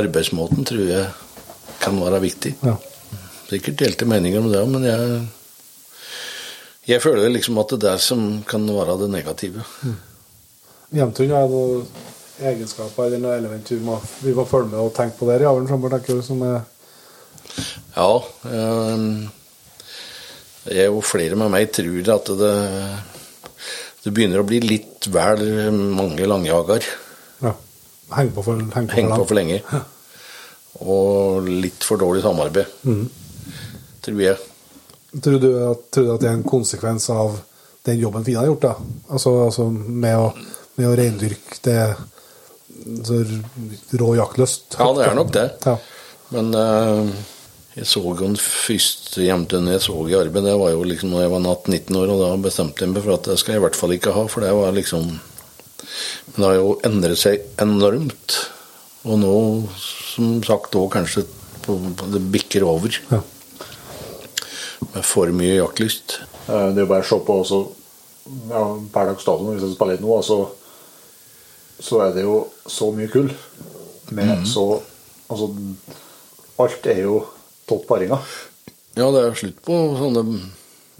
arbeidsmåten 0.00 0.64
tror 0.68 0.86
jeg 0.88 1.10
kan 1.82 1.98
være 2.00 2.22
viktig. 2.24 2.54
Ja. 2.64 2.76
Sikkert 3.50 3.80
delte 3.82 4.08
meninger 4.08 4.40
om 4.40 4.48
det, 4.52 4.62
men 4.70 4.86
jeg, 4.86 5.20
jeg 6.94 7.02
føler 7.02 7.32
liksom 7.34 7.58
at 7.60 7.74
det 7.74 7.80
er 7.80 7.84
det 7.88 8.04
som 8.04 8.24
kan 8.48 8.64
være 8.70 8.98
det 9.02 9.10
negative. 9.12 9.66
Jevntun 10.94 11.34
har 11.34 11.50
noen 11.50 11.86
egenskaper 12.40 13.08
eller 13.08 13.20
noe 13.20 13.36
element 13.36 13.72
må, 13.84 13.98
vi 14.24 14.32
må 14.34 14.46
følge 14.48 14.72
med 14.72 14.80
og 14.80 14.94
tenke 14.96 15.18
på 15.18 15.28
der 15.28 15.44
i 15.44 15.50
avlen 15.50 15.68
framover, 15.68 15.98
tenker 15.98 16.20
du, 16.20 16.24
som 16.24 16.40
er 16.46 16.62
Ja, 17.96 18.10
eh, 18.50 19.04
jeg 20.70 20.92
og 20.92 21.04
flere 21.08 21.38
med 21.40 21.50
meg 21.52 21.70
tror 21.74 22.12
at 22.14 22.30
det, 22.40 22.52
det 24.04 24.12
begynner 24.14 24.42
å 24.42 24.48
bli 24.48 24.60
litt 24.64 25.08
vel 25.12 25.72
mange 25.72 26.28
langjager. 26.28 26.84
ja, 27.42 27.54
henger 28.16 28.36
på 28.36 28.44
for, 28.46 28.60
heng 28.76 28.90
på 28.90 28.98
Henger 28.98 29.14
på 29.16 29.22
for 29.22 29.32
for 29.32 29.40
lenge. 29.40 29.62
Og 30.80 31.48
litt 31.48 31.84
for 31.84 32.00
dårlig 32.00 32.22
samarbeid, 32.24 32.70
tror 34.04 34.22
jeg. 34.22 34.38
Tror 35.10 35.40
du, 35.42 35.48
at, 35.66 35.86
tror 35.90 36.06
du 36.06 36.12
at 36.14 36.22
det 36.22 36.28
er 36.30 36.36
en 36.38 36.46
konsekvens 36.46 37.08
av 37.10 37.40
den 37.88 37.98
jobben 37.98 38.24
Fina 38.24 38.44
har 38.44 38.50
gjort, 38.52 38.62
da? 38.68 38.74
Altså, 39.10 39.32
altså 39.48 39.66
med, 39.72 40.14
å, 40.14 40.30
med 40.78 40.86
å 40.86 40.94
reindyrke 40.98 41.58
det 41.64 41.80
så 43.04 43.18
rå 43.98 44.14
jaktlyst? 44.16 44.78
Ja, 44.78 44.88
det 44.96 45.08
er 45.08 45.18
nok 45.18 45.32
det. 45.34 45.46
Ja. 45.66 45.76
Men 46.30 46.54
eh, 46.54 47.10
jeg 47.76 47.86
så 47.86 48.00
jo 48.02 48.14
den 48.18 48.36
første 48.40 49.22
jevntunnen 49.22 49.72
jeg 49.76 49.82
så 49.84 49.94
i 50.10 50.16
arbeid, 50.18 50.44
det 50.44 50.56
var 50.58 50.72
jo 50.74 50.82
liksom 50.86 51.12
når 51.14 51.22
jeg 51.22 51.32
var 51.34 51.44
18-19 51.46 51.98
år, 52.00 52.12
og 52.14 52.22
da 52.24 52.30
bestemte 52.48 52.84
jeg 52.84 52.92
meg 52.92 53.04
for 53.04 53.14
at 53.14 53.28
det 53.30 53.36
skal 53.40 53.54
jeg 53.54 53.60
i 53.62 53.64
hvert 53.64 53.78
fall 53.78 53.94
ikke 53.94 54.14
ha, 54.16 54.24
for 54.30 54.44
det 54.44 54.54
var 54.56 54.74
liksom 54.76 55.10
Men 56.30 56.36
det 56.36 56.46
har 56.48 56.56
jo 56.58 56.72
endret 56.86 57.18
seg 57.18 57.40
enormt. 57.58 58.34
Og 59.08 59.16
nå, 59.18 59.32
som 59.80 60.42
sagt, 60.44 60.76
òg 60.76 60.90
kanskje 60.92 61.24
på, 61.64 61.74
på, 61.96 62.08
det 62.12 62.20
bikker 62.32 62.66
over 62.68 62.94
Ja. 63.10 63.20
med 64.94 65.04
for 65.04 65.32
mye 65.34 65.56
jaktlyst. 65.58 66.18
Eh, 66.48 66.68
Det 66.74 66.78
er 66.82 66.84
jo 66.84 66.90
bare 66.92 67.02
å 67.04 67.08
se 67.08 67.18
på 67.26 67.36
også, 67.42 67.60
ja, 68.50 68.62
per 68.92 69.10
dags 69.10 69.24
dato 69.24 69.48
hvis 69.50 69.62
jeg 69.64 69.74
spiller 69.74 69.96
litt 69.96 70.04
nå, 70.04 70.14
altså, 70.20 70.38
så 71.80 72.00
er 72.06 72.14
det 72.14 72.22
jo 72.26 72.36
så 72.68 72.90
mye 72.92 73.08
kull. 73.12 73.30
Med 74.10 74.46
så 74.46 74.82
Altså, 75.30 75.46
alt 76.58 76.86
er 76.90 77.04
jo 77.04 77.20
topp 77.70 77.86
paringer. 77.88 78.20
Ja, 78.98 79.06
det 79.14 79.22
er 79.28 79.38
slutt 79.38 79.62
på 79.64 79.78
sånne 79.96 80.24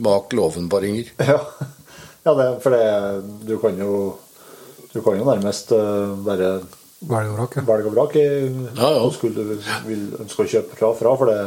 bak 0.01 0.33
låven-paringer. 0.39 1.11
Ja, 1.31 1.41
ja 2.25 2.35
det, 2.39 2.47
for 2.63 2.75
det 2.77 2.85
Du 3.49 3.55
kan 3.63 3.79
jo 3.81 3.91
Du 4.95 4.99
kan 5.05 5.17
jo 5.19 5.25
nærmest 5.29 5.71
eh, 5.73 6.15
bare 6.27 6.51
velge 7.01 7.31
og 7.33 7.37
vrake. 7.39 7.63
velge 7.65 7.89
og 7.89 7.95
vrake 7.97 8.23
Ja, 8.25 8.89
ja. 8.93 9.03
hva 9.05 9.11
skulle 9.15 9.45
du 9.47 9.55
vil 9.89 10.03
ønske 10.21 10.45
å 10.45 10.51
kjøpe 10.55 10.77
fra, 10.77 10.91
fra 10.99 11.15
for 11.17 11.31
det, 11.33 11.39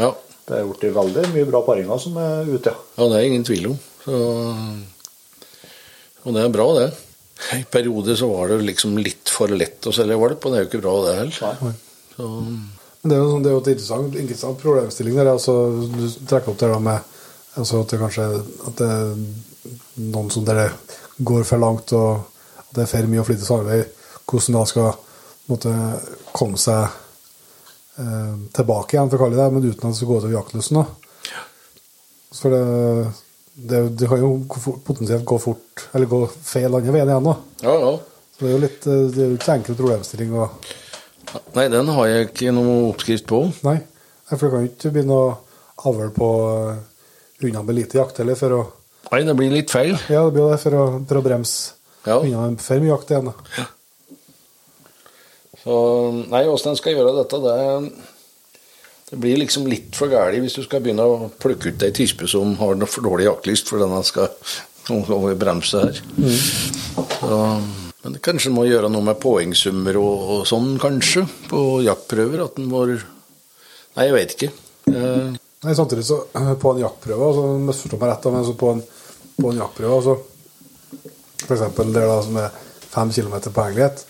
Ja. 0.00 0.08
det 0.48 0.58
er 0.62 0.68
blitt 0.70 0.94
veldig 0.96 1.26
mye 1.34 1.48
bra 1.50 1.60
paringer 1.66 2.00
som 2.00 2.16
er 2.20 2.48
ute, 2.48 2.72
ja. 2.72 2.86
Ja, 3.02 3.08
det 3.12 3.18
er 3.20 3.26
ingen 3.30 3.44
tvil 3.44 3.66
om. 3.74 3.76
Så, 4.04 4.20
og 6.24 6.32
det 6.36 6.44
er 6.46 6.54
bra, 6.54 6.66
det. 6.78 6.88
I 7.58 7.62
perioder 7.68 8.16
så 8.16 8.30
var 8.32 8.48
det 8.54 8.62
liksom 8.64 8.96
litt 9.04 9.28
for 9.32 9.52
lett 9.52 9.84
å 9.88 9.92
selge 9.92 10.16
valp, 10.20 10.40
og 10.48 10.52
det 10.54 10.60
er 10.60 10.64
jo 10.64 10.70
ikke 10.70 10.82
bra, 10.84 10.94
det 11.04 11.14
heller. 11.18 11.60
Nei. 11.60 11.74
Så, 12.16 12.28
Men 13.04 13.10
det 13.10 13.16
er 13.18 13.20
jo, 13.20 13.32
sånn, 13.34 13.42
det 13.44 13.50
er 13.50 13.52
jo 13.52 13.60
et 13.60 13.66
interessant, 13.74 14.14
interessant 14.16 14.60
problemstilling 14.62 15.18
der. 15.18 15.28
Altså, 15.34 15.54
du 15.92 16.04
trekker 16.24 16.54
opp 16.54 16.60
det 16.62 16.70
da 16.72 16.78
med 16.80 17.10
altså, 17.60 17.82
at 17.82 17.90
det 17.92 17.98
kanskje 18.00 18.28
at 18.40 18.78
det 18.78 18.86
er 18.88 19.10
noen 20.14 20.30
som 20.32 20.46
der 20.48 20.62
går 21.20 21.44
for 21.44 21.60
langt, 21.60 21.92
og 21.92 22.22
at 22.62 22.70
det 22.78 22.86
er 22.86 22.88
for 22.94 23.10
mye 23.12 23.20
å 23.20 23.26
flytte 23.28 23.44
samarbeid. 23.44 23.90
Hvordan 24.24 24.56
da 24.56 24.62
skal 24.70 24.88
måtte, 25.52 25.72
komme 26.32 26.56
seg 26.62 26.80
eh, 28.00 28.32
tilbake 28.56 28.96
igjen, 28.96 29.12
for 29.12 29.18
å 29.18 29.26
kalle 29.26 29.36
det 29.36 29.42
det, 29.42 29.50
men 29.52 29.66
uten 29.68 29.84
at 29.84 29.92
det 29.92 29.98
skal 29.98 30.10
gå 30.10 30.20
utover 30.22 30.36
jaktlysten. 30.38 30.80
For 32.38 32.56
det, 32.56 32.62
det, 33.52 33.82
det 34.00 34.08
kan 34.14 34.24
jo 34.24 34.32
potensielt 34.86 35.28
gå 35.28 35.38
fort, 35.44 35.84
eller 35.92 36.08
gå 36.08 36.22
feil 36.40 36.72
andre 36.72 36.96
veien 36.96 37.12
igjen. 37.12 37.28
da. 37.28 37.36
ja, 37.68 37.76
ja. 37.84 37.92
Så 38.34 38.42
det 38.42 38.48
er 38.48 38.56
jo 38.56 38.64
litt, 38.64 38.88
eh, 38.88 39.04
det 39.12 39.20
er 39.20 39.28
jo 39.28 39.36
ikke 39.36 39.52
en 39.52 39.60
enkel 39.60 39.78
problemstilling. 39.82 40.34
å 40.40 40.48
Nei, 41.54 41.68
den 41.72 41.88
har 41.94 42.06
jeg 42.10 42.28
ikke 42.30 42.52
noe 42.54 42.88
oppskrift 42.92 43.26
på. 43.30 43.40
Nei, 43.66 43.78
for 44.30 44.42
du 44.46 44.50
kan 44.54 44.64
jo 44.64 44.70
ikke 44.72 44.92
begynne 44.94 45.18
å 45.18 45.28
avl 45.90 46.10
på 46.16 46.28
hundene 47.42 47.44
unna 47.44 47.62
med 47.66 47.76
lite 47.78 47.98
jakt 47.98 48.18
heller, 48.22 48.38
for 48.38 48.56
å, 48.56 48.62
Nei, 49.12 49.20
det 49.28 49.34
blir 49.36 49.50
litt 49.52 49.70
feil. 49.70 49.92
ja, 50.08 50.22
det 50.24 50.32
blir 50.34 50.50
det, 50.50 50.58
for 50.62 50.76
å, 50.80 50.84
for 51.06 51.20
å 51.20 51.24
bremse 51.26 51.74
Ja. 52.06 52.18
med 52.22 52.56
for 52.60 52.80
mye 52.82 52.92
jakt 52.94 53.10
igjen. 53.12 53.30
Ja. 53.58 53.66
Så, 55.64 55.76
nei, 56.28 56.42
åssen 56.50 56.72
en 56.74 56.76
skal 56.80 56.96
gjøre 56.96 57.14
dette, 57.22 57.38
det, 57.44 58.62
det 59.10 59.18
blir 59.22 59.38
liksom 59.40 59.66
litt 59.70 59.96
for 59.96 60.10
galt 60.12 60.36
hvis 60.42 60.58
du 60.58 60.62
skal 60.66 60.82
begynne 60.84 61.06
å 61.08 61.30
plukke 61.40 61.72
ut 61.72 61.84
ei 61.86 61.92
tispe 61.96 62.28
som 62.28 62.56
har 62.60 62.74
noe 62.76 62.90
for 62.90 63.06
dårlig 63.06 63.28
jaktlyst 63.30 63.70
for 63.72 63.80
denne 63.80 64.02
skal 64.04 64.28
bremse 65.40 65.80
her. 65.86 66.00
Så, 67.20 67.38
men 68.04 68.18
kanskje 68.24 68.50
en 68.50 68.56
må 68.58 68.66
gjøre 68.68 68.90
noe 68.92 69.04
med 69.06 69.20
poengsummer 69.22 69.96
og, 70.00 70.26
og 70.34 70.42
sånn, 70.48 70.74
kanskje, 70.80 71.24
på 71.48 71.62
jaktprøver. 71.86 72.44
At 72.44 72.60
en 72.60 72.68
må 72.68 72.84
Nei, 73.94 74.08
jeg 74.08 74.14
vet 74.16 74.34
ikke. 74.34 74.50
Eh, 74.90 75.34
Nei, 75.64 75.74
samtidig 75.78 76.04
så 76.04 76.18
på 76.60 76.74
en 76.74 76.82
jaktprøve, 76.82 77.30
altså, 77.30 77.44
misforstå 77.62 77.98
meg 78.00 78.10
rett, 78.10 78.26
men 78.34 78.44
så 78.44 78.54
på 78.58 78.72
en, 78.74 78.82
på 79.38 79.52
en 79.52 79.60
jaktprøve, 79.62 80.00
altså, 80.00 80.16
eksempel 81.46 81.92
der 81.94 82.08
da 82.10 82.18
som 82.26 82.40
er 82.42 82.58
fem 82.94 83.12
kilometer 83.14 83.54
poenglighet. 83.54 84.04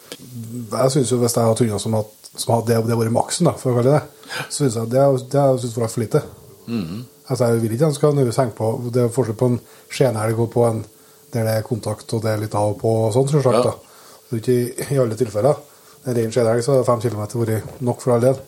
jeg 0.73 0.95
synes 0.95 1.13
jo 1.13 1.21
hvis 1.21 1.37
jeg 1.37 1.45
har 1.47 1.61
hunder 1.61 1.83
som 1.83 1.99
har 1.99 2.09
som 2.35 2.55
hadde 2.57 2.73
det, 2.73 2.81
det 2.89 2.99
vært 2.99 3.15
maksen, 3.15 3.47
da, 3.47 3.55
for 3.59 3.71
å 3.71 3.79
kalle 3.79 3.93
det 3.93 4.01
det, 4.01 4.41
så 4.49 4.65
synes 4.65 4.79
jeg 4.81 4.91
det, 4.91 5.05
det 5.31 5.43
jeg 5.45 5.61
synes 5.63 5.77
var 5.79 5.93
for 5.93 6.03
lite. 6.03 6.23
Altså, 7.29 7.45
jeg 7.45 7.63
vil 7.63 7.77
ikke 7.77 7.89
at 7.89 7.97
skal 7.97 8.13
nødvendigvis 8.13 8.41
henge 8.41 8.57
på 8.59 8.69
Det 8.93 9.03
er 9.05 9.13
forskjell 9.13 9.37
på 9.41 9.49
en 9.53 9.61
skjenhelg 9.93 10.41
og 10.45 10.51
på 10.53 10.65
en 10.67 10.83
der 11.35 11.49
det 11.49 11.55
er 11.59 11.67
kontakt 11.67 12.13
og 12.15 12.23
det 12.23 12.31
er 12.31 12.43
litt 12.45 12.55
av 12.55 12.75
og 12.75 12.79
på 12.83 12.91
og 13.07 13.15
sånn, 13.15 13.31
selvsagt. 13.31 13.67
Ja. 13.67 13.73
Det 14.35 14.43
ikke 14.43 14.59
i, 14.59 14.95
i 14.95 15.01
alle 15.01 15.17
tilfeller. 15.19 15.61
En 16.05 16.17
rein 16.17 16.33
skjenhelg 16.35 16.65
så 16.65 16.77
har 16.77 16.87
fem 16.87 17.03
kilometer 17.05 17.41
vært 17.41 17.81
nok 17.85 18.03
for 18.03 18.17
all 18.17 18.25
del. 18.25 18.41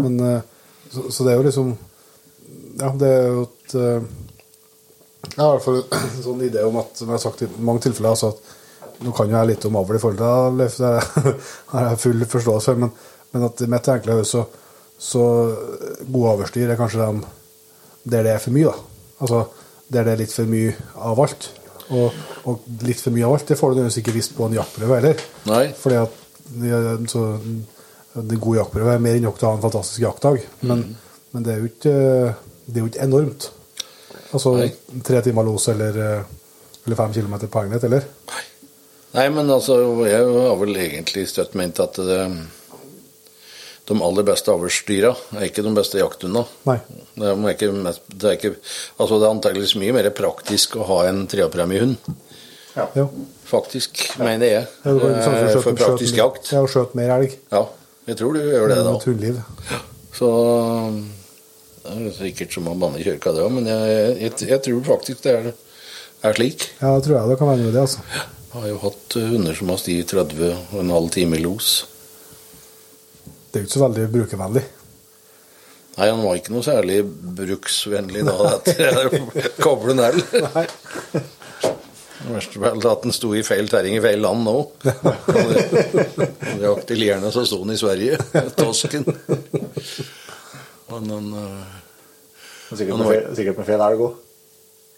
Men, 0.00 0.18
eh, 0.20 0.40
så, 0.90 1.06
så 1.12 1.26
det 1.26 1.34
er 1.34 1.40
jo 1.40 1.48
liksom 1.48 1.74
Ja, 2.80 2.90
det 2.98 3.08
er 3.08 3.28
jo 3.30 3.44
et 3.44 3.74
eh, 3.78 4.06
Jeg 5.28 5.38
har 5.38 5.52
i 5.52 5.54
hvert 5.54 5.66
fall 5.66 5.80
en 6.00 6.24
sånn 6.24 6.42
idé 6.48 6.64
om 6.66 6.80
at, 6.82 6.90
som 6.98 7.08
jeg 7.08 7.16
har 7.16 7.22
sagt 7.22 7.44
i 7.46 7.50
mange 7.58 7.84
tilfeller, 7.86 8.16
altså 8.16 8.32
at 8.34 9.04
nå 9.04 9.12
kan 9.14 9.30
jo 9.30 9.36
jeg 9.36 9.50
litt 9.50 9.64
om 9.66 9.76
avl 9.80 9.96
i 9.96 10.00
forhold 10.02 10.20
til 10.20 10.58
Leif, 10.58 10.76
det 10.78 10.90
har 11.72 11.86
jeg 11.88 12.00
full 12.02 12.26
forståelse 12.30 12.70
for, 12.70 12.82
men, 12.84 12.92
men 13.34 13.46
at 13.48 13.62
mitt 13.72 13.88
enkle 13.90 14.18
hode 14.18 14.28
så, 14.28 14.44
så 15.02 15.24
gode 16.04 16.34
avlsdyr 16.36 16.70
er 16.70 16.78
kanskje 16.78 17.02
dem 17.02 17.24
der 18.04 18.26
det 18.26 18.34
er 18.36 18.42
for 18.44 18.54
mye, 18.54 18.70
da. 18.70 19.18
Altså 19.24 19.40
der 19.90 20.06
det 20.06 20.14
er 20.14 20.20
litt 20.22 20.34
for 20.34 20.50
mye 20.50 20.74
av 20.94 21.20
alt. 21.24 21.48
Og, 21.92 22.20
og 22.48 22.68
litt 22.86 23.00
for 23.02 23.12
mye 23.12 23.26
av 23.26 23.36
alt, 23.36 23.48
det 23.50 23.58
får 23.60 23.72
du 23.72 23.78
nødvendigvis 23.78 24.00
ikke 24.00 24.14
visst 24.16 24.36
på 24.36 24.46
en 24.48 24.56
jaktprøve 24.56 25.00
heller. 25.00 25.24
Nei. 25.50 25.64
Fordi 25.76 25.98
at 26.00 27.10
så, 27.10 27.24
en 28.20 28.32
god 28.46 28.60
jaktprøve 28.60 28.94
er 28.94 29.04
mer 29.04 29.18
enn 29.18 29.26
nok 29.28 29.40
til 29.40 29.48
å 29.48 29.52
ha 29.52 29.58
en 29.58 29.66
fantastisk 29.66 30.04
jaktdag. 30.06 30.40
Men, 30.68 30.86
men 31.34 31.44
det 31.44 31.54
er 31.54 31.68
ikke, 31.68 31.94
det 32.64 32.78
er 32.78 32.82
jo 32.82 32.90
ikke 32.92 33.04
enormt. 33.04 33.50
Altså 34.34 34.56
Nei. 34.58 34.72
tre 35.06 35.20
timer 35.22 35.46
los 35.46 35.68
eller, 35.70 36.00
eller 36.84 36.98
fem 36.98 37.14
kilometer 37.14 37.50
på 37.52 37.62
egnet, 37.64 37.86
eller? 37.86 38.08
Nei, 39.14 39.28
men 39.30 39.50
altså, 39.52 39.78
jeg 40.08 40.26
har 40.26 40.56
vel 40.58 40.78
egentlig 40.82 41.28
støtt 41.30 41.54
ment 41.58 41.78
at 41.84 42.00
det, 42.02 42.22
de 43.88 43.96
aller 44.00 44.24
beste 44.24 44.48
avlsdyra 44.52 45.10
er 45.36 45.42
ikke 45.50 45.62
de 45.66 45.72
beste 45.76 45.98
jakthundene. 46.00 46.46
Det 46.64 47.26
er, 47.28 47.42
ikke, 47.52 47.68
det 48.16 48.28
er 48.30 48.36
ikke 48.38 48.52
Altså, 48.98 49.18
det 49.20 49.26
er 49.26 49.34
antakeligvis 49.34 49.74
mye 49.82 49.92
mer 49.92 50.08
praktisk 50.16 50.76
å 50.80 50.86
ha 50.88 51.02
en 51.10 51.26
treapremiehund. 51.28 51.96
Ja. 52.74 52.88
Ja. 52.96 53.04
Faktisk, 53.46 54.00
mener 54.18 54.48
jeg. 54.48 54.68
Ja, 54.84 54.94
sånn 54.96 55.12
Eh, 55.14 55.50
skjøt- 55.52 55.62
For 55.62 55.76
praktisk 55.78 56.14
skjøt- 56.14 56.22
jakt. 56.24 56.52
Ja, 56.56 56.62
og 56.64 56.70
skjøt 56.72 56.94
mer 56.98 57.12
elg. 57.20 57.36
Ja, 57.52 57.66
jeg 58.08 58.16
tror 58.18 58.32
du 58.34 58.40
gjør 58.40 58.68
det, 58.72 58.78
da. 58.88 58.94
Et 58.96 59.04
hundeliv. 59.04 59.42
Så 60.14 60.30
det 61.84 61.92
er 62.08 62.16
sikkert 62.16 62.52
som 62.56 62.68
å 62.70 62.74
banne 62.78 62.98
i 63.00 63.04
kirka, 63.04 63.32
det 63.36 63.44
òg, 63.44 63.52
men 63.52 63.66
jeg, 63.68 64.16
jeg, 64.24 64.48
jeg 64.48 64.62
tror 64.64 64.84
faktisk 64.88 65.22
det 65.26 65.34
er, 65.36 65.50
er 66.24 66.32
slik. 66.38 66.70
Ja, 66.80 66.94
det 66.96 67.04
tror 67.06 67.18
jeg 67.20 67.28
det 67.34 67.38
kan 67.38 67.50
være 67.52 67.60
noe 67.62 67.68
i 67.68 67.74
det, 67.76 67.82
altså. 67.84 68.00
Jeg 68.54 68.62
har 68.62 68.68
jo 68.70 68.78
hatt 68.84 69.16
hunder 69.18 69.54
som 69.58 69.68
har 69.74 69.80
stiget 69.82 70.08
30 70.14 70.52
og 70.72 70.80
en 70.80 70.90
halv 70.94 71.10
time 71.14 71.36
i 71.36 71.42
los. 71.44 71.72
Det 73.54 73.60
er 73.60 73.62
jo 73.62 73.68
ikke 73.68 73.76
så 73.76 73.84
veldig 73.84 74.04
brukervennlig. 74.10 74.60
Nei, 75.94 76.06
han 76.10 76.24
var 76.24 76.38
ikke 76.40 76.50
noe 76.50 76.66
særlig 76.66 76.96
bruksvennlig 77.38 78.24
da 78.26 78.34
etter 78.56 79.12
koblen 79.62 80.02
her. 80.02 80.16
Det 82.24 82.32
verste 82.32 82.58
var 82.58 82.74
at 82.90 83.04
den 83.04 83.14
sto 83.14 83.30
i 83.38 83.44
feil 83.46 83.70
terreng 83.70 83.94
i 83.94 84.02
feil 84.02 84.18
land 84.24 84.42
nå. 84.42 84.56
Det 84.82 86.64
jakte 86.64 86.98
lierne, 86.98 87.30
så 87.30 87.44
sto 87.46 87.60
den 87.62 87.76
i 87.76 87.78
Sverige. 87.78 88.18
Tosken. 88.58 89.06
Men 90.90 91.14
han 91.14 91.30
eh, 91.44 91.80
Sikkert 92.74 92.98
med 92.98 93.06
feil, 93.12 93.24
sikkert 93.38 93.62
med 93.62 93.70
feil 93.70 93.86
elg 93.86 94.04
òg. 94.08 94.20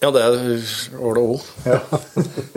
Ja, 0.00 0.14
det 0.16 0.24
var 0.96 1.20
det 1.20 1.28
òg. 1.28 1.46
Ja. 1.68 1.80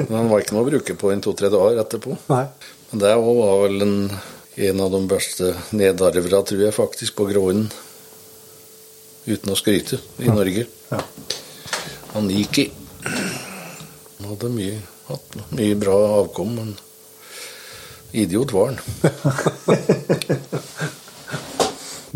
Men 0.05 0.15
han 0.15 0.31
var 0.31 0.47
ikke 0.47 0.55
noe 0.55 0.63
å 0.63 0.71
bruke 0.71 0.95
på 1.03 1.11
en 1.11 1.27
to-tre 1.27 1.51
dager 1.51 1.83
etterpå. 1.83 2.15
Nei. 2.31 2.45
Men 2.93 3.03
det 3.03 3.15
også 3.19 3.35
var 3.43 3.63
vel 3.65 3.83
en, 3.83 3.97
en 4.59 4.81
av 4.81 4.91
de 4.91 5.07
beste 5.07 5.53
nedarvera, 5.71 6.41
tror 6.43 6.61
jeg, 6.65 6.73
faktisk, 6.75 7.15
på 7.15 7.29
gråhunden. 7.29 7.69
Uten 9.29 9.53
å 9.53 9.55
skryte, 9.55 9.99
i 10.19 10.27
Norge. 10.27 10.65
Ja. 10.89 10.99
Han 12.15 12.27
gikk 12.33 12.57
i. 12.65 12.65
Han 13.05 14.31
hadde 14.33 14.49
mye, 14.51 14.79
hatt 15.07 15.37
mye 15.55 15.77
bra 15.79 15.95
avkom, 16.17 16.51
men 16.57 16.73
idiot 18.11 18.51
var 18.55 18.73
han. 18.73 18.79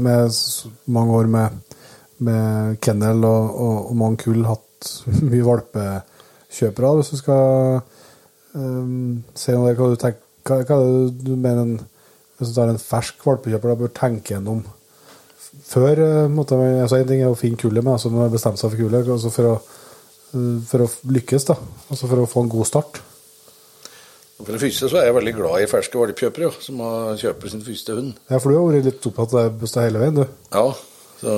Med 0.03 0.31
mange 0.89 1.13
år 1.13 1.27
med, 1.29 1.75
med 2.25 2.79
kennel 2.81 3.27
og, 3.29 3.43
og, 3.53 3.75
og 3.91 3.97
mange 3.99 4.23
kull 4.23 4.41
hatt 4.49 4.87
mye 5.21 5.45
valpekjøpere, 5.45 6.95
hvis 6.97 7.11
du 7.13 7.19
skal 7.19 7.77
um, 8.57 9.21
si 9.37 9.53
noe 9.53 9.69
der, 9.69 9.77
hva 9.77 9.91
du 9.93 9.99
tenker 10.01 10.23
hva, 10.49 10.63
hva 10.65 10.79
er 10.81 10.87
det 10.89 11.27
du 11.27 11.35
mener 11.37 11.61
en, 11.61 11.75
hvis 12.43 12.53
du 12.53 12.59
tar 12.59 12.71
en 12.71 12.81
fersk 12.81 13.23
valpekjøper, 13.25 13.71
da 13.71 13.79
bør 13.79 13.93
tenke 13.97 14.35
gjennom 14.35 14.63
før 15.63 16.01
eh, 16.01 16.27
måtte 16.33 16.57
man, 16.57 16.81
altså 16.81 16.99
En 16.99 17.09
ting 17.09 17.23
er 17.23 17.31
å 17.31 17.39
finne 17.39 17.59
kullet, 17.61 17.83
men 17.83 17.95
altså 17.95 18.11
man 18.13 18.25
har 18.25 18.33
bestemt 18.33 18.61
seg 18.61 18.73
for 18.73 18.83
kullet 18.83 19.09
altså 19.15 19.31
for, 19.33 19.49
å, 19.53 19.81
eh, 20.33 20.61
for 20.69 20.85
å 20.85 20.91
lykkes, 21.13 21.49
da. 21.49 21.57
Altså 21.89 22.09
for 22.09 22.23
å 22.23 22.29
få 22.29 22.45
en 22.45 22.53
god 22.53 22.69
start. 22.69 23.01
For 24.43 24.51
det 24.51 24.63
første 24.63 24.89
så 24.91 24.99
er 24.99 25.07
jeg 25.07 25.15
veldig 25.15 25.35
glad 25.37 25.63
i 25.63 25.67
ferske 25.71 25.99
valpkjøpere, 25.99 26.49
som 26.65 26.81
har 26.83 27.19
kjøper 27.21 27.51
sin 27.51 27.63
første 27.63 27.95
hund. 27.95 28.17
Ja, 28.27 28.39
for 28.41 28.49
du 28.49 28.57
har 28.57 28.65
vært 28.67 28.89
litt 28.89 29.07
opptatt 29.07 29.37
av 29.39 29.61
det 29.61 29.85
hele 29.85 30.01
veien, 30.01 30.17
du. 30.19 30.25
Ja, 30.51 30.65
så 31.23 31.33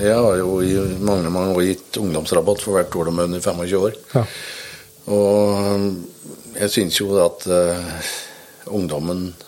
jeg 0.00 0.16
har 0.18 0.38
jo 0.40 0.56
i 0.66 0.72
mange, 0.98 1.30
mange 1.30 1.54
år 1.54 1.68
gitt 1.68 1.98
ungdomsrabatt 2.00 2.64
for 2.64 2.74
hvert 2.74 2.96
år 2.98 3.10
de 3.10 3.14
er 3.14 3.28
under 3.28 3.44
25 3.44 3.84
år. 3.86 3.98
Ja. 4.16 4.24
Og 5.14 5.60
um, 5.76 5.84
jeg 6.56 6.72
syns 6.74 6.98
jo 6.98 7.12
at 7.22 7.46
uh, 7.46 8.08
ungdommen 8.74 9.28
eh, 9.28 9.45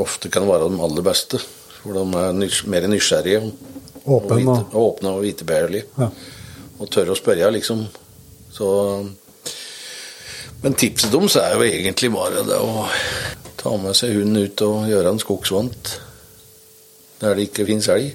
ofte 0.00 0.28
kan 0.30 0.46
være 0.48 0.68
de 0.70 0.82
aller 0.84 1.02
beste. 1.06 1.38
For 1.80 1.96
de 1.96 2.02
er 2.20 2.32
nys 2.36 2.62
mer 2.68 2.86
nysgjerrige 2.92 3.40
og, 4.04 4.26
vite, 4.28 4.48
og- 4.50 4.74
åpne 4.74 5.14
og 5.16 5.22
vitebegjærlige. 5.24 5.84
Ja. 5.98 6.10
Og 6.80 6.90
tør 6.90 7.12
å 7.14 7.16
spørre, 7.16 7.50
liksom. 7.52 7.86
Så 8.52 8.66
Men 10.62 10.74
tipset 10.74 11.10
deres 11.12 11.36
er 11.40 11.54
jo 11.56 11.62
egentlig 11.64 12.10
bare 12.12 12.42
det 12.44 12.56
å 12.60 12.86
ta 13.56 13.70
med 13.80 13.96
seg 13.96 14.12
hunden 14.18 14.44
ut 14.44 14.60
og 14.66 14.88
gjøre 14.90 15.08
en 15.14 15.18
skogsvant 15.22 15.94
der 17.20 17.34
det 17.34 17.46
ikke 17.48 17.64
finnes 17.68 17.88
elg. 17.88 18.10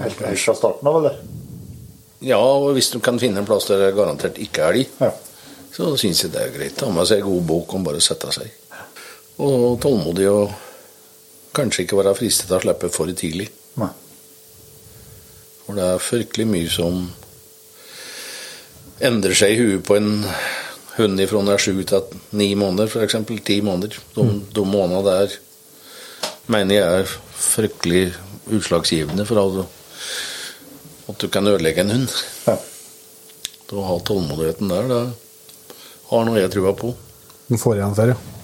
Helt, 0.00 0.16
fra 0.18 0.54
starten 0.54 0.88
av, 0.90 0.96
eller? 0.98 1.20
Ja, 2.26 2.38
og 2.42 2.72
hvis 2.74 2.90
du 2.90 2.98
kan 2.98 3.18
finne 3.22 3.38
en 3.38 3.46
plass 3.46 3.66
der 3.70 3.78
det 3.78 3.92
er 3.92 3.96
garantert 4.00 4.38
ikke 4.42 4.66
er 4.66 4.72
elg, 4.80 4.88
Ja. 5.00 5.12
så 5.76 5.92
syns 5.96 6.22
jeg 6.24 6.32
det 6.32 6.42
er 6.42 6.50
greit. 6.58 6.76
Ta 6.76 6.90
med 6.90 7.06
seg 7.06 7.18
en 7.22 7.30
god 7.30 7.46
bok 7.46 7.74
om 7.74 7.84
bare 7.84 7.96
å 8.02 8.02
sette 8.02 8.32
seg. 8.34 8.50
Og 9.42 9.76
tålmodig 9.82 10.28
og 10.30 10.52
kanskje 11.56 11.84
ikke 11.84 11.98
være 12.00 12.16
fristet 12.16 12.48
til 12.48 12.56
å 12.58 12.62
slippe 12.64 12.90
for 12.92 13.12
tidlig. 13.12 13.48
Nei. 13.80 13.90
For 15.64 15.76
det 15.76 15.88
er 15.92 16.04
fryktelig 16.04 16.46
mye 16.48 16.70
som 16.72 17.00
endrer 19.04 19.36
seg 19.36 19.52
i 19.52 19.58
huet 19.60 19.84
på 19.84 19.98
en 19.98 20.12
hund 20.96 21.20
ifra 21.20 21.42
den 21.42 21.52
er 21.52 21.60
sju 21.60 21.82
til 21.84 22.20
ni 22.38 22.54
måneder, 22.56 22.88
f.eks. 22.88 23.18
Ti 23.44 23.58
måneder. 23.64 23.98
De, 24.16 24.24
de 24.56 24.64
månedene 24.64 25.02
der 25.04 25.34
mener 26.52 26.78
jeg 26.78 27.02
er 27.02 27.16
fryktelig 27.36 28.04
utslagsgivende 28.56 29.26
for 29.28 29.42
at, 29.42 29.58
at 31.10 31.20
du 31.20 31.28
kan 31.32 31.48
ødelegge 31.50 31.84
en 31.84 31.92
hund. 31.96 32.16
Ja. 32.46 32.56
Å 33.66 33.84
ha 33.88 33.98
tålmodigheten 34.06 34.70
der, 34.70 34.88
det 34.92 35.76
har 36.12 36.24
noe 36.24 36.38
jeg 36.38 36.54
trua 36.54 36.72
på. 36.78 36.94
Du 37.50 37.58
får 37.58 37.80
igjen 37.80 37.98
for, 37.98 38.14
ja. 38.14 38.35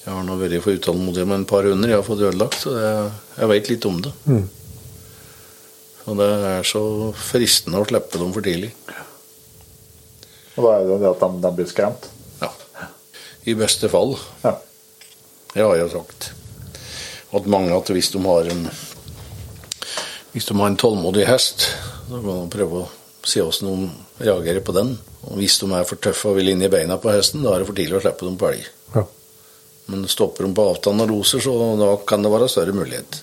Ja. 0.00 0.10
Jeg 0.10 0.16
har 0.16 0.24
nå 0.24 0.36
vært 0.40 0.62
for 0.64 0.78
utålmodig 0.78 1.26
med 1.28 1.42
en 1.42 1.48
par 1.48 1.66
hunder 1.68 1.90
jeg 1.92 2.00
har 2.00 2.06
fått 2.06 2.22
ødelagt, 2.24 2.62
så 2.62 2.72
det, 2.72 2.88
jeg 3.36 3.50
vet 3.50 3.68
litt 3.68 3.86
om 3.86 4.00
det. 4.00 4.12
Mm. 4.24 4.46
Og 6.08 6.16
det 6.16 6.28
er 6.48 6.64
så 6.66 6.82
fristende 7.14 7.82
å 7.82 7.86
slippe 7.86 8.18
dem 8.18 8.32
for 8.32 8.44
tidlig. 8.44 8.72
Og 10.56 10.64
da 10.64 10.72
er 10.78 10.88
det 10.88 10.96
det 11.02 11.10
at 11.10 11.20
de, 11.22 11.28
de 11.44 11.52
blir 11.58 11.68
skremt. 11.68 12.08
Ja. 12.40 12.50
I 13.44 13.56
beste 13.60 13.90
fall. 13.92 14.16
Ja. 14.42 14.56
Det 15.52 15.66
har 15.66 15.76
jeg 15.76 15.84
jo 15.86 15.92
sagt. 16.00 16.30
At 17.36 17.46
mange 17.50 17.76
at 17.76 17.92
hvis 17.92 18.10
de 18.10 18.22
har 18.24 18.48
en 18.50 18.64
Hvis 20.30 20.46
de 20.46 20.54
har 20.54 20.66
en 20.70 20.76
tålmodig 20.78 21.24
hest, 21.26 21.64
så 22.06 22.18
kan 22.22 22.44
de 22.44 22.50
prøve 22.54 22.84
å 22.84 22.90
se 23.26 23.42
hvordan 23.42 23.88
de 24.20 24.26
reagerer 24.28 24.62
på 24.62 24.74
den. 24.76 24.92
Og 25.26 25.40
hvis 25.40 25.58
de 25.58 25.66
er 25.74 25.86
for 25.88 25.98
tøffe 25.98 26.30
og 26.30 26.36
vil 26.38 26.52
inn 26.52 26.62
i 26.62 26.70
beina 26.70 26.96
på 27.02 27.10
hesten, 27.10 27.42
da 27.42 27.54
er 27.54 27.62
det 27.62 27.66
for 27.66 27.76
tidlig 27.76 27.98
å 27.98 28.02
slippe 28.04 28.28
dem 28.28 28.36
på 28.38 28.52
elg. 28.52 28.68
Ja. 29.90 29.96
Men 29.96 30.06
stopper 30.08 30.46
de 30.46 30.54
på 30.54 30.64
avstand 30.70 31.02
og 31.02 31.10
loser, 31.10 31.42
så 31.42 31.54
da 31.80 31.90
kan 32.06 32.22
det 32.22 32.30
være 32.32 32.48
større 32.48 32.72
mulighet. 32.76 33.20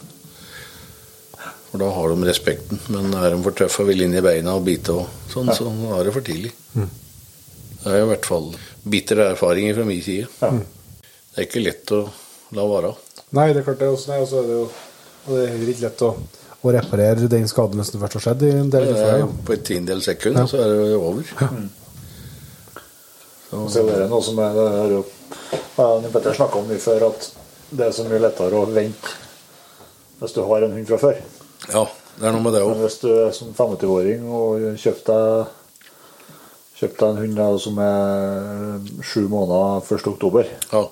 For 1.72 1.80
da 1.82 1.90
har 1.92 2.14
de 2.14 2.28
respekten. 2.28 2.80
Men 2.92 3.14
er 3.16 3.34
de 3.36 3.42
for 3.44 3.56
tøffe 3.56 3.84
og 3.84 3.90
vil 3.92 4.06
inn 4.06 4.16
i 4.16 4.24
beina 4.24 4.54
og 4.56 4.64
bite 4.68 4.94
og 4.96 5.08
sånn, 5.32 5.52
så 5.56 5.68
da 5.68 5.98
er 6.00 6.08
det 6.08 6.14
for 6.16 6.24
tidlig. 6.28 6.54
Det 6.76 7.92
er 7.94 8.02
i 8.04 8.08
hvert 8.10 8.26
fall 8.28 8.50
bitre 8.88 9.30
erfaringer 9.34 9.76
fra 9.78 9.86
min 9.88 10.02
side. 10.04 10.28
Ja. 10.42 10.52
Det 10.58 11.44
er 11.44 11.48
ikke 11.48 11.64
lett 11.64 11.92
å 11.96 12.02
la 12.58 12.64
være. 12.68 12.94
Nei, 13.38 13.50
det 13.54 13.62
er 13.62 13.68
klart 13.68 13.82
det. 13.84 13.90
Også, 13.92 14.10
nei, 14.12 14.20
også 14.24 14.40
er 14.42 14.48
det 14.48 14.56
jo 14.56 14.66
Og 14.68 15.32
det 15.36 15.42
er 15.44 15.50
heller 15.52 15.72
ikke 15.74 15.84
lett 15.84 16.04
å, 16.08 16.10
å 16.64 16.72
reparere 16.72 17.28
den 17.32 17.48
skaden 17.52 17.84
som 17.84 18.00
først 18.00 18.16
har 18.18 18.24
skjedd 18.30 18.46
i 18.48 18.52
en 18.62 18.70
del 18.72 18.86
Det 18.88 18.94
er 18.94 18.96
tilfeller. 18.96 19.20
jo 19.26 19.28
på 19.48 19.56
et 19.58 19.66
tiendedels 19.68 20.08
sekund, 20.08 20.40
så 20.48 20.62
er 20.64 20.72
det 20.72 20.96
over. 20.96 21.34
Og 23.58 23.68
så 23.72 23.84
er 23.84 24.04
det 24.04 24.08
noe 24.12 24.24
som 24.24 24.40
er, 24.44 24.56
det 24.56 24.68
har 24.78 24.96
Petter 26.14 26.34
snakka 26.38 26.60
om 26.62 26.68
mye 26.70 26.82
før, 26.82 27.08
at 27.12 27.30
det 27.70 27.88
er 27.88 27.96
så 27.96 28.06
mye 28.08 28.22
lettere 28.24 28.58
å 28.58 28.68
vente 28.72 29.16
hvis 30.18 30.34
du 30.34 30.40
har 30.50 30.64
en 30.66 30.72
hund 30.74 30.88
fra 30.90 30.98
før. 30.98 31.18
Ja, 31.70 31.84
det 32.18 32.26
er 32.26 32.34
noe 32.34 32.42
med 32.42 32.56
det 32.58 32.64
Men 32.66 32.78
òg. 32.80 32.86
hvis 32.88 32.96
du 33.04 33.10
er 33.14 33.34
som 33.36 33.52
25-åring 33.54 34.24
og 34.34 34.64
kjøpte 34.82 35.18
deg 35.18 35.54
deg 36.78 37.04
en 37.08 37.20
hund 37.22 37.38
da, 37.38 37.46
som 37.62 37.78
er 37.82 39.04
sju 39.06 39.28
måneder 39.32 39.86
1. 39.98 40.10
oktober 40.14 40.46
Ja. 40.72 40.84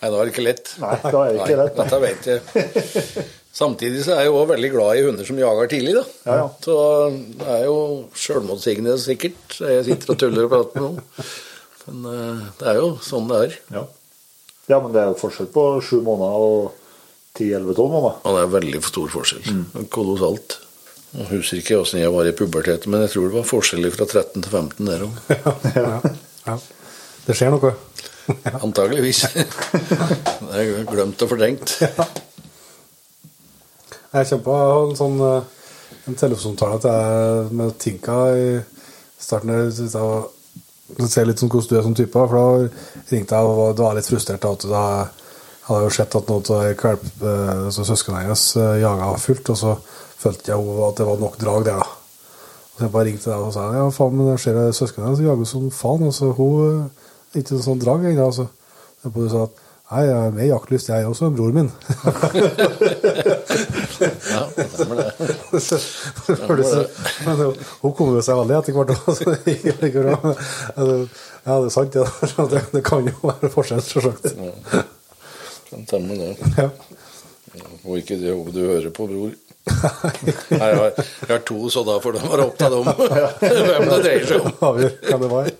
Nei, 0.00 0.08
da 0.08 0.16
er 0.16 0.24
det 0.28 0.32
ikke 0.32 0.44
lett. 0.46 0.70
Nei, 0.80 0.94
da 1.04 1.20
er 1.26 1.34
det 1.34 1.42
ikke 1.44 1.58
lett. 1.60 1.76
Dette 1.76 1.98
vet 2.00 2.28
jeg. 2.30 3.24
Samtidig 3.52 4.04
så 4.06 4.14
er 4.14 4.22
jeg 4.24 4.30
jo 4.30 4.38
også 4.38 4.52
veldig 4.54 4.70
glad 4.72 4.96
i 4.96 5.02
hunder 5.04 5.26
som 5.28 5.40
jager 5.40 5.68
tidlig, 5.68 5.92
da. 5.98 6.04
Ja, 6.24 6.36
ja. 6.38 6.46
Så 6.64 6.76
det 7.40 7.48
er 7.58 7.64
jo 7.66 7.76
sjølmotsigende 8.16 8.94
sikkert, 9.02 9.58
jeg 9.60 9.84
sitter 9.90 10.14
og 10.14 10.20
tuller 10.22 10.46
og 10.46 10.52
prater 10.54 10.80
med 10.80 10.86
noen. 10.86 11.32
Men 11.90 12.06
eh, 12.10 12.48
det 12.60 12.70
er 12.72 12.80
jo 12.80 12.94
sånn 13.04 13.28
det 13.30 13.40
er. 13.44 13.58
Ja. 13.74 13.84
ja, 14.70 14.80
men 14.80 14.94
det 14.94 15.02
er 15.02 15.10
jo 15.10 15.18
forskjell 15.20 15.50
på 15.52 15.66
sju 15.84 15.98
måneder 16.06 16.46
og 16.46 16.72
10-11-12 17.38 17.92
måneder. 17.94 18.18
Ja, 18.24 18.34
det 18.36 18.42
er 18.42 18.52
veldig 18.56 18.82
stor 18.86 19.12
forskjell. 19.12 19.62
Kolossalt. 19.92 20.58
Jeg 21.10 21.26
husker 21.32 21.58
ikke 21.58 21.78
åssen 21.82 21.98
jeg 21.98 22.12
var 22.14 22.28
i 22.28 22.34
puberteten, 22.38 22.92
men 22.92 23.02
jeg 23.02 23.14
tror 23.14 23.28
det 23.28 23.38
var 23.40 23.46
forskjell 23.48 23.88
fra 23.94 24.06
13 24.06 24.44
til 24.46 24.50
15 24.50 24.90
der 24.90 25.06
òg. 25.06 25.14
Ja. 25.80 25.94
Ja. 26.46 26.56
Det 27.26 27.36
skjer 27.36 27.52
noe. 27.52 27.74
Antageligvis. 28.64 29.24
Det 29.34 30.60
er 30.62 30.84
glemt 30.88 31.22
og 31.22 31.30
fortrengt. 31.32 31.74
Jeg 34.10 34.28
kommer 34.30 34.44
på 34.46 34.54
en 34.86 34.96
sånn 34.98 35.18
eh, 35.22 35.58
en 36.10 36.18
telefonsamtale 36.18 36.94
med 37.54 37.76
Tinka 37.82 38.16
i 38.34 38.46
starten. 39.20 39.52
jeg 39.54 39.90
ser 41.10 41.28
litt 41.28 41.40
sånn 41.40 41.50
hvordan 41.52 41.70
du 41.70 41.78
er 41.78 41.86
som 41.86 41.96
type. 41.96 42.26
For 42.30 42.36
da 42.36 43.14
ringte 43.14 43.38
jeg 43.38 43.48
og 43.48 43.80
var, 43.80 43.96
litt 43.96 44.10
frustrert. 44.10 44.46
At 44.48 44.66
da 44.70 44.84
hadde 45.68 45.86
jo 45.86 45.94
sett 45.94 46.16
at 46.18 46.30
noen 46.30 46.52
av 46.56 46.68
kvalp, 46.80 47.06
eh, 47.22 47.54
altså 47.68 47.86
søsknene 47.86 48.26
hennes 48.26 48.44
eh, 48.58 48.76
jaga 48.82 49.10
fullt, 49.22 49.52
og 49.54 49.58
så 49.60 49.74
følte 50.20 50.52
jeg 50.52 50.76
at 50.88 51.00
det 51.00 51.08
var 51.08 51.22
nok 51.22 51.40
drag 51.40 51.66
der, 51.68 51.80
da. 51.80 51.88
Så 52.76 52.86
jeg 52.86 52.94
bare 52.94 53.08
ringte 53.10 53.28
deg 53.28 53.44
og 53.44 53.52
sa 53.54 53.66
ja, 53.76 53.88
faen, 53.92 54.14
men 54.16 54.30
jeg 54.32 54.42
ser 54.44 54.60
søsknene 54.76 55.10
hennes 55.10 55.24
jager 55.24 55.48
som 55.48 55.66
faen. 55.74 56.06
Altså, 56.08 56.30
hun 56.36 56.62
eh, 56.66 57.10
er 57.34 57.44
ikke 57.44 57.62
sånn 57.64 57.82
drag 57.82 58.06
ennå. 58.10 58.30
Altså. 58.30 58.48
Jeg 59.04 59.14
bare 59.16 59.32
sa 59.32 59.46
at 59.48 59.66
nei, 59.90 60.02
jeg 60.06 60.16
er 60.16 60.30
med 60.36 60.44
i 60.44 60.50
jaktlyst, 60.50 60.88
jeg 60.92 61.06
også, 61.10 61.30
bror 61.34 61.52
min. 61.56 61.70
Ja, 64.30 64.46
stemmer 64.70 64.96
det. 65.00 65.10
Føles 66.46 66.70
det- 66.70 66.90
Men 67.26 67.36
Hun 67.82 67.92
kom 67.98 68.14
jo 68.14 68.22
seg 68.24 68.38
veldig 68.38 68.56
etter 68.60 68.72
hvert. 68.76 68.92
altså, 69.10 69.34
det 69.44 69.56
gikk 69.64 69.98
bra. 69.98 70.16
Ja, 70.76 71.56
det 71.60 71.66
er 71.66 71.74
sant, 71.74 71.92
det. 71.92 72.06
Det, 72.54 72.62
det 72.72 72.82
kan 72.86 73.06
jo 73.08 73.14
være 73.24 73.50
forskjell, 73.52 73.82
selvsagt. 73.84 74.24
Det 75.70 75.84
stemmer 75.86 76.14
det. 76.18 76.32
Ja. 76.58 76.68
Og 77.84 77.96
ikke 77.98 78.16
det 78.20 78.34
du 78.54 78.60
hører 78.66 78.90
på, 78.94 79.06
bror. 79.10 79.32
Nei, 79.70 80.66
jeg 80.66 80.76
har, 80.80 80.92
jeg 80.96 81.30
har 81.30 81.42
to, 81.46 81.58
så 81.70 81.82
da 81.86 81.98
får 82.02 82.16
de 82.16 82.22
være 82.24 82.46
opptatt 82.48 82.72
om 82.74 82.86
hvem 82.88 83.88
det 83.90 83.98
dreier 84.04 84.24
seg 84.28 84.38
om. 84.40 84.54
Avgjør 84.70 84.94
hvem 85.08 85.20
det 85.24 85.30
var. 85.34 85.50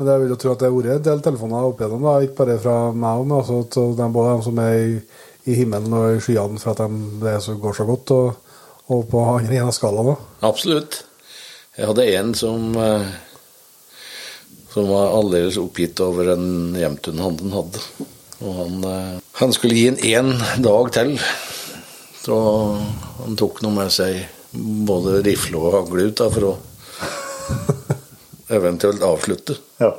Men 0.00 0.08
jeg 0.08 0.20
vil 0.22 0.30
jo 0.32 0.36
tro 0.40 0.52
at 0.54 0.62
det 0.62 0.68
har 0.70 0.76
vært 0.78 0.94
en 0.94 1.08
del 1.10 1.18
telefoner 1.26 1.64
opp 1.68 1.80
igjennom, 1.82 2.04
da. 2.08 2.12
ikke 2.24 2.38
bare 2.38 2.60
fra 2.64 2.76
meg, 2.96 3.24
men 3.26 3.34
også 3.36 3.56
til 3.74 3.90
dem, 3.98 4.14
både 4.16 4.36
de 4.38 4.44
som 4.46 4.60
er 4.64 4.76
i, 4.80 4.94
i 5.44 5.56
himmelen 5.58 5.96
og 5.98 6.14
i 6.14 6.22
skyene, 6.24 6.60
for 6.62 6.72
at 6.72 6.80
de, 6.80 7.00
det 7.20 7.34
så, 7.44 7.56
går 7.60 7.76
så 7.76 7.84
godt, 7.84 8.14
og, 8.16 8.54
og 8.96 9.02
på 9.12 9.24
andre 9.26 9.58
enden 9.58 9.68
av 9.68 9.76
skalaen 9.76 10.14
òg. 10.14 10.22
Absolutt. 10.48 11.02
Jeg 11.76 11.90
hadde 11.90 12.06
en 12.16 12.32
som 12.40 12.72
eh, 12.80 13.10
som 14.72 14.88
var 14.88 15.12
aldeles 15.18 15.58
oppgitt 15.60 16.00
over 16.00 16.32
en 16.32 16.76
hjemtun 16.78 17.20
han 17.20 17.54
hadde. 17.54 17.84
Og 18.40 18.56
han, 18.56 18.80
eh, 18.86 19.20
han 19.42 19.52
skulle 19.52 19.76
gi 19.76 19.88
en 19.90 20.00
én 20.00 20.32
dag 20.62 20.92
til. 20.94 21.16
Så 22.22 22.40
han 23.20 23.36
tok 23.36 23.60
noe 23.64 23.74
med 23.74 23.92
seg 23.92 24.22
både 24.88 25.20
rifle 25.26 25.60
og 25.60 25.74
hagle 25.76 26.08
ut 26.08 26.18
da, 26.20 26.30
for 26.32 26.52
å 26.52 26.56
eventuelt 28.50 29.02
avslutte. 29.06 29.56
Ja. 29.80 29.92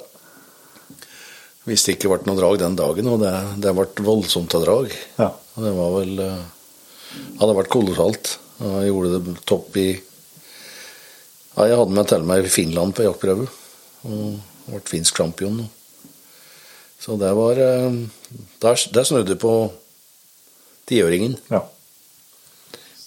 Hvis 1.68 1.84
det 1.86 1.96
ikke 1.98 2.10
ble 2.12 2.26
noe 2.26 2.40
drag 2.40 2.58
den 2.62 2.78
dagen, 2.80 3.08
og 3.12 3.20
det, 3.22 3.34
det 3.62 3.74
ble 3.78 4.06
voldsomt 4.06 4.54
av 4.58 4.64
drag. 4.66 4.94
Ja. 5.20 5.28
Og 5.56 5.66
det 5.68 5.74
var 5.78 5.92
vel 6.00 6.22
eh, 6.26 6.40
hadde 7.42 7.58
vært 7.60 7.72
kolossalt. 7.74 8.36
Og 8.62 8.72
jeg 8.82 8.90
gjorde 8.92 9.20
det 9.20 9.36
topp 9.50 9.78
i 9.82 9.90
Ja, 11.52 11.66
jeg 11.68 11.78
hadde 11.78 11.94
meg 11.98 12.08
til 12.10 12.26
meg 12.30 12.48
i 12.48 12.54
Finland 12.54 12.96
på 12.98 13.06
jaktprøve. 13.06 13.46
Og 14.08 14.40
ble 14.72 14.82
finsk 14.90 15.18
champion. 15.22 15.62
Så 17.02 17.18
det 17.22 17.32
var 17.38 17.60
eh, 17.62 18.00
Der, 18.62 18.82
der 18.98 19.06
snudde 19.08 19.38
på 19.42 19.54
tiåringen. 20.90 21.38
ja. 21.54 21.62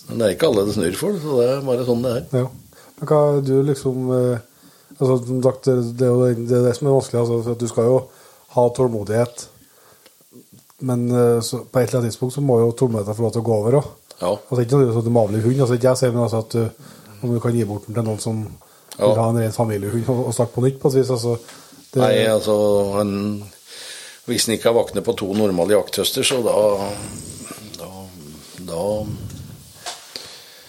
Men 0.04 0.18
det 0.20 0.24
er 0.26 0.32
ikke 0.34 0.48
alle 0.50 0.66
det 0.68 0.74
snur 0.76 0.96
for, 1.00 1.14
så 1.16 1.36
det 1.38 1.44
er 1.48 1.62
bare 1.64 1.84
sånn 1.88 2.02
det 2.04 2.10
er. 2.12 2.24
Ja. 2.42 2.48
Men 2.98 3.08
hva 3.08 3.20
du 3.40 3.54
liksom 3.64 4.10
eh, 4.12 4.42
altså, 4.98 5.16
som 5.26 5.42
sagt, 5.42 5.64
det, 5.64 6.04
er 6.06 6.12
jo 6.12 6.22
det, 6.26 6.46
det 6.48 6.58
er 6.58 6.68
det 6.68 6.76
som 6.78 6.88
er 6.90 6.96
vanskelig. 6.96 7.20
Altså, 7.20 7.40
for 7.42 7.56
at 7.56 7.60
du 7.64 7.68
skal 7.70 7.90
jo 7.90 7.98
ha 8.54 8.64
tålmodighet. 8.76 9.46
Men 10.84 11.04
eh, 11.10 11.40
så, 11.40 11.62
på 11.64 11.80
et 11.80 11.88
eller 11.88 12.00
annet 12.02 12.12
tidspunkt 12.12 12.34
så 12.34 12.42
må 12.44 12.58
jo 12.60 12.72
tålmodigheten 12.76 13.16
få 13.18 13.24
lov 13.26 13.32
til 13.36 13.42
å 13.44 13.48
gå 13.48 13.56
over 13.62 13.78
òg. 13.80 13.88
Ja. 14.20 14.30
Altså, 14.34 14.60
ikke 14.62 14.76
nødvendigvis 14.76 15.00
at 15.00 15.08
du 15.08 15.14
må 15.14 15.24
avlive 15.26 15.48
hund, 15.48 15.60
altså, 15.64 15.78
ikke 15.78 15.88
jeg 15.90 16.00
sier, 16.02 16.12
men 16.14 16.22
altså 16.26 16.42
at 16.44 16.54
du, 16.54 16.90
om 17.24 17.32
du 17.34 17.40
kan 17.42 17.56
gi 17.56 17.64
bort 17.68 17.86
den 17.88 17.96
til 17.98 18.06
noen 18.10 18.22
som 18.22 18.44
Ja. 18.94 19.08
vil 19.08 19.18
ha 19.18 19.28
en 19.32 19.38
ren 19.42 19.52
familiehund 19.56 20.06
og, 20.12 20.18
og 20.28 20.34
starte 20.36 20.54
på 20.54 20.62
nytt 20.62 20.76
på 20.78 20.90
et 20.92 21.00
vis. 21.00 21.08
Altså, 21.10 21.32
det, 21.94 21.98
Nei, 22.02 22.26
altså 22.30 22.54
han, 22.94 23.10
Hvis 24.28 24.46
han 24.46 24.54
ikke 24.54 24.68
er 24.70 24.76
våkne 24.76 25.02
på 25.02 25.14
to 25.18 25.32
normale 25.34 25.74
jakthøster, 25.74 26.22
så 26.26 26.38
da 26.46 26.54
Da, 27.74 27.88
da, 28.70 28.84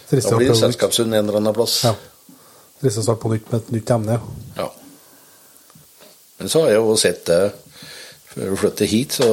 da 0.09 0.37
blir 0.37 0.49
det 0.49 0.57
selskapshund 0.57 1.13
en 1.13 1.27
eller 1.27 1.37
annen 1.39 1.53
plass. 1.53 1.83
Ja. 1.85 1.93
Å 2.83 2.91
starte 2.91 3.21
på 3.23 3.31
nytt 3.31 3.51
med 3.51 3.61
et 3.61 3.71
nytt 3.77 3.91
emne. 3.95 4.17
Ja. 4.57 4.67
Men 6.39 6.51
så 6.51 6.65
har 6.65 6.73
jeg 6.73 6.81
jo 6.81 6.95
sett 6.99 7.21
det 7.29 7.41
før 8.35 8.51
vi 8.51 8.57
flyttet 8.59 8.91
hit, 8.91 9.15
så 9.21 9.27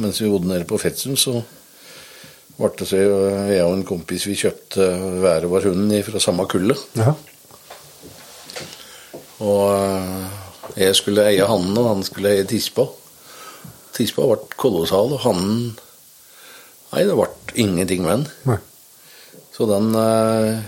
mens 0.00 0.20
vi 0.22 0.30
bodde 0.32 0.48
nede 0.48 0.64
på 0.68 0.78
Fetsund, 0.80 1.18
så 1.20 1.42
ble 2.56 2.70
det 2.78 2.86
så 2.88 3.00
jeg 3.00 3.64
og 3.64 3.74
en 3.74 3.84
kompis 3.88 4.24
vi 4.28 4.38
kjøpte 4.40 4.86
hver 5.20 5.44
vår 5.48 5.68
hund 5.68 5.92
fra 6.06 6.22
samme 6.24 6.46
kullet. 6.48 6.80
Ja. 6.96 7.12
Og 9.44 9.62
eh, 9.74 10.40
jeg 10.86 10.96
skulle 10.96 11.28
eie 11.28 11.46
hannen, 11.48 11.76
og 11.80 11.88
han 11.88 12.02
skulle 12.04 12.32
eie 12.32 12.48
tispa. 12.48 12.88
Tispa 13.96 14.24
ble 14.24 14.40
kolossal, 14.60 15.16
og 15.16 15.24
hannen 15.26 15.70
Nei, 16.90 17.04
det 17.06 17.14
ble 17.14 17.28
ingenting 17.62 18.02
med 18.02 18.10
den. 18.16 18.22
Nei. 18.50 18.56
Så 19.54 19.68
den 19.70 19.92
eh, 19.94 20.64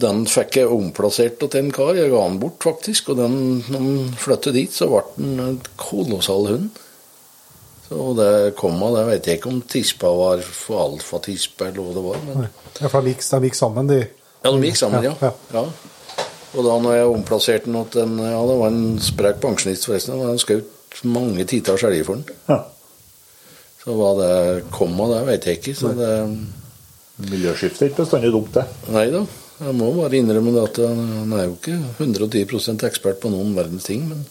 Den 0.00 0.22
fikk 0.30 0.56
jeg 0.56 0.70
omplassert 0.72 1.36
til 1.42 1.58
en 1.60 1.72
kar. 1.74 1.92
Jeg 1.98 2.08
ga 2.12 2.22
den 2.28 2.38
bort, 2.40 2.56
faktisk. 2.64 3.10
Og 3.12 3.18
den, 3.20 3.34
når 3.68 3.82
den 3.84 4.14
flyttet 4.16 4.54
dit, 4.56 4.72
så 4.72 4.88
ble 4.88 5.02
den 5.18 5.40
en 5.44 5.58
kolossal 5.76 6.46
hund. 6.48 6.70
Så 7.88 8.06
det 8.16 8.30
kom 8.56 8.80
av 8.86 8.94
det. 8.96 9.02
Jeg 9.02 9.10
vet 9.10 9.28
ikke 9.34 9.50
om 9.52 9.58
tispa 9.68 10.08
var 10.16 10.40
for 10.46 10.80
alfatispe 10.86 11.68
eller 11.68 11.82
hva 11.84 11.92
det 11.98 12.04
var. 12.06 12.22
Men 12.30 12.46
Ja, 12.80 12.88
for 12.88 13.04
de 13.04 13.12
gikk, 13.12 13.20
de 13.28 13.50
gikk 13.50 13.58
sammen, 13.58 13.90
de. 13.92 13.98
ja, 14.42 14.50
de 14.54 14.62
gikk 14.64 14.78
sammen, 14.80 15.04
ja. 15.04 15.12
Ja, 15.20 15.32
ja. 15.52 15.64
Og 16.52 16.64
da 16.66 16.78
når 16.84 16.96
jeg 16.96 17.10
omplasserte 17.12 17.68
den 17.68 17.84
til 17.92 18.02
en 18.06 18.16
Ja, 18.24 18.40
det 18.48 18.56
var 18.60 18.72
en 18.72 18.98
sprek 19.00 19.38
pensjonist, 19.44 19.86
forresten. 19.88 20.20
Han 20.24 20.40
skjøt 20.40 21.02
mange 21.08 21.44
titalls 21.48 21.84
elger 21.84 22.08
for 22.08 22.20
den. 22.20 22.40
ja. 22.48 22.62
Så 23.82 23.92
hva 23.98 24.12
det 24.14 24.34
kom 24.70 24.92
av, 25.02 25.10
det 25.10 25.22
vet 25.26 25.46
jeg 25.50 25.58
ikke. 25.58 25.72
Så 25.74 25.88
det 25.98 26.10
Miljøskifte 27.28 27.84
er 27.84 27.90
ikke 27.90 28.04
bestandig 28.04 28.30
dumt, 28.32 28.52
det. 28.54 28.62
Nei 28.94 29.08
da. 29.12 29.24
Jeg 29.62 29.78
må 29.78 29.92
bare 29.94 30.18
innrømme 30.18 30.52
det 30.56 30.62
at 30.66 30.78
han 30.82 31.32
er 31.36 31.44
jo 31.46 31.54
ikke 31.54 31.76
110% 32.02 32.82
ekspert 32.88 33.20
på 33.22 33.30
noen 33.30 33.52
verdens 33.54 33.86
ting. 33.86 34.08
Men, 34.10 34.24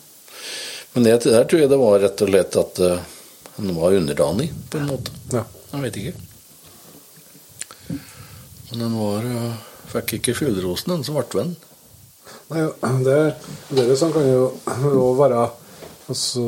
men 0.93 1.07
det 1.07 1.21
der 1.23 1.47
tror 1.47 1.63
jeg 1.63 1.71
det 1.71 1.79
var 1.79 2.01
rett 2.03 2.23
og 2.25 2.31
slett 2.31 2.57
at 2.59 2.81
eh, 2.83 3.05
han 3.55 3.73
var 3.77 3.95
underdanig, 3.95 4.49
på 4.71 4.81
en 4.81 4.89
måte. 4.91 5.15
Ja. 5.31 5.45
Jeg 5.71 5.85
vet 5.85 5.99
ikke. 6.01 6.13
Men 8.71 8.85
han 8.87 8.97
var 8.99 9.27
eh, 9.29 9.67
Fikk 9.91 10.13
ikke 10.19 10.35
fuglrosen, 10.37 10.93
han 10.93 11.01
som 11.03 11.17
ble 11.17 11.25
venn. 11.35 11.55
Nei, 12.51 12.61
det, 13.03 13.17
det 13.75 13.95
som 13.99 14.11
kan 14.15 14.27
jo 14.27 14.45
òg 14.71 15.17
være 15.19 15.41
altså, 16.11 16.45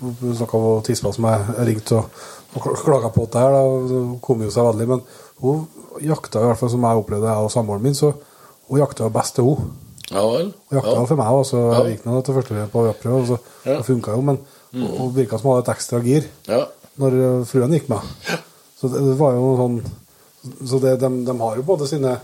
Du 0.00 0.26
snakka 0.36 0.60
om 0.60 0.82
tispa 0.84 1.12
som 1.12 1.28
jeg 1.28 1.68
ringte 1.68 1.96
og, 2.00 2.24
og 2.56 2.68
klaga 2.80 3.08
på 3.12 3.24
det 3.32 3.40
her. 3.40 3.56
Da, 3.56 3.62
hun 3.92 4.18
kom 4.24 4.44
jo 4.44 4.52
seg 4.52 4.68
veldig, 4.68 4.88
men 4.90 5.04
hun 5.44 5.64
jakta 6.02 6.40
i 6.42 6.46
hvert 6.48 6.58
fall 6.58 6.70
som 6.70 6.82
jeg 6.82 6.96
opplevde, 7.04 7.26
jeg 7.30 7.44
og 7.46 7.50
samboeren 7.52 7.82
min, 7.82 7.94
så 7.94 8.12
hun 8.68 8.80
jakta 8.80 9.08
best 9.12 9.34
til 9.36 9.44
hun. 9.44 9.72
Ja 10.10 10.20
vel? 10.28 10.52
Hun 10.70 10.78
jakta 10.78 10.94
Ja. 10.96 11.04
for 11.06 11.16
meg, 11.16 11.26
og 11.32 11.44
så 11.46 11.60
Ja. 11.72 11.82
gikk 11.90 12.04
hun 12.04 12.22
til 12.22 12.34
første 12.34 12.68
på 12.72 12.86
jaktprøve, 12.88 13.20
og 13.20 13.26
så 13.26 13.38
Ja. 13.66 13.80
funka 13.82 14.10
jo, 14.12 14.20
men 14.22 14.38
hun 14.72 15.12
virka 15.14 15.38
som 15.38 15.50
hun 15.50 15.56
hadde 15.62 15.68
et 15.70 15.76
ekstra 15.76 16.00
gir. 16.02 16.24
Ja. 16.48 16.66
når 16.98 17.12
eh, 17.40 17.44
fruen 17.44 17.72
gikk 17.72 17.88
med. 17.88 17.98
Så 18.80 18.86
det, 18.88 19.00
det 19.02 19.18
var 19.18 19.32
jo 19.32 19.56
sånn 19.58 19.82
Så 20.68 20.78
det, 20.80 21.00
de, 21.00 21.08
de 21.24 21.38
har 21.38 21.56
jo 21.56 21.62
både 21.62 21.88
sine 21.88 22.20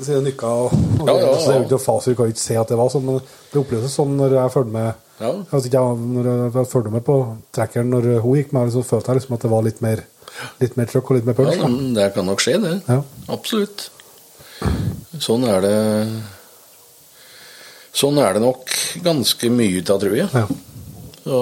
sine 0.00 0.20
nykker 0.22 0.44
og, 0.46 0.72
og 1.00 1.08
Ja, 1.08 1.14
ja, 1.16 1.26
det, 1.26 1.40
så 1.40 1.46
det 1.46 1.54
er 1.54 1.58
jo 1.58 1.64
ikke 1.64 1.70
noe 1.76 1.78
fasit, 1.86 2.08
vi 2.08 2.14
kan 2.14 2.26
ikke 2.32 2.38
se 2.38 2.56
at 2.60 2.68
det 2.68 2.76
var 2.78 2.88
sånn, 2.92 3.04
men 3.04 3.20
det 3.52 3.60
opplevdes 3.60 3.94
sånn 3.96 4.16
når 4.16 4.30
jeg 4.38 4.52
følte 4.52 4.72
med 4.72 4.94
Ja. 5.20 5.32
jeg 5.32 5.46
vet 5.52 5.66
ikke, 5.66 5.82
jeg, 5.82 5.98
når 6.12 6.52
jeg 6.52 6.66
fulgte 6.72 6.92
med 6.92 7.04
på 7.04 7.16
trekkeren 7.52 7.90
når 7.90 8.20
hun 8.22 8.34
gikk 8.36 8.52
med, 8.52 8.72
så 8.72 8.82
følte 8.84 9.06
jeg 9.12 9.16
liksom 9.20 9.34
at 9.34 9.40
det 9.42 9.50
var 9.50 9.62
litt 9.62 9.82
mer 9.82 10.04
litt 10.62 10.76
mer 10.78 10.90
trøkk 10.90 11.10
og 11.10 11.18
litt 11.18 11.28
mer 11.28 11.36
punch. 11.38 11.58
Ja, 11.58 11.70
det 11.98 12.08
kan 12.16 12.28
nok 12.28 12.42
skje, 12.44 12.58
det. 12.62 12.76
Ja. 12.88 13.00
Absolutt. 13.32 13.88
Sånn 15.22 15.44
er 15.48 15.64
det 15.64 15.76
Sånn 17.92 18.16
er 18.22 18.32
det 18.32 18.40
nok 18.40 18.70
ganske 19.04 19.50
mye 19.52 19.82
av, 19.82 19.98
tror 20.00 20.14
jeg. 20.16 20.28
Ja. 20.32 20.46
Så 21.22 21.40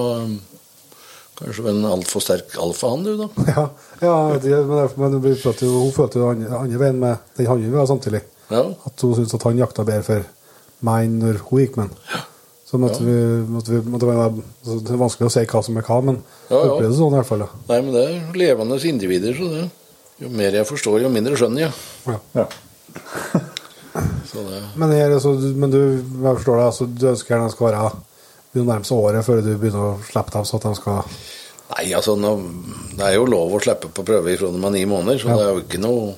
kanskje 1.39 1.71
en 1.71 1.87
altfor 1.89 2.25
sterk 2.25 2.57
alfahann, 2.61 3.07
du, 3.07 3.13
da. 3.21 3.29
Ja, 3.55 3.65
ja 4.03 4.17
det, 4.43 4.57
men, 4.67 4.81
det, 4.83 4.89
men 4.99 5.17
vi 5.25 5.37
følte 5.39 5.69
jo, 5.69 5.85
hun 5.87 5.95
følte 5.95 6.21
jo 6.21 6.33
andre, 6.33 6.51
andre 6.59 6.83
veien 6.83 6.99
med 7.01 7.31
den 7.39 7.49
hannen 7.49 7.71
vi 7.71 7.81
har 7.81 7.89
samtidig. 7.89 8.25
Ja. 8.51 8.65
At 8.67 9.07
hun 9.07 9.15
syntes 9.17 9.37
at 9.39 9.47
han 9.47 9.63
jakta 9.63 9.87
bedre 9.87 10.05
for 10.09 10.27
meg 10.91 11.07
enn 11.07 11.17
når 11.23 11.41
hun 11.47 11.63
gikk 11.63 11.79
med 11.79 11.95
den. 11.95 12.27
Så 12.71 12.79
måtte 12.79 13.03
vi, 13.03 13.15
måtte 13.51 13.73
vi 13.75 13.81
måtte 13.91 14.07
være, 14.07 14.29
altså, 14.31 14.77
Det 14.87 14.93
er 14.95 15.01
vanskelig 15.01 15.27
å 15.27 15.33
si 15.35 15.43
hva 15.51 15.63
som 15.67 15.77
er 15.81 15.83
hva, 15.89 15.97
men 16.07 16.21
Ja, 16.23 16.55
ja. 16.55 16.61
det 16.63 16.71
opplevdes 16.77 16.99
sånn 17.01 17.15
i 17.15 17.19
hvert 17.19 17.27
fall. 17.27 17.41
Ja. 17.43 17.49
Nei, 17.73 17.79
men 17.83 17.93
det 17.97 18.05
er 18.07 18.39
levende 18.39 18.79
individer, 18.93 19.35
så 19.35 19.49
det 19.51 19.65
Jo 20.21 20.29
mer 20.29 20.53
jeg 20.55 20.67
forstår, 20.69 21.01
jo 21.03 21.09
mindre 21.11 21.35
skjønner 21.41 21.65
jeg. 21.67 21.73
Ja. 22.07 22.19
Ja. 22.37 22.47
Så 24.31 24.39
det 24.47 24.61
Men, 24.79 24.91
her, 24.95 25.11
altså, 25.17 25.33
du- 25.41 25.55
men 25.59 25.71
du 25.73 25.79
jeg 25.97 26.37
forstår 26.37 26.57
det, 26.61 26.67
altså, 26.69 26.87
du 26.87 27.07
ønsker 27.11 27.35
gjerne 27.35 27.45
at 27.45 27.51
det 27.51 27.57
skal 27.57 27.67
være 27.73 27.91
det 28.55 28.65
nærmeste 28.67 28.95
nærme 28.95 29.05
året 29.07 29.25
før 29.27 29.41
du 29.43 29.51
begynner 29.59 29.85
å 29.89 30.01
slippe 30.07 30.31
dem, 30.35 30.45
så 30.47 30.57
at 30.61 30.63
de 30.69 30.75
skal 30.79 31.03
Nei, 31.71 31.93
altså, 31.95 32.17
nå, 32.19 32.31
det 32.99 33.05
er 33.07 33.15
jo 33.15 33.27
lov 33.31 33.53
å 33.55 33.61
slippe 33.63 33.91
på 33.95 34.03
prøve 34.07 34.33
ifra 34.35 34.51
de 34.51 34.63
er 34.67 34.71
ni 34.75 34.85
måneder, 34.91 35.19
så 35.23 35.29
Ja. 35.29 35.37
det 35.37 35.45
er 35.47 35.53
jo 35.55 35.65
ikke 35.67 35.81
noe 35.83 36.15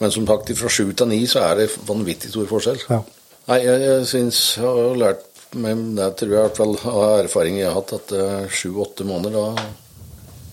Men 0.00 0.10
som 0.10 0.26
sagt, 0.26 0.50
fra 0.58 0.68
sju 0.68 0.92
til 0.92 1.06
ni 1.06 1.24
så 1.26 1.42
er 1.50 1.54
det 1.60 1.68
vanvittig 1.86 2.30
stor 2.30 2.46
forskjell. 2.50 2.78
Ja. 2.90 3.02
Nei, 3.48 3.58
jeg, 3.64 3.80
jeg 3.80 4.06
syns 4.06 4.56
jeg 4.56 4.64
har 4.66 4.96
lært 4.98 5.29
meg 5.58 5.80
Det 5.96 6.08
tror 6.18 6.30
jeg 6.30 6.38
i 6.38 6.44
hvert 6.46 6.60
fall 6.60 6.76
av 6.92 7.24
erfaring 7.24 7.58
jeg 7.58 7.68
har 7.68 7.78
hatt, 7.78 7.94
at 7.96 8.12
eh, 8.16 8.50
sju-åtte 8.52 9.06
måneder, 9.08 9.34
da 9.34 9.64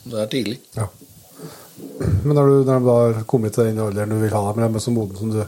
Det 0.07 0.23
er 0.23 0.31
tidlig. 0.31 0.59
ja. 0.77 0.87
Men 2.23 2.33
når, 2.33 2.47
du, 2.47 2.55
når 2.65 2.85
da 2.85 2.93
har 2.97 3.23
kommet 3.29 3.53
til 3.53 3.67
den 3.69 3.79
alderen 3.83 4.09
du 4.09 4.17
vil 4.17 4.33
ha 4.33 4.41
dem, 4.47 4.63
eller 4.63 4.79
er 4.79 4.81
så 4.81 4.93
moden 4.95 5.19
som 5.19 5.29
du 5.29 5.43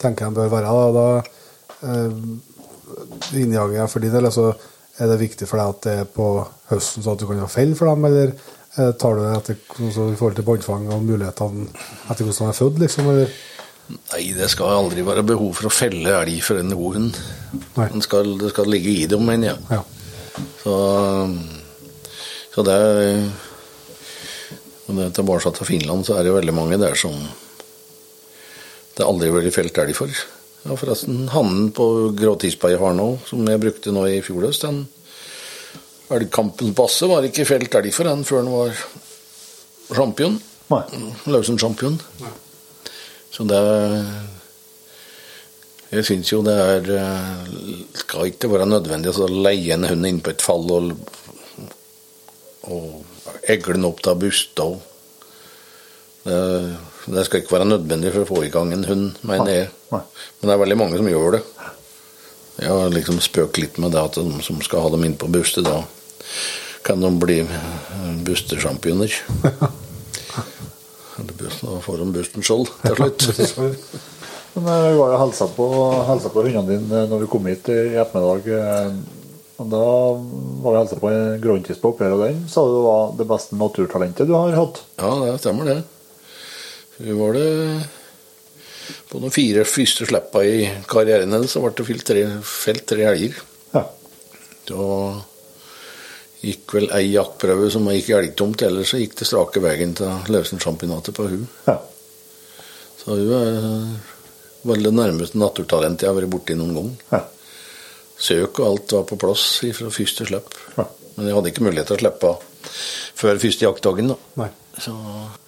tenker 0.00 0.30
de 0.30 0.38
bør 0.38 0.48
være, 0.48 0.72
da, 0.72 0.86
da 0.96 1.90
eh, 1.90 3.40
innjager 3.42 3.76
jeg 3.76 3.92
for 3.92 4.04
din 4.04 4.14
del, 4.14 4.30
så 4.32 4.46
er 4.96 5.10
det 5.10 5.18
viktig 5.20 5.48
for 5.48 5.60
deg 5.60 5.74
at 5.74 5.82
det 5.84 5.96
er 6.00 6.08
på 6.16 6.28
høsten, 6.70 7.04
så 7.04 7.12
at 7.12 7.20
du 7.20 7.26
kan 7.28 7.42
ha 7.44 7.50
fell 7.50 7.74
for 7.76 7.90
dem, 7.90 8.06
eller 8.08 8.32
eh, 8.32 8.92
tar 8.96 9.18
du 9.18 9.22
det 9.24 9.34
etter, 9.36 9.60
så 9.92 10.08
i 10.08 10.16
forhold 10.16 10.38
til 10.38 10.48
båndfang 10.48 10.88
og 10.94 11.04
mulighetene 11.04 11.68
etter 12.08 12.24
hvordan 12.24 12.40
de 12.40 12.54
er 12.54 12.58
født, 12.62 12.80
liksom? 12.86 13.12
Eller? 13.12 13.36
Nei, 13.86 14.32
det 14.34 14.48
skal 14.50 14.80
aldri 14.80 15.04
være 15.06 15.22
behov 15.26 15.52
for 15.54 15.68
å 15.68 15.74
felle 15.74 16.14
elg 16.22 16.40
for 16.42 16.58
en 16.58 16.74
god 16.74 16.96
hund. 16.98 17.18
Den 17.76 18.02
skal, 18.02 18.32
det 18.40 18.50
skal 18.50 18.70
ligge 18.70 18.90
i 18.90 19.06
dem, 19.10 19.22
mener 19.28 19.52
jeg. 19.52 19.60
Ja. 19.70 19.82
Så, 20.62 20.72
så 22.52 22.64
det 22.66 22.74
er 22.76 22.96
Når 24.86 24.98
det 24.98 25.04
er 25.06 25.14
Tilbake 25.16 25.52
til 25.56 25.68
Finland 25.68 26.04
så 26.06 26.18
er 26.18 26.26
det 26.26 26.34
veldig 26.34 26.54
mange 26.54 26.78
der 26.78 26.98
som 26.98 27.14
det 28.96 29.04
aldri 29.04 29.30
har 29.32 29.48
felt 29.52 29.78
elg 29.82 29.96
for. 29.96 30.12
Ja, 30.66 30.76
forresten, 30.78 31.26
hannen 31.30 31.70
på 31.76 31.86
Gråtispa 32.16 32.70
i 32.72 32.78
Harnå, 32.80 33.10
som 33.28 33.44
jeg 33.46 33.60
brukte 33.62 33.92
nå 33.94 34.06
i 34.08 34.22
fjor 34.24 34.48
høst, 34.48 34.64
den 34.64 34.86
elgkampen 36.16 36.72
passe 36.78 37.06
var 37.10 37.26
ikke 37.26 37.44
felt 37.48 37.74
elg 37.76 37.92
for 37.94 38.08
den 38.08 38.24
før 38.26 38.42
den 38.42 38.54
var 38.54 38.80
champion. 39.94 40.40
Nei. 40.70 40.82
Så 43.36 43.44
det 43.44 43.60
Jeg 45.92 46.06
syns 46.08 46.30
jo 46.32 46.40
det 46.46 46.54
er 46.56 46.90
eh, 46.96 47.50
Skal 48.00 48.30
ikke 48.32 48.48
være 48.48 48.68
nødvendig 48.70 49.12
å 49.12 49.28
leie 49.28 49.76
en 49.76 49.84
hund 49.90 50.08
inn 50.08 50.22
på 50.24 50.32
et 50.32 50.44
fall 50.44 50.64
og, 50.72 50.94
og 52.66 53.44
egle 53.46 53.76
den 53.76 53.86
opp 53.86 54.00
til 54.02 54.16
busta. 54.18 54.64
Det, 56.26 56.38
det 57.12 57.24
skal 57.28 57.42
ikke 57.42 57.54
være 57.54 57.68
nødvendig 57.70 58.10
for 58.14 58.24
å 58.24 58.30
få 58.32 58.40
i 58.46 58.50
gang 58.50 58.72
en 58.74 58.86
hund, 58.88 59.20
mener 59.22 59.52
jeg. 59.52 59.68
Men 59.92 60.48
det 60.48 60.54
er 60.56 60.62
veldig 60.64 60.78
mange 60.80 60.98
som 60.98 61.10
gjør 61.12 61.36
det. 61.36 61.42
Jeg 62.56 62.72
har 62.72 62.90
liksom 62.90 63.20
spøkt 63.22 63.60
litt 63.62 63.78
med 63.78 63.94
det 63.94 64.02
at 64.02 64.18
de 64.18 64.42
som 64.42 64.58
skal 64.64 64.82
ha 64.82 64.90
dem 64.96 65.04
inn 65.06 65.14
på 65.20 65.30
buste, 65.30 65.62
da 65.62 65.84
kan 66.86 67.02
de 67.04 67.12
bli 67.22 67.38
bustesjampioner. 68.26 69.14
bustechampioner. 69.14 69.14
Eller 70.36 70.42
bust- 70.42 70.75
Da 71.16 71.78
får 71.80 71.98
de 72.02 72.06
bussen 72.12 72.44
skjold 72.44 72.68
til 72.84 72.96
slutt. 73.48 73.86
Men 74.56 74.66
eh, 74.72 74.86
vi 74.90 74.96
var 74.98 75.12
jo 75.14 75.20
helsa 75.20 75.46
på, 75.52 75.66
helsa 76.08 76.30
på 76.32 76.42
hundene 76.46 76.76
dine 76.80 77.02
når 77.10 77.24
vi 77.24 77.28
kom 77.32 77.46
hit 77.50 77.68
i 77.72 77.78
ettermiddag. 78.00 78.48
eh, 78.56 78.96
Og 79.60 79.68
da 79.72 79.82
var 80.64 80.72
vi 80.74 80.78
helsa 80.82 80.98
på 81.00 81.10
en 81.12 81.38
grønntis 81.40 81.78
på 81.80 81.92
oppgjøret, 81.94 82.16
og 82.18 82.24
den 82.26 82.42
sa 82.52 82.64
du 82.68 82.78
var 82.84 83.14
det 83.16 83.26
beste 83.30 83.56
naturtalentet 83.56 84.28
du 84.28 84.34
har 84.36 84.52
hatt. 84.56 84.82
Ja, 85.00 85.12
det 85.24 85.38
stemmer 85.40 85.68
det. 85.70 85.78
Vi 87.00 87.12
var 87.16 87.32
det 87.36 87.46
På 89.10 89.18
de 89.20 89.28
fire 89.34 89.64
første 89.68 90.06
slippene 90.08 90.44
i 90.48 90.68
karrieren 90.88 91.32
hennes 91.34 91.52
så 91.52 91.60
ble 91.64 91.72
det 91.76 91.86
felt 91.88 92.04
tre, 92.08 92.26
felt 92.46 92.84
tre 92.92 93.08
elger. 93.08 93.40
Ja. 93.74 93.82
Da 94.68 94.86
gikk 96.46 96.74
vel 96.76 96.88
ei 96.94 97.10
jaktprøve 97.10 97.68
som 97.74 97.86
gikk 97.90 98.12
elgtomt, 98.16 98.62
ellers 98.66 98.92
så 98.92 99.00
gikk 99.00 99.16
det 99.18 99.28
strake 99.28 99.62
veien 99.64 99.94
til 99.98 100.32
løsensjampinatet 100.32 101.16
på 101.16 101.28
hun. 101.30 101.46
ja. 101.66 101.78
Så 103.02 103.14
hun 103.14 104.74
er 104.74 104.82
det 104.82 104.92
nærmeste 104.94 105.38
naturtalentet 105.38 106.06
jeg 106.06 106.10
har 106.10 106.18
vært 106.18 106.32
borti 106.32 106.56
noen 106.58 106.76
gang. 106.78 106.92
ja. 107.14 107.24
Søk 108.16 108.62
og 108.62 108.66
alt 108.70 108.92
var 108.96 109.02
på 109.10 109.18
plass 109.20 109.42
fra 109.76 109.90
første 109.92 110.24
slipp. 110.24 110.54
Ja. 110.78 110.86
Men 111.16 111.26
jeg 111.28 111.36
hadde 111.36 111.50
ikke 111.52 111.66
mulighet 111.66 111.90
til 111.90 111.98
å 111.98 112.00
slippe 112.00 112.30
før 113.16 113.38
første 113.42 113.66
jaktdagen. 113.66 114.08
da. 114.12 114.48
Så, 114.80 114.92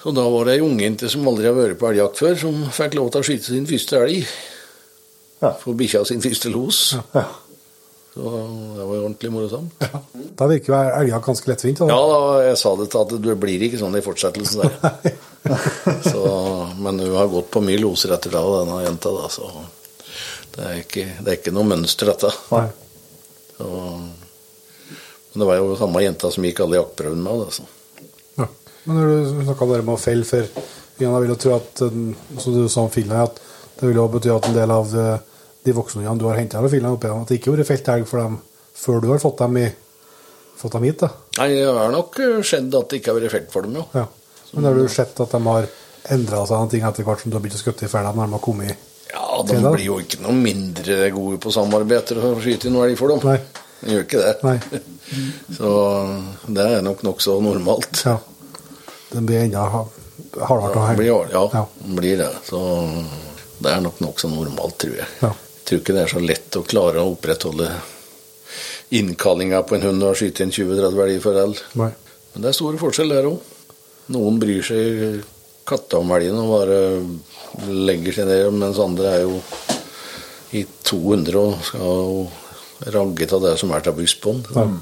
så 0.02 0.12
da 0.16 0.24
var 0.32 0.48
det 0.48 0.58
ei 0.58 0.64
ungjente 0.64 1.08
som 1.12 1.26
aldri 1.28 1.48
har 1.48 1.56
vært 1.56 1.80
på 1.80 1.88
elgjakt 1.90 2.20
før, 2.20 2.36
som 2.40 2.62
fikk 2.72 2.96
lov 2.96 3.10
til 3.12 3.20
å 3.20 3.26
skyte 3.28 3.48
sin 3.48 3.68
første 3.68 4.00
elg. 4.04 4.30
Ja. 5.40 5.52
For 5.60 5.76
bikkja 5.78 6.04
sin 6.08 6.24
første 6.24 6.52
los. 6.52 6.82
ja. 7.16 7.26
Så 8.18 8.30
det 8.76 8.84
var 8.84 8.96
jo 8.96 9.02
ordentlig 9.04 9.28
morsomt. 9.30 9.74
Ja. 9.78 10.00
Da 10.40 10.46
virker 10.50 10.72
jo 10.72 10.78
elga 10.98 11.20
ganske 11.22 11.50
lettvint. 11.52 11.78
da. 11.78 11.86
Ja, 11.86 11.98
da, 12.10 12.22
jeg 12.48 12.56
sa 12.58 12.72
det 12.80 12.88
til 12.90 13.04
at 13.04 13.12
det 13.22 13.36
blir 13.38 13.62
ikke 13.62 13.78
sånn 13.78 13.94
i 13.94 14.02
fortsettelsen 14.02 14.64
der. 14.64 15.12
så, 16.10 16.24
men 16.82 16.98
hun 16.98 17.14
har 17.14 17.30
gått 17.30 17.52
på 17.54 17.62
mye 17.62 17.78
loser 17.78 18.16
etter 18.16 18.34
det, 18.34 18.42
denne 18.42 18.80
jenta, 18.82 19.12
da, 19.14 19.30
så 19.30 19.52
det 20.56 20.66
er 20.66 20.80
ikke, 20.82 21.06
det 21.22 21.30
er 21.30 21.38
ikke 21.38 21.54
noe 21.54 21.70
mønster, 21.70 22.10
dette. 22.10 22.32
Så, 23.54 23.70
men 25.30 25.44
det 25.44 25.50
var 25.52 25.62
jo 25.62 25.78
samme 25.78 26.02
jenta 26.02 26.32
som 26.34 26.50
gikk 26.50 26.64
alle 26.64 26.80
jaktprøvene 26.80 27.22
med. 27.22 27.46
Altså. 27.46 27.68
Ja. 28.34 28.50
Men 28.82 28.98
når 28.98 29.14
du 29.14 29.42
snakka 29.46 29.68
om 29.68 29.76
det 29.76 29.80
med 29.84 29.94
å 29.94 30.02
felle 30.08 30.26
før, 30.26 30.50
Jan, 30.98 31.14
jeg 31.14 31.22
vil 31.22 31.30
jo 31.36 31.38
tro 31.38 31.54
at 31.54 31.86
eh, 31.86 31.98
som 32.42 32.58
du 32.58 32.64
sa 32.66 32.82
om 32.82 32.90
Finland, 32.90 33.30
at 33.30 33.78
det 33.78 33.86
vil 33.86 34.00
jo 34.00 34.10
bety 34.10 34.34
at 34.34 34.48
en 34.50 34.58
del 34.58 34.74
av 34.74 34.90
de, 34.90 35.06
de 35.68 35.74
voksne 35.76 36.16
du 36.18 36.24
har 36.28 36.38
henta 36.40 36.60
fra 36.62 36.70
Finland, 36.72 36.96
opp 36.98 37.04
igjen, 37.06 37.22
at 37.22 37.28
det 37.32 37.38
ikke 37.40 37.50
har 37.52 37.58
vært 37.60 37.70
felt 37.72 37.88
elg 37.94 38.06
for 38.10 38.22
dem 38.24 38.38
før 38.78 39.00
du 39.04 39.08
har 39.12 39.18
fått 39.22 39.38
dem, 39.42 39.56
i, 39.62 39.68
fått 40.58 40.72
dem 40.76 40.86
hit. 40.88 41.00
da. 41.04 41.08
Nei, 41.38 41.48
det 41.54 41.66
har 41.66 41.92
nok 41.94 42.18
skjedd 42.46 42.74
at 42.78 42.88
det 42.90 43.00
ikke 43.00 43.12
har 43.14 43.20
vært 43.20 43.34
felt 43.36 43.52
for 43.54 43.66
dem, 43.68 43.78
jo. 43.80 43.86
Ja. 43.94 44.06
Men 44.54 44.64
har 44.70 44.74
du 44.78 44.88
sett 44.88 45.18
at 45.20 45.34
de 45.34 45.40
har 45.44 45.66
endra 46.14 46.44
seg 46.48 46.56
noen 46.56 46.70
ting 46.72 46.84
etter 46.88 47.04
hvert 47.04 47.20
som 47.20 47.30
du 47.30 47.36
har 47.36 47.42
begynt 47.44 47.58
å 47.58 47.62
skutte 47.62 47.84
i 47.84 47.90
fella 47.92 48.14
når 48.16 48.30
de 48.30 48.36
har 48.38 48.44
kommet 48.44 48.70
i 48.72 48.76
Ja, 49.12 49.42
de 49.44 49.58
blir 49.60 49.84
jo 49.84 49.98
ikke 50.00 50.22
noe 50.24 50.32
mindre 50.36 51.10
gode 51.12 51.38
på 51.42 51.52
samarbeid 51.52 51.98
etter 52.02 52.20
å 52.22 52.30
skyte 52.40 52.70
noe 52.72 52.86
elg 52.88 52.96
for 53.00 53.12
dem. 53.12 53.20
Nei. 53.28 53.38
De 53.82 53.92
gjør 53.94 54.06
ikke 54.06 54.22
det. 54.24 54.80
Så 55.58 55.68
det 56.48 56.64
er 56.78 56.82
nok 56.86 57.02
nokså 57.06 57.36
normalt. 57.44 58.02
Ja. 58.06 58.16
Den 59.12 59.26
blir 59.28 59.44
enda 59.46 59.66
ha- 59.72 59.84
hardere 60.48 60.70
å 60.70 60.74
Det 60.74 60.86
henge. 60.86 60.96
blir, 61.02 61.32
ja, 61.32 61.44
Ja. 61.54 61.64
blir 62.00 62.16
det. 62.24 62.30
Så 62.48 62.62
det 63.62 63.72
er 63.72 63.80
nok 63.84 64.00
nokså 64.04 64.28
normalt, 64.32 64.76
tror 64.78 64.96
jeg. 64.98 65.06
Ja. 65.22 65.30
Tror 65.68 65.82
ikke 65.82 65.94
det 65.96 66.04
er 66.06 66.12
så 66.14 66.20
lett 66.24 66.56
å 66.56 66.64
klare 66.64 67.02
å 67.02 67.12
opprettholde 67.12 67.68
innkallinga 68.96 69.60
på 69.68 69.76
en 69.76 69.84
hund 69.84 70.04
og 70.08 70.16
skyte 70.16 70.46
en 70.46 70.54
20-30 70.54 71.02
elger 71.04 71.24
for 71.24 71.36
elg. 71.36 71.58
Men 71.76 72.44
det 72.44 72.48
er 72.48 72.56
store 72.56 72.80
forskjell 72.80 73.12
der 73.12 73.28
òg. 73.28 73.42
Noen 74.14 74.38
bryr 74.40 74.64
seg 74.64 75.18
katta 75.68 76.00
om 76.00 76.14
elgen 76.16 76.38
og 76.40 76.54
bare 76.54 76.78
legger 77.68 78.16
seg 78.16 78.30
ned, 78.30 78.46
mens 78.56 78.80
andre 78.80 79.10
er 79.18 79.26
jo 79.26 79.42
i 80.56 80.62
200 80.88 81.36
og 81.36 81.66
skal 81.68 82.94
ragge 82.94 83.28
av 83.36 83.44
det 83.44 83.54
som 83.60 83.74
er 83.76 83.84
til 83.84 83.96
buss 83.98 84.14
på 84.22 84.38
den. 84.38 84.78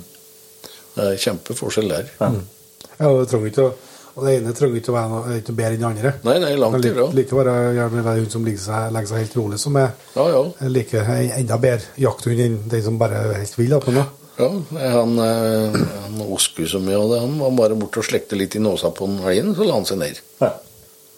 Det 0.95 1.11
er 1.11 1.19
kjempeforskjell 1.27 1.91
der. 1.91 2.13
Ja, 2.21 3.11
det 3.11 3.27
trenger 3.33 3.51
ikke 3.51 3.67
å 3.67 3.75
og 4.17 4.25
det 4.25 4.35
ene 4.39 4.53
trenger 4.57 4.81
ikke 4.81 4.93
å 4.93 4.97
være 4.97 5.09
noe, 5.13 5.35
ikke 5.43 5.55
bedre 5.57 5.75
enn 5.77 5.83
det 5.83 5.89
andre. 5.91 6.13
Nei, 6.25 6.37
nei, 6.41 6.53
langt 6.57 6.85
ifra. 6.89 7.07
like, 7.13 7.17
like 7.19 7.37
være 7.37 7.57
gjerne 7.77 8.05
være 8.07 8.23
hund 8.23 8.31
som 8.33 8.45
legger 8.47 8.63
seg, 8.65 8.93
legger 8.97 9.11
seg 9.13 9.19
helt 9.25 9.37
rolig, 9.37 9.59
som 9.61 9.77
er 9.77 9.91
Ja, 10.17 10.29
ja. 10.33 10.45
er 10.65 10.71
like 10.73 11.03
en 11.03 11.33
enda 11.43 11.59
bedre 11.61 11.91
jakthund 12.01 12.41
enn 12.47 12.57
den 12.73 12.83
som 12.87 12.97
bare 12.99 13.21
er 13.27 13.35
helt 13.43 13.59
vill. 13.59 13.75
på 13.85 13.93
noe. 13.93 14.07
Ja, 14.37 14.49
han, 14.93 15.19
eh, 15.19 15.77
han 16.05 16.21
Osku 16.33 16.67
så 16.69 16.81
mye 16.81 16.97
av 17.01 17.11
det. 17.13 17.21
Han 17.25 17.39
var 17.41 17.51
bare 17.57 17.77
borte 17.81 18.01
og 18.03 18.05
slekte 18.09 18.37
litt 18.37 18.57
i 18.57 18.61
nåsa 18.61 18.91
på 18.93 19.07
den 19.09 19.21
elgen, 19.25 19.55
så 19.57 19.65
la 19.65 19.75
han 19.79 19.87
seg 19.89 19.99
ned. 20.01 20.19
Ja. 20.41 20.51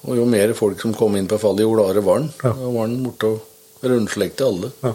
Og 0.07 0.17
jo 0.17 0.27
mer 0.31 0.53
folk 0.55 0.81
som 0.81 0.93
kom 0.95 1.17
inn 1.19 1.27
på 1.31 1.39
fallet, 1.43 1.65
jo 1.67 1.73
gladere 1.75 2.03
var 2.07 2.21
han. 2.21 2.29
Ja. 2.43 2.53
Da 2.55 2.69
var 2.71 2.87
han 2.87 2.99
borte 3.03 3.33
og 3.33 3.41
rundslekte 3.91 4.47
alle. 4.47 4.71
Ja. 4.83 4.93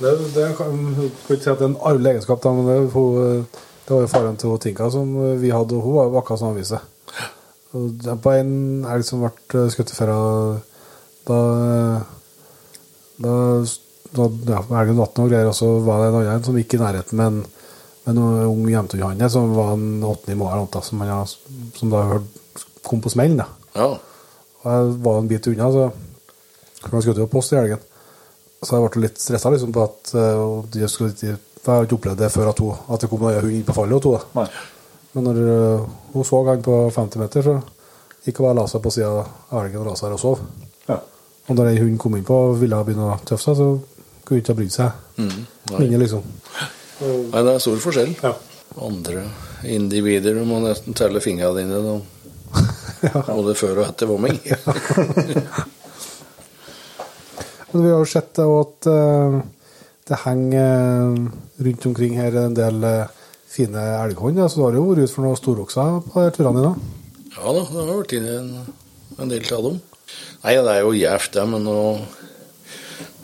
Det, 0.00 0.10
det 0.34 0.48
kan 0.58 0.80
ikke 0.98 1.36
si 1.38 1.50
at 1.52 1.60
det 1.60 1.68
er 1.68 1.70
en 1.70 1.78
arvelig 1.86 2.16
egenskap, 2.16 2.40
da, 2.42 2.50
men 2.56 2.66
det, 2.66 2.78
hun, 2.94 3.46
det 3.86 3.94
var 3.94 4.02
jo 4.02 4.10
faren 4.10 4.36
til 4.42 4.58
Tinka 4.58 4.88
som 4.90 5.14
vi 5.38 5.52
hadde, 5.54 5.78
og 5.78 5.86
hun 5.86 5.94
var 6.00 6.18
akkurat 6.22 6.42
som 6.42 6.50
avise. 6.50 6.80
Og 7.74 8.04
På 8.22 8.34
en 8.34 8.84
elg 8.86 9.06
som 9.06 9.24
ble 9.24 9.66
skutt 9.74 9.94
før, 9.96 10.14
da 11.26 11.38
Da, 13.14 13.34
da 14.14 14.24
ja, 14.50 14.60
elgen 14.80 14.98
datt 14.98 15.18
og 15.22 15.28
greier, 15.30 15.48
og 15.48 15.54
så 15.56 15.68
var 15.86 16.02
det 16.02 16.08
en 16.10 16.16
annen 16.20 16.46
som 16.46 16.56
gikk 16.58 16.74
i 16.76 16.80
nærheten 16.82 17.18
med 17.18 17.26
en, 17.30 17.38
med 18.04 18.18
en 18.18 18.48
ung 18.50 18.64
jevntunhanne 18.68 19.28
som 19.30 19.54
var 19.54 19.76
en 19.76 20.02
åttende 20.04 20.34
i 20.36 20.48
annet, 20.50 20.78
som, 20.84 21.00
han 21.00 21.30
som 21.78 21.92
da 21.94 22.02
hørte 22.10 22.44
kom 22.84 23.00
på 23.00 23.10
smellen. 23.10 23.40
da. 23.40 23.46
Ja. 23.74 23.88
Og 24.62 24.70
jeg 24.72 24.92
var 25.06 25.18
en 25.18 25.28
bit 25.28 25.48
unna, 25.48 25.70
så 25.72 26.90
han 26.90 27.02
skulle 27.02 27.24
jo 27.24 27.30
post 27.32 27.54
i 27.54 27.58
helgen. 27.58 27.80
Så 28.64 28.76
jeg 28.76 28.92
ble 28.92 29.04
litt 29.06 29.20
stressa 29.20 29.52
liksom, 29.52 29.72
på 29.72 29.84
at 29.84 30.14
eh, 30.16 30.44
de 30.72 30.88
skulle, 30.88 31.16
Jeg 31.20 31.38
har 31.66 31.84
ikke 31.84 31.96
opplevd 31.96 32.20
det 32.20 32.32
før 32.32 32.50
at, 32.52 32.60
hun, 32.60 32.76
at 32.92 33.00
det 33.00 33.08
kom 33.08 33.24
en 33.28 33.40
hund 33.40 33.56
inn 33.56 33.66
på 33.66 33.76
fallet. 33.76 33.96
og 33.96 34.02
to, 34.04 34.14
da. 34.16 34.42
Nei. 34.42 34.48
Men 35.14 35.28
når 35.28 35.40
hun 36.12 36.26
så 36.26 36.42
han 36.48 36.62
på 36.62 36.76
50 36.94 37.22
meter, 37.22 37.46
så 37.46 37.58
gikk 38.24 38.40
hun 38.40 38.48
bare 38.48 38.54
og 38.56 38.60
la 38.60 38.66
seg 38.70 38.82
på 38.84 38.92
sida 38.94 39.10
av 39.14 39.58
elgen 39.60 39.82
og 39.82 39.90
la 39.90 39.96
seg 39.98 40.14
og 40.16 40.22
sov. 40.22 40.44
Ja. 40.88 40.98
Og 41.48 41.58
da 41.58 41.68
ei 41.70 41.78
hund 41.78 41.98
kom 42.02 42.16
innpå 42.18 42.40
og 42.48 42.58
ville 42.62 42.80
begynne 42.86 43.12
å 43.12 43.20
tøffe 43.22 43.44
seg, 43.46 43.60
så 43.60 43.68
kunne 44.24 44.38
hun 44.38 44.42
ikke 44.42 44.54
ha 44.54 44.58
brydd 44.60 44.74
seg. 44.74 44.90
Mm. 45.20 45.40
Mindre, 45.70 46.02
liksom. 46.02 46.22
Nei, 47.04 47.40
det 47.44 47.52
er 47.52 47.62
stor 47.62 47.80
forskjell. 47.84 48.12
Ja. 48.24 48.34
Andre 48.84 49.22
individer 49.70 50.34
du 50.34 50.42
må 50.48 50.58
nesten 50.64 50.96
telle 50.98 51.20
fingrene 51.22 51.62
dine. 51.62 51.78
Da. 51.84 51.94
Både 53.28 53.54
før 53.58 53.82
og 53.82 53.88
etter 53.88 54.10
vomming. 54.10 54.38
Men 57.74 57.82
vi 57.82 57.90
har 57.90 57.98
jo 57.98 58.06
sett 58.06 58.38
at 58.38 58.86
eh, 58.86 59.38
det 60.06 60.18
henger 60.22 60.68
eh, 60.68 61.14
rundt 61.66 61.86
omkring 61.90 62.14
her 62.20 62.36
en 62.44 62.54
del 62.54 62.84
eh, 62.86 63.08
fine 63.54 63.86
elghånd. 64.02 64.42
Så 64.50 64.60
du 64.60 64.66
har 64.66 64.76
jo 64.78 64.90
vært 64.90 65.06
ute 65.06 65.14
for 65.14 65.26
noen 65.26 65.40
storokser 65.40 65.98
på 66.08 66.24
de 66.24 66.34
turene 66.34 66.60
dine. 66.60 66.92
Ja 67.34 67.54
da, 67.54 67.64
det 67.70 67.80
har 67.80 67.90
vært 67.90 68.14
inne 68.18 68.36
en, 68.40 68.52
en 69.18 69.32
del 69.32 69.48
av 69.54 69.66
dem. 69.68 69.80
Nei, 70.44 70.54
det 70.60 70.74
er 70.74 70.84
jo 70.84 70.92
gjevt, 70.94 71.32
det, 71.34 71.46
men 71.50 71.64
nå, 71.66 71.78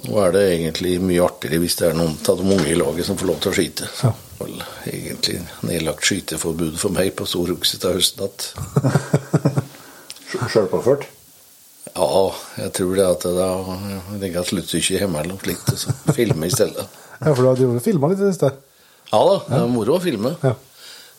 nå 0.07 0.19
er 0.25 0.35
det 0.35 0.45
egentlig 0.55 0.97
mye 1.05 1.27
artigere 1.27 1.61
hvis 1.63 1.77
det 1.79 1.91
er 1.91 1.99
noen 1.99 2.17
av 2.17 2.41
de 2.41 2.47
unge 2.57 2.69
i 2.73 2.79
laget 2.79 3.07
som 3.07 3.19
får 3.21 3.31
lov 3.31 3.41
til 3.45 3.53
å 3.53 3.57
skyte. 3.59 3.91
Ja. 4.01 4.13
Vel, 4.41 4.63
egentlig 4.89 5.41
nedlagt 5.69 6.07
skyteforbud 6.09 6.79
for 6.81 6.97
meg 6.97 7.13
på 7.19 7.29
storokse 7.29 7.81
til 7.83 7.99
høsten 7.99 8.25
igjen. 8.25 9.59
Sjølpåført. 10.51 11.05
Ja, 11.91 12.07
jeg 12.57 12.73
tror 12.79 12.95
det 12.95 13.05
at 13.05 13.25
det 13.27 13.33
da, 13.35 13.49
Jeg 14.13 14.21
tenker 14.23 14.41
at 14.45 14.51
sluttstykke 14.51 15.09
noe 15.11 15.39
slikt, 15.43 15.73
så 15.75 15.95
filme 16.15 16.47
i 16.47 16.55
stedet. 16.55 16.87
Ja, 17.19 17.33
for 17.35 17.43
du 17.43 17.49
hadde 17.51 17.67
jo 17.67 17.83
filma 17.85 18.09
litt 18.09 18.23
i 18.23 18.29
det 18.29 18.35
siste. 18.37 18.53
Ja 19.11 19.21
da, 19.27 19.39
det 19.49 19.59
er 19.65 19.71
moro 19.73 19.97
å 19.99 20.03
filme. 20.03 20.35
Ja. 20.45 20.55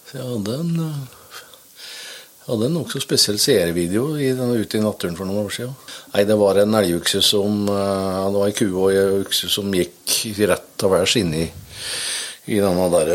Så 0.07 0.17
jeg 0.19 0.27
hadde 0.27 0.55
en 0.61 0.71
eh, 0.85 1.17
hadde 2.47 2.67
en 2.67 2.75
nokså 2.79 2.99
spesiell 3.03 3.37
seervideo 3.39 4.15
ute 4.17 4.79
i 4.79 4.83
naturen 4.83 5.15
for 5.19 5.27
noen 5.29 5.45
år 5.45 5.53
siden. 5.55 5.75
Nei, 6.13 6.23
det 6.27 6.37
var 6.39 6.59
en 6.59 6.77
elgukse 6.79 7.21
som 7.23 7.65
eh, 7.71 8.21
Det 8.31 8.39
var 8.39 8.49
ei 8.49 8.55
ku 8.57 8.65
og 8.71 8.89
ei 8.91 9.21
ukse 9.21 9.51
som 9.51 9.71
gikk 9.75 10.17
rett 10.49 10.83
av 10.87 10.93
hver 10.95 11.07
side 11.07 11.43
i, 11.43 11.47
i 12.55 12.59
denne 12.63 12.87
der 12.95 13.11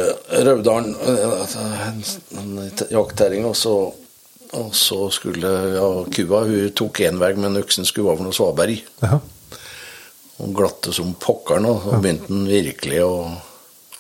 Røvdalen. 0.47 0.93
Eh, 0.97 1.57
En, 1.89 2.03
en 2.41 2.53
jaktterring. 2.93 3.45
Og 3.49 3.57
så, 3.59 3.75
og 4.61 4.71
så 4.77 5.07
skulle 5.13 5.51
ja, 5.77 5.89
kua 6.17 6.45
hun 6.49 6.71
tok 6.77 7.01
én 7.09 7.19
vei, 7.21 7.33
men 7.41 7.59
uksen 7.61 7.89
skulle 7.89 8.13
over 8.13 8.29
noe 8.29 8.37
svaberg. 8.37 8.85
Ja. 9.03 9.19
Og 10.45 10.53
glatte 10.57 10.93
som 10.93 11.15
pokkeren, 11.17 11.65
og 11.69 11.81
så 11.85 11.97
begynte 12.05 12.29
den 12.29 12.45
virkelig 12.49 12.99
å, 13.05 13.13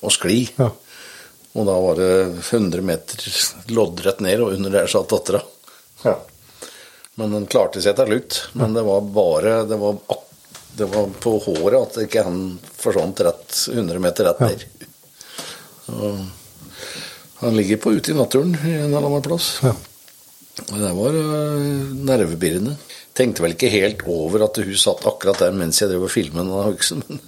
å 0.01 0.13
skli. 0.13 0.43
Ja. 0.57 0.71
Og 1.57 1.65
da 1.65 1.77
var 1.81 1.97
det 1.97 2.11
100 2.51 2.83
meter 2.85 3.29
loddrett 3.73 4.21
ned, 4.21 4.43
og 4.45 4.57
under 4.59 4.75
der 4.75 4.91
satt 4.93 5.09
dattera. 5.13 5.41
Ja. 6.05 6.19
Men 7.17 7.33
den 7.33 7.49
klarte 7.49 7.81
seg 7.81 7.97
til 7.97 8.11
slutt. 8.11 8.41
Men 8.61 8.77
det 8.77 8.85
var 8.85 9.01
bare 9.01 9.63
Det 9.65 9.79
var, 9.81 9.97
det 10.77 10.89
var 10.93 11.13
på 11.25 11.33
håret 11.47 11.79
at 11.81 12.03
ikke 12.05 12.27
han 12.27 12.41
forsvant 12.77 13.23
rett 13.25 13.61
100 13.73 14.03
meter 14.05 14.29
rett 14.29 14.43
ned. 14.45 14.67
Ja. 15.87 16.11
han 17.41 17.57
ligger 17.57 17.79
på 17.81 17.93
ute 17.95 18.11
i 18.11 18.17
naturen 18.19 18.57
i 18.59 18.75
en 18.75 18.91
eller 18.91 19.07
annen 19.07 19.25
plass. 19.25 19.55
Ja. 19.65 19.73
Og 20.67 20.77
Det 20.81 20.93
var 20.99 21.17
nervebirrende. 22.11 22.77
Tenkte 23.17 23.45
vel 23.45 23.57
ikke 23.57 23.73
helt 23.73 24.05
over 24.13 24.45
at 24.45 24.61
hun 24.61 24.77
satt 24.77 25.07
akkurat 25.09 25.41
der 25.41 25.57
mens 25.57 25.81
jeg 25.81 25.89
drev 25.89 26.05
og 26.05 26.13
filmet 26.13 26.43
denne 26.43 26.65
hogsten. 26.69 27.01
Men, 27.09 27.23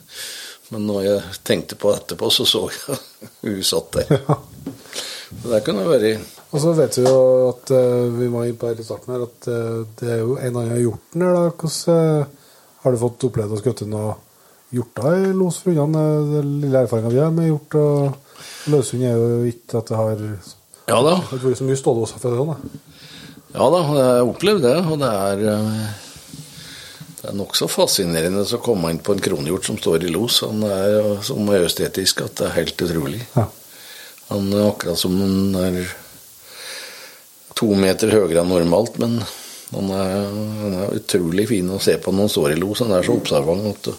men 0.73 0.85
når 0.89 1.01
jeg 1.07 1.39
tenkte 1.49 1.79
på 1.81 1.93
etterpå, 1.95 2.29
så 2.33 2.45
så 2.49 2.67
jeg 2.71 2.99
hun 3.47 3.63
satt 3.67 3.99
der. 3.99 4.19
Ja. 4.19 4.37
Det 5.45 5.61
kunne 5.67 5.85
vært 5.85 6.23
Og 6.53 6.61
så 6.63 6.73
vet 6.77 6.97
vi 6.97 7.05
jo 7.05 7.17
at 7.51 7.71
eh, 7.77 8.07
vi 8.17 8.29
var 8.33 8.47
inne 8.49 8.57
på 8.61 8.71
her 8.71 8.79
i 8.81 8.87
starten 8.87 9.13
her, 9.13 9.27
at 9.29 9.49
eh, 9.53 9.83
det 10.01 10.09
er 10.15 10.23
jo 10.23 10.39
en 10.41 10.57
annen 10.63 10.81
hjorten 10.81 11.25
her. 11.25 11.35
da. 11.37 11.51
Hvordan 11.53 12.23
eh, 12.23 12.55
Har 12.85 12.95
du 12.95 13.01
fått 13.03 13.27
opplevd 13.29 13.53
å 13.53 13.61
skutte 13.61 13.89
noe 13.91 14.15
hjorter 14.73 15.29
i 15.29 15.35
los 15.37 15.59
for 15.65 15.75
hundene? 15.77 16.07
Den 16.33 16.55
lille 16.63 16.85
erfaringa 16.87 17.13
vi 17.13 17.21
har 17.21 17.35
med 17.35 17.51
hjort 17.51 17.77
og 17.81 18.73
løshund, 18.73 19.05
er 19.05 19.17
jo 19.21 19.45
ikke 19.51 19.83
at 19.83 19.93
det 19.93 20.01
har 20.01 20.25
Ja 20.89 21.01
da. 21.05 21.15
har 21.21 21.37
ikke 21.37 21.51
vært 21.51 21.61
så 21.61 21.69
mye 21.69 21.81
stålåser 21.83 22.23
for 22.23 22.33
det 22.33 22.41
sånn. 22.41 22.55
da. 22.55 22.85
Ja 23.59 23.69
da, 23.73 23.81
jeg 23.97 24.09
har 24.09 24.29
opplevd 24.29 24.65
det, 24.65 24.77
og 24.89 25.01
det 25.01 25.13
er 25.13 25.45
det 27.19 27.33
er 27.33 27.39
nokså 27.39 27.67
fascinerende 27.71 28.45
å 28.45 28.61
komme 28.63 28.93
inn 28.93 29.01
på 29.03 29.17
en 29.17 29.23
kronhjort 29.23 29.67
som 29.67 29.79
står 29.81 30.07
i 30.07 30.13
los. 30.15 30.43
Han 30.47 30.63
er 30.67 31.19
så 31.27 31.35
majestetisk 31.43 32.23
at 32.27 32.37
det 32.39 32.47
er 32.47 32.57
helt 32.61 32.85
utrolig. 32.87 33.23
Ja. 33.35 33.49
Han 34.29 34.53
er 34.53 34.69
akkurat 34.69 35.01
som 35.01 35.17
han 35.19 35.57
er 35.59 35.81
to 37.59 37.73
meter 37.75 38.13
høyere 38.15 38.45
enn 38.45 38.53
normalt, 38.53 39.01
men 39.03 39.19
han 39.73 39.91
er, 39.93 40.13
han 40.63 40.77
er 40.85 40.99
utrolig 41.01 41.49
fin 41.51 41.71
å 41.75 41.81
se 41.83 41.97
på 41.99 42.15
når 42.15 42.29
han 42.29 42.35
står 42.37 42.55
i 42.55 42.61
los. 42.61 42.85
Han 42.85 42.95
er 42.95 43.07
så 43.09 43.19
observant 43.19 43.67
at 43.73 43.91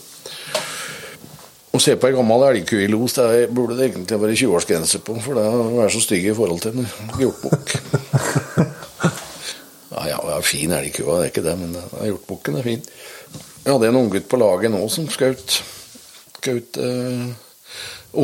å 1.70 1.82
se 1.84 1.94
på 2.00 2.08
ei 2.08 2.16
gammel 2.16 2.48
elgku 2.48 2.80
i 2.80 2.88
los, 2.90 3.20
det 3.20 3.50
burde 3.54 3.78
det 3.78 3.90
egentlig 3.90 4.22
være 4.24 4.38
20-årsgrense 4.42 5.04
på, 5.06 5.20
for 5.22 5.38
det 5.38 5.44
er 5.46 5.60
å 5.60 5.70
være 5.76 5.94
så 5.94 6.02
stygg 6.08 6.32
i 6.32 6.38
forhold 6.38 6.64
til 6.64 6.80
en 6.80 6.90
hjortbukk. 7.20 7.76
Er 10.40 10.48
fin 10.48 10.72
elgkua, 10.72 11.20
det 11.20 11.28
er 11.28 11.34
ikke 11.34 11.46
det, 11.46 11.58
men 11.60 11.76
det 11.76 11.84
hjortbukken 12.08 12.60
er 12.60 12.66
fin. 12.66 12.84
Jeg 13.66 13.74
hadde 13.74 13.90
en 13.92 14.00
unggutt 14.00 14.30
på 14.32 14.40
laget 14.40 14.72
nå 14.72 14.82
som 14.92 15.10
skjøt 15.12 15.60
skjøt 16.40 16.78
uh, 16.80 17.26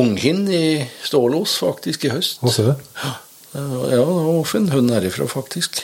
unghind 0.00 0.48
i 0.48 0.86
stålås 1.04 1.58
faktisk 1.60 2.06
i 2.08 2.14
høst. 2.14 2.40
Hva 2.40 2.54
ser 2.54 2.70
du? 2.70 2.86
Ja, 3.02 3.12
det 3.52 4.00
var 4.00 4.56
en 4.56 4.72
hund 4.72 4.94
herifra, 4.94 5.28
faktisk. 5.28 5.82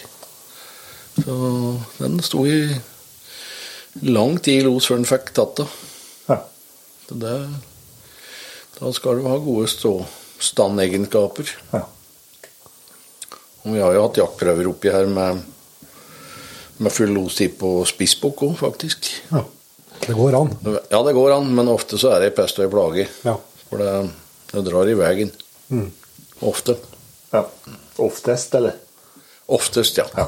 Så 1.21 1.37
den 1.99 2.17
sto 2.25 2.47
i 2.49 2.73
lang 4.09 4.39
tid 4.41 4.63
i 4.63 4.65
los 4.65 4.89
før 4.89 5.03
den 5.03 5.09
fikk 5.09 5.35
tatt 5.37 5.61
det. 5.61 5.69
Ja. 6.31 6.39
Så 7.05 7.21
det 7.21 7.37
da 8.79 8.91
skal 8.97 9.21
du 9.21 9.29
ha 9.29 9.37
gode 9.39 9.69
stå 9.71 9.93
standegenskaper. 10.43 11.51
Ja. 11.71 11.85
Og 13.63 13.77
vi 13.77 13.83
har 13.83 13.95
jo 13.95 14.07
hatt 14.09 14.19
jaktprøver 14.19 14.71
oppi 14.73 14.91
her 14.91 15.07
med, 15.07 15.45
med 16.77 16.93
full 16.93 17.13
lostid 17.15 17.59
på 17.59 17.75
spissbukk 17.89 18.45
òg, 18.49 18.55
faktisk. 18.61 19.11
Ja. 19.31 19.45
Det 20.07 20.15
går 20.19 20.35
an. 20.35 20.53
Ja, 20.91 21.03
det 21.03 21.13
går 21.15 21.37
an, 21.37 21.51
men 21.55 21.69
ofte 21.71 21.99
så 22.01 22.11
er 22.15 22.23
det 22.23 22.33
ei 22.33 22.37
pest 22.37 22.59
og 22.59 22.67
ei 22.67 22.73
plage. 22.73 23.09
Ja. 23.27 23.37
For 23.69 23.83
det, 23.83 23.91
det 24.51 24.65
drar 24.67 24.89
i 24.91 24.97
veien. 24.99 25.31
Mm. 25.71 25.91
Ofte. 26.49 26.77
ja. 27.31 27.45
Oftest, 28.03 28.55
eller? 28.55 28.73
Oftest, 29.47 29.99
ja. 30.01 30.07
ja. 30.17 30.27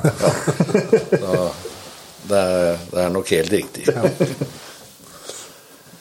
Da, 1.10 1.50
det, 2.28 2.38
er, 2.38 2.78
det 2.90 3.00
er 3.02 3.10
nok 3.14 3.30
helt 3.32 3.52
riktig. 3.52 3.86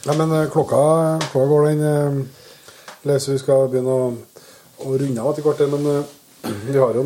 Nei, 0.04 0.16
men 0.20 0.34
eh, 0.36 0.50
klokka, 0.52 0.82
klokka 1.32 1.48
går 1.48 1.70
den 1.70 1.84
eh, 1.88 2.18
Leser 3.08 3.36
vi 3.36 3.40
skal 3.40 3.70
begynne 3.72 3.96
å, 3.96 4.10
å 4.84 4.98
runde 5.00 5.24
av 5.24 5.32
etter 5.32 5.48
hvert, 5.48 5.64
men 5.72 5.88
eh, 5.92 6.52
vi 6.68 6.78
har 6.78 6.96
jo 7.00 7.04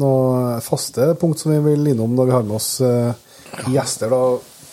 noen 0.00 0.54
noe 0.56 0.60
faste 0.64 1.10
punkt 1.20 1.42
som 1.42 1.52
vi 1.52 1.58
vil 1.72 1.92
innom 1.92 2.14
når 2.16 2.28
vi 2.28 2.34
har 2.36 2.46
med 2.46 2.56
oss 2.56 2.70
eh, 2.84 3.12
gjester. 3.72 4.12
da. 4.12 4.22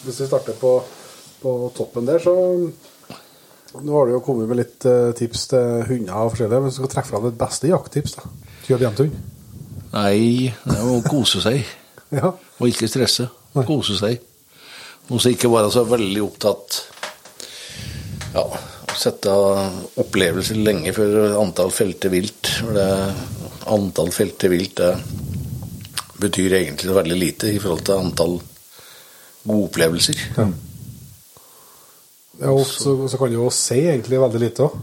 Hvis 0.05 0.21
vi 0.23 0.29
starter 0.29 0.55
på, 0.59 0.77
på 1.41 1.57
toppen 1.75 2.07
der, 2.07 2.23
så 2.23 2.35
Nå 3.69 3.93
har 3.93 4.07
du 4.07 4.15
jo 4.15 4.21
kommet 4.25 4.49
med 4.49 4.57
litt 4.57 4.85
eh, 4.89 5.11
tips 5.13 5.43
til 5.51 5.83
hunder 5.85 6.23
og 6.23 6.31
forskjellige, 6.33 6.61
men 6.63 6.71
du 6.71 6.73
skal 6.73 6.89
trekke 6.89 7.09
fram 7.11 7.27
ditt 7.27 7.35
beste 7.37 7.69
jakttips, 7.69 8.15
da. 8.17 8.23
Kjøp 8.65 8.81
hjem 8.81 8.95
til 8.97 9.09
hund. 9.09 9.19
Nei, 9.91 10.49
det 10.63 10.77
er 10.77 10.87
å 10.89 11.03
kose 11.05 11.43
seg. 11.43 11.61
Ja. 12.09 12.31
Og 12.57 12.65
ikke 12.65 12.87
stresse. 12.89 13.27
Nei. 13.53 13.63
Kose 13.67 13.93
seg. 13.99 14.23
Og 15.13 15.21
så 15.21 15.29
ikke 15.29 15.51
være 15.53 15.69
så 15.69 15.83
veldig 15.85 16.23
opptatt 16.25 16.79
Ja, 18.33 18.41
sette 18.97 19.35
opplevelser 20.01 20.57
lenge 20.57 20.95
før 20.97 21.35
antall 21.37 21.69
felte 21.73 22.09
vilt. 22.09 22.49
For 22.63 22.73
det 22.73 22.87
antall 23.67 24.11
felte 24.15 24.49
vilt 24.51 24.75
det 24.79 24.93
betyr 26.19 26.53
egentlig 26.59 26.95
veldig 26.95 27.17
lite 27.19 27.51
i 27.53 27.59
forhold 27.59 27.83
til 27.87 27.95
antall 27.99 28.33
gode 29.47 29.67
opplevelser. 29.69 30.19
Ja, 32.39 32.51
og 32.53 32.65
så, 32.67 32.95
så 33.11 33.19
kan 33.19 33.31
du 33.31 33.37
jo 33.39 33.49
si 33.53 33.79
egentlig 33.87 34.19
veldig 34.21 34.41
lite 34.43 34.65
òg. 34.67 34.75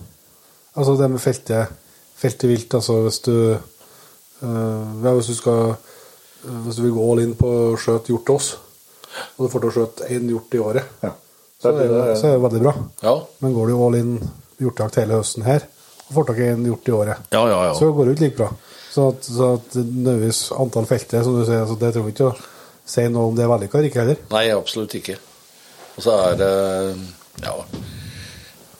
Altså 0.77 0.97
det 1.01 1.09
med 1.09 1.23
feltet, 1.25 1.71
feltet 2.17 2.51
vilt, 2.51 2.75
altså 2.77 2.99
hvis 3.07 3.21
du 3.25 3.35
øh, 3.35 5.05
ja, 5.05 5.13
hvis 5.17 5.31
du 5.31 5.37
skal 5.39 5.61
øh, 6.45 6.59
Hvis 6.67 6.77
du 6.77 6.83
vil 6.83 6.93
gå 6.93 7.05
all 7.13 7.23
in 7.25 7.33
på 7.35 7.49
å 7.49 7.77
skjøte 7.81 8.13
hjort 8.13 8.27
til 8.29 8.37
oss, 8.37 8.51
og 9.37 9.47
du 9.47 9.53
får 9.53 9.63
til 9.65 9.71
å 9.71 9.77
skjøte 9.77 10.11
én 10.13 10.29
hjort 10.31 10.53
i 10.55 10.61
året, 10.61 10.85
Ja. 11.03 11.15
så, 11.63 11.73
er 11.73 11.89
det, 11.89 12.03
så 12.21 12.29
er 12.29 12.37
det 12.37 12.43
veldig 12.45 12.61
bra. 12.63 12.75
Ja, 13.03 13.15
Men 13.41 13.55
går 13.57 13.73
du 13.73 13.75
all 13.87 13.97
in 13.99 14.13
hjortejakt 14.61 15.01
hele 15.01 15.19
høsten 15.19 15.47
her, 15.49 15.65
og 16.07 16.15
får 16.19 16.29
tak 16.29 16.39
i 16.45 16.51
en 16.53 16.65
hjort 16.69 16.89
i 16.89 16.95
året, 16.95 17.25
ja, 17.33 17.43
ja. 17.49 17.73
så 17.75 17.89
går 17.93 18.05
det 18.07 18.15
ikke 18.17 18.25
like 18.27 18.37
bra. 18.37 18.51
Så 18.97 19.09
at, 19.13 19.27
så 19.29 19.49
at 19.59 19.75
nødvendigvis 19.77 20.39
antall 20.57 20.87
felter, 20.89 21.23
som 21.27 21.35
du 21.37 21.43
sier, 21.45 21.63
altså 21.67 21.77
det 21.81 21.91
trenger 21.93 22.07
vi 22.09 22.15
ikke 22.17 22.31
å 22.31 22.37
si 22.89 23.03
noe 23.13 23.29
om 23.29 23.35
det 23.37 23.45
er 23.45 23.51
vellykka 23.51 23.77
eller 23.79 23.91
ikke 23.91 24.01
heller. 24.05 24.21
Nei, 24.33 24.45
absolutt 24.57 24.95
ikke. 24.97 25.19
Og 25.99 26.05
så 26.07 26.15
er 26.31 26.39
det 26.41 26.53
Ja. 27.45 27.53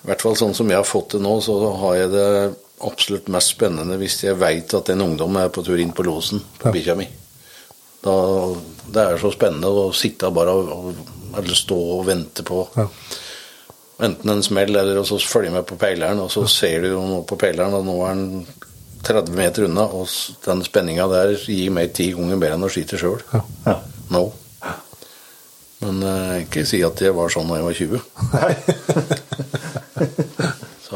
I 0.07 0.09
hvert 0.09 0.23
fall 0.23 0.37
sånn 0.39 0.55
som 0.55 0.69
jeg 0.71 0.79
har 0.79 0.87
fått 0.87 1.17
det 1.17 1.21
nå, 1.25 1.35
så 1.43 1.57
har 1.83 1.97
jeg 1.99 2.11
det 2.15 2.27
absolutt 2.87 3.29
mest 3.35 3.51
spennende 3.57 3.97
hvis 3.99 4.21
jeg 4.23 4.39
veit 4.39 4.73
at 4.79 4.89
en 4.93 5.03
ungdom 5.03 5.37
er 5.41 5.49
på 5.53 5.65
tur 5.67 5.81
inn 5.83 5.93
på 5.97 6.05
låsen 6.07 6.41
på 6.61 6.69
Ja. 6.71 6.73
bikkja 6.77 6.95
mi. 6.97 7.09
Da, 8.07 8.15
det 8.95 9.03
er 9.03 9.19
så 9.19 9.33
spennende 9.35 9.67
å 9.67 9.89
sitte 9.97 10.31
bare 10.31 10.53
og, 10.55 10.95
eller 11.37 11.55
stå 11.59 11.77
og 11.99 12.05
vente 12.07 12.45
på 12.47 12.63
Ja. 12.77 12.87
enten 14.07 14.31
en 14.31 14.43
smell 14.47 14.77
eller 14.77 15.01
og 15.01 15.07
så 15.09 15.19
følge 15.19 15.51
med 15.53 15.67
på 15.67 15.77
peileren, 15.81 16.21
og 16.23 16.31
så 16.31 16.47
ser 16.49 16.81
du 16.85 16.89
jo 16.95 17.03
nå 17.03 17.23
på 17.27 17.37
peileren 17.41 17.75
at 17.75 17.85
nå 17.85 17.97
er 18.05 18.09
han 18.15 18.47
30 19.07 19.37
meter 19.39 19.65
unna, 19.69 19.85
og 19.87 20.09
den 20.45 20.65
spenninga 20.67 21.07
der 21.13 21.29
gir 21.39 21.71
meg 21.75 21.93
ti 21.95 22.07
ganger 22.17 22.37
mer 22.41 22.53
enn 22.57 22.67
å 22.67 22.71
skyte 22.73 22.99
sjøl. 23.01 23.21
Ja. 23.33 23.41
Ja. 23.69 23.77
Nå. 24.15 24.23
Men 25.85 25.97
eh, 26.03 26.43
ikke 26.47 26.65
si 26.67 26.79
at 26.87 27.01
jeg 27.05 27.15
var 27.15 27.29
sånn 27.33 27.49
da 27.51 27.57
jeg 27.61 27.67
var 27.67 27.75
20. 27.77 27.97
Så, 30.87 30.95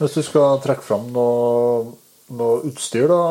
Hvis 0.00 0.16
du 0.18 0.22
skal 0.26 0.62
trekke 0.64 0.84
fram 0.84 1.04
noe, 1.14 1.84
noe 2.34 2.54
utstyr, 2.68 3.06
da 3.10 3.22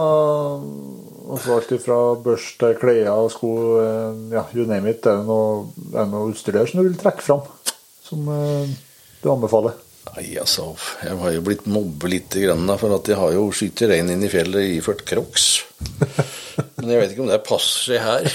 altså 1.30 1.48
Alt 1.58 1.72
fra 1.84 1.98
børste, 2.24 2.68
klær, 2.80 3.30
sko, 3.34 3.50
eh, 3.84 4.12
ja, 4.34 4.44
you 4.56 4.64
name 4.70 4.88
it. 4.96 5.02
Er 5.06 5.16
det 5.20 5.26
noe, 5.28 5.48
er 5.92 6.04
det 6.06 6.12
noe 6.14 6.30
utstyr 6.32 6.54
der 6.58 6.68
som 6.70 6.78
du 6.82 6.86
vil 6.88 7.00
trekke 7.00 7.24
fram? 7.26 7.42
Som 8.06 8.20
eh, 8.34 8.66
du 9.22 9.26
anbefaler? 9.34 9.74
Nei, 10.16 10.26
altså, 10.42 10.72
jeg 11.04 11.18
har 11.22 11.34
jo 11.36 11.46
blitt 11.46 11.66
mobbet 11.70 12.12
litt 12.14 12.36
grann 12.42 12.68
da, 12.70 12.76
for 12.80 12.96
at 12.98 13.10
jeg 13.10 13.20
har 13.20 13.34
jo 13.36 13.50
skutt 13.56 13.84
rein 13.90 14.12
inn 14.12 14.26
i 14.26 14.32
fjellet 14.32 14.76
iført 14.78 15.06
crocs. 15.08 15.48
Men 16.80 16.92
jeg 16.92 17.02
vet 17.02 17.14
ikke 17.14 17.24
om 17.24 17.30
det 17.30 17.40
passer 17.48 17.94
seg 17.94 18.02
her. 18.04 18.28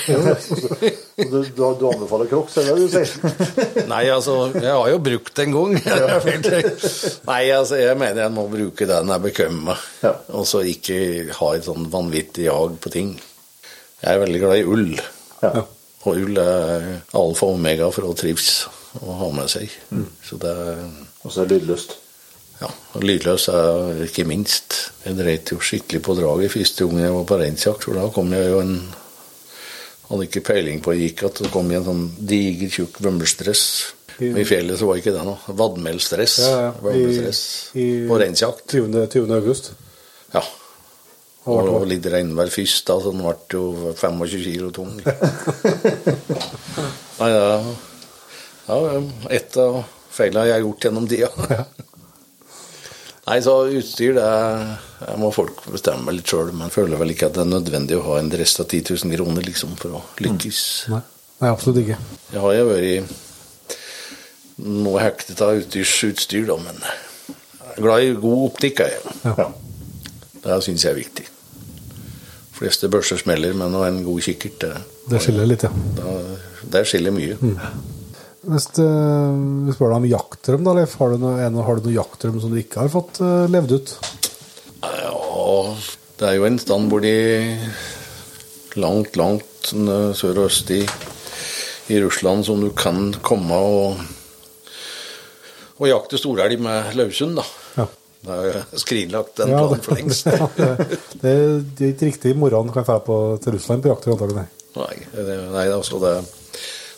Du, 1.19 1.39
du, 1.45 1.65
du 1.81 1.85
anbefaler 1.91 2.29
crocs, 2.31 2.57
er 2.61 2.69
det 2.69 2.75
det 2.77 2.87
du 2.87 2.95
sier? 2.95 3.87
Nei, 3.93 4.03
altså, 4.13 4.37
jeg 4.55 4.71
har 4.71 4.91
jo 4.93 5.01
brukt 5.05 5.33
det 5.37 5.47
en 5.47 5.57
gang. 5.57 5.77
Nei, 7.31 7.43
altså, 7.57 7.81
jeg 7.81 7.99
mener 8.01 8.25
jeg 8.25 8.35
må 8.37 8.47
bruke 8.53 8.89
det 8.89 9.01
når 9.01 9.15
jeg 9.15 9.21
er 9.21 9.27
bekvem 9.29 9.61
med. 9.71 9.89
Ja. 10.05 10.15
Og 10.41 10.49
så 10.49 10.65
ikke 10.69 10.99
ha 11.41 11.51
et 11.57 11.69
sånn 11.69 11.89
vanvittig 11.93 12.49
jag 12.49 12.79
på 12.85 12.93
ting. 12.93 13.15
Jeg 14.01 14.13
er 14.13 14.25
veldig 14.25 14.43
glad 14.45 14.61
i 14.61 14.69
ull. 14.69 14.95
Ja. 15.45 15.67
Og 16.05 16.21
ull 16.21 16.41
er 16.41 16.89
alfa 17.17 17.49
og 17.49 17.57
omega 17.57 17.89
for 17.93 18.09
å 18.09 18.17
trives 18.17 18.67
og 19.01 19.13
ha 19.19 19.31
med 19.35 19.51
seg. 19.51 19.73
Så 20.25 20.37
det 20.41 20.53
er 20.53 20.83
Og 21.25 21.33
så 21.33 21.43
er 21.43 21.47
det 21.49 21.63
lydløst. 21.63 21.95
ja, 22.61 22.69
og 22.95 23.03
lydløs 23.03 23.49
er 23.49 24.03
ikke 24.05 24.25
minst. 24.29 24.77
Jeg 25.05 25.17
dreit 25.19 25.51
jo 25.53 25.59
skikkelig 25.61 26.03
på 26.05 26.15
draget 26.19 26.53
første 26.53 26.85
gang 26.87 27.01
jeg 27.01 27.13
var 27.15 27.25
på 27.25 27.39
reinsjakt, 27.41 27.85
for 27.89 27.95
da 27.99 28.09
kom 28.15 28.33
jeg 28.37 28.51
jo 28.53 28.61
en 28.61 28.77
Hadde 30.05 30.27
ikke 30.29 30.43
peiling 30.45 30.83
på 30.85 30.93
det 30.93 31.01
gikk 31.01 31.23
at 31.25 31.39
det 31.41 31.49
kom 31.51 31.71
i 31.73 31.77
en 31.79 31.85
sånn 31.87 32.03
diger, 32.29 32.69
tjukk 32.69 32.99
vømmelstress. 33.01 33.63
I 34.21 34.45
fjellet 34.45 34.77
så 34.79 34.85
var 34.91 34.99
ikke 35.01 35.15
det 35.15 35.23
noe. 35.25 35.39
Vadmelstress. 35.49 36.35
Ja, 36.45 36.59
ja. 36.61 36.93
I- 36.93 37.81
i- 37.81 38.05
På 38.07 38.19
reinsjakt. 38.21 38.67
20. 38.69 39.07
20. 39.09 39.33
august. 39.39 39.71
Ja. 40.35 40.43
Og 41.47 41.65
det 41.65 41.73
var 41.73 41.81
og 41.81 41.89
litt 41.89 42.05
regnvær 42.13 42.53
først, 42.53 42.85
da, 42.87 42.99
så 43.01 43.11
den 43.17 43.25
ble 43.25 43.35
jo 43.57 43.95
25 43.97 44.45
kilo 44.45 44.71
tung. 44.77 44.93
Nei, 47.19 47.31
ja, 47.31 47.65
ja, 48.69 48.79
et 49.31 49.57
av 49.61 49.81
feilene 50.15 50.47
jeg 50.49 50.57
har 50.57 50.65
gjort 50.65 50.86
gjennom 50.89 51.09
tida. 51.11 51.31
Nei, 53.24 53.39
så 53.41 53.55
utstyr, 53.73 54.19
det 54.19 54.24
jeg 55.01 55.20
må 55.20 55.31
folk 55.32 55.62
bestemme 55.73 56.12
litt 56.12 56.28
sjøl. 56.28 56.51
Men 56.53 56.69
jeg 56.69 56.74
føler 56.77 57.01
vel 57.01 57.15
ikke 57.15 57.31
at 57.31 57.39
det 57.39 57.45
er 57.47 57.53
nødvendig 57.55 57.97
å 57.97 58.05
ha 58.11 58.19
en 58.20 58.28
dress 58.32 58.59
av 58.61 58.69
10 58.69 58.99
000 59.07 59.16
kroner 59.16 59.47
liksom, 59.47 59.73
for 59.81 59.97
å 59.97 60.03
lykkes. 60.24 60.61
Nei. 60.93 61.01
Nei, 61.41 61.51
absolutt 61.51 61.81
ikke. 61.82 61.97
Jeg 62.32 62.43
har 62.45 62.53
jo 62.55 62.66
vært 62.69 63.15
noe 64.65 65.01
hektet 65.03 65.41
av 65.43 65.59
utstyrsutstyr, 65.59 66.45
da, 66.47 66.57
men 66.62 66.77
jeg 66.85 67.73
er 67.74 67.82
glad 67.82 68.05
i 68.05 68.12
god 68.23 68.45
optikk. 68.53 68.85
jeg. 68.85 69.16
Ja. 69.27 69.49
Det 70.45 70.61
syns 70.62 70.85
jeg 70.85 70.93
er 70.93 71.01
viktig. 71.01 71.27
De 71.27 72.59
fleste 72.61 72.89
børser 72.93 73.19
smeller, 73.19 73.57
men 73.59 73.74
å 73.74 73.82
ha 73.82 73.89
en 73.91 74.05
god 74.07 74.23
kikkert, 74.23 74.61
det, 74.62 74.74
Det 75.11 75.20
skiller 75.24 75.49
litt, 75.51 75.65
ja. 75.66 75.73
da, 75.99 76.15
det 76.77 76.85
skiller 76.86 77.12
mye. 77.16 77.35
Hvis 78.45 78.66
vi 78.77 79.73
spør 79.75 79.93
deg 79.95 79.99
om 80.03 80.07
jaktdrøm, 80.11 80.65
da, 80.66 80.75
Leif. 80.77 80.97
Har 81.01 81.15
du 81.15 81.23
noe, 81.23 81.39
er 81.41 81.51
noe- 81.55 81.65
har 81.65 81.79
du 81.81 81.87
noe 81.89 81.95
jaktdrøm 81.97 82.41
som 82.43 82.53
du 82.53 82.59
ikke 82.61 82.83
har 82.83 82.91
fått 82.93 83.21
uh, 83.25 83.47
levd 83.49 83.73
ut? 83.79 83.95
Ja, 84.85 85.15
det 86.21 86.29
er 86.29 86.37
jo 86.37 86.45
en 86.49 86.59
stand 86.61 86.91
hvor 86.93 87.01
de 87.05 87.15
langt, 88.81 89.16
langt 89.16 89.71
sør 90.19 90.43
og 90.43 90.49
øst 90.51 90.71
i, 90.75 90.83
i 91.95 92.01
Russland 92.05 92.45
som 92.45 92.61
du 92.61 92.69
kan 92.77 93.12
komme 93.25 93.57
og, 93.57 94.03
og 95.81 95.89
jakte 95.89 96.21
storelg 96.21 96.61
med 96.62 96.93
løshund, 96.99 97.39
da. 97.41 97.47
Ja. 97.81 97.87
Det 98.25 98.37
er 98.51 98.61
skrinlagt 98.85 99.41
den 99.41 99.53
Ja, 99.53 99.65
planen 99.65 99.83
for 99.85 99.99
lengst. 99.99 100.29
ja, 100.33 100.49
det, 100.55 100.69
det, 101.23 101.35
er- 101.35 101.91
ikke 101.95 102.11
riktig 102.12 102.35
i 102.35 102.39
morgen 102.45 102.71
kan 102.75 102.85
jeg 102.85 103.05
dra 103.09 103.19
til 103.41 103.57
Russland 103.57 103.85
på 103.85 103.93
jakt. 103.95 104.09
antagelig, 104.12 104.45
nei. 104.45 104.49
Nei, 104.75 104.95
det, 105.15 105.39
altså 105.71 106.01
det 106.03 106.15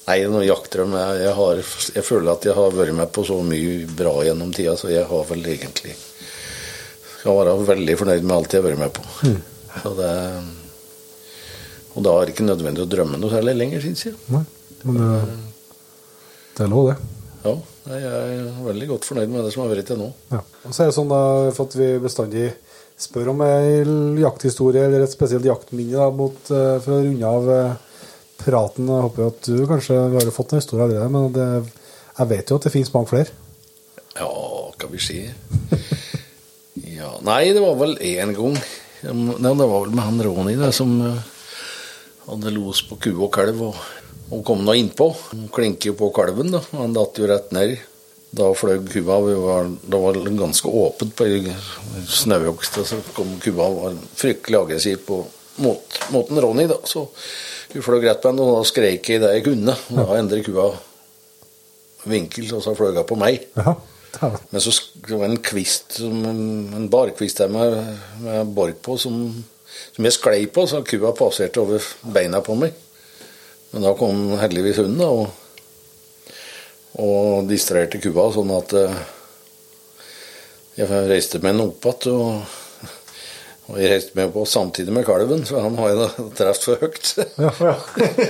Nei, 0.07 0.21
noe 0.31 0.45
jaktdrøm 0.47 0.93
jeg, 0.95 1.23
jeg, 1.25 1.33
har, 1.35 1.61
jeg 1.97 2.07
føler 2.07 2.31
at 2.37 2.45
jeg 2.47 2.55
har 2.55 2.75
vært 2.77 2.95
med 2.95 3.11
på 3.15 3.25
så 3.27 3.41
mye 3.43 3.89
bra 3.99 4.13
gjennom 4.23 4.53
tida, 4.55 4.77
så 4.79 4.91
jeg 4.93 5.07
har 5.09 5.25
vel 5.27 5.43
egentlig 5.51 5.97
Skal 7.17 7.41
være 7.41 7.57
veldig 7.67 7.97
fornøyd 7.99 8.23
med 8.23 8.37
alt 8.37 8.55
jeg 8.55 8.63
har 8.63 8.69
vært 8.69 8.83
med 8.85 8.93
på. 8.95 9.03
Så 9.83 9.93
det 9.99 10.13
Og 11.97 12.05
da 12.07 12.13
er 12.15 12.29
det 12.29 12.37
ikke 12.37 12.47
nødvendig 12.47 12.85
å 12.85 12.91
drømme 12.93 13.19
noe 13.19 13.33
særlig 13.33 13.57
lenger, 13.57 13.83
syns 13.83 14.07
jeg. 14.07 14.15
Nei. 14.31 14.45
Men 14.85 15.01
det, 15.01 15.37
det 16.55 16.65
er 16.67 16.71
lov, 16.71 16.93
det. 16.93 16.97
Ja, 17.47 17.55
jeg 17.97 18.11
er 18.11 18.47
veldig 18.67 18.89
godt 18.93 19.09
fornøyd 19.09 19.33
med 19.33 19.47
det 19.47 19.53
som 19.55 19.65
har 19.65 19.73
vært 19.73 19.89
til 19.91 19.99
nå. 20.01 20.11
Ja. 20.31 20.43
Og 20.67 20.75
så 20.75 20.85
er 20.85 20.91
det 20.91 20.97
sånn 20.97 21.11
da, 21.11 21.21
for 21.57 21.67
at 21.67 21.77
vi 21.79 21.89
bestandig 22.03 22.47
spør 23.01 23.33
om 23.35 23.43
ei 23.45 23.83
jakthistorie 24.23 24.87
eller 24.87 25.05
et 25.05 25.13
spesielt 25.13 25.47
jaktminne 25.47 25.99
da, 25.99 26.09
mot, 26.15 26.39
eh, 26.51 26.77
for 26.85 26.97
å 26.97 27.03
runde 27.05 27.33
av 27.33 27.51
eh, 27.53 27.75
praten. 28.41 28.89
Jeg 28.91 29.07
håper 29.07 29.31
at 29.31 29.49
du 29.49 29.67
kanskje 29.69 29.99
vi 30.13 30.21
har 30.21 30.35
fått 30.35 30.55
en 30.55 30.61
historie 30.63 30.87
allerede, 30.87 31.11
men 31.13 31.33
det, 31.35 31.49
jeg 32.19 32.31
vet 32.33 32.51
jo 32.51 32.59
at 32.61 32.67
det 32.67 32.73
finnes 32.75 32.93
mange 32.95 33.11
flere. 33.13 33.33
Ja, 34.17 34.31
hva 34.73 34.89
vi 34.93 35.01
si 35.03 35.19
Ja, 36.97 37.11
nei, 37.25 37.53
det 37.57 37.61
var 37.65 37.77
vel 37.81 37.97
én 38.05 38.33
gang. 38.37 38.57
Det 39.03 39.53
var 39.61 39.81
vel 39.85 39.93
med 39.95 40.05
han 40.05 40.23
Ronny 40.25 40.57
det, 40.59 40.73
som 40.77 40.93
eh, 41.05 41.19
hadde 42.27 42.53
los 42.55 42.83
på 42.89 42.99
ku 43.01 43.11
og 43.17 43.31
kalv. 43.35 43.61
Og, 43.71 43.83
og 44.33 44.45
kom 44.47 44.65
nå 44.65 44.75
innpå. 44.77 45.11
Han 45.33 45.51
Klinker 45.53 45.93
jo 45.93 45.99
på 46.01 46.11
kalven, 46.17 46.53
da. 46.55 46.63
Han 46.77 46.97
datt 46.97 47.21
jo 47.21 47.29
rett 47.31 47.53
ned. 47.57 47.77
Da 48.37 48.51
fløy 48.59 48.81
kua 48.91 49.21
vi 49.25 49.37
var, 49.39 49.69
Det 49.87 50.01
var 50.03 50.19
ganske 50.41 50.69
åpent 50.69 51.15
på 51.17 51.29
snauhogst. 52.11 52.81
Så 52.85 53.01
kom 53.17 53.37
kua 53.41 53.69
og 53.69 53.83
var 53.83 54.01
fryktelig 54.19 54.61
aggressiv 54.61 55.05
på 55.07 55.23
mot, 55.63 56.01
mot 56.13 56.31
Ronny. 56.31 56.67
da, 56.69 56.81
Så 56.85 57.07
hun 57.77 57.85
fløy 57.87 58.03
rett 58.05 58.23
på 58.23 58.33
henne, 58.33 58.45
og 58.45 58.59
da 58.59 58.69
skrek 58.69 59.11
jeg 59.13 59.23
det 59.23 59.33
jeg 59.37 59.45
kunne. 59.47 59.75
Da 59.93 60.07
endret 60.19 60.47
kua 60.47 60.71
vinkel, 62.07 62.49
og 62.57 62.65
så 62.65 62.75
fløy 62.79 62.95
hun 62.95 63.07
på 63.09 63.19
meg. 63.21 63.47
Ja, 63.59 63.77
Men 64.51 64.63
så 64.65 64.73
var 65.11 65.27
det 65.27 65.35
en 65.35 65.43
kvist, 65.45 65.99
en 66.01 66.89
barkvist 66.93 67.43
der 67.43 67.51
med, 67.53 67.77
med 68.25 68.53
bork 68.57 68.79
på, 68.83 68.97
som, 69.01 69.27
som 69.93 70.09
jeg 70.09 70.17
sklei 70.17 70.47
på, 70.49 70.65
så 70.67 70.81
kua 70.87 71.13
passerte 71.17 71.61
over 71.61 71.85
beina 72.15 72.41
på 72.45 72.57
meg. 72.57 72.77
Men 73.75 73.85
da 73.85 73.93
kom 73.99 74.31
heldigvis 74.41 74.81
hunden 74.81 75.03
da, 75.03 75.11
og, 75.11 76.33
og 77.03 77.51
distraherte 77.51 78.01
kua, 78.01 78.31
sånn 78.33 78.55
at 78.57 78.73
eh, 78.79 79.03
jeg 80.79 81.09
reiste 81.11 81.43
den 81.43 81.61
opp 81.67 81.85
igjen. 81.85 82.47
Og, 83.67 83.75
og 83.75 83.81
jeg 83.83 83.91
reiste 83.91 84.19
med 84.19 84.33
på 84.35 84.45
samtidig 84.47 84.95
med 84.95 85.07
kalven, 85.07 85.43
så 85.47 85.63
han 85.65 85.79
har 85.81 85.95
jo 85.95 86.29
truffet 86.39 86.69
for 86.69 86.85
høyt. 86.85 87.15
ja, 87.43 87.53
ja. 87.67 87.75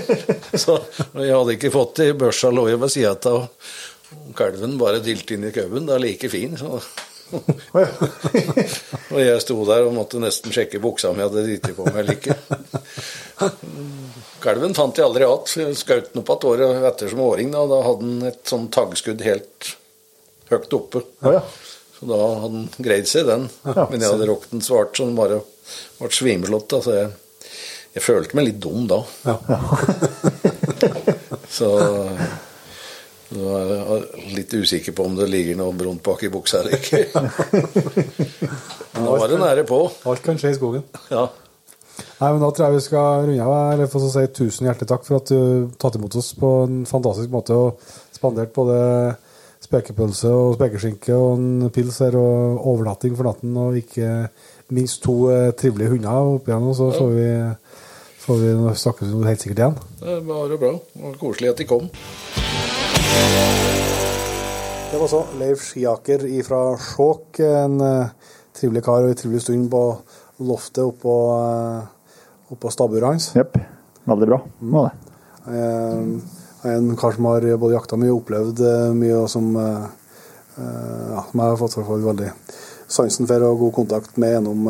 Så 0.65 0.79
og 0.79 1.21
jeg 1.21 1.35
hadde 1.35 1.57
ikke 1.59 1.75
fått 1.75 1.99
det 2.01 2.11
i 2.13 2.17
børsa 2.17 2.53
lå 2.55 2.71
jo 2.73 2.81
ved 2.81 2.93
sida 2.93 3.17
av 3.33 3.45
Kalven 4.37 4.77
bare 4.79 5.03
dilte 5.03 5.35
inn 5.35 5.49
i 5.49 5.53
kauben. 5.53 5.87
Det 5.89 5.97
er 5.97 6.03
like 6.03 6.31
fin. 6.31 6.57
Så. 6.57 6.81
Og 9.13 9.19
jeg 9.19 9.41
sto 9.43 9.57
der 9.67 9.87
og 9.87 9.95
måtte 9.97 10.21
nesten 10.23 10.55
sjekke 10.55 10.79
buksa 10.83 11.11
om 11.11 11.19
jeg 11.19 11.27
hadde 11.27 11.43
driti 11.47 11.75
på 11.75 11.87
meg 11.89 11.99
eller 12.05 12.15
ikke. 12.15 12.37
Kalven 14.45 14.77
fant 14.79 14.99
jeg 14.99 15.09
aldri 15.09 15.27
igjen. 15.27 15.75
Skjøt 15.75 16.13
den 16.13 16.23
opp 16.23 16.31
igjen 16.37 16.47
året 16.53 16.87
etter 16.93 17.11
som 17.13 17.25
åring. 17.27 17.51
Da, 17.55 17.65
og 17.65 17.73
da 17.75 17.83
hadde 17.89 18.07
den 18.07 18.31
et 18.31 18.43
sånn 18.47 18.69
taggskudd 18.75 19.25
helt 19.27 19.73
høyt 20.53 20.79
oppe. 20.79 21.03
Ja, 21.25 21.41
ja. 21.41 21.43
Så 21.97 22.05
da 22.11 22.17
hadde 22.21 22.41
han 22.45 22.67
greid 22.77 23.09
seg, 23.09 23.25
den. 23.29 23.47
Men 23.65 24.03
jeg 24.03 24.13
hadde 24.13 24.29
rokt 24.29 24.51
den 24.53 24.65
svart 24.65 24.97
så 24.97 25.03
den 25.09 25.17
bare 25.17 25.41
ble 25.99 26.11
svimelott. 26.13 26.69
Da, 26.73 26.79
så 26.85 26.91
jeg, 26.97 27.09
jeg 27.97 28.03
følte 28.05 28.37
meg 28.37 28.45
litt 28.51 28.61
dum 28.61 28.85
da. 28.91 29.01
så 31.59 31.69
nå 33.35 33.43
er 33.59 33.71
jeg 33.73 34.35
litt 34.37 34.53
usikker 34.55 34.95
på 34.95 35.03
om 35.09 35.17
det 35.19 35.27
ligger 35.33 35.57
noe 35.59 35.75
brunt 35.75 36.03
bak 36.05 36.21
i 36.23 36.31
buksa 36.31 36.61
eller 36.61 36.73
ikke. 36.79 37.01
Nå 39.03 39.17
var 39.19 39.29
det 39.33 39.41
nære 39.41 39.65
på. 39.67 39.81
Alt 40.07 40.23
kan 40.23 40.39
skje 40.39 40.53
i 40.55 40.59
skogen. 40.59 40.85
Ja. 41.11 41.25
Nei, 42.21 42.29
men 42.29 42.43
Da 42.45 42.51
tror 42.53 42.67
jeg 42.69 42.77
vi 42.77 42.87
skal 42.87 43.27
runde 43.27 43.49
av. 43.49 43.73
Eller 43.75 43.91
få 43.91 43.99
si 44.05 44.27
tusen 44.37 44.69
hjertelig 44.69 44.91
takk 44.93 45.05
for 45.09 45.15
at 45.19 45.29
du 45.33 45.41
tatt 45.81 45.97
imot 45.99 46.15
oss 46.21 46.31
på 46.39 46.49
en 46.69 46.77
fantastisk 46.89 47.31
måte 47.35 47.53
og 47.57 47.69
spandert 48.15 48.55
både 48.55 48.77
spekepølse 49.67 50.31
og 50.33 50.57
spekeskinke 50.57 51.15
og 51.15 51.37
en 51.37 51.71
pils 51.75 51.99
her 52.05 52.17
og 52.19 52.63
overnatting 52.73 53.17
for 53.19 53.29
natten 53.29 53.57
og 53.61 53.79
ikke 53.81 54.29
minst 54.77 55.03
to 55.05 55.17
eh, 55.33 55.53
trivelige 55.59 55.93
hunder 55.95 56.33
opp 56.37 56.49
igjen. 56.49 56.69
Og 56.71 56.77
så 56.79 56.91
får 56.95 57.13
vi, 57.15 57.29
får 58.25 58.43
vi 58.43 58.55
snakkes 58.83 59.13
vi 59.13 59.29
helt 59.29 59.45
sikkert 59.45 59.63
igjen. 59.63 59.81
Det 60.03 60.19
var 60.29 60.55
jo 60.55 60.61
bra. 60.63 60.73
Det 60.95 61.05
var 61.05 61.19
koselig 61.21 61.53
at 61.53 61.63
de 61.63 61.69
kom. 61.71 61.91
Det 64.87 65.01
var 65.03 65.11
så 65.11 65.25
Leif 65.41 65.65
Skiaker 65.67 66.23
fra 66.47 66.61
Skjåk. 66.81 67.43
En 67.43 67.81
eh, 67.83 68.33
trivelig 68.57 68.85
kar 68.87 69.05
og 69.05 69.13
en 69.13 69.19
trivelig 69.19 69.43
stund 69.45 69.69
på 69.73 69.83
loftet 70.47 70.85
oppå, 70.85 71.15
uh, 71.33 72.53
oppå 72.53 72.71
stabburet 72.73 73.09
hans. 73.09 73.31
Jepp. 73.37 73.57
Veldig 74.07 74.29
bra. 74.31 74.41
Var 74.61 74.89
det. 74.89 75.13
Eh, 75.47 76.36
en 76.67 76.97
kar 76.97 77.13
som 77.13 77.25
har 77.25 77.57
både 77.57 77.75
jakta 77.75 77.99
mye 78.01 78.13
og 78.13 78.23
opplevd 78.23 78.63
eh, 78.65 78.95
mye, 78.97 79.19
og 79.19 79.29
som, 79.31 79.51
eh, 79.61 79.85
eh, 80.59 81.05
ja, 81.13 81.25
som 81.31 81.43
jeg 81.43 81.53
har 81.53 81.61
fått 81.61 81.77
fall 81.77 82.07
veldig 82.07 82.31
sansen 82.87 83.29
for 83.29 83.45
og 83.49 83.61
god 83.65 83.75
kontakt 83.81 84.19
med 84.23 84.37
gjennom, 84.37 84.69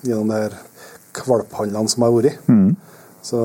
gjennom 0.00 0.30
det 0.32 0.38
her 0.40 0.54
kvalphandlene 1.16 1.92
som 1.92 2.06
har 2.06 2.14
vært. 2.14 2.38
Mm. 2.48 2.70
Så 3.20 3.40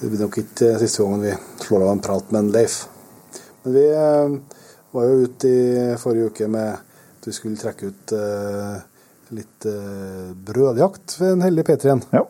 det 0.00 0.08
blir 0.08 0.22
nok 0.24 0.38
ikke 0.40 0.70
siste 0.80 1.04
gangen 1.04 1.26
vi 1.26 1.34
slår 1.66 1.84
av 1.84 1.90
en 1.92 2.00
prat 2.06 2.32
med 2.32 2.40
en 2.40 2.52
Leif. 2.54 2.78
Men 3.64 3.76
vi 3.76 3.84
var 4.96 5.04
jo 5.10 5.26
ute 5.26 5.50
i 5.50 5.98
forrige 6.00 6.32
uke 6.32 6.48
med 6.48 6.78
at 6.78 7.28
vi 7.28 7.36
skulle 7.36 7.60
trekke 7.60 7.92
ut 7.92 8.16
litt 9.36 9.68
brødjakt 10.48 11.18
ved 11.20 11.34
en 11.34 11.44
heldig 11.44 11.66
P3-en. 11.68 12.04
Ja. 12.16 12.24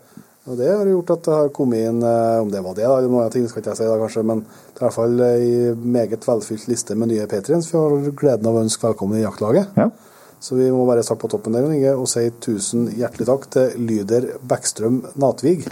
Og 0.47 0.55
det 0.55 0.69
har 0.71 0.87
gjort 0.87 1.11
at 1.11 1.25
det 1.27 1.35
har 1.35 1.49
kommet 1.55 1.89
inn, 1.89 2.03
eh, 2.07 2.41
om 2.41 2.51
det 2.51 2.61
var 2.63 2.75
det, 2.79 2.87
da, 2.87 3.01
noen 3.11 3.31
ting 3.35 3.49
skal 3.51 3.63
ikke 3.63 3.73
jeg 3.73 3.81
si 3.81 3.87
da 3.89 3.97
kanskje, 3.99 4.23
men 4.31 4.45
det 4.47 4.77
er 4.77 4.85
i 4.85 4.85
hvert 4.85 4.95
fall 4.95 5.23
ei 5.27 5.47
meget 5.97 6.27
velfylt 6.29 6.67
liste 6.71 6.95
med 6.95 7.11
nye 7.11 7.27
P3-en, 7.27 7.65
så 7.67 7.81
vi 7.97 8.05
har 8.05 8.15
gleden 8.21 8.47
av 8.47 8.59
å 8.59 8.63
ønske 8.63 8.87
velkommen 8.87 9.19
i 9.19 9.25
jaktlaget. 9.25 9.75
ja. 9.81 9.91
Så 10.39 10.55
vi 10.55 10.67
må 10.71 10.85
bare 10.87 11.03
starte 11.03 11.23
på 11.23 11.31
toppen 11.33 11.55
der 11.57 11.65
Inge, 11.73 11.95
og 11.97 12.07
si 12.13 12.29
tusen 12.45 12.91
hjertelig 12.93 13.27
takk 13.27 13.47
til 13.51 13.87
Lyder 13.89 14.27
Bækstrøm 14.47 15.01
Natvig, 15.19 15.65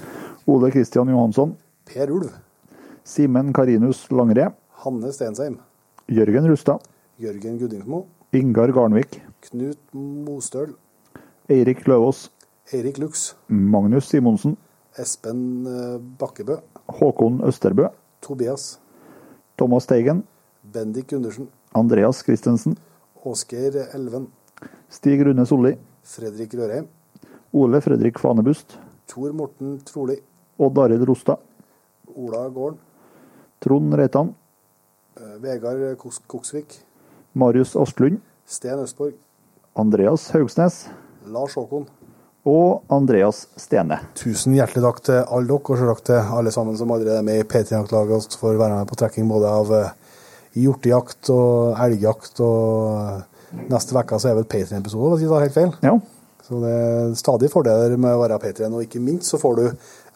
Ole 0.50 0.70
Kristian 0.72 1.12
Johansson. 1.12 1.52
Per 1.86 2.10
Ulv, 2.10 2.32
Simen 3.04 3.52
Karinus 3.54 4.06
Langre. 4.10 4.48
Hanne 4.82 5.12
Stensheim, 5.12 5.60
Jørgen 6.08 6.48
Rustad. 6.50 6.80
Jørgen 7.20 7.60
Gudingsmo. 7.60 8.06
Ingar 8.34 8.72
Garnvik. 8.74 9.20
Knut 9.44 9.78
Mostøl, 9.92 10.72
Eirik 11.52 11.84
Løvaas. 11.86 12.30
Eirik 12.72 12.96
Lux, 12.98 13.34
Magnus 13.48 14.08
Simonsen. 14.08 14.56
Espen 14.98 15.66
eh, 15.66 15.98
Bakkebø, 16.20 16.56
Håkon 16.98 17.40
Østerbø. 17.48 17.88
Tobias, 18.22 18.78
Thomas 19.58 19.86
Teigen. 19.86 20.22
Bendik 20.62 21.10
Gundersen, 21.10 21.48
Andreas 21.74 22.22
Christensen. 22.24 22.76
Åsgeir 23.24 23.76
Elven, 23.94 24.28
Stig 24.90 25.20
Rune 25.26 25.46
Solli. 25.46 25.74
Fredrik 26.04 26.54
Rørheim, 26.54 26.86
Ole 27.52 27.80
Fredrik 27.80 28.18
Fanebust. 28.20 28.78
Tor 29.08 29.32
Morten 29.32 29.78
Troli, 29.84 30.16
Odd 30.58 30.78
Arild 30.78 31.04
Rostad. 31.08 31.38
Ola 32.14 32.48
Gården, 32.48 32.78
Trond 33.60 33.94
Reitan. 33.94 34.34
eh, 35.16 35.36
Vegard 35.42 35.96
Koksvik, 36.28 36.78
Marius 37.34 37.74
Asplund. 37.76 38.20
Sten 38.46 38.78
Østborg, 38.78 39.14
Andreas 39.76 40.30
Haugsnes. 40.30 40.88
Lars 41.26 41.54
Håkon. 41.54 41.86
Og 42.44 42.82
Andreas 42.92 43.46
Stene. 43.56 43.96
Tusen 44.20 44.52
hjertelig 44.56 44.82
takk 44.84 44.98
til 45.06 45.20
alle 45.22 45.48
dere, 45.48 45.60
og 45.64 45.78
selvsagt 45.80 46.08
til 46.10 46.32
alle 46.38 46.52
sammen 46.52 46.76
som 46.76 46.90
allerede 46.92 47.22
er 47.22 47.24
med 47.24 47.40
i 47.40 47.46
P3-jaktlaget 47.48 48.36
for 48.36 48.52
å 48.52 48.60
være 48.60 48.82
med 48.82 48.90
på 48.90 48.98
trekking 49.00 49.30
både 49.30 49.52
av 49.60 49.72
eh, 49.72 50.18
hjortejakt 50.60 51.30
og 51.32 51.80
elgjakt. 51.86 52.42
Og 52.44 53.62
neste 53.72 53.96
uke 53.96 54.20
så 54.20 54.30
er 54.30 54.36
vel 54.36 54.48
P3-episode, 54.50 55.14
hvis 55.14 55.24
jeg 55.24 55.32
tar 55.32 55.46
helt 55.46 55.56
feil. 55.56 55.72
Ja. 55.86 55.94
Så 56.44 56.60
det 56.60 56.72
er 56.76 57.14
stadig 57.16 57.48
fordeler 57.48 57.96
med 57.96 58.12
å 58.12 58.20
være 58.20 58.36
P3, 58.42 58.68
og 58.68 58.84
ikke 58.84 59.00
minst 59.00 59.32
så 59.32 59.40
får 59.40 59.56
du 59.56 59.64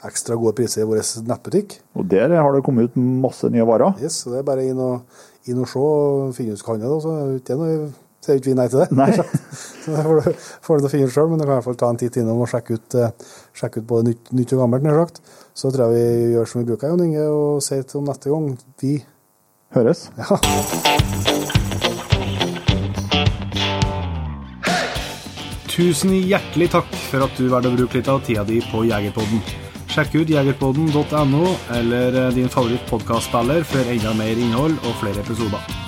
ekstra 0.04 0.36
gode 0.36 0.52
priser 0.58 0.84
i 0.84 0.88
vår 0.90 1.00
nettbutikk. 1.24 1.78
Og 1.96 2.04
der 2.12 2.36
har 2.36 2.52
det 2.52 2.60
kommet 2.66 2.90
ut 2.90 3.00
masse 3.24 3.48
nye 3.50 3.64
varer. 3.66 3.96
Yes, 4.04 4.20
så 4.20 4.34
det 4.34 4.42
er 4.42 4.50
bare 4.50 4.68
inn 4.68 4.82
og, 4.84 5.08
inn 5.48 5.64
og 5.64 5.70
se 5.72 5.80
og 5.80 6.36
finne 6.36 6.52
ut 6.52 6.66
hva 6.66 6.76
det, 6.76 6.92
og 6.92 7.00
så 7.06 7.14
er 7.16 7.32
det 7.32 7.40
ikke 7.40 7.56
noe 7.62 7.88
sier 8.28 8.40
ikke 8.40 8.52
vi 8.52 8.56
nei 8.60 8.68
til 8.70 8.84
det. 8.84 8.88
Nei. 8.98 9.10
så 9.82 9.96
det 9.96 10.06
får 10.06 10.22
du, 10.22 10.46
får 10.68 10.82
du 10.84 10.88
finne 10.92 11.10
ut 11.10 11.14
sjøl, 11.16 11.28
men 11.32 11.40
du 11.40 11.46
kan 11.46 11.54
i 11.54 11.56
hvert 11.56 11.68
fall 11.68 11.82
ta 11.82 11.92
en 11.92 12.00
titt 12.00 12.20
innom 12.20 12.44
og 12.44 12.50
sjekke 12.52 12.78
ut, 12.78 12.98
eh, 13.00 13.36
sjekke 13.56 13.82
ut 13.82 13.90
både 13.90 14.12
nytt, 14.12 14.32
nytt 14.36 14.56
og 14.56 14.64
gammelt. 14.64 14.86
nær 14.86 15.02
sagt. 15.02 15.22
Så 15.58 15.72
tror 15.74 15.88
jeg 15.88 15.98
vi 15.98 16.34
gjør 16.36 16.50
som 16.50 16.62
vi 16.62 16.68
bruker, 16.70 16.92
Jon 16.92 17.06
Inge, 17.08 17.28
og 17.32 17.62
sier 17.64 17.86
til 17.88 18.04
neste 18.06 18.34
gang 18.34 18.52
vi 18.82 18.98
Høres. 19.74 20.08
Ja. 20.18 20.38
Tusen 25.78 26.10
hjertelig 26.10 26.72
takk 26.72 26.88
for 27.06 27.22
at 27.22 27.36
du 27.38 27.44
valgte 27.52 27.70
å 27.70 27.76
bruke 27.76 28.00
litt 28.00 28.08
av 28.10 28.24
tida 28.26 28.42
di 28.48 28.58
på 28.66 28.82
Jegerpodden. 28.88 29.44
Sjekk 29.94 30.16
ut 30.18 30.32
jegerpodden.no 30.34 31.54
eller 31.78 32.18
din 32.34 32.50
favoritt 32.50 32.82
favorittpodkastspiller 32.82 33.62
for 33.62 33.92
enda 33.94 34.16
mer 34.18 34.42
innhold 34.42 34.74
og 34.82 34.98
flere 34.98 35.22
episoder. 35.22 35.87